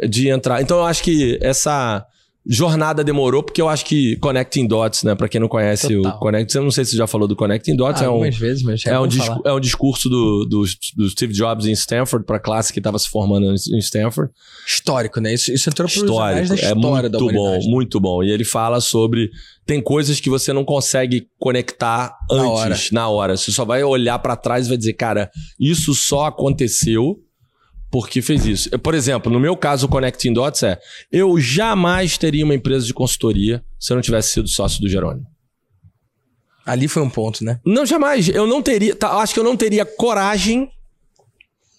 De 0.08 0.28
entrar. 0.28 0.60
Então, 0.60 0.78
eu 0.78 0.84
acho 0.84 1.02
que 1.02 1.38
essa. 1.40 2.04
Jornada 2.46 3.04
demorou, 3.04 3.42
porque 3.42 3.60
eu 3.60 3.68
acho 3.68 3.84
que 3.84 4.16
Connecting 4.16 4.66
Dots, 4.66 5.02
né? 5.02 5.14
Pra 5.14 5.28
quem 5.28 5.38
não 5.40 5.48
conhece 5.48 5.94
Total. 5.94 6.16
o 6.16 6.18
Connecting, 6.18 6.56
eu 6.58 6.64
não 6.64 6.70
sei 6.70 6.84
se 6.84 6.92
você 6.92 6.96
já 6.96 7.06
falou 7.06 7.28
do 7.28 7.36
Connecting 7.36 7.76
Dots, 7.76 8.00
Ah, 8.00 8.06
é 8.06 8.08
um, 8.08 8.20
vezes, 8.30 8.62
mas 8.62 8.86
é, 8.86 8.98
um 8.98 9.06
discu- 9.06 9.42
é 9.44 9.52
um 9.52 9.60
discurso 9.60 10.08
do, 10.08 10.46
do, 10.46 10.64
do 10.96 11.10
Steve 11.10 11.32
Jobs 11.34 11.66
em 11.66 11.72
Stanford 11.72 12.24
pra 12.24 12.38
classe 12.40 12.72
que 12.72 12.78
estava 12.80 12.98
se 12.98 13.08
formando 13.08 13.50
em 13.52 13.78
Stanford. 13.78 14.32
Histórico, 14.66 15.20
né? 15.20 15.34
Isso, 15.34 15.52
isso 15.52 15.68
entrou 15.68 15.86
para 15.88 15.96
Histórico. 16.00 16.48
da 16.48 16.54
É 16.54 16.72
história 16.74 17.10
da 17.10 17.18
muito 17.18 17.34
bom, 17.34 17.40
humanidade. 17.42 17.70
muito 17.70 18.00
bom. 18.00 18.22
E 18.22 18.30
ele 18.30 18.44
fala 18.44 18.80
sobre. 18.80 19.30
Tem 19.66 19.82
coisas 19.82 20.18
que 20.18 20.30
você 20.30 20.50
não 20.50 20.64
consegue 20.64 21.26
conectar 21.38 22.16
Na 22.30 22.42
antes, 22.42 22.90
na 22.90 23.08
hora. 23.10 23.36
Você 23.36 23.52
só 23.52 23.66
vai 23.66 23.84
olhar 23.84 24.18
pra 24.20 24.34
trás 24.36 24.64
e 24.64 24.68
vai 24.70 24.78
dizer, 24.78 24.94
cara, 24.94 25.30
isso 25.60 25.94
só 25.94 26.24
aconteceu 26.26 27.16
porque 27.90 28.20
fez 28.20 28.44
isso. 28.46 28.78
Por 28.78 28.94
exemplo, 28.94 29.32
no 29.32 29.40
meu 29.40 29.56
caso, 29.56 29.86
o 29.86 29.88
Connecting 29.88 30.32
Dots 30.32 30.62
é: 30.62 30.78
eu 31.10 31.38
jamais 31.40 32.18
teria 32.18 32.44
uma 32.44 32.54
empresa 32.54 32.86
de 32.86 32.94
consultoria 32.94 33.64
se 33.78 33.92
eu 33.92 33.94
não 33.94 34.02
tivesse 34.02 34.32
sido 34.32 34.48
sócio 34.48 34.80
do 34.80 34.88
Jerônimo. 34.88 35.26
Ali 36.64 36.86
foi 36.86 37.02
um 37.02 37.08
ponto, 37.08 37.42
né? 37.42 37.60
Não, 37.64 37.86
jamais. 37.86 38.28
Eu 38.28 38.46
não 38.46 38.60
teria. 38.60 38.94
tá, 38.94 39.16
acho 39.18 39.32
que 39.32 39.40
eu 39.40 39.44
não 39.44 39.56
teria 39.56 39.86
coragem 39.86 40.70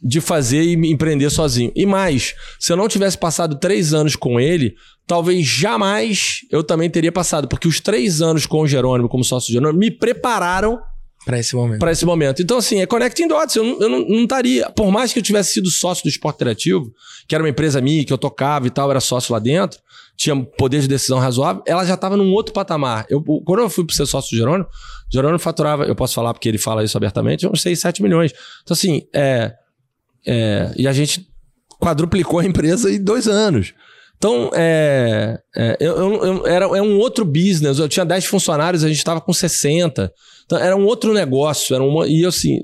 de 0.01 0.20
fazer 0.20 0.64
e 0.64 0.76
me 0.76 0.91
empreender 0.91 1.30
sozinho. 1.30 1.72
E 1.76 1.86
mais, 1.86 2.34
se 2.60 2.72
eu 2.72 2.78
não 2.78 2.88
tivesse 2.88 3.18
passado 3.18 3.60
três 3.60 3.93
anos 3.93 4.16
com 4.16 4.39
ele, 4.39 4.76
talvez 5.05 5.45
jamais 5.45 6.39
eu 6.51 6.64
também 6.64 6.89
teria 6.89 7.12
passado. 7.12 7.47
Porque 7.47 7.68
os 7.68 7.80
três 7.80 8.22
anos 8.22 8.47
com 8.47 8.62
o 8.62 8.68
Jerônimo, 8.68 9.10
como 9.10 9.24
sócio 9.24 9.49
do 9.49 9.53
Jerônimo, 9.53 9.80
me 9.80 9.91
prepararam 9.91 10.80
Para 11.26 11.38
esse 11.39 11.55
momento. 11.55 11.80
para 11.80 11.91
esse 11.91 12.05
momento. 12.05 12.41
Então, 12.41 12.57
assim, 12.57 12.80
é 12.82 12.86
Connecting 12.86 13.28
Dots. 13.28 13.55
Eu, 13.55 13.63
não, 13.63 13.82
eu 13.82 13.89
não, 13.89 14.22
estaria. 14.24 14.70
Por 14.72 14.89
mais 14.89 15.11
que 15.11 15.20
eu 15.20 15.24
tivesse 15.24 15.53
sido 15.53 15.70
sócio 15.70 16.03
do 16.03 16.09
Esporte 16.09 16.36
Interativo, 16.38 16.91
que 17.28 17.36
era 17.36 17.43
uma 17.43 17.49
empresa 17.49 17.82
minha, 17.82 18.03
que 18.05 18.13
eu 18.13 18.17
tocava 18.17 18.65
e 18.67 18.70
tal, 18.70 18.89
era 18.89 18.99
sócio 19.01 19.34
lá 19.34 19.39
dentro, 19.39 19.80
tinha 20.15 20.36
poder 20.36 20.82
de 20.82 20.88
decisão 20.88 21.20
razoável, 21.20 21.61
ela 21.65 21.86
já 21.86 21.93
estava 21.95 22.15
num 22.17 22.32
outro 22.32 22.53
patamar. 22.53 23.05
Eu, 23.09 23.22
quando 23.45 23.59
eu 23.59 23.70
fui 23.70 23.86
para 23.86 23.95
ser 23.95 24.05
sócio 24.05 24.32
do 24.32 24.38
Jerônimo, 24.38 24.67
Jerônimo 25.11 25.39
faturava, 25.39 25.84
eu 25.84 25.95
posso 25.95 26.13
falar 26.13 26.34
porque 26.34 26.47
ele 26.47 26.57
fala 26.57 26.84
isso 26.84 26.95
abertamente, 26.97 27.45
uns 27.47 27.61
6, 27.61 27.80
7 27.80 28.01
milhões. 28.01 28.32
Então, 28.63 28.74
assim, 28.74 29.03
é, 29.13 29.53
é, 30.26 30.72
e 30.78 30.88
a 30.88 30.93
gente 30.93 31.28
quadruplicou 31.82 32.39
a 32.39 32.45
empresa 32.45 32.91
em 32.91 33.01
dois 33.01 33.28
anos. 33.28 33.74
Então, 34.17 34.51
é, 34.53 35.39
é, 35.55 35.78
eu- 35.80 35.95
eu- 36.24 36.47
era, 36.47 36.65
é 36.65 36.82
um 36.82 36.97
outro 36.97 37.24
business. 37.24 37.80
Eu 37.80 37.88
tinha 37.88 38.05
10 38.05 38.26
funcionários, 38.26 38.84
a 38.84 38.88
gente 38.89 38.97
estava 38.97 39.22
com 39.22 39.32
60. 39.32 40.11
Então, 40.49 40.57
era 40.57 40.75
um 40.75 40.85
outro 40.87 41.13
negócio. 41.13 41.75
Era 41.75 41.83
uma, 41.83 42.07
e 42.07 42.25
assim, 42.25 42.61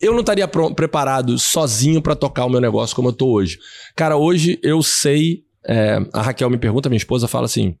eu 0.00 0.12
não 0.12 0.20
estaria 0.20 0.48
preparado 0.48 1.38
sozinho 1.38 2.02
para 2.02 2.16
tocar 2.16 2.44
o 2.44 2.50
meu 2.50 2.60
negócio 2.60 2.96
como 2.96 3.10
eu 3.10 3.12
tô 3.12 3.28
hoje. 3.28 3.56
Cara, 3.94 4.16
hoje 4.16 4.58
eu 4.64 4.82
sei. 4.82 5.44
é, 5.64 5.98
a 6.12 6.22
Raquel 6.22 6.50
me 6.50 6.58
pergunta, 6.58 6.88
minha 6.88 6.96
esposa 6.96 7.28
fala 7.28 7.44
assim: 7.44 7.76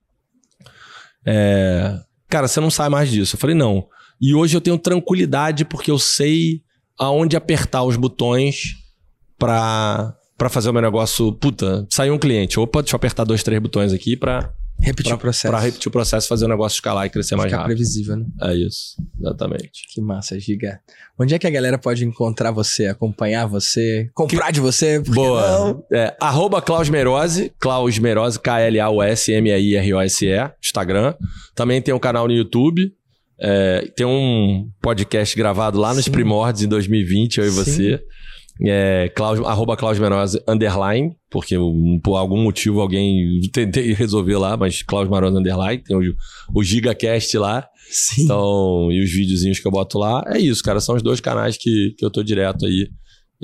é, 1.26 1.98
Cara, 2.28 2.46
você 2.46 2.60
não 2.60 2.70
sai 2.70 2.88
mais 2.88 3.10
disso. 3.10 3.34
Eu 3.34 3.40
falei, 3.40 3.56
não. 3.56 3.88
E 4.20 4.34
hoje 4.34 4.56
eu 4.56 4.60
tenho 4.60 4.78
tranquilidade 4.78 5.64
porque 5.64 5.90
eu 5.90 5.98
sei 5.98 6.62
aonde 6.96 7.36
apertar 7.36 7.82
os 7.82 7.96
botões 7.96 8.76
pra, 9.36 10.14
pra 10.38 10.48
fazer 10.48 10.70
o 10.70 10.72
meu 10.72 10.82
negócio. 10.82 11.32
Puta, 11.32 11.84
saiu 11.90 12.14
um 12.14 12.18
cliente. 12.18 12.60
Opa, 12.60 12.82
deixa 12.82 12.94
eu 12.94 12.98
apertar 12.98 13.24
dois, 13.24 13.42
três 13.42 13.60
botões 13.60 13.92
aqui 13.92 14.16
pra, 14.16 14.52
Repetir 14.80 15.10
pra, 15.10 15.16
o 15.16 15.18
processo. 15.18 15.50
pra 15.52 15.60
repetir 15.60 15.88
o 15.88 15.90
processo, 15.90 16.28
fazer 16.28 16.44
o 16.44 16.48
negócio 16.48 16.76
escalar 16.76 17.06
e 17.06 17.10
crescer 17.10 17.36
mais 17.36 17.50
Ficar 17.50 17.62
rápido. 17.62 17.76
previsível, 17.76 18.16
né? 18.16 18.26
É 18.42 18.54
isso, 18.54 18.96
exatamente. 19.18 19.86
Que 19.92 20.00
massa, 20.00 20.38
Giga. 20.38 20.78
Onde 21.18 21.34
é 21.34 21.38
que 21.38 21.46
a 21.46 21.50
galera 21.50 21.78
pode 21.78 22.04
encontrar 22.04 22.50
você, 22.50 22.86
acompanhar 22.86 23.46
você, 23.46 24.10
comprar 24.14 24.50
de 24.50 24.60
você? 24.60 25.00
Que? 25.00 25.10
Boa. 25.10 25.82
É, 25.92 26.14
arroba 26.20 26.60
Klaus 26.60 26.88
Merose, 26.90 27.52
Klaus 27.58 27.98
Merose, 27.98 28.38
K-L-A-U-S-M-I-R-O-S-E, 28.40 30.50
Instagram. 30.64 31.14
Também 31.54 31.80
tem 31.80 31.94
um 31.94 31.98
canal 31.98 32.26
no 32.26 32.34
YouTube. 32.34 32.92
É, 33.38 33.90
tem 33.96 34.06
um 34.06 34.68
podcast 34.80 35.36
gravado 35.36 35.78
lá 35.78 35.92
nos 35.94 36.04
Sim. 36.04 36.12
primórdios 36.12 36.64
em 36.64 36.68
2020, 36.68 37.38
eu 37.38 37.46
e 37.46 37.50
Sim. 37.50 37.56
você. 37.56 38.02
É, 38.62 39.08
Klaus, 39.08 39.40
arroba 39.40 39.76
underline, 40.46 41.16
porque 41.28 41.56
por 42.02 42.16
algum 42.16 42.42
motivo 42.42 42.80
alguém 42.80 43.40
tentei 43.52 43.92
resolver 43.92 44.36
lá, 44.36 44.56
mas 44.56 44.82
Klaus 44.82 45.08
Merose, 45.08 45.36
underline. 45.36 45.82
Tem 45.82 45.96
o, 45.96 46.00
o 46.54 46.62
GigaCast 46.62 47.36
lá. 47.38 47.66
Sim. 47.90 48.24
Então, 48.24 48.90
e 48.90 49.02
os 49.02 49.10
videozinhos 49.10 49.58
que 49.58 49.66
eu 49.66 49.72
boto 49.72 49.98
lá. 49.98 50.22
É 50.28 50.38
isso, 50.38 50.62
cara. 50.62 50.80
São 50.80 50.94
os 50.94 51.02
dois 51.02 51.20
canais 51.20 51.56
que, 51.56 51.94
que 51.98 52.04
eu 52.04 52.10
tô 52.10 52.22
direto 52.22 52.64
aí. 52.64 52.88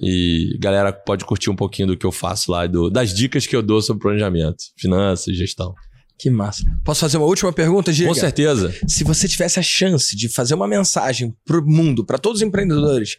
E 0.03 0.57
galera 0.61 0.93
pode 0.93 1.25
curtir 1.25 1.51
um 1.51 1.57
pouquinho 1.57 1.89
do 1.89 1.97
que 1.97 2.07
eu 2.07 2.13
faço 2.13 2.51
lá, 2.51 2.67
do, 2.67 2.89
das 2.89 3.13
dicas 3.13 3.47
que 3.47 3.55
eu 3.55 3.63
dou 3.63 3.83
sobre 3.83 4.03
planejamento, 4.03 4.57
finanças, 4.79 5.37
gestão. 5.37 5.75
Que 6.19 6.31
massa. 6.31 6.63
Posso 6.85 7.01
fazer 7.01 7.17
uma 7.17 7.27
última 7.27 7.53
pergunta, 7.53 7.93
Giga? 7.93 8.09
Com 8.09 8.15
certeza. 8.15 8.75
Se 8.87 9.03
você 9.05 9.27
tivesse 9.27 9.59
a 9.59 9.63
chance 9.63 10.15
de 10.17 10.29
fazer 10.29 10.55
uma 10.55 10.69
mensagem 10.69 11.35
pro 11.45 11.65
mundo, 11.67 12.05
para 12.05 12.19
todos 12.19 12.41
os 12.41 12.47
empreendedores 12.47 13.17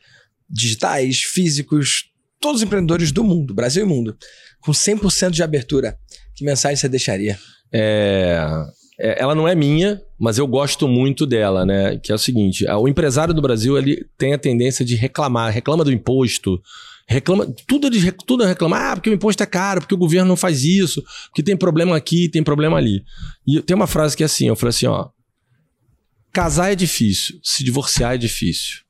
digitais, 0.52 1.22
físicos, 1.22 2.06
todos 2.39 2.62
os 2.62 2.66
empreendedores 2.66 3.12
do 3.12 3.24
mundo, 3.24 3.54
Brasil 3.54 3.84
e 3.84 3.88
mundo, 3.88 4.18
com 4.62 4.72
100% 4.72 5.32
de 5.32 5.43
abertura, 5.43 5.97
que 6.36 6.43
mensagem 6.43 6.76
você 6.76 6.89
deixaria? 6.89 7.38
É, 7.72 8.39
é, 8.99 9.22
ela 9.22 9.34
não 9.34 9.47
é 9.47 9.56
minha, 9.56 10.02
mas 10.20 10.38
eu 10.38 10.45
gosto 10.45 10.88
muito 10.88 11.26
dela, 11.26 11.66
né? 11.66 11.97
Que 11.97 12.12
é 12.12 12.16
o 12.16 12.20
seguinte: 12.20 12.66
o 12.68 12.88
empresário 12.88 13.34
do 13.34 13.41
Brasil 13.41 13.78
ele 13.78 14.06
tem 14.18 14.34
a 14.34 14.38
tendência 14.38 14.84
de 14.84 14.95
reclamar, 14.95 15.52
reclama 15.54 15.84
do 15.84 15.91
imposto, 15.91 16.62
reclama 17.08 17.47
tudo 17.68 17.89
rec- 17.89 18.24
tudo 18.26 18.43
reclama, 18.43 18.78
ah, 18.78 18.95
porque 18.95 19.10
o 19.10 19.14
imposto 19.14 19.41
é 19.41 19.45
caro, 19.45 19.82
porque 19.82 19.95
o 19.95 19.97
governo 19.97 20.28
não 20.28 20.36
faz 20.36 20.64
isso, 20.64 21.04
porque 21.28 21.41
tem 21.41 21.58
problema 21.58 21.95
aqui, 21.95 22.30
tem 22.30 22.43
problema 22.43 22.78
ali. 22.78 23.04
E 23.47 23.62
tem 23.62 23.76
uma 23.76 23.88
frase 23.88 24.16
que 24.16 24.24
é 24.24 24.26
assim, 24.26 24.47
eu 24.47 24.56
falei 24.56 24.70
assim, 24.70 24.86
ó, 24.88 25.10
casar 26.32 26.72
é 26.72 26.76
difícil, 26.76 27.39
se 27.43 27.64
divorciar 27.64 28.16
é 28.16 28.18
difícil. 28.18 28.82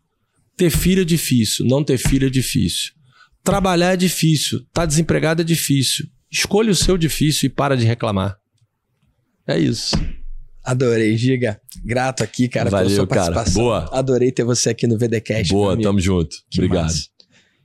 Ter 0.58 0.70
filho 0.70 1.02
é 1.02 1.06
difícil, 1.06 1.66
não 1.66 1.84
ter 1.84 1.98
filho 1.98 2.28
é 2.28 2.30
difícil. 2.30 2.92
Trabalhar 3.44 3.94
é 3.94 3.98
difícil, 3.98 4.60
tá 4.74 4.86
desempregado 4.86 5.42
é 5.42 5.46
difícil. 5.46 6.06
Escolha 6.32 6.72
o 6.72 6.76
seu 6.76 6.98
difícil 6.98 7.48
e 7.48 7.50
para 7.50 7.76
de 7.76 7.86
reclamar. 7.86 8.38
É 9.48 9.58
isso. 9.58 9.96
Adorei, 10.64 11.18
Giga. 11.18 11.60
Grato 11.84 12.24
aqui, 12.24 12.48
cara, 12.48 12.70
pela 12.70 12.84
Valeu, 12.84 12.96
sua 12.96 13.08
cara. 13.08 13.22
participação. 13.34 13.64
Boa. 13.64 13.90
Adorei 13.92 14.32
ter 14.32 14.44
você 14.44 14.70
aqui 14.70 14.86
no 14.86 14.98
VDcast. 14.98 15.52
Boa, 15.52 15.80
tamo 15.82 16.00
junto. 16.00 16.36
Que 16.50 16.60
Obrigado. 16.60 16.84
massa. 16.84 17.08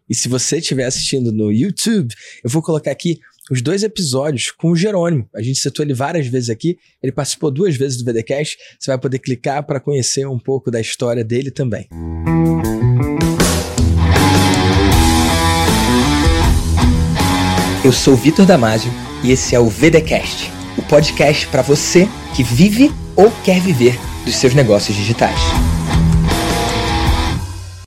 E 0.08 0.14
se 0.14 0.28
você 0.28 0.58
estiver 0.58 0.84
assistindo 0.86 1.30
no 1.30 1.52
YouTube, 1.52 2.14
eu 2.42 2.48
vou 2.48 2.62
colocar 2.62 2.90
aqui 2.90 3.18
os 3.50 3.60
dois 3.60 3.82
episódios 3.82 4.50
com 4.50 4.70
o 4.70 4.76
Jerônimo. 4.76 5.28
A 5.34 5.42
gente 5.42 5.58
citou 5.58 5.84
ele 5.84 5.94
várias 5.94 6.26
vezes 6.26 6.48
aqui. 6.48 6.78
Ele 7.02 7.12
participou 7.12 7.50
duas 7.50 7.76
vezes 7.76 7.98
do 7.98 8.04
VDcast. 8.04 8.56
Você 8.80 8.90
vai 8.90 8.98
poder 8.98 9.18
clicar 9.18 9.64
para 9.64 9.78
conhecer 9.78 10.26
um 10.26 10.38
pouco 10.38 10.70
da 10.70 10.80
história 10.80 11.22
dele 11.24 11.50
também. 11.50 11.88
Eu 17.86 17.92
sou 17.92 18.16
Vitor 18.16 18.44
Damasio 18.44 18.92
e 19.22 19.30
esse 19.30 19.54
é 19.54 19.60
o 19.60 19.68
VDcast, 19.68 20.52
o 20.76 20.82
podcast 20.82 21.46
para 21.46 21.62
você 21.62 22.08
que 22.34 22.42
vive 22.42 22.92
ou 23.14 23.30
quer 23.44 23.60
viver 23.60 23.96
dos 24.24 24.34
seus 24.34 24.54
negócios 24.54 24.96
digitais. 24.96 25.38